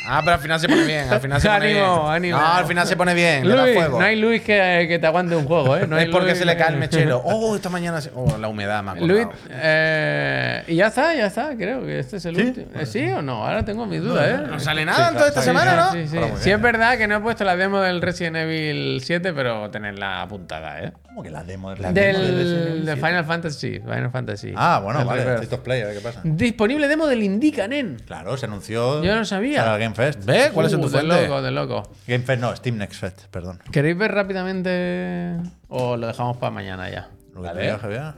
Ah, 0.06 0.22
pero 0.24 0.34
al 0.36 0.40
final 0.42 0.60
se 0.60 0.68
pone 0.68 0.84
bien. 0.86 1.10
Al 1.10 1.22
final 1.22 1.40
se 1.42 1.48
pone 1.50 1.66
Ánimo, 1.72 2.02
bien. 2.04 2.12
ánimo. 2.14 2.38
No, 2.40 2.54
al 2.54 2.66
final 2.66 2.88
se 2.88 2.96
pone 2.98 3.14
bien. 3.14 3.48
Le 3.48 3.56
da 3.56 3.64
Luis, 3.64 3.76
fuego. 3.76 4.00
no 4.00 4.06
hay 4.06 4.16
Luis 4.18 4.42
que, 4.42 4.86
que 4.90 5.00
te 5.00 5.08
aguante 5.08 5.36
un 5.36 5.46
juego, 5.46 5.78
¿eh? 5.78 5.88
No 5.88 5.98
es 6.00 6.10
porque 6.10 6.28
Luis 6.28 6.40
se 6.40 6.46
le 6.46 6.58
cae 6.58 6.70
el 6.72 6.78
mechero. 6.78 7.22
Oh, 7.26 7.56
esta 7.56 7.70
mañana. 7.70 8.02
se- 8.02 8.12
Oh, 8.14 8.38
la 8.38 8.48
humedad 8.48 8.84
me 8.84 8.92
ha 8.92 8.96
Luis, 8.96 9.28
eh, 9.50 10.64
y 10.68 10.76
ya 10.76 10.88
está, 10.88 11.14
ya 11.16 11.28
está, 11.28 11.56
creo 11.56 11.82
que 11.86 12.00
este 12.00 12.18
es 12.18 12.26
el 12.26 12.36
¿Sí? 12.36 12.42
último. 12.42 12.68
Eh, 12.80 12.86
¿Sí 12.86 13.06
o 13.12 13.22
no? 13.22 13.46
Ahora 13.46 13.64
tengo 13.64 13.86
mis 13.86 14.02
dudas, 14.02 14.28
¿eh? 14.30 14.44
No 14.50 14.60
sale 14.60 14.86
nada 14.86 15.08
en 15.10 15.16
toda 15.16 15.28
esta 15.30 15.42
semana, 15.42 15.76
¿no? 15.76 15.92
Sí, 15.94 16.08
sí. 16.08 16.18
Sí 16.40 16.52
es 16.52 16.62
verdad 16.62 16.98
que 16.98 17.08
no 17.08 17.16
he 17.18 17.20
puesto 17.22 17.44
la 17.44 17.56
demo 17.56 17.80
del 17.82 18.02
Resident 18.02 18.36
Evil 18.38 19.02
7, 19.04 19.34
pero 19.34 19.70
tenerla 19.72 20.22
apuntada, 20.22 20.80
¿eh? 20.82 20.92
¿Cómo 21.14 21.22
que 21.22 21.30
la 21.30 21.44
demo? 21.44 21.72
La 21.76 21.92
demo 21.94 22.20
del 22.20 22.86
de 22.88 22.94
7? 22.96 22.96
Final 22.96 23.24
Fantasy, 23.26 23.80
Final 23.82 24.10
Fantasy. 24.10 24.52
Ah, 24.56 24.80
bueno, 24.84 25.02
El 25.02 25.06
vale. 25.06 25.24
Rebirth. 25.24 25.44
State 25.44 25.56
of 25.56 25.62
Play, 25.62 25.82
a 25.84 25.86
ver 25.86 25.96
qué 25.98 26.02
pasa. 26.02 26.22
Disponible 26.24 26.88
demo 26.88 27.06
del 27.06 27.22
Indica, 27.22 27.68
nen. 27.68 27.98
Claro, 28.08 28.36
se 28.36 28.48
anunció. 28.48 29.04
Yo 29.04 29.16
no 29.16 29.24
sabía. 29.24 29.60
Para 29.64 29.76
el 29.76 29.82
Game 29.82 29.94
Fest. 29.94 30.26
¿Ves? 30.26 30.50
¿Cuál 30.50 30.66
es 30.66 30.74
Uh, 30.74 30.78
tu 30.82 30.90
de 30.90 30.90
fuente? 30.90 31.22
loco, 31.28 31.42
de 31.44 31.52
loco. 31.52 31.84
Game 32.08 32.24
Fest 32.24 32.42
no, 32.42 32.56
Steam 32.56 32.78
Next 32.78 33.00
Fest, 33.00 33.26
perdón. 33.30 33.60
¿Queréis 33.72 33.96
ver 33.96 34.12
rápidamente 34.12 35.38
o 35.68 35.98
lo 35.98 36.08
dejamos 36.08 36.38
para 36.38 36.50
mañana 36.50 36.90
ya? 36.90 37.10
Lo 37.34 37.42
que 37.42 37.48
Vale. 37.48 37.60
te 37.62 37.66
diga, 37.66 37.80
Javier. 37.80 38.14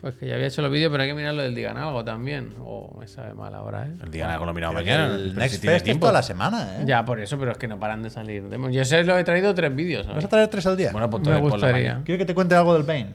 Pues 0.00 0.14
que 0.14 0.26
ya 0.28 0.34
había 0.36 0.46
hecho 0.46 0.62
los 0.62 0.70
vídeos, 0.70 0.90
pero 0.92 1.02
hay 1.02 1.08
que 1.08 1.14
mirar 1.16 1.34
lo 1.34 1.42
del 1.42 1.54
Digan 1.56 1.76
Algo 1.76 2.04
también. 2.04 2.54
Oh, 2.60 2.96
me 3.00 3.08
sabe 3.08 3.34
mal 3.34 3.52
ahora, 3.54 3.86
¿eh? 3.86 3.90
El 4.04 4.18
nada 4.20 4.38
con 4.38 4.46
lo 4.46 4.54
mirado 4.54 4.72
Pero 4.74 4.84
mañana. 4.84 5.14
El 5.14 5.30
si 5.32 5.36
Next 5.36 5.54
Fest 5.64 5.74
es 5.76 5.82
tiempo. 5.82 6.02
toda 6.06 6.12
la 6.12 6.22
semana, 6.22 6.76
¿eh? 6.78 6.84
Ya, 6.86 7.04
por 7.04 7.18
eso, 7.20 7.36
pero 7.36 7.50
es 7.50 7.58
que 7.58 7.66
no 7.66 7.80
paran 7.80 8.02
de 8.04 8.10
salir. 8.10 8.44
Yo 8.70 8.84
sé, 8.84 9.02
lo 9.02 9.18
he 9.18 9.24
traído 9.24 9.52
tres 9.56 9.74
vídeos. 9.74 10.06
¿Vas 10.06 10.24
a 10.24 10.28
traer 10.28 10.46
tres 10.48 10.64
al 10.66 10.76
día? 10.76 10.92
Bueno, 10.92 11.10
pues 11.10 11.20
Me 11.22 11.40
por 11.40 11.58
la 11.58 11.66
gustaría. 11.66 12.00
¿Quieres 12.04 12.18
que 12.22 12.26
te 12.26 12.34
cuente 12.34 12.54
algo 12.54 12.72
del 12.74 12.84
Bane? 12.84 13.14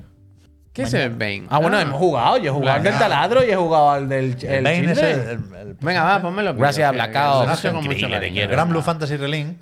¿Qué 0.74 0.82
es 0.84 0.94
el 0.94 1.12
Bane? 1.12 1.46
Ah, 1.50 1.60
bueno, 1.60 1.80
hemos 1.80 1.98
jugado. 1.98 2.36
Yo 2.38 2.52
he 2.52 2.54
jugado 2.54 2.76
al 2.78 2.84
del 2.84 2.98
taladro 3.00 3.42
y 3.46 3.50
he 3.50 3.56
jugado 3.56 3.92
al 3.92 4.10
del 4.10 4.36
El 4.42 4.46
el 4.50 4.64
Bane 4.66 4.92
es 4.92 4.98
el, 4.98 5.20
el- 5.20 5.30
el- 5.30 5.74
Venga, 5.80 6.04
va, 6.04 6.22
ponme 6.22 6.44
los 6.44 6.54
Gracias 6.58 6.92
Blackout. 6.92 7.48
he 7.50 7.54
hecho 7.54 7.72
con 7.74 7.86
mucho 7.86 8.08
quiero. 8.08 8.52
Gran 8.52 8.68
Blue 8.70 8.82
Fantasy 8.82 9.16
Relink. 9.16 9.58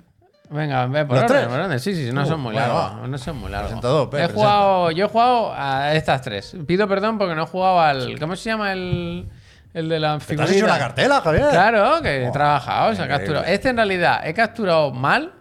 Venga, 0.54 0.86
ve 0.86 1.04
por 1.04 1.16
¿Los 1.16 1.24
orden, 1.24 1.36
tres? 1.42 1.48
por 1.48 1.60
orden. 1.60 1.80
Sí, 1.80 1.94
sí, 1.94 2.06
sí, 2.06 2.12
no 2.12 2.22
Uh, 2.22 2.26
son 2.26 2.40
muy 2.40 2.54
bueno, 2.54 2.68
largos. 2.68 3.02
va. 3.02 3.06
No 3.08 3.18
son 3.18 3.36
muy 3.38 3.50
largos. 3.50 3.72
He 3.72 4.06
presenta. 4.08 4.34
jugado, 4.34 4.90
yo 4.92 5.06
he 5.06 5.08
jugado 5.08 5.52
a 5.56 5.94
estas 5.94 6.22
tres. 6.22 6.56
Pido 6.66 6.86
perdón 6.88 7.18
porque 7.18 7.34
no 7.34 7.42
he 7.42 7.46
jugado 7.46 7.80
al. 7.80 8.18
¿Cómo 8.18 8.36
se 8.36 8.50
llama 8.50 8.72
el, 8.72 9.28
el 9.74 9.88
de 9.88 9.98
la 10.00 10.18
¿Te 10.18 10.40
has 10.40 10.50
hecho 10.52 10.64
una 10.64 10.78
cartela, 10.78 11.20
Javier? 11.20 11.48
Claro, 11.50 12.00
que 12.02 12.26
he 12.26 12.30
trabajado, 12.30 12.94
se 12.94 13.02
ha 13.02 13.04
increíble. 13.04 13.18
capturado. 13.18 13.44
Este 13.46 13.68
en 13.70 13.76
realidad 13.76 14.20
he 14.26 14.32
capturado 14.34 14.90
mal 14.92 15.32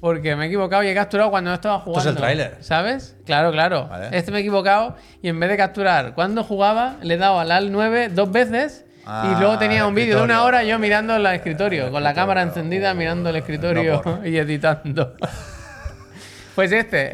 porque 0.00 0.36
me 0.36 0.44
he 0.44 0.46
equivocado 0.46 0.82
y 0.84 0.88
he 0.88 0.94
capturado 0.94 1.30
cuando 1.30 1.50
no 1.50 1.54
estaba 1.54 1.80
jugando. 1.80 2.00
es 2.00 2.06
el 2.06 2.16
tráiler. 2.16 2.56
¿Sabes? 2.60 3.16
Claro, 3.26 3.50
claro. 3.52 3.88
Vale. 3.88 4.08
Este 4.16 4.30
me 4.30 4.38
he 4.38 4.40
equivocado 4.40 4.96
y 5.20 5.28
en 5.28 5.38
vez 5.40 5.50
de 5.50 5.56
capturar 5.56 6.14
cuando 6.14 6.42
jugaba, 6.44 6.96
le 7.02 7.14
he 7.14 7.18
dado 7.18 7.38
al 7.38 7.50
al 7.52 7.70
9 7.70 8.08
dos 8.10 8.30
veces. 8.32 8.86
Ah, 9.10 9.32
y 9.34 9.40
luego 9.40 9.58
tenía 9.58 9.86
un 9.86 9.94
vídeo 9.94 10.18
de 10.18 10.22
una 10.22 10.42
hora 10.42 10.62
yo 10.64 10.78
mirando 10.78 11.16
el 11.16 11.24
escritorio, 11.26 11.90
con 11.90 12.02
la 12.02 12.12
cámara 12.12 12.42
encendida 12.42 12.92
mirando 12.92 13.30
el 13.30 13.36
escritorio 13.36 14.02
No, 14.04 14.24
y 14.26 14.36
editando. 14.36 15.14
pues 16.54 16.72
este, 16.72 17.08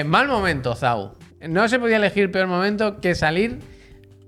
eh, 0.00 0.04
mal 0.04 0.28
momento, 0.28 0.74
Zau. 0.74 1.12
No 1.48 1.66
se 1.68 1.78
podía 1.78 1.96
elegir 1.96 2.30
peor 2.30 2.46
momento 2.46 3.00
que 3.00 3.14
salir 3.14 3.58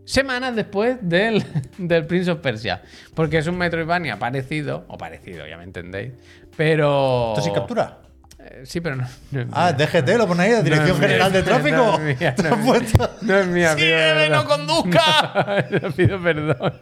semanas 0.07 0.57
después 0.57 0.97
del, 1.03 1.45
del 1.79 2.07
Prince 2.07 2.31
of 2.31 2.39
Persia. 2.41 2.81
Porque 3.15 3.39
es 3.39 3.47
un 3.47 3.59
Metroidvania 3.59 4.19
parecido, 4.19 4.85
o 4.89 4.97
parecido, 4.97 5.47
ya 5.47 5.59
me 5.59 5.65
entendéis. 5.65 6.13
Pero. 6.57 7.35
¿Esto 7.37 7.43
sí 7.43 7.53
captura? 7.53 7.99
Eh, 8.39 8.63
sí, 8.65 8.81
pero 8.81 8.97
no. 8.97 9.07
no 9.33 9.41
es 9.43 9.47
Ah, 9.53 9.73
mía. 9.77 9.87
DGT, 9.87 10.09
lo 10.17 10.27
pone 10.27 10.43
ahí, 10.45 10.63
Dirección 10.63 10.97
No 10.97 11.03
General 11.07 11.33
de 11.33 11.43
Tráfico. 11.43 11.77
no 11.99 12.09
es 12.09 12.19
mía, 12.19 12.35
¿Te 12.35 12.43
no 12.43 12.49
es 12.49 12.59
mía. 12.65 13.21
No 13.23 13.39
es 13.39 13.47
mía, 13.77 14.29
no 14.31 14.45
conduzca! 14.47 15.67
Pido 15.95 16.23
perdón. 16.23 16.73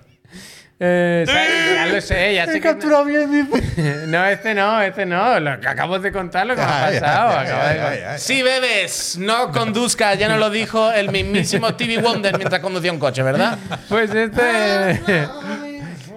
Eh, 0.82 1.24
¿sabes? 1.26 1.74
ya 1.74 1.86
lo 1.94 2.00
sé, 2.00 2.34
ya 2.34 2.46
sé 2.46 2.52
He 2.52 2.54
que. 2.54 2.60
capturado 2.60 3.04
bien, 3.04 3.30
dice. 3.30 4.06
No, 4.06 4.24
este 4.24 4.54
no, 4.54 4.80
este 4.80 5.04
no. 5.04 5.38
Lo 5.38 5.60
que 5.60 5.68
acabo 5.68 5.98
de 5.98 6.10
contar 6.10 6.46
lo 6.46 6.54
que 6.54 6.62
me 6.62 6.66
ha 6.66 6.90
pasado. 6.90 7.38
acabo 7.38 7.90
de. 7.90 8.18
Si 8.18 8.42
bebes, 8.42 9.18
no 9.18 9.52
conduzcas. 9.52 10.18
Ya 10.18 10.28
nos 10.28 10.38
lo 10.38 10.48
dijo 10.48 10.90
el 10.90 11.10
mismísimo 11.10 11.68
Stevie 11.68 11.98
Wonder 12.00 12.36
mientras 12.38 12.62
conducía 12.62 12.92
un 12.92 12.98
coche, 12.98 13.22
¿verdad? 13.22 13.58
Pues 13.90 14.14
este. 14.14 14.40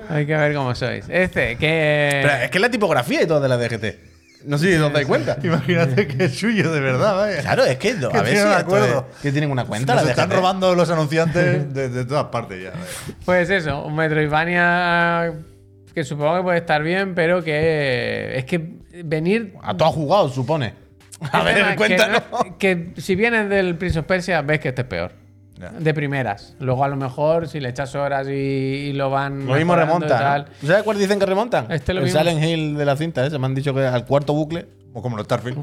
Hay 0.09 0.25
que 0.25 0.35
ver 0.35 0.53
cómo 0.53 0.73
sois. 0.75 1.05
Este, 1.09 1.57
que. 1.57 2.19
Pero 2.23 2.33
es 2.43 2.49
que 2.51 2.57
es 2.57 2.61
la 2.61 2.71
tipografía 2.71 3.21
y 3.21 3.27
todo 3.27 3.41
de 3.41 3.49
la 3.49 3.57
DGT. 3.57 4.12
No 4.45 4.57
sé 4.57 4.75
si 4.75 4.81
os 4.81 4.91
dais 4.93 5.05
cuenta. 5.07 5.37
Imagínate 5.43 6.07
que 6.07 6.25
es 6.25 6.37
suyo, 6.37 6.71
de 6.71 6.79
verdad, 6.79 7.15
vaya. 7.15 7.41
Claro, 7.41 7.63
es 7.65 7.77
que 7.77 7.93
no, 7.93 8.09
a 8.09 8.21
ver 8.21 8.25
tienen 8.33 8.47
si 8.47 8.53
acuerdo. 8.53 9.07
es- 9.15 9.21
que 9.21 9.31
tienen 9.31 9.51
una 9.51 9.65
cuenta 9.65 9.95
Nos 9.95 10.03
la 10.05 10.09
están 10.11 10.29
robando 10.31 10.75
los 10.75 10.89
anunciantes 10.89 11.73
de, 11.73 11.89
de 11.89 12.05
todas 12.05 12.25
partes 12.25 12.61
ya. 12.63 12.71
vaya. 12.71 12.83
Pues 13.25 13.49
eso, 13.49 13.83
un 13.85 13.95
Metroidvania 13.95 15.33
que 15.93 16.03
supongo 16.03 16.37
que 16.37 16.43
puede 16.43 16.57
estar 16.57 16.81
bien, 16.83 17.13
pero 17.15 17.43
que 17.43 18.33
es 18.37 18.45
que 18.45 18.77
venir. 19.03 19.53
A 19.61 19.75
todo 19.77 19.91
jugado, 19.91 20.29
supone. 20.29 20.73
A 21.31 21.43
ver, 21.43 21.69
que 21.69 21.75
cuéntanos. 21.75 22.21
no- 22.31 22.57
Que, 22.57 22.93
si 22.97 23.15
vienes 23.15 23.47
del 23.49 23.75
Prince 23.77 23.99
of 23.99 24.05
Persia, 24.05 24.41
ves 24.41 24.59
que 24.59 24.69
este 24.69 24.81
es 24.81 24.87
peor. 24.87 25.11
Ya. 25.63 25.79
De 25.79 25.93
primeras. 25.93 26.55
Luego 26.59 26.83
a 26.83 26.87
lo 26.87 26.95
mejor 26.97 27.47
si 27.47 27.59
le 27.59 27.69
echas 27.69 27.95
horas 27.95 28.27
y, 28.27 28.31
y 28.31 28.93
lo 28.93 29.09
van. 29.09 29.45
Lo 29.45 29.53
mismo 29.55 29.75
mejorando 29.75 30.05
y 30.05 30.09
remonta. 30.09 30.19
tal. 30.19 30.45
¿no? 30.61 30.67
¿Sabes 30.67 30.83
cuál 30.83 30.97
dicen 30.97 31.19
que 31.19 31.25
remontan? 31.25 31.71
Este 31.71 31.93
lo 31.93 31.99
el 32.01 32.05
mismo. 32.05 32.19
Silent 32.19 32.43
Hill 32.43 32.75
de 32.75 32.85
la 32.85 32.95
cinta, 32.97 33.25
ese. 33.25 33.39
Me 33.39 33.45
han 33.45 33.55
dicho 33.55 33.73
que 33.73 33.85
al 33.85 34.05
cuarto 34.05 34.33
bucle. 34.33 34.67
O 34.93 35.01
como 35.01 35.17
los 35.17 35.25
Starfield. 35.25 35.57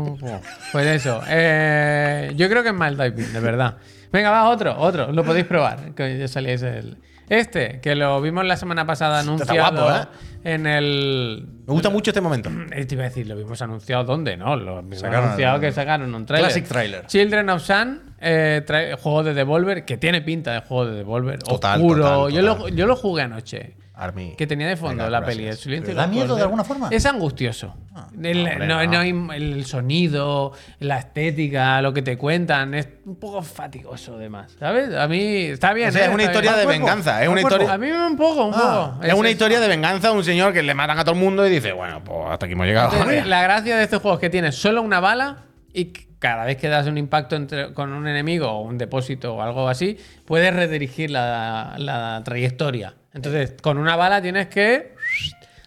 Pues 0.72 0.86
eso. 0.86 1.20
eh, 1.28 2.32
yo 2.36 2.48
creo 2.48 2.62
que 2.62 2.70
es 2.70 2.74
mal 2.74 2.97
typing, 2.97 3.32
de 3.32 3.39
verdad. 3.40 3.77
Venga, 4.12 4.31
va, 4.31 4.48
otro, 4.48 4.77
otro. 4.77 5.12
Lo 5.12 5.22
podéis 5.24 5.47
probar. 5.47 5.94
Que 5.94 6.18
ya 6.18 6.27
salíais 6.27 6.62
el. 6.62 6.97
Este, 7.31 7.81
que 7.81 7.94
lo 7.94 8.20
vimos 8.20 8.44
la 8.44 8.57
semana 8.57 8.85
pasada 8.85 9.20
está 9.20 9.31
anunciado 9.31 9.86
guapo, 9.86 10.11
¿eh? 10.44 10.52
en 10.52 10.66
el. 10.66 11.47
Me 11.66 11.73
gusta 11.73 11.89
mucho 11.89 12.11
este 12.11 12.20
momento. 12.20 12.51
Eh, 12.73 12.85
Te 12.85 12.97
iba 12.97 13.05
a 13.05 13.09
decir, 13.09 13.27
lo 13.28 13.36
vimos 13.36 13.62
anunciado 13.62 14.02
dónde, 14.05 14.36
¿no? 14.36 14.57
Lo 14.57 14.82
vimos 14.82 14.98
Sacaron 14.98 15.24
anunciado 15.27 15.55
el- 15.55 15.61
que 15.61 15.70
sacaron 15.73 16.12
un 16.15 16.27
trailer. 16.27 16.51
Classic 16.51 16.69
trailer. 16.69 17.07
Children 17.07 17.51
of 17.51 17.62
Sun, 17.62 18.02
eh, 18.20 18.62
trae- 18.66 18.97
juego 18.97 19.23
de 19.23 19.32
Devolver, 19.35 19.85
que 19.85 19.97
tiene 19.97 20.23
pinta 20.23 20.52
de 20.55 20.61
juego 20.62 20.86
de 20.86 20.97
Devolver. 20.97 21.39
Total, 21.40 21.81
oscuro. 21.81 22.02
total, 22.02 22.32
Yo, 22.32 22.43
lo, 22.43 22.69
yo 22.69 22.86
lo 22.86 22.97
jugué 22.97 23.23
anoche. 23.23 23.77
Army. 24.02 24.35
Que 24.36 24.47
tenía 24.47 24.66
de 24.68 24.77
fondo 24.77 25.05
Venga, 25.05 25.10
la 25.20 25.24
peli. 25.27 25.47
El 25.47 25.56
silencio 25.56 25.86
¿Pero 25.94 26.01
de 26.01 26.06
da 26.06 26.06
miedo 26.06 26.35
de 26.36 26.43
alguna 26.43 26.64
forma? 26.64 26.89
Es 26.90 27.05
angustioso. 27.06 27.74
El, 28.22 28.39
hombre, 28.47 28.66
no, 28.66 28.85
no. 28.85 28.90
no 28.93 28.98
hay- 28.98 29.36
el 29.36 29.64
sonido, 29.66 30.52
la 30.78 30.98
estética, 30.98 31.82
lo 31.82 31.93
que 31.93 32.02
te 32.02 32.16
cuentan, 32.16 32.74
es 32.74 32.89
un 33.05 33.16
poco 33.16 33.43
fatigoso 33.43 34.14
además. 34.16 34.56
¿Sabes? 34.59 34.94
A 34.94 35.06
mí 35.09 35.18
está 35.47 35.72
bien. 35.72 35.89
O 35.89 35.93
sea, 35.93 36.02
¿eh? 36.02 36.09
es 36.09 36.14
una 36.14 36.22
Está 36.24 36.32
historia 36.39 36.52
bien. 36.56 36.66
de 36.66 36.72
venganza. 36.78 37.20
Es 37.20 37.27
¿Al 37.27 37.32
una 37.32 37.40
historia. 37.43 37.72
A 37.72 37.78
mí 37.78 37.86
me 37.89 38.06
un 38.06 38.16
poco, 38.16 38.44
un 38.47 38.55
Ah, 38.55 38.93
poco. 38.94 39.05
Es 39.06 39.12
una 39.14 39.28
eso. 39.28 39.32
historia 39.32 39.60
de 39.60 39.68
venganza 39.68 40.09
de 40.09 40.14
un 40.16 40.24
señor 40.24 40.52
que 40.52 40.62
le 40.62 40.74
matan 40.74 40.98
a 40.98 41.05
todo 41.05 41.14
el 41.14 41.20
mundo 41.20 41.47
y 41.47 41.51
dice, 41.51 41.72
bueno, 41.72 42.02
pues 42.05 42.18
hasta 42.31 42.47
aquí 42.47 42.52
hemos 42.55 42.66
llegado. 42.66 42.93
Entonces, 42.93 43.27
La 43.27 43.43
gracia 43.43 43.77
de 43.77 43.85
estos 43.85 44.01
juegos 44.02 44.18
es 44.18 44.20
que 44.22 44.31
tienes 44.31 44.55
solo 44.56 44.82
una 44.82 45.01
bala 45.01 45.44
y 45.72 45.93
cada 46.18 46.44
vez 46.44 46.56
que 46.59 46.68
das 46.68 46.86
un 46.86 46.98
impacto 46.98 47.35
entre- 47.36 47.72
con 47.72 47.93
un 47.93 48.06
enemigo 48.06 48.48
o 48.51 48.60
un 48.60 48.77
depósito 48.77 49.36
o 49.36 49.43
algo 49.43 49.68
así, 49.68 49.97
puedes 50.27 50.55
redirigir 50.55 51.10
la, 51.10 51.74
la 51.78 52.20
trayectoria. 52.24 52.94
Entonces, 53.12 53.55
con 53.61 53.78
una 53.78 53.97
bala 53.97 54.23
tienes 54.23 54.49
que 54.49 54.95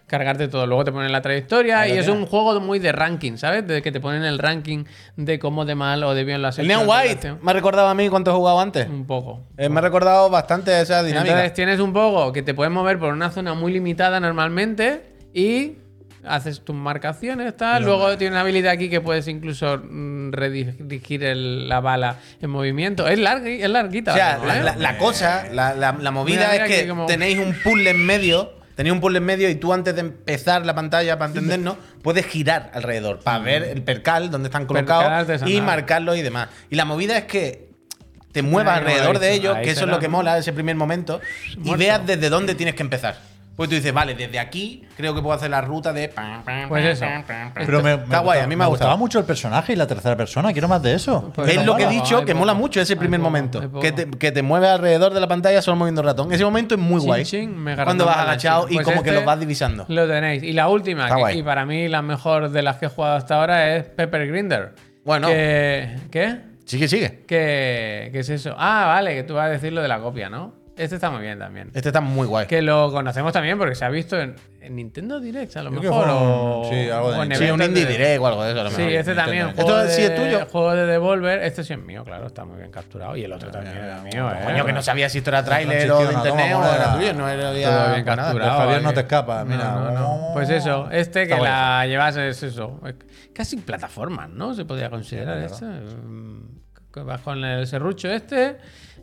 cargarte 0.07 0.47
todo. 0.47 0.67
Luego 0.67 0.83
te 0.83 0.91
ponen 0.91 1.11
la 1.11 1.21
trayectoria 1.21 1.87
y 1.87 1.97
es 1.97 2.07
un 2.07 2.25
juego 2.27 2.59
muy 2.59 2.77
de 2.77 2.91
ranking, 2.91 3.37
¿sabes? 3.37 3.65
De 3.65 3.81
que 3.81 3.91
te 3.91 3.99
ponen 3.99 4.23
el 4.23 4.37
ranking 4.37 4.85
de 5.15 5.39
cómo 5.39 5.65
de 5.65 5.73
mal 5.73 6.03
o 6.03 6.13
de 6.13 6.23
bien 6.23 6.41
lo 6.41 6.49
has 6.49 6.59
El 6.59 6.69
hecho 6.69 6.85
Neon 6.85 7.01
en 7.01 7.09
White 7.09 7.35
me 7.41 7.51
ha 7.51 7.53
recordado 7.53 7.87
a 7.87 7.95
mí 7.95 8.09
cuánto 8.09 8.29
he 8.31 8.33
jugado 8.35 8.59
antes. 8.59 8.87
Un 8.87 9.07
poco. 9.07 9.41
Eh, 9.57 9.69
me 9.69 9.79
ha 9.79 9.81
recordado 9.81 10.29
bastante 10.29 10.79
esa 10.79 11.01
dinámica. 11.01 11.31
Entonces 11.31 11.53
tienes 11.53 11.79
un 11.79 11.93
poco 11.93 12.31
que 12.31 12.43
te 12.43 12.53
puedes 12.53 12.71
mover 12.71 12.99
por 12.99 13.11
una 13.11 13.31
zona 13.31 13.55
muy 13.55 13.73
limitada 13.73 14.19
normalmente 14.19 15.01
y 15.33 15.77
haces 16.25 16.61
tus 16.61 16.75
marcaciones, 16.75 17.55
tal. 17.57 17.83
Luego 17.83 18.17
tienes 18.17 18.31
una 18.33 18.41
habilidad 18.41 18.71
aquí 18.71 18.89
que 18.89 19.01
puedes 19.01 19.27
incluso 19.27 19.77
mm, 19.77 20.31
redirigir 20.31 21.23
el- 21.23 21.67
la 21.69 21.79
bala 21.79 22.17
en 22.41 22.49
movimiento. 22.49 23.07
Es, 23.07 23.19
largui- 23.19 23.61
es 23.63 23.69
larguita. 23.69 24.13
o 24.13 24.15
sea, 24.15 24.37
¿no, 24.37 24.45
la, 24.45 24.57
eh? 24.59 24.63
la- 24.63 24.75
la 24.77 24.97
cosa, 24.97 25.45
la, 25.51 25.91
movida 26.11 26.35
Mira, 26.47 26.51
mira 26.51 26.65
es 26.65 26.81
que 26.81 26.87
como- 26.87 27.05
tenéis 27.05 27.37
un 27.39 27.53
puzzle 27.63 27.89
en 27.89 28.05
medio 28.05 28.51
Tenía 28.75 28.91
un 28.91 28.99
puzzle 29.01 29.19
en 29.19 29.25
medio 29.25 29.49
y 29.51 29.53
tú 29.55 29.71
antes 29.71 29.93
de 29.93 30.01
empezar 30.01 30.65
la 30.65 30.73
pantalla, 30.73 31.19
para 31.19 31.27
entendernos, 31.27 31.77
puedes 32.01 32.25
girar 32.25 32.71
alrededor 32.73 33.19
para 33.19 33.37
ver 33.37 33.61
el 33.65 33.83
percal, 33.83 34.31
donde 34.31 34.47
están 34.47 34.65
colocados 34.65 35.29
y 35.47 35.61
marcarlos 35.61 36.17
y 36.17 36.23
demás. 36.23 36.49
Y 36.71 36.75
la 36.75 36.83
movida 36.83 37.15
es 37.15 37.25
que 37.25 37.69
te 38.31 38.41
muevas 38.41 38.79
alrededor 38.79 39.19
de 39.19 39.31
ellos, 39.33 39.55
que 39.59 39.69
eso 39.69 39.81
es 39.85 39.91
lo 39.91 39.99
que 39.99 40.07
mola 40.07 40.39
ese 40.39 40.53
primer 40.53 40.75
momento, 40.75 41.21
y 41.51 41.57
Muerto. 41.59 41.77
veas 41.77 42.07
desde 42.07 42.29
dónde 42.29 42.55
tienes 42.55 42.73
que 42.73 42.81
empezar. 42.81 43.17
Pues 43.55 43.69
tú 43.69 43.75
dices, 43.75 43.93
vale, 43.93 44.15
desde 44.15 44.39
aquí 44.39 44.83
creo 44.97 45.13
que 45.13 45.21
puedo 45.21 45.35
hacer 45.35 45.51
la 45.51 45.61
ruta 45.61 45.93
de. 45.93 46.11
Pues 46.67 46.85
eso. 46.85 47.05
Pero 47.53 47.83
me, 47.83 47.93
Está 47.93 48.19
guay, 48.19 48.39
a 48.39 48.47
mí 48.47 48.55
me 48.55 48.63
ha 48.63 48.67
gustaba 48.67 48.95
mucho 48.95 49.19
el 49.19 49.25
personaje 49.25 49.73
y 49.73 49.75
la 49.75 49.85
tercera 49.85 50.17
persona. 50.17 50.51
Quiero 50.53 50.67
más 50.67 50.81
de 50.81 50.95
eso. 50.95 51.31
Pues 51.35 51.49
es 51.51 51.57
no 51.57 51.63
lo 51.65 51.75
que 51.75 51.83
he 51.83 51.87
dicho, 51.87 52.21
que 52.25 52.33
poco, 52.33 52.39
mola 52.39 52.55
mucho 52.55 52.81
ese 52.81 52.95
primer 52.95 53.19
poco, 53.19 53.29
momento. 53.29 53.79
Que 53.79 53.91
te, 53.91 54.09
que 54.09 54.31
te 54.31 54.41
mueves 54.41 54.69
alrededor 54.69 55.13
de 55.13 55.19
la 55.19 55.27
pantalla 55.27 55.61
solo 55.61 55.77
moviendo 55.77 56.01
el 56.01 56.07
ratón. 56.07 56.33
Ese 56.33 56.43
momento 56.43 56.73
es 56.73 56.81
muy 56.81 56.99
Chin, 56.99 57.07
guay. 57.07 57.23
chin, 57.25 57.65
cuando 57.83 58.05
vas 58.07 58.17
agachado 58.17 58.67
y 58.69 58.75
Pues 58.75 58.85
como 58.85 59.03
que 59.03 59.09
este 59.09 59.19
los 59.19 59.25
vas 59.25 59.39
divisando. 59.39 59.85
Lo 59.87 60.07
tenéis. 60.07 60.41
Y 60.41 60.53
la 60.53 60.67
última, 60.69 61.07
que- 61.15 61.35
y 61.35 61.43
para 61.43 61.63
mí 61.65 61.87
la 61.87 62.01
mejor 62.01 62.49
de 62.49 62.61
las 62.63 62.77
que 62.77 62.87
he 62.87 62.89
jugado 62.89 63.17
hasta 63.17 63.35
ahora 63.35 63.75
es 63.75 63.83
Pepper 63.83 64.27
Grinder. 64.27 64.73
Bueno. 65.05 65.27
Que, 65.27 65.95
¿Qué? 66.09 66.37
Sigue, 66.65 66.87
sigue. 66.87 67.23
¿Qué, 67.27 68.09
¿Qué 68.11 68.19
es 68.19 68.29
eso? 68.29 68.55
Ah, 68.57 68.85
vale, 68.87 69.13
que 69.13 69.23
tú 69.23 69.35
vas 69.35 69.45
a 69.45 69.49
decir 69.49 69.73
lo 69.73 69.81
de 69.81 69.87
la 69.89 69.99
copia, 69.99 70.29
¿no? 70.29 70.62
Este 70.75 70.95
está 70.95 71.11
muy 71.11 71.21
bien 71.21 71.37
también. 71.37 71.69
Este 71.75 71.89
está 71.89 72.01
muy 72.01 72.25
guay. 72.25 72.47
Que 72.47 72.63
lo 72.63 72.91
conocemos 72.91 73.31
también 73.31 73.59
porque 73.59 73.75
se 73.75 73.85
ha 73.85 73.89
visto 73.89 74.19
en, 74.19 74.35
en 74.59 74.75
Nintendo 74.75 75.19
Direct, 75.19 75.55
a 75.57 75.61
lo 75.61 75.69
Creo 75.69 75.81
que 75.81 75.87
mejor. 75.89 76.03
fue 76.05 76.13
un- 76.13 76.19
o, 76.19 76.67
sí, 76.67 76.89
algo 76.89 77.11
de 77.11 77.19
o 77.19 77.23
en. 77.23 77.35
Sí, 77.35 77.51
un 77.51 77.61
indie 77.61 77.85
de- 77.85 77.91
direct 77.91 78.21
o 78.21 78.25
algo 78.27 78.43
de 78.43 78.51
eso. 78.51 78.61
a 78.61 78.63
lo 78.63 78.69
Sí, 78.71 78.77
mejor. 78.77 78.93
este 78.93 79.13
también. 79.13 79.51
Juego 79.53 79.79
Esto 79.81 79.89
sí 79.95 80.01
es 80.01 80.15
tuyo. 80.15 80.45
Juego 80.51 80.73
de 80.73 80.85
Devolver. 80.87 81.43
Este 81.43 81.63
sí 81.63 81.73
es 81.73 81.79
mío, 81.79 82.03
claro. 82.03 82.25
Está 82.25 82.43
muy 82.43 82.57
bien 82.57 82.71
capturado. 82.71 83.15
Y 83.15 83.23
el 83.23 83.31
otro 83.33 83.51
también 83.51 83.77
era 83.77 84.01
mío, 84.01 84.31
¿eh? 84.31 84.39
Coño, 84.45 84.65
que 84.65 84.73
no 84.73 84.81
sabía 84.81 85.09
si 85.09 85.19
esto 85.19 85.29
era 85.29 85.43
tráiler 85.45 85.91
o 85.91 85.99
de 86.07 86.13
internet 86.13 86.51
toma, 86.53 86.67
o 86.71 86.75
era 86.75 86.93
tuyo. 86.95 87.13
No 87.13 87.29
era 87.29 87.49
había 87.49 87.67
Todo 87.69 87.93
bien 87.93 88.05
nada. 88.05 88.23
capturado. 88.23 88.57
Javier 88.59 88.81
no 88.81 88.89
ahí. 88.89 88.95
te 88.95 89.01
escapa, 89.01 89.45
mira. 89.45 89.63
No, 89.71 89.91
no, 89.91 89.91
no. 89.91 90.33
Pues 90.33 90.49
eso, 90.49 90.89
este 90.91 91.27
que 91.27 91.37
la 91.37 91.85
llevas 91.85 92.17
es 92.17 92.41
eso. 92.41 92.79
es 92.87 92.95
Casi 93.31 93.57
plataformas, 93.57 94.29
¿no? 94.29 94.55
Se 94.55 94.65
podría 94.65 94.89
considerar 94.89 95.37
esto. 95.37 95.67
Que 96.93 96.99
Vas 97.01 97.21
con 97.21 97.43
el 97.43 97.65
serrucho 97.67 98.07
este 98.09 98.57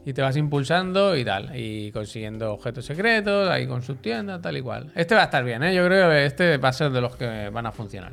y 0.04 0.12
te 0.12 0.22
vas 0.22 0.36
impulsando 0.36 1.16
y 1.16 1.24
tal. 1.24 1.50
Y 1.54 1.90
consiguiendo 1.92 2.52
objetos 2.54 2.84
secretos, 2.86 3.48
ahí 3.50 3.66
con 3.66 3.82
sus 3.82 4.00
tiendas, 4.00 4.40
tal 4.40 4.56
y 4.56 4.62
cual. 4.62 4.90
Este 4.94 5.14
va 5.14 5.22
a 5.22 5.24
estar 5.24 5.44
bien, 5.44 5.62
¿eh? 5.62 5.74
Yo 5.74 5.84
creo 5.86 6.10
que 6.10 6.24
este 6.26 6.56
va 6.56 6.70
a 6.70 6.72
ser 6.72 6.90
de 6.90 7.00
los 7.00 7.16
que 7.16 7.48
van 7.50 7.66
a 7.66 7.72
funcionar. 7.72 8.12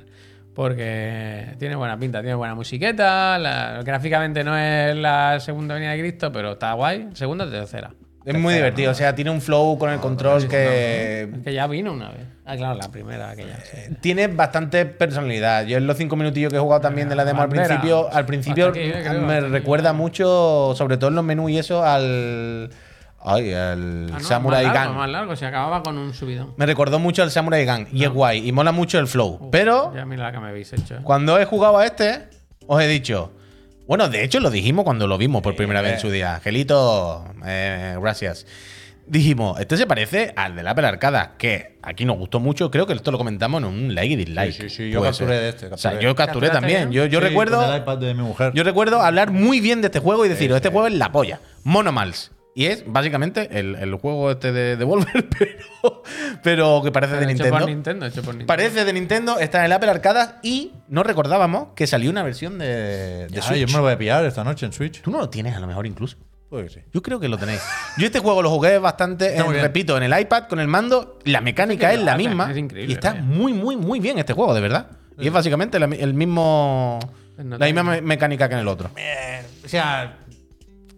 Porque 0.54 1.56
tiene 1.60 1.76
buena 1.76 1.98
pinta, 2.00 2.20
tiene 2.22 2.34
buena 2.36 2.56
musiqueta. 2.56 3.38
la- 3.38 3.82
gráficamente 3.84 4.44
no 4.44 4.58
es 4.58 4.96
la 4.96 5.40
segunda 5.40 5.76
venida 5.76 5.92
de 5.92 6.00
Cristo, 6.00 6.32
pero 6.32 6.54
está 6.54 6.74
guay. 6.74 7.10
Segunda 7.14 7.46
o 7.46 7.50
tercera. 7.50 7.94
Es 8.28 8.38
muy 8.38 8.54
divertido. 8.54 8.91
O 8.91 8.94
sea, 8.94 9.16
tiene 9.16 9.32
un 9.32 9.41
flow 9.41 9.78
con 9.80 9.90
el 9.90 9.99
control 9.99 10.48
que 10.48 11.30
Que 11.44 11.54
ya 11.54 11.66
vino 11.68 11.94
una 11.94 12.10
vez. 12.10 12.26
Ah, 12.45 12.56
claro, 12.56 12.76
la 12.76 12.90
primera 12.91 13.30
aquella. 13.32 13.58
sí. 13.62 13.95
tiene 14.02 14.28
bastante 14.28 14.86
personalidad. 14.86 15.66
Yo 15.66 15.78
en 15.78 15.88
los 15.88 15.98
cinco 15.98 16.16
minutillos 16.16 16.49
que 16.52 16.58
he 16.58 16.60
jugado 16.62 16.82
también 16.82 17.10
de 17.10 17.16
la 17.16 17.26
demo 17.26 17.41
al 17.41 17.49
principio, 17.49 18.10
al 18.14 18.26
principio 18.26 18.72
eh, 18.76 19.20
me 19.26 19.41
recuerda 19.41 19.94
mucho, 19.94 20.74
sobre 20.76 20.98
todo 20.98 21.10
en 21.10 21.16
los 21.16 21.24
menús 21.26 21.52
y 21.52 21.58
eso, 21.58 21.84
al. 21.84 22.70
Ay, 23.20 23.52
al 23.52 24.10
Ah, 24.14 24.20
no, 24.20 24.20
Samurai 24.22 24.66
más 24.66 24.74
largo, 24.74 24.90
Gun. 24.91 24.98
más 24.99 25.10
largo, 25.10 25.36
se 25.36 25.45
acababa 25.45 25.84
con 25.84 25.98
un 25.98 26.14
subidón. 26.14 26.54
Me 26.56 26.66
recordó 26.66 26.99
mucho 26.99 27.24
al 27.24 27.32
Samurai 27.32 27.66
Gun 27.66 27.88
y 27.91 28.04
es 28.06 28.10
guay 28.10 28.48
y 28.48 28.52
mola 28.52 28.72
mucho 28.72 28.99
el 28.99 29.08
flow. 29.08 29.49
Pero 29.52 29.91
Ya 29.94 30.06
mira 30.06 30.24
la 30.26 30.32
que 30.32 30.40
me 30.40 30.48
habéis 30.49 30.72
hecho. 30.72 30.95
eh. 30.95 30.99
cuando 31.04 31.38
he 31.40 31.44
jugado 31.45 31.78
a 31.78 31.86
este, 31.86 32.28
os 32.68 32.82
he 32.82 32.88
dicho. 32.88 33.32
Bueno, 33.88 34.10
de 34.10 34.24
hecho 34.24 34.40
lo 34.40 34.50
dijimos 34.50 34.84
cuando 34.84 35.08
lo 35.08 35.18
vimos 35.18 35.42
por 35.42 35.56
primera 35.56 35.82
vez 35.82 35.94
en 35.94 36.00
su 36.00 36.10
día. 36.12 36.36
Angelito, 36.36 37.26
eh, 37.46 37.96
gracias. 38.02 38.46
Dijimos, 39.10 39.58
este 39.62 39.78
se 39.78 39.88
parece 39.88 40.34
al 40.36 40.58
del 40.58 40.68
Apple 40.68 40.86
Arcada, 40.86 41.36
que 41.38 41.78
aquí 41.82 42.04
nos 42.04 42.18
gustó 42.18 42.42
mucho. 42.42 42.70
Creo 42.70 42.86
que 42.86 42.92
esto 42.92 43.10
lo 43.12 43.18
comentamos 43.18 43.62
en 43.62 43.68
un 43.70 43.96
like 43.96 44.14
y 44.14 44.18
dislike. 44.18 44.52
Sí, 44.52 44.64
sí, 44.64 44.70
sí, 44.70 44.90
yo 44.90 45.02
capturé 45.02 45.30
ser. 45.36 45.42
de 45.42 45.50
este, 45.50 45.66
O 45.68 45.78
sea, 45.78 45.94
yo 45.98 46.14
capturé 46.14 46.50
¿Capturaste 46.50 46.54
también. 46.60 46.92
ya? 46.92 47.04
Yo, 47.04 47.06
yo 47.06 47.20
Sí, 47.22 47.26
recuerdo. 47.26 47.62
con 47.62 47.72
el 47.74 47.78
iPad 47.82 47.98
de 48.00 48.14
mi 48.14 48.24
mujer. 48.24 48.52
Yo 48.54 48.64
recuerdo 48.66 49.02
hablar 49.02 49.32
muy 49.32 49.62
bien 49.62 49.80
de 49.80 49.88
este 49.88 50.00
juego 50.00 50.26
y 50.26 50.30
decir, 50.30 50.52
este 50.52 50.68
juego 50.70 50.88
es 50.88 50.94
la 50.94 51.14
polla. 51.14 51.40
Monomals. 51.64 52.32
Y 52.58 52.66
es 52.66 52.84
básicamente 52.88 53.60
el, 53.60 53.76
el 53.76 53.94
juego 53.96 54.32
este 54.32 54.52
de 54.52 54.78
Devolver, 54.78 55.30
pero, 55.38 56.04
pero 56.42 56.82
que 56.84 56.92
parece 56.92 57.14
de 57.14 57.20
Hecho 57.20 57.28
Nintendo. 57.28 57.58
por 57.60 57.68
Nintendo, 57.68 58.06
hecho 58.08 58.22
por 58.24 58.34
Nintendo. 58.34 58.48
Parece 58.48 58.84
de 58.84 58.94
Nintendo, 58.94 59.38
está 59.40 59.60
en 59.60 59.66
el 59.66 59.74
Apple 59.74 59.92
Arcada 59.92 60.40
y 60.42 60.72
no 60.88 61.04
recordábamos 61.04 61.68
que 61.76 61.86
salió 61.86 62.10
una 62.10 62.24
versión 62.24 62.58
de, 62.58 63.28
de 63.28 63.30
Ya, 63.30 63.44
Switch. 63.44 63.60
yo 63.60 63.68
me 63.68 63.74
lo 63.74 63.82
voy 63.84 63.92
a 63.94 63.98
pillar 64.00 64.26
esta 64.26 64.44
noche 64.44 64.66
en 64.66 64.74
Switch. 64.74 65.02
Tú 65.04 65.12
no 65.12 65.20
lo 65.20 65.30
tienes 65.30 65.56
a 65.56 65.60
lo 65.60 65.68
mejor 65.68 65.86
incluso. 65.86 66.18
Puede 66.50 66.64
que 66.64 66.70
sí. 66.72 66.80
Yo 66.92 67.04
creo 67.04 67.20
que 67.20 67.28
lo 67.28 67.38
tenéis. 67.38 67.62
Yo 67.98 68.08
este 68.08 68.18
juego 68.18 68.42
lo 68.42 68.50
jugué 68.50 68.80
bastante, 68.80 69.38
en- 69.38 69.52
repito, 69.52 69.96
en 69.96 70.02
el 70.12 70.20
iPad 70.20 70.46
con 70.48 70.60
el 70.60 70.68
mando. 70.68 71.20
La 71.26 71.42
mecánica 71.42 71.94
es 71.94 72.02
la 72.02 72.18
misma. 72.18 72.50
es 72.50 72.58
increíble, 72.58 72.92
y 72.92 72.96
está 72.96 73.12
vaya. 73.12 73.22
muy, 73.24 73.54
muy, 73.54 73.76
muy 73.78 74.00
bien 74.00 74.18
este 74.18 74.34
juego, 74.34 74.56
de 74.56 74.62
verdad. 74.62 74.88
Y 75.20 75.28
es 75.28 75.32
básicamente 75.34 75.78
la- 75.78 75.86
el 75.86 76.16
mismo. 76.16 76.98
La 77.38 77.66
misma 77.68 77.84
me- 77.84 78.02
mecánica 78.02 78.48
que 78.50 78.56
en 78.56 78.62
el 78.62 78.68
otro. 78.68 78.90
O 79.64 79.68
sea, 79.70 80.18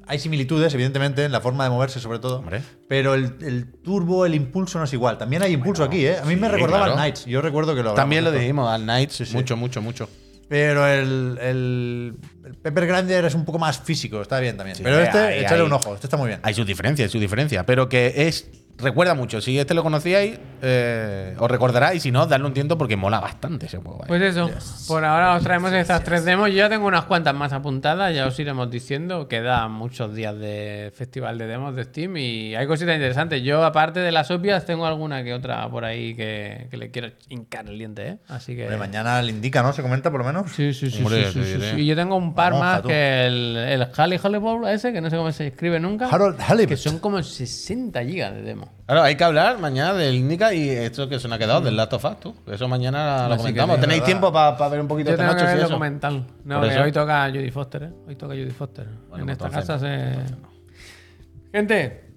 hay 0.10 0.18
similitudes, 0.20 0.74
evidentemente, 0.74 1.24
en 1.24 1.32
la 1.32 1.40
forma 1.40 1.64
de 1.64 1.70
moverse, 1.70 2.00
sobre 2.00 2.18
todo. 2.18 2.40
Hombre. 2.40 2.62
Pero 2.88 3.14
el, 3.14 3.36
el 3.42 3.72
turbo, 3.84 4.26
el 4.26 4.34
impulso 4.34 4.80
no 4.80 4.86
es 4.86 4.94
igual. 4.94 5.20
También 5.20 5.44
hay 5.44 5.54
impulso 5.54 5.84
aquí, 5.84 6.04
¿eh? 6.06 6.18
A 6.18 6.26
mí 6.26 6.36
me 6.36 6.50
recordaba 6.50 6.86
claro. 6.86 6.92
al 6.94 6.98
Knights. 6.98 7.26
Yo 7.26 7.42
recuerdo 7.42 7.76
que 7.76 7.84
lo 7.84 7.94
También 7.94 8.24
lo 8.24 8.32
dijimos, 8.32 8.68
al 8.68 8.82
Knight. 8.82 9.12
sí. 9.12 9.24
Mucho, 9.34 9.56
mucho, 9.56 9.82
mucho. 9.84 10.10
Pero 10.50 10.88
el, 10.88 11.38
el, 11.40 12.16
el 12.44 12.56
Pepper 12.56 12.88
Grinder 12.88 13.26
es 13.26 13.36
un 13.36 13.46
poco 13.46 13.60
más 13.60 13.80
físico, 13.80 14.20
está 14.20 14.40
bien 14.40 14.58
también. 14.58 14.78
Pero 14.82 15.00
este, 15.00 15.18
ahí, 15.20 15.40
échale 15.42 15.62
un 15.62 15.72
ojo, 15.72 15.94
este 15.94 16.08
está 16.08 16.18
muy 16.18 16.28
bien. 16.28 16.40
Hay 16.42 16.56
su 16.56 16.66
diferencia, 16.66 17.06
hay 17.06 17.12
su 17.12 17.20
diferencia. 17.20 17.68
Pero 17.68 17.88
que 17.88 18.28
es. 18.28 18.50
Recuerda 18.82 19.14
mucho. 19.14 19.42
Si 19.42 19.58
este 19.60 19.74
lo 19.74 19.84
conocíais, 19.84 20.40
eh, 20.62 21.36
os 21.38 21.52
recordará. 21.52 21.94
Y 21.94 22.00
si 22.00 22.12
no, 22.12 22.26
darle 22.26 22.48
un 22.48 22.54
tiento 22.54 22.78
porque 22.78 22.96
mola 22.96 23.20
bastante 23.20 23.66
ese 23.66 23.78
juego. 23.78 24.04
Pues 24.08 24.22
eso, 24.22 24.50
por 24.88 25.04
ahora 25.04 25.36
os 25.36 25.44
traemos 25.44 25.72
estas 25.74 26.04
tres 26.04 26.26
demos. 26.26 26.50
Yo 26.50 26.56
ya 26.56 26.70
tengo 26.70 26.88
unas 26.88 27.06
cuantas 27.06 27.36
más 27.36 27.54
apuntadas, 27.54 28.14
ya 28.16 28.28
os 28.28 28.40
iremos 28.40 28.70
diciendo. 28.72 29.28
Quedan 29.28 29.72
muchos 29.72 30.14
días 30.16 30.38
de 30.38 30.92
festival 30.96 31.38
de 31.38 31.48
demos 31.48 31.76
de 31.76 31.84
Steam 31.84 32.18
y 32.18 32.56
hay 32.56 32.68
cositas 32.68 32.96
interesantes. 32.96 33.44
Yo, 33.44 33.64
aparte 33.64 34.00
de 34.00 34.12
las 34.12 34.32
obvias, 34.32 34.66
tengo 34.66 34.86
alguna 34.86 35.24
que 35.24 35.34
otra 35.34 35.70
por 35.70 35.84
ahí 35.86 36.16
que, 36.16 36.68
que 36.72 36.78
le 36.78 36.92
quiero 36.92 37.10
hincar 37.28 37.68
el 37.68 37.78
diente, 37.78 38.08
¿eh? 38.08 38.18
Así 38.28 38.56
que. 38.56 38.64
Hombre, 38.64 38.78
mañana 38.78 39.22
le 39.22 39.32
indica, 39.32 39.62
¿no? 39.62 39.74
¿Se 39.74 39.82
comenta 39.82 40.10
por 40.10 40.22
lo 40.22 40.26
menos? 40.26 40.52
Sí, 40.52 40.74
sí, 40.74 40.90
sí, 40.90 41.00
Hombre, 41.00 41.32
sí, 41.32 41.44
sí. 41.44 41.82
Y 41.82 41.86
yo 41.86 41.96
tengo 41.96 42.16
un 42.16 42.34
par 42.34 42.54
más 42.54 42.82
que 42.82 43.26
el, 43.26 43.58
el 43.58 43.88
Halley 43.96 44.20
Hollyball 44.22 44.68
ese, 44.70 44.94
que 44.94 45.02
no 45.02 45.10
sé 45.10 45.18
cómo 45.18 45.32
se 45.32 45.48
escribe 45.48 45.80
nunca. 45.80 46.08
Harold 46.08 46.40
Halibut. 46.40 46.70
Que 46.70 46.78
son 46.78 47.00
como 47.00 47.22
60 47.22 48.04
gigas 48.04 48.34
de 48.34 48.42
demo. 48.42 48.69
Claro, 48.86 49.04
hay 49.04 49.16
que 49.16 49.24
hablar 49.24 49.60
mañana 49.60 49.94
del 49.94 50.16
Indica 50.16 50.52
y 50.52 50.68
esto 50.70 51.08
que 51.08 51.20
se 51.20 51.28
nos 51.28 51.36
ha 51.36 51.40
quedado 51.40 51.62
del 51.62 51.78
Last 51.78 51.94
of 51.94 52.06
Us, 52.06 52.20
tú. 52.20 52.36
Eso 52.52 52.68
mañana 52.68 53.28
lo 53.28 53.36
Así 53.36 53.42
comentamos. 53.44 53.76
sí, 53.76 53.82
¿Tenéis 53.82 54.00
verdad. 54.02 54.06
tiempo 54.08 54.34
para 54.34 54.68
ver 54.70 54.80
un 54.82 54.88
poquito 54.88 55.10
Yo 55.10 55.14
esta 55.14 55.26
tengo 55.28 55.36
que 55.38 55.42
noche? 55.44 55.46
ver 55.46 55.52
si 55.56 55.60
el 55.60 55.66
eso? 55.66 55.70
documental. 55.74 56.26
No, 56.44 56.60
Por 56.60 56.68
que 56.68 56.74
eso. 56.74 56.84
hoy 56.84 56.92
toca 56.92 57.30
Judy 57.30 57.52
Foster, 57.52 57.84
¿eh? 57.84 57.90
Hoy 58.08 58.16
toca 58.16 58.34
Judy 58.34 58.50
Foster. 58.50 58.86
Bueno, 59.10 59.24
en 59.32 59.38
pues 59.38 59.38
esta 59.38 59.46
entonces 59.62 59.68
casa 59.68 59.80
se. 59.80 61.58
Gente, 61.58 62.09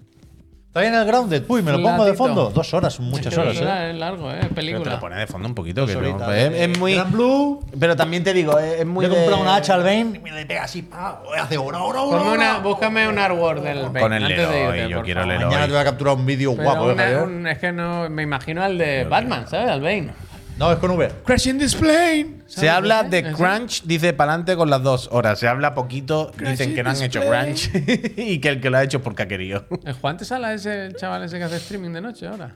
Está 0.73 0.81
bien 0.81 0.95
el 0.95 1.05
Grounded. 1.05 1.45
Uy, 1.49 1.61
me 1.61 1.71
lo 1.71 1.83
pongo 1.83 2.03
de 2.07 2.15
fondo. 2.15 2.49
Dos 2.49 2.73
horas, 2.73 2.95
son 2.95 3.05
muchas 3.11 3.37
horas, 3.37 3.57
¿eh? 3.61 3.91
Es 3.91 3.97
largo, 3.97 4.31
¿eh? 4.31 4.37
Pero 4.37 4.49
te 4.49 4.55
Película. 4.55 4.93
lo 4.93 5.01
pones 5.01 5.19
de 5.19 5.27
fondo 5.27 5.47
un 5.47 5.55
poquito. 5.55 5.85
Que 5.85 5.93
Dos 5.93 6.03
no- 6.03 6.09
horitas 6.09 6.35
es, 6.35 6.79
muy. 6.79 6.95
Gran 6.95 7.13
Blue. 7.13 7.61
Pero 7.79 7.95
también 7.95 8.25
te 8.25 8.33
digo, 8.33 8.59
es, 8.59 8.81
es 8.81 8.87
muy. 8.87 9.05
He 9.05 9.09
comprado 9.11 9.37
de- 9.37 9.43
una 9.43 9.57
hacha 9.57 9.75
al 9.75 9.83
Bane 9.83 10.13
y 10.15 10.19
me 10.21 10.33
le 10.33 10.47
pega 10.47 10.63
así. 10.63 10.81
pa, 10.81 11.21
hace 11.39 11.57
Ponme 11.57 11.77
una, 11.77 11.85
ora. 11.85 12.59
búscame 12.61 13.07
un 13.07 13.19
artwork 13.19 13.61
del 13.63 13.83
Bane 13.83 14.01
Con 14.01 14.13
el 14.15 14.25
antes 14.25 14.49
de 14.49 14.65
irte, 14.65 14.89
yo 14.89 15.03
quiero 15.03 15.23
el 15.25 15.29
Leroy. 15.29 15.45
Mañana 15.45 15.67
te 15.67 15.73
voy 15.73 15.81
a 15.83 15.85
capturar 15.85 16.15
un 16.17 16.25
vídeo 16.25 16.53
guapo, 16.53 16.89
¿eh, 16.91 16.95
una- 16.95 17.23
un- 17.23 17.47
es 17.49 17.59
que 17.59 17.71
no 17.71 18.09
me 18.09 18.23
imagino 18.23 18.63
al 18.63 18.79
de 18.79 19.05
Batman, 19.05 19.45
¿sabes? 19.51 19.69
Al 19.69 19.83
Bane. 19.83 20.09
No, 20.63 20.71
es 20.71 20.79
con 20.79 20.93
V. 20.93 21.11
Crashing 21.25 21.59
this 21.59 21.75
plane. 21.75 22.37
Se 22.47 22.71
habla 22.71 23.03
de 23.03 23.33
crunch, 23.33 23.83
dice 23.83 24.13
pa'lante 24.13 24.55
con 24.55 24.71
las 24.71 24.81
dos 24.81 25.09
horas. 25.11 25.41
Se 25.41 25.49
habla 25.49 25.75
poquito, 25.75 26.31
dicen 26.39 26.73
que 26.73 26.85
no 26.85 26.91
han 26.91 27.03
hecho 27.03 27.21
crunch 27.21 27.69
y 28.17 28.39
que 28.39 28.49
el 28.49 28.61
que 28.61 28.71
lo 28.71 28.79
ha 28.79 28.85
hecho 28.85 28.99
es 28.99 29.03
porque 29.03 29.25
ha 29.25 29.27
querido. 29.27 29.67
¿El 29.85 29.95
Juan 29.95 30.19
te 30.19 30.25
sale 30.25 30.55
ese 30.55 30.87
el 30.87 30.95
chaval 30.95 31.25
ese 31.25 31.39
que 31.39 31.43
hace 31.43 31.57
streaming 31.57 31.91
de 31.91 32.01
noche 32.01 32.29
ahora? 32.29 32.55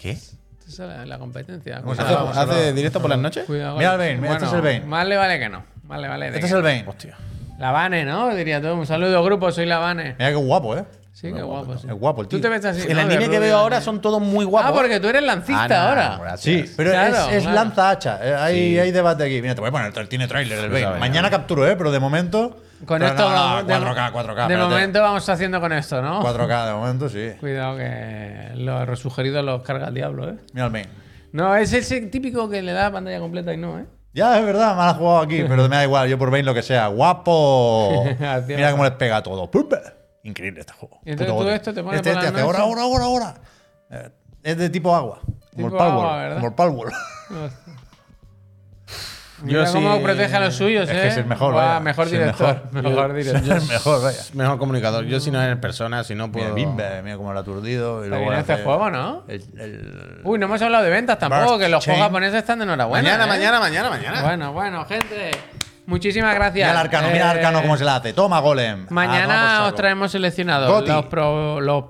¿Qué? 0.00 0.16
Te 0.64 0.70
sale 0.70 1.04
la 1.04 1.18
competencia. 1.18 1.82
¿Cómo 1.82 1.94
se 1.94 2.00
¿Hace, 2.00 2.14
Cuidado, 2.14 2.32
llama? 2.32 2.52
hace 2.54 2.72
directo 2.72 3.02
por 3.02 3.10
las 3.10 3.18
noches? 3.18 3.44
cuidado. 3.44 3.76
Mira 3.76 3.92
el 3.92 3.98
Bane, 3.98 4.16
mira, 4.16 4.32
este 4.32 4.46
es 4.46 4.52
el 4.54 4.60
Bane. 4.62 4.80
Más 4.80 5.06
le 5.06 5.16
vale 5.18 5.38
que 5.38 5.48
no. 5.50 5.64
Más 5.86 6.00
le 6.00 6.08
vale 6.08 6.30
de 6.30 6.38
Este 6.38 6.40
que 6.40 6.46
es 6.46 6.52
el 6.52 6.62
Bane. 6.62 6.84
Hostia. 6.86 7.18
La 7.58 7.70
Vane, 7.72 8.06
¿no? 8.06 8.34
Diría 8.34 8.62
todo. 8.62 8.76
Un 8.76 8.86
saludo, 8.86 9.22
grupo. 9.22 9.52
Soy 9.52 9.66
la 9.66 9.76
Vane. 9.76 10.16
Mira 10.18 10.30
qué 10.30 10.36
guapo, 10.36 10.74
¿eh? 10.74 10.86
Sí, 11.22 11.32
qué 11.32 11.40
guapo. 11.42 11.78
Sí. 11.78 11.86
Es 11.88 11.94
guapo 11.94 12.20
el 12.22 12.26
Tú 12.28 12.36
tío. 12.36 12.42
te 12.42 12.48
ves 12.48 12.64
así. 12.64 12.84
El 12.90 12.98
anime 12.98 13.30
que 13.30 13.38
veo 13.38 13.56
ahora 13.56 13.80
son 13.80 14.00
todos 14.00 14.20
muy 14.20 14.44
guapos. 14.44 14.70
Ah, 14.70 14.74
porque 14.74 14.98
tú 14.98 15.06
eres 15.08 15.22
lancista 15.22 15.62
Ah, 15.64 15.68
no, 15.68 15.76
ahora. 15.88 16.18
gracias. 16.20 16.68
Sí, 16.68 16.74
pero 16.76 16.90
Claro, 16.90 17.16
es, 17.16 17.32
es 17.36 17.42
claro. 17.44 17.54
lanza 17.54 17.90
hacha. 17.90 18.18
Eh, 18.22 18.34
Hay, 18.34 18.54
Sí. 18.72 18.78
hay 18.80 18.90
debate 18.90 19.22
aquí. 19.24 19.40
Mira, 19.40 19.54
te 19.54 19.60
voy 19.60 19.68
a 19.68 19.72
poner, 19.72 20.08
tiene 20.08 20.26
trailer 20.26 20.58
el 20.58 20.70
Bane. 20.70 20.98
Mañana 20.98 21.30
capturo, 21.30 21.64
¿eh? 21.66 21.76
Pero 21.76 21.92
de 21.92 22.00
momento. 22.00 22.56
Con 22.84 22.98
pero 22.98 23.12
esto 23.12 23.22
no, 23.22 23.28
no, 23.30 23.34
vamos- 23.36 23.66
de- 23.68 23.74
4K, 23.74 24.10
4K. 24.12 24.34
De 24.48 24.54
espérate. 24.54 24.70
momento 24.74 25.00
vamos 25.00 25.28
haciendo 25.28 25.60
con 25.60 25.72
esto, 25.72 26.02
¿no? 26.02 26.20
4K, 26.22 26.66
de 26.66 26.72
momento 26.74 27.08
sí. 27.08 27.30
Cuidado 27.38 27.76
que 27.76 28.48
los 28.56 28.84
resugeridos 28.88 29.44
los 29.44 29.62
carga 29.62 29.86
el 29.88 29.94
diablo, 29.94 30.28
¿eh? 30.28 30.34
Mira 30.52 30.66
el 30.66 30.72
Bane. 30.72 30.88
No, 31.30 31.54
es 31.54 31.72
ese 31.72 32.00
típico 32.00 32.50
que 32.50 32.60
le 32.62 32.72
da 32.72 32.90
pantalla 32.90 33.20
completa 33.20 33.54
y 33.54 33.58
no, 33.58 33.78
¿eh? 33.78 33.84
Ya, 34.12 34.38
es 34.40 34.44
verdad, 34.44 34.72
me 34.72 34.82
la 34.82 34.90
has 34.90 34.96
jugado 34.96 35.20
aquí, 35.20 35.44
pero 35.48 35.62
me 35.68 35.76
da 35.76 35.84
igual. 35.84 36.08
Yo 36.08 36.18
por 36.18 36.32
Bane 36.32 36.42
lo 36.42 36.52
que 36.52 36.62
sea. 36.62 36.88
¡Guapo! 36.88 38.04
Mira 38.48 38.72
cómo 38.72 38.82
les 38.82 38.92
pega 38.94 39.22
todo. 39.22 39.48
¡Pum! 39.48 39.68
Increíble 40.24 40.60
este 40.60 40.72
juego. 40.72 41.00
Y 41.04 41.10
entonces 41.10 41.32
Puto 41.32 41.38
tú 41.38 41.44
gote. 41.44 41.54
esto 41.56 41.74
te 41.74 41.82
pones 41.82 41.96
Este 41.98 42.10
por 42.12 42.20
te 42.20 42.24
la 42.24 42.30
hace 42.30 42.40
ahora, 42.42 42.58
ahora, 42.60 42.82
ahora, 42.82 43.04
ahora. 43.04 43.34
Eh, 43.90 44.10
Es 44.44 44.56
de 44.56 44.70
tipo 44.70 44.94
agua. 44.94 45.20
Como 45.54 45.66
el 45.68 45.72
Palworld. 46.54 46.92
el. 46.92 47.50
Mira 49.42 49.64
Yo 49.64 49.72
cómo 49.72 49.96
sí- 49.96 50.02
protege 50.04 50.36
a 50.36 50.40
los 50.40 50.54
suyos, 50.54 50.88
Es 50.88 50.94
¿eh? 50.96 51.00
que 51.02 51.08
es 51.08 51.16
el 51.16 51.24
mejor, 51.24 51.52
vaya. 51.54 51.80
mejor 51.80 52.04
el 52.06 52.12
director. 52.12 52.62
mejor. 52.70 52.90
Mejor 52.92 53.12
director. 53.12 53.56
Es 53.56 53.68
mejor, 53.68 54.00
vaya. 54.02 54.18
Mejor 54.34 54.58
comunicador. 54.58 55.04
Yo 55.06 55.18
si 55.18 55.32
no 55.32 55.42
es 55.42 55.48
en 55.50 55.60
persona, 55.60 56.04
si 56.04 56.14
no 56.14 56.28
Mira, 56.28 56.40
puedo. 56.44 56.54
Bimbe, 56.54 57.02
mira 57.02 57.16
cómo 57.16 57.32
lo 57.32 57.38
ha 57.40 57.42
aturdido. 57.42 58.04
Y 58.04 58.08
luego 58.08 58.26
bien 58.28 58.38
este 58.38 58.58
juego, 58.62 58.88
¿no? 58.90 59.24
el- 59.26 59.42
el- 59.58 60.20
Uy, 60.22 60.38
no 60.38 60.46
hemos 60.46 60.62
hablado 60.62 60.84
de 60.84 60.90
ventas 60.90 61.18
tampoco, 61.18 61.42
Burst 61.44 61.60
que 61.60 61.68
los 61.68 61.84
Chain. 61.84 61.96
juegos 61.96 62.08
japoneses 62.10 62.38
están 62.38 62.58
de 62.60 62.64
enhorabuena. 62.66 63.02
mañana, 63.02 63.24
¿eh? 63.24 63.28
mañana, 63.28 63.58
mañana, 63.60 63.90
mañana. 63.90 64.22
Bueno, 64.22 64.52
bueno, 64.52 64.84
gente. 64.84 65.32
Muchísimas 65.86 66.34
gracias. 66.34 66.68
Mira 66.68 66.80
el 66.80 66.86
arcano, 66.86 67.08
mira 67.08 67.30
el 67.32 67.36
Eh, 67.38 67.40
arcano 67.40 67.62
cómo 67.62 67.76
se 67.76 67.84
la 67.84 67.96
hace. 67.96 68.12
Toma, 68.12 68.40
Golem. 68.40 68.84
Ah, 68.84 68.86
Mañana 68.90 69.26
toma 69.26 69.58
por 69.60 69.68
os 69.68 69.74
traemos 69.74 70.12
seleccionados 70.12 70.88
los, 70.88 71.04
pro- 71.06 71.60
los- 71.60 71.84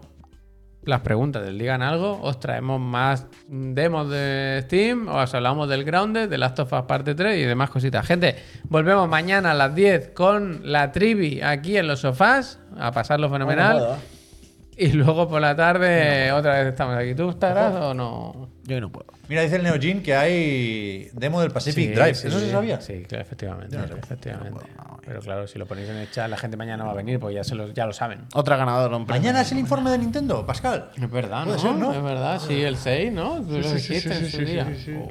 las 0.84 1.00
preguntas 1.02 1.44
del 1.44 1.58
Digan 1.58 1.80
Algo. 1.82 2.18
Os 2.22 2.40
traemos 2.40 2.80
más 2.80 3.26
demos 3.48 4.10
de 4.10 4.60
Steam. 4.64 5.06
Os 5.08 5.32
hablamos 5.34 5.68
del 5.68 5.84
Grounded, 5.84 6.28
de 6.28 6.38
Last 6.38 6.58
of 6.58 6.72
Us 6.72 6.82
Parte 6.82 7.14
3 7.14 7.38
y 7.38 7.42
demás 7.42 7.70
cositas. 7.70 8.04
Gente, 8.06 8.36
volvemos 8.64 9.08
mañana 9.08 9.52
a 9.52 9.54
las 9.54 9.74
10 9.74 10.08
con 10.14 10.60
la 10.64 10.90
trivi 10.90 11.40
aquí 11.42 11.76
en 11.76 11.86
los 11.86 12.00
sofás. 12.00 12.58
A 12.78 12.90
pasarlo 12.90 13.28
fenomenal. 13.30 13.96
Y 14.76 14.92
luego 14.92 15.28
por 15.28 15.40
la 15.40 15.54
tarde 15.54 16.32
otra 16.32 16.58
vez 16.58 16.68
estamos 16.68 16.96
aquí. 16.96 17.14
¿Tú 17.14 17.28
estarás 17.30 17.74
o 17.74 17.92
no? 17.94 18.48
Yo 18.64 18.80
no 18.80 18.90
puedo. 18.90 19.06
Mira, 19.28 19.42
dice 19.42 19.56
el 19.56 19.62
Neogin 19.64 20.02
que 20.02 20.14
hay 20.14 21.08
demo 21.12 21.40
del 21.40 21.50
Pacific 21.50 21.90
Sí, 21.90 21.94
Drive. 21.94 22.14
sí, 22.14 22.28
¿Eso 22.28 22.40
se 22.40 22.50
sabía? 22.50 22.80
Sí, 22.80 23.02
claro, 23.06 23.22
efectivamente. 23.22 23.76
No 23.76 23.84
efectivamente. 23.84 24.64
Pero 25.04 25.20
claro, 25.20 25.46
si 25.46 25.58
lo 25.58 25.66
ponéis 25.66 25.88
en 25.88 25.96
el 25.96 26.10
chat, 26.10 26.28
la 26.30 26.36
gente 26.36 26.56
mañana 26.56 26.84
va 26.84 26.92
a 26.92 26.94
venir, 26.94 27.18
porque 27.18 27.34
ya, 27.36 27.44
se 27.44 27.54
lo, 27.54 27.68
ya 27.72 27.86
lo 27.86 27.92
saben. 27.92 28.20
Otra 28.34 28.56
ganadora. 28.56 28.98
Mañana 28.98 29.40
es 29.42 29.52
el 29.52 29.58
informe 29.58 29.90
de 29.90 29.98
Nintendo, 29.98 30.46
Pascal. 30.46 30.90
Es 30.96 31.10
verdad, 31.10 31.44
Puede 31.44 31.56
¿no? 31.56 31.62
ser, 31.62 31.72
¿no? 31.74 31.92
Es 31.92 32.02
verdad, 32.02 32.40
sí, 32.40 32.62
el 32.62 32.76
6, 32.76 33.12
¿no? 33.12 33.42
Tú 33.42 33.58
lo 33.58 33.62
sí, 33.64 33.78
sí, 33.78 33.94
dijiste 33.94 34.14
en 34.14 34.30
su 34.30 34.38
día. 34.44 34.66
Oh. 34.98 35.08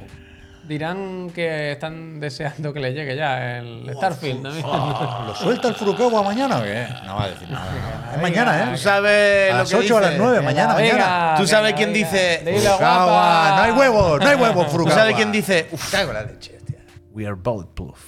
Dirán 0.72 1.30
que 1.36 1.74
están 1.74 2.22
deseando 2.22 2.72
que 2.72 2.80
le 2.80 2.94
llegue 2.94 3.14
ya 3.18 3.58
el 3.58 3.92
Starfield. 3.94 4.42
¿no? 4.42 5.26
¿Lo 5.28 5.36
suelta 5.36 5.68
el 5.68 5.76
Furukawa 5.76 6.24
mañana 6.24 6.60
o 6.60 6.64
qué? 6.64 6.88
No 7.06 7.16
va 7.18 7.26
a 7.26 7.28
decir 7.28 7.50
nada. 7.50 8.14
Es 8.16 8.22
mañana, 8.22 8.66
¿Tú 8.70 8.74
¿eh? 8.76 8.78
sabes 8.78 9.50
A 9.52 9.54
lo 9.56 9.60
las 9.60 9.70
que 9.70 9.76
8 9.76 9.94
o 9.94 9.98
a 9.98 10.02
las 10.02 10.10
dice? 10.12 10.22
9, 10.24 10.42
mañana, 10.42 10.76
Venga, 10.76 10.94
mañana. 10.98 11.34
¿Tú 11.38 11.46
sabes 11.46 11.74
quién 11.74 11.92
dice, 11.92 12.40
Furukawa, 12.46 13.54
no 13.58 13.62
hay 13.64 13.72
huevos, 13.74 14.22
no 14.22 14.28
hay 14.30 14.36
huevos, 14.38 14.66
¿Tú 14.68 14.72
Furukawa. 14.72 14.96
sabes 14.98 15.16
quién 15.18 15.32
dice? 15.34 15.68
Uf, 15.74 15.92
Cago 15.92 16.14
la 16.14 16.24
leche, 16.24 16.56
hostia. 16.56 16.78
we 17.12 17.26
are 17.26 17.36
bulletproof. 17.36 18.00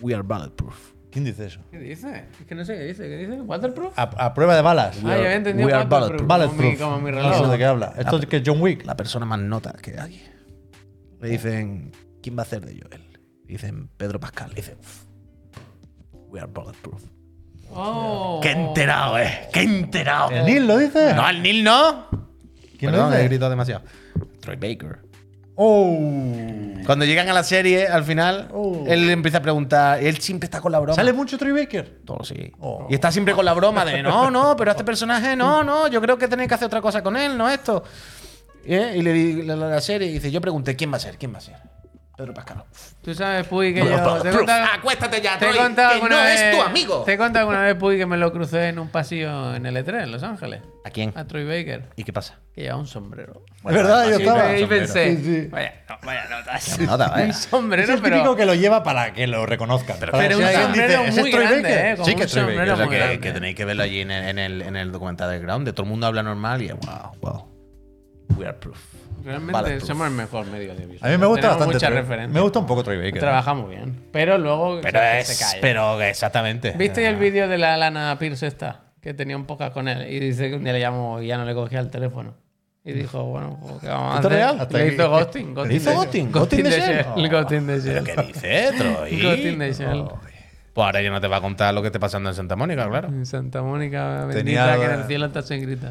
We 0.00 0.14
are 0.14 0.22
bulletproof. 0.22 0.74
¿Quién 1.12 1.26
dice 1.26 1.44
eso? 1.48 1.60
¿Qué 1.70 1.78
dice? 1.78 2.24
Es 2.40 2.46
que 2.46 2.54
no 2.54 2.64
sé 2.64 2.78
qué 2.78 2.84
dice. 2.84 3.02
¿Qué 3.02 3.16
dice? 3.18 3.42
¿Waterproof? 3.42 3.92
A, 3.98 4.02
a 4.04 4.32
prueba 4.32 4.54
de 4.56 4.62
balas. 4.62 4.96
Ah, 4.98 5.00
yo 5.02 5.12
había 5.12 5.34
entendido 5.34 5.66
we 5.68 5.74
are 5.74 5.84
Waterproof. 5.86 6.26
bulletproof. 6.26 6.78
Como 6.80 6.98
mi, 6.98 7.10
como 7.10 7.10
mi 7.10 7.12
No 7.12 7.28
sé 7.34 7.36
reloj. 7.40 7.50
de 7.52 7.58
qué 7.58 7.64
habla. 7.66 7.92
Esto 7.98 8.16
es 8.16 8.24
que 8.26 8.36
es 8.38 8.42
John 8.46 8.62
Wick. 8.62 8.86
La 8.86 8.96
persona 8.96 9.26
más 9.26 9.38
nota 9.38 9.74
que 9.82 10.00
hay. 10.00 10.32
Le 11.20 11.28
dicen, 11.28 11.92
¿quién 12.22 12.36
va 12.36 12.42
a 12.42 12.44
hacer 12.46 12.64
de 12.64 12.72
Joel? 12.80 13.02
Le 13.46 13.52
dicen 13.52 13.88
Pedro 13.96 14.20
Pascal. 14.20 14.50
Le 14.50 14.56
dicen, 14.56 14.76
"Uf, 14.80 15.04
we 16.30 16.40
are 16.40 16.50
bulletproof. 16.52 17.02
Oh. 17.72 18.38
¡Qué 18.42 18.50
enterado, 18.52 19.18
eh! 19.18 19.48
¡Qué 19.52 19.62
enterado! 19.62 20.30
¿El 20.30 20.44
Neil 20.44 20.66
lo 20.66 20.78
dice? 20.78 21.14
No, 21.14 21.22
al 21.22 21.42
Neil 21.42 21.64
no. 21.64 22.06
¿Quién 22.78 22.90
Perdón, 22.92 23.10
lo 23.10 23.14
he 23.16 23.18
dice? 23.18 23.28
gritado 23.28 23.50
demasiado. 23.50 23.82
Troy 24.40 24.56
Baker. 24.56 25.00
Oh. 25.56 25.98
Cuando 26.84 27.04
llegan 27.06 27.28
a 27.30 27.32
la 27.32 27.42
serie, 27.42 27.88
al 27.88 28.04
final, 28.04 28.48
Oh. 28.52 28.84
él 28.86 29.08
empieza 29.10 29.38
a 29.38 29.42
preguntar. 29.42 30.02
Él 30.04 30.18
siempre 30.18 30.44
está 30.44 30.60
con 30.60 30.70
la 30.70 30.78
broma. 30.78 30.94
¿Sale 30.94 31.12
mucho 31.14 31.38
Troy 31.38 31.52
Baker? 31.52 32.00
Todo 32.04 32.22
sí. 32.24 32.52
Oh. 32.60 32.86
Y 32.90 32.94
está 32.94 33.10
siempre 33.10 33.34
con 33.34 33.44
la 33.44 33.54
broma 33.54 33.84
de 33.84 34.02
no, 34.02 34.30
no, 34.30 34.54
pero 34.54 34.70
este 34.70 34.84
personaje, 34.84 35.34
no, 35.34 35.64
no, 35.64 35.88
yo 35.88 36.00
creo 36.02 36.18
que 36.18 36.28
tenéis 36.28 36.48
que 36.48 36.54
hacer 36.54 36.66
otra 36.66 36.82
cosa 36.82 37.02
con 37.02 37.16
él, 37.16 37.36
no 37.38 37.48
esto. 37.48 37.82
¿Eh? 38.68 38.94
Y 38.96 39.02
le 39.02 39.12
di 39.12 39.42
la, 39.42 39.56
la- 39.56 39.68
la 39.68 39.80
serie 39.80 40.08
y 40.08 40.12
dice, 40.14 40.30
yo 40.30 40.40
pregunté, 40.40 40.76
¿quién 40.76 40.92
va 40.92 40.96
a 40.96 41.00
ser? 41.00 41.16
¿Quién 41.18 41.32
va 41.34 41.38
a 41.38 41.42
ser? 41.42 41.54
Pedro 42.16 42.32
Pascal. 42.32 42.64
Tú 43.02 43.14
sabes, 43.14 43.46
Puy, 43.46 43.74
que 43.74 43.82
are 43.82 43.90
yo. 43.90 44.22
Te 44.22 44.30
contado, 44.30 44.64
Acuéstate 44.74 45.20
ya, 45.20 45.38
te 45.38 45.44
Troy, 45.52 45.58
que 46.00 46.08
no 46.08 46.16
vez. 46.16 46.40
es 46.40 46.56
tu 46.56 46.62
amigo. 46.62 47.02
Te 47.04 47.12
he 47.12 47.18
contado 47.18 47.40
alguna 47.40 47.60
vez, 47.62 47.74
Puy, 47.74 47.98
que 47.98 48.06
me 48.06 48.16
lo 48.16 48.32
crucé 48.32 48.68
en 48.68 48.78
un 48.78 48.88
pasillo 48.88 49.54
en 49.54 49.66
el 49.66 49.76
E3, 49.76 50.04
en 50.04 50.12
Los 50.12 50.22
Ángeles. 50.22 50.62
¿A 50.86 50.88
quién? 50.88 51.12
A 51.14 51.26
Troy 51.26 51.44
Baker, 51.44 51.90
¿Y 51.94 52.04
qué 52.04 52.14
pasa? 52.14 52.38
que 52.54 52.62
llevaba 52.62 52.80
un 52.80 52.86
sombrero. 52.86 53.42
Es 53.66 53.74
verdad, 53.74 54.08
yo 54.08 54.16
estaba. 54.16 54.56
y 54.58 54.64
pensé, 54.64 55.14
Sí, 55.14 55.22
sí. 55.42 55.48
vaya, 55.48 55.74
no, 55.90 55.98
vaya 56.04 56.24
notas. 56.30 56.78
Nota, 56.80 57.08
vaya. 57.10 57.24
un 57.24 57.30
Es 57.32 57.36
sombrero, 57.36 57.92
el 57.92 58.00
pero. 58.00 58.16
típico 58.16 58.34
que 58.34 58.46
lo 58.46 58.54
lleva 58.54 58.82
para 58.82 59.12
que 59.12 59.26
lo 59.26 59.44
reconozcan. 59.44 59.98
Para 59.98 60.12
pero 60.12 60.38
si 60.38 60.42
un 60.42 60.50
sombrero 60.52 60.88
dice, 61.02 61.08
¿ese 61.10 61.20
muy 61.20 61.28
es 61.30 61.36
Troy 61.36 61.46
grande, 61.48 61.68
Baker? 61.68 61.86
¿eh? 61.86 61.92
Como 61.96 62.06
Sí 62.08 62.14
que 62.14 62.22
es 62.22 62.30
Troy 62.30 62.44
sombrero 62.46 62.72
Baker. 62.78 62.88
Pero 62.88 63.06
muy 63.06 63.14
que, 63.16 63.20
que 63.20 63.32
tenéis 63.32 63.54
que 63.56 63.64
verlo 63.66 63.82
allí 63.82 64.00
en 64.00 64.10
el, 64.10 64.24
en 64.30 64.38
el, 64.38 64.62
en 64.62 64.76
el 64.76 64.90
documental 64.90 65.30
de 65.30 65.38
Ground. 65.40 65.66
De 65.66 65.74
todo 65.74 65.82
el 65.82 65.90
mundo 65.90 66.06
habla 66.06 66.22
normal 66.22 66.62
y 66.62 66.68
es 66.68 66.74
wow, 66.78 67.12
wow. 67.20 67.55
We 68.36 68.46
are 68.46 68.56
proof. 68.58 68.78
Realmente 69.24 69.80
somos 69.80 70.06
el 70.08 70.12
mejor 70.14 70.46
medio 70.46 70.72
audiovisual. 70.72 71.10
A 71.10 71.12
mí 71.12 71.18
me 71.20 71.26
gusta 71.26 71.52
Tenemos 71.54 71.66
bastante. 71.74 72.00
referencias. 72.00 72.32
Me 72.32 72.40
gusta 72.40 72.58
un 72.60 72.66
poco 72.66 72.84
Troy 72.84 72.96
Baker. 72.98 73.18
Trabajamos 73.20 73.68
bien. 73.70 74.04
Pero 74.12 74.38
luego 74.38 74.80
Pero 74.82 74.98
se, 75.00 75.18
es. 75.20 75.26
se 75.28 75.44
cae. 75.44 75.60
Pero 75.60 76.00
exactamente. 76.02 76.72
¿Viste 76.78 77.06
el 77.06 77.16
vídeo 77.16 77.48
de 77.48 77.58
la 77.58 77.76
Lana 77.76 78.16
Pierce 78.18 78.46
esta? 78.46 78.82
Que 79.00 79.14
tenía 79.14 79.36
un 79.36 79.44
podcast 79.46 79.72
con 79.72 79.88
él. 79.88 80.08
Y 80.12 80.20
dice 80.20 80.48
que 80.50 80.56
un 80.56 80.64
día 80.64 80.72
le 80.72 80.80
llamó 80.80 81.20
y 81.22 81.28
ya 81.28 81.38
no 81.38 81.44
le 81.44 81.54
cogía 81.54 81.80
el 81.80 81.90
teléfono. 81.90 82.34
Y 82.84 82.92
dijo, 82.92 83.24
bueno, 83.24 83.58
pues, 83.60 83.80
¿qué 83.80 83.88
vamos 83.88 84.12
a 84.12 84.16
¿Esto 84.16 84.28
hacer? 84.28 84.40
es 84.40 84.44
real? 84.46 84.68
Le 84.70 84.94
hizo 84.94 85.10
ghosting. 85.10 85.46
¿Le 85.48 85.54
ghosting 85.54 85.76
hizo 85.76 85.90
de 85.90 85.96
ghosting? 85.96 86.30
¿Ghosting 86.32 86.62
de 86.62 86.70
de 86.70 86.80
Shell? 86.80 87.30
Ghosting 87.30 87.66
de 87.66 87.80
Shell. 87.80 88.04
¿Pero 88.04 88.16
qué 88.16 88.22
dice, 88.32 88.72
Troy? 88.78 89.22
Ghosting 89.22 89.58
de 89.58 89.72
Shell. 89.72 90.04
Pues 90.72 90.84
ahora 90.86 91.02
ya 91.02 91.10
no 91.10 91.20
te 91.20 91.26
va 91.26 91.36
a 91.38 91.40
contar 91.40 91.74
lo 91.74 91.80
que 91.82 91.88
esté 91.88 91.98
pasando 91.98 92.28
en 92.28 92.34
Santa 92.36 92.54
Mónica, 92.54 92.88
claro. 92.88 93.08
En 93.08 93.26
Santa 93.26 93.62
Mónica, 93.62 94.26
bendita, 94.26 94.38
Tenía- 94.38 94.76
que 94.78 94.84
en 94.94 95.00
el 95.00 95.06
cielo 95.06 95.26
está 95.26 95.42
se 95.42 95.56
grita. 95.58 95.90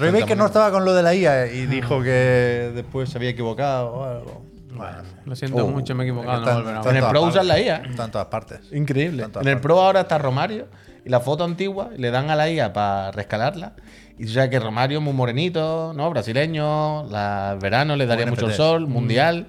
Troy 0.00 0.20
Baker 0.20 0.36
no 0.36 0.46
estaba 0.46 0.70
con 0.70 0.84
lo 0.84 0.94
de 0.94 1.02
la 1.02 1.14
IA 1.14 1.46
y 1.52 1.66
dijo 1.66 2.02
que 2.02 2.72
después 2.74 3.10
se 3.10 3.18
había 3.18 3.30
equivocado 3.30 3.88
o 3.92 4.04
algo. 4.04 4.42
Bueno, 4.72 4.98
Lo 5.26 5.36
siento 5.36 5.64
Oh. 5.64 5.68
mucho, 5.68 5.94
me 5.94 6.04
he 6.04 6.06
equivocado. 6.06 6.62
No 6.62 6.88
En 6.90 6.96
el 6.96 7.04
Pro 7.04 7.22
usan 7.22 7.46
la 7.48 7.60
IA. 7.60 7.76
Está 7.88 8.04
en 8.06 8.10
todas 8.10 8.28
partes. 8.28 8.60
Increíble. 8.72 9.22
En 9.22 9.26
el 9.26 9.30
partes. 9.32 9.56
Pro 9.60 9.80
ahora 9.80 10.00
está 10.02 10.16
Romario 10.16 10.68
y 11.04 11.08
la 11.10 11.20
foto 11.20 11.44
antigua 11.44 11.90
le 11.96 12.10
dan 12.10 12.30
a 12.30 12.36
la 12.36 12.48
IA 12.50 12.72
para 12.72 13.10
rescalarla. 13.12 13.72
Y 14.18 14.24
tú 14.26 14.32
sabes 14.32 14.50
que 14.50 14.58
Romario 14.58 14.98
es 14.98 15.04
muy 15.04 15.12
morenito, 15.14 15.92
¿no? 15.94 16.08
Brasileño, 16.10 17.04
la, 17.10 17.52
el 17.54 17.58
verano 17.58 17.96
le 17.96 18.06
daría 18.06 18.26
mucho 18.26 18.46
el 18.46 18.54
sol, 18.54 18.86
mundial. 18.86 19.46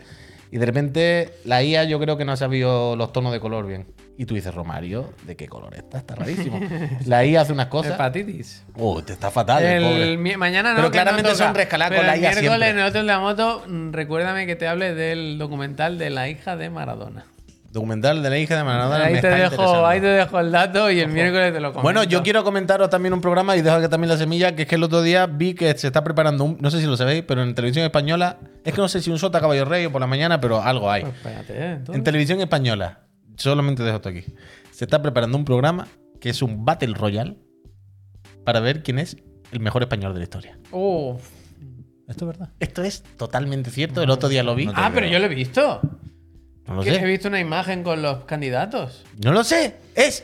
Y 0.51 0.57
de 0.57 0.65
repente 0.65 1.29
la 1.45 1.63
IA 1.63 1.85
yo 1.85 1.97
creo 1.99 2.17
que 2.17 2.25
no 2.25 2.33
ha 2.33 2.37
sabido 2.37 2.95
los 2.97 3.13
tonos 3.13 3.31
de 3.31 3.39
color 3.39 3.65
bien. 3.65 3.87
Y 4.17 4.25
tú 4.25 4.35
dices, 4.35 4.53
Romario, 4.53 5.13
¿de 5.25 5.35
qué 5.37 5.47
color 5.47 5.73
está? 5.73 5.97
Está 5.99 6.15
rarísimo. 6.15 6.59
la 7.05 7.25
IA 7.25 7.41
hace 7.41 7.53
unas 7.53 7.67
cosas. 7.67 7.93
Hepatitis. 7.93 8.63
Oh, 8.77 9.01
te 9.01 9.13
está 9.13 9.31
fatal, 9.31 9.63
el 9.63 9.83
El 9.83 10.17
pobre. 10.17 10.37
mañana 10.37 10.71
no. 10.71 10.75
Pero 10.75 10.87
no 10.89 10.91
claramente 10.91 11.31
toca. 11.31 11.43
son 11.45 11.55
rescaladas 11.55 11.97
con 11.97 12.05
la 12.05 12.15
el 12.15 12.21
IA 12.21 12.29
miércoles 12.31 12.49
siempre. 12.51 12.69
en 12.69 12.79
el 12.79 12.85
hotel 12.85 13.01
de 13.01 13.07
la 13.13 13.19
moto, 13.19 13.63
mm, 13.67 13.93
recuérdame 13.93 14.45
que 14.45 14.55
te 14.57 14.67
hable 14.67 14.93
del 14.93 15.37
documental 15.37 15.97
de 15.97 16.09
la 16.09 16.27
hija 16.29 16.57
de 16.57 16.69
Maradona. 16.69 17.25
Documental 17.71 18.21
de 18.21 18.29
la 18.29 18.37
hija 18.37 18.57
de 18.57 18.63
Maradona. 18.65 19.05
ahí, 19.05 19.13
me 19.13 19.21
te 19.21 19.27
está 19.29 19.49
dejo, 19.49 19.85
ahí 19.85 20.01
te 20.01 20.07
dejo 20.07 20.39
el 20.41 20.51
dato 20.51 20.91
y 20.91 20.99
el 20.99 21.07
miércoles 21.07 21.53
te 21.53 21.61
lo 21.61 21.69
comento. 21.69 21.83
Bueno, 21.83 22.03
yo 22.03 22.21
quiero 22.21 22.43
comentaros 22.43 22.89
también 22.89 23.13
un 23.13 23.21
programa 23.21 23.55
y 23.55 23.61
dejo 23.61 23.79
que 23.79 23.87
también 23.87 24.09
la 24.09 24.17
semilla, 24.17 24.53
que 24.55 24.63
es 24.63 24.67
que 24.67 24.75
el 24.75 24.83
otro 24.83 25.01
día 25.01 25.25
vi 25.25 25.53
que 25.53 25.73
se 25.77 25.87
está 25.87 26.03
preparando 26.03 26.43
un, 26.43 26.57
no 26.59 26.69
sé 26.69 26.81
si 26.81 26.85
lo 26.85 26.97
sabéis, 26.97 27.23
pero 27.25 27.41
en 27.43 27.55
televisión 27.55 27.85
española, 27.85 28.39
es 28.65 28.73
que 28.73 28.81
no 28.81 28.89
sé 28.89 29.01
si 29.01 29.09
un 29.09 29.17
sota 29.19 29.39
caballo 29.39 29.63
rey 29.63 29.85
o 29.85 29.91
por 29.91 30.01
la 30.01 30.07
mañana, 30.07 30.41
pero 30.41 30.61
algo 30.61 30.91
hay. 30.91 31.03
Pues 31.03 31.15
espérate, 31.15 31.53
¿eh? 31.57 31.79
En 31.93 32.03
televisión 32.03 32.41
española, 32.41 32.99
solamente 33.37 33.83
dejo 33.83 33.95
esto 33.97 34.09
aquí, 34.09 34.25
se 34.71 34.83
está 34.83 35.01
preparando 35.01 35.37
un 35.37 35.45
programa 35.45 35.87
que 36.19 36.29
es 36.29 36.41
un 36.41 36.65
Battle 36.65 36.93
Royale 36.93 37.37
para 38.43 38.59
ver 38.59 38.83
quién 38.83 38.99
es 38.99 39.15
el 39.53 39.61
mejor 39.61 39.81
español 39.83 40.11
de 40.13 40.19
la 40.19 40.23
historia. 40.23 40.59
Uf. 40.71 41.21
¿Esto 42.09 42.25
es 42.25 42.37
verdad? 42.37 42.49
Esto 42.59 42.83
es 42.83 43.03
totalmente 43.15 43.69
cierto, 43.71 44.03
el 44.03 44.09
otro 44.09 44.27
día 44.27 44.43
lo 44.43 44.55
vi. 44.55 44.65
No 44.65 44.73
Ah, 44.75 44.91
pero 44.93 45.07
yo 45.07 45.17
lo 45.19 45.25
he 45.27 45.29
visto. 45.29 45.79
No 46.71 46.83
lo 46.83 46.91
He 46.91 47.05
visto 47.05 47.27
una 47.27 47.39
imagen 47.39 47.83
con 47.83 48.01
los 48.01 48.25
candidatos. 48.25 49.03
No 49.23 49.31
lo 49.31 49.43
sé. 49.43 49.75
Es, 49.95 50.23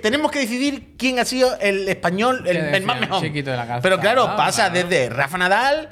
tenemos 0.00 0.30
que 0.30 0.40
decidir 0.40 0.94
quién 0.96 1.18
ha 1.18 1.24
sido 1.24 1.56
el 1.60 1.88
español, 1.88 2.46
el, 2.46 2.82
más 2.84 3.00
mejor. 3.00 3.20
chiquito 3.22 3.50
de 3.50 3.56
la 3.56 3.62
calzada, 3.62 3.82
Pero 3.82 3.98
claro, 3.98 4.26
ah, 4.28 4.36
pasa 4.36 4.70
desde 4.70 5.08
Rafa 5.08 5.38
Nadal 5.38 5.88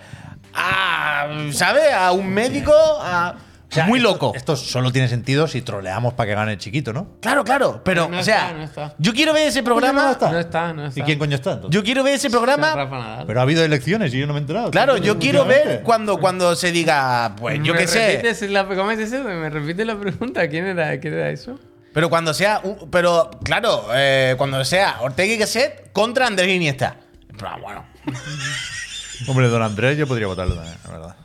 a, 0.55 1.29
¿sabes? 1.53 1.93
A 1.93 2.13
un 2.13 2.29
médico, 2.29 2.73
a... 2.75 3.37
O 3.71 3.75
sea, 3.75 3.85
muy 3.87 3.99
esto- 4.01 4.11
loco. 4.13 4.33
Esto 4.35 4.57
solo 4.57 4.91
tiene 4.91 5.07
sentido 5.07 5.47
si 5.47 5.63
troleamos 5.63 6.15
para 6.15 6.29
que 6.29 6.35
gane 6.35 6.53
el 6.53 6.59
chiquito, 6.59 6.93
¿no? 6.93 7.17
Claro, 7.21 7.45
claro. 7.45 7.83
Pero, 7.85 8.09
No 8.09 8.19
o 8.19 8.23
sea, 8.25 8.47
está, 8.49 8.53
no 8.59 8.65
está. 8.65 8.95
yo 8.99 9.13
quiero 9.13 9.33
ver 9.33 9.47
ese 9.47 9.63
programa. 9.63 10.03
no 10.07 10.11
está. 10.11 10.31
No 10.33 10.39
está, 10.41 10.73
no 10.73 10.87
está. 10.87 10.99
¿Y 11.01 11.03
quién 11.05 11.19
coño 11.21 11.37
está 11.37 11.53
entonces? 11.53 11.75
Yo 11.79 11.85
quiero 11.85 12.03
ver 12.03 12.15
ese 12.15 12.31
programa. 12.31 13.25
Pero 13.27 13.39
ha 13.39 13.43
habido 13.45 13.65
elecciones 13.65 14.13
y 14.13 14.19
yo 14.19 14.27
no 14.27 14.33
me 14.33 14.41
he 14.41 14.43
enterado. 14.43 14.71
Claro, 14.73 14.97
¿Qué- 14.97 15.03
yo 15.03 15.19
quiero 15.21 15.45
ver 15.45 15.83
cuando, 15.85 16.19
cuando 16.19 16.57
se 16.57 16.73
diga, 16.73 17.35
pues 17.37 17.61
yo 17.63 17.73
¿Me 17.75 17.81
qué 17.81 17.87
sé. 17.87 18.07
repites 18.17 18.43
la- 18.51 18.67
¿Cómo 18.67 18.91
es 18.91 18.99
eso? 18.99 19.23
¿Me 19.23 19.49
repite 19.49 19.85
la 19.85 19.97
pregunta? 19.99 20.49
¿Quién 20.49 20.67
era, 20.67 20.99
¿Quién 20.99 21.15
era 21.15 21.31
eso? 21.31 21.59
Pero 21.95 22.11
cuando 22.11 22.35
sea. 22.35 22.63
pero, 22.91 23.31
claro, 23.45 23.87
eh, 23.95 24.35
cuando 24.37 24.65
sea 24.65 24.97
Ortega 25.01 25.33
y 25.33 25.37
Gasset 25.37 25.93
contra 25.93 26.27
Andrés 26.27 26.49
Iniesta. 26.49 26.97
Pero, 27.39 27.51
bueno. 27.63 27.85
Hombre, 29.29 29.49
don 29.49 29.63
Andrés 29.63 29.97
yo 29.97 30.07
podría 30.07 30.27
votarlo 30.27 30.55
también, 30.55 30.77
la 30.85 30.91
verdad. 30.91 31.17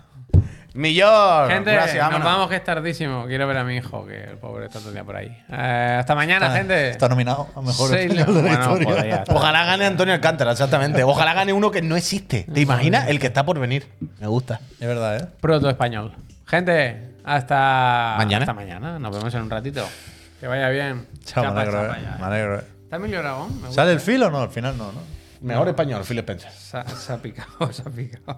Millón. 0.75 1.49
Gente, 1.49 1.71
Gracias, 1.71 1.95
nos 1.95 2.11
vámonos. 2.11 2.25
vamos 2.33 2.49
que 2.49 2.55
es 2.57 2.63
tardísimo. 2.63 3.25
Quiero 3.27 3.47
ver 3.47 3.57
a 3.57 3.63
mi 3.63 3.77
hijo, 3.77 4.05
que 4.05 4.23
el 4.25 4.37
pobre 4.37 4.65
está 4.65 4.79
todo 4.79 4.89
el 4.89 4.95
día 4.95 5.03
por 5.03 5.15
ahí. 5.15 5.27
Eh, 5.49 5.95
hasta 5.99 6.13
mañana, 6.15 6.51
gente. 6.51 6.89
Está 6.89 7.07
nominado 7.09 7.47
a 7.55 7.61
mejor 7.61 7.89
Seis 7.89 8.11
español 8.11 8.35
de 8.35 8.41
la 8.43 8.49
bueno, 8.49 8.61
historia. 8.73 8.87
podría 8.95 9.15
estar. 9.15 9.35
Ojalá 9.35 9.65
gane 9.65 9.85
Antonio 9.85 10.13
Alcántara, 10.13 10.51
exactamente. 10.51 11.03
Ojalá 11.03 11.33
gane 11.33 11.53
uno 11.53 11.71
que 11.71 11.81
no 11.81 11.95
existe. 11.95 12.45
¿Te 12.53 12.59
imaginas? 12.61 13.07
El 13.07 13.19
que 13.19 13.27
está 13.27 13.45
por 13.45 13.57
venir. 13.57 13.87
Me 14.19 14.27
gusta. 14.27 14.59
Es 14.79 14.87
verdad, 14.87 15.17
¿eh? 15.17 15.27
Proto 15.39 15.69
español. 15.69 16.13
Gente, 16.45 17.15
hasta 17.23 18.15
Mañana. 18.17 18.43
Hasta 18.43 18.53
mañana. 18.53 18.99
Nos 18.99 19.15
vemos 19.15 19.33
en 19.33 19.41
un 19.43 19.49
ratito. 19.49 19.87
Que 20.39 20.47
vaya 20.47 20.69
bien. 20.69 21.07
Chao, 21.23 21.43
me 21.53 21.61
alegro, 21.61 21.81
chapa 21.81 21.97
eh. 21.99 22.01
ya, 22.03 22.17
Me 22.19 22.25
alegro, 22.25 22.59
eh. 22.59 22.63
Está. 22.83 22.99
Me. 22.99 23.71
¿Sale 23.71 23.93
el 23.93 23.99
filo 24.01 24.27
o 24.27 24.29
no? 24.29 24.41
Al 24.41 24.49
final 24.49 24.77
no, 24.77 24.91
¿no? 24.91 24.99
Mejor 25.41 25.67
español, 25.69 26.03
Phil 26.03 26.19
Spencer. 26.19 26.51
Se 26.51 26.77
ha- 26.77 26.85
se 26.87 27.13
ha 27.13 27.17
picado, 27.17 27.49
se 27.71 27.81
ha 27.81 27.85
picado. 27.85 28.37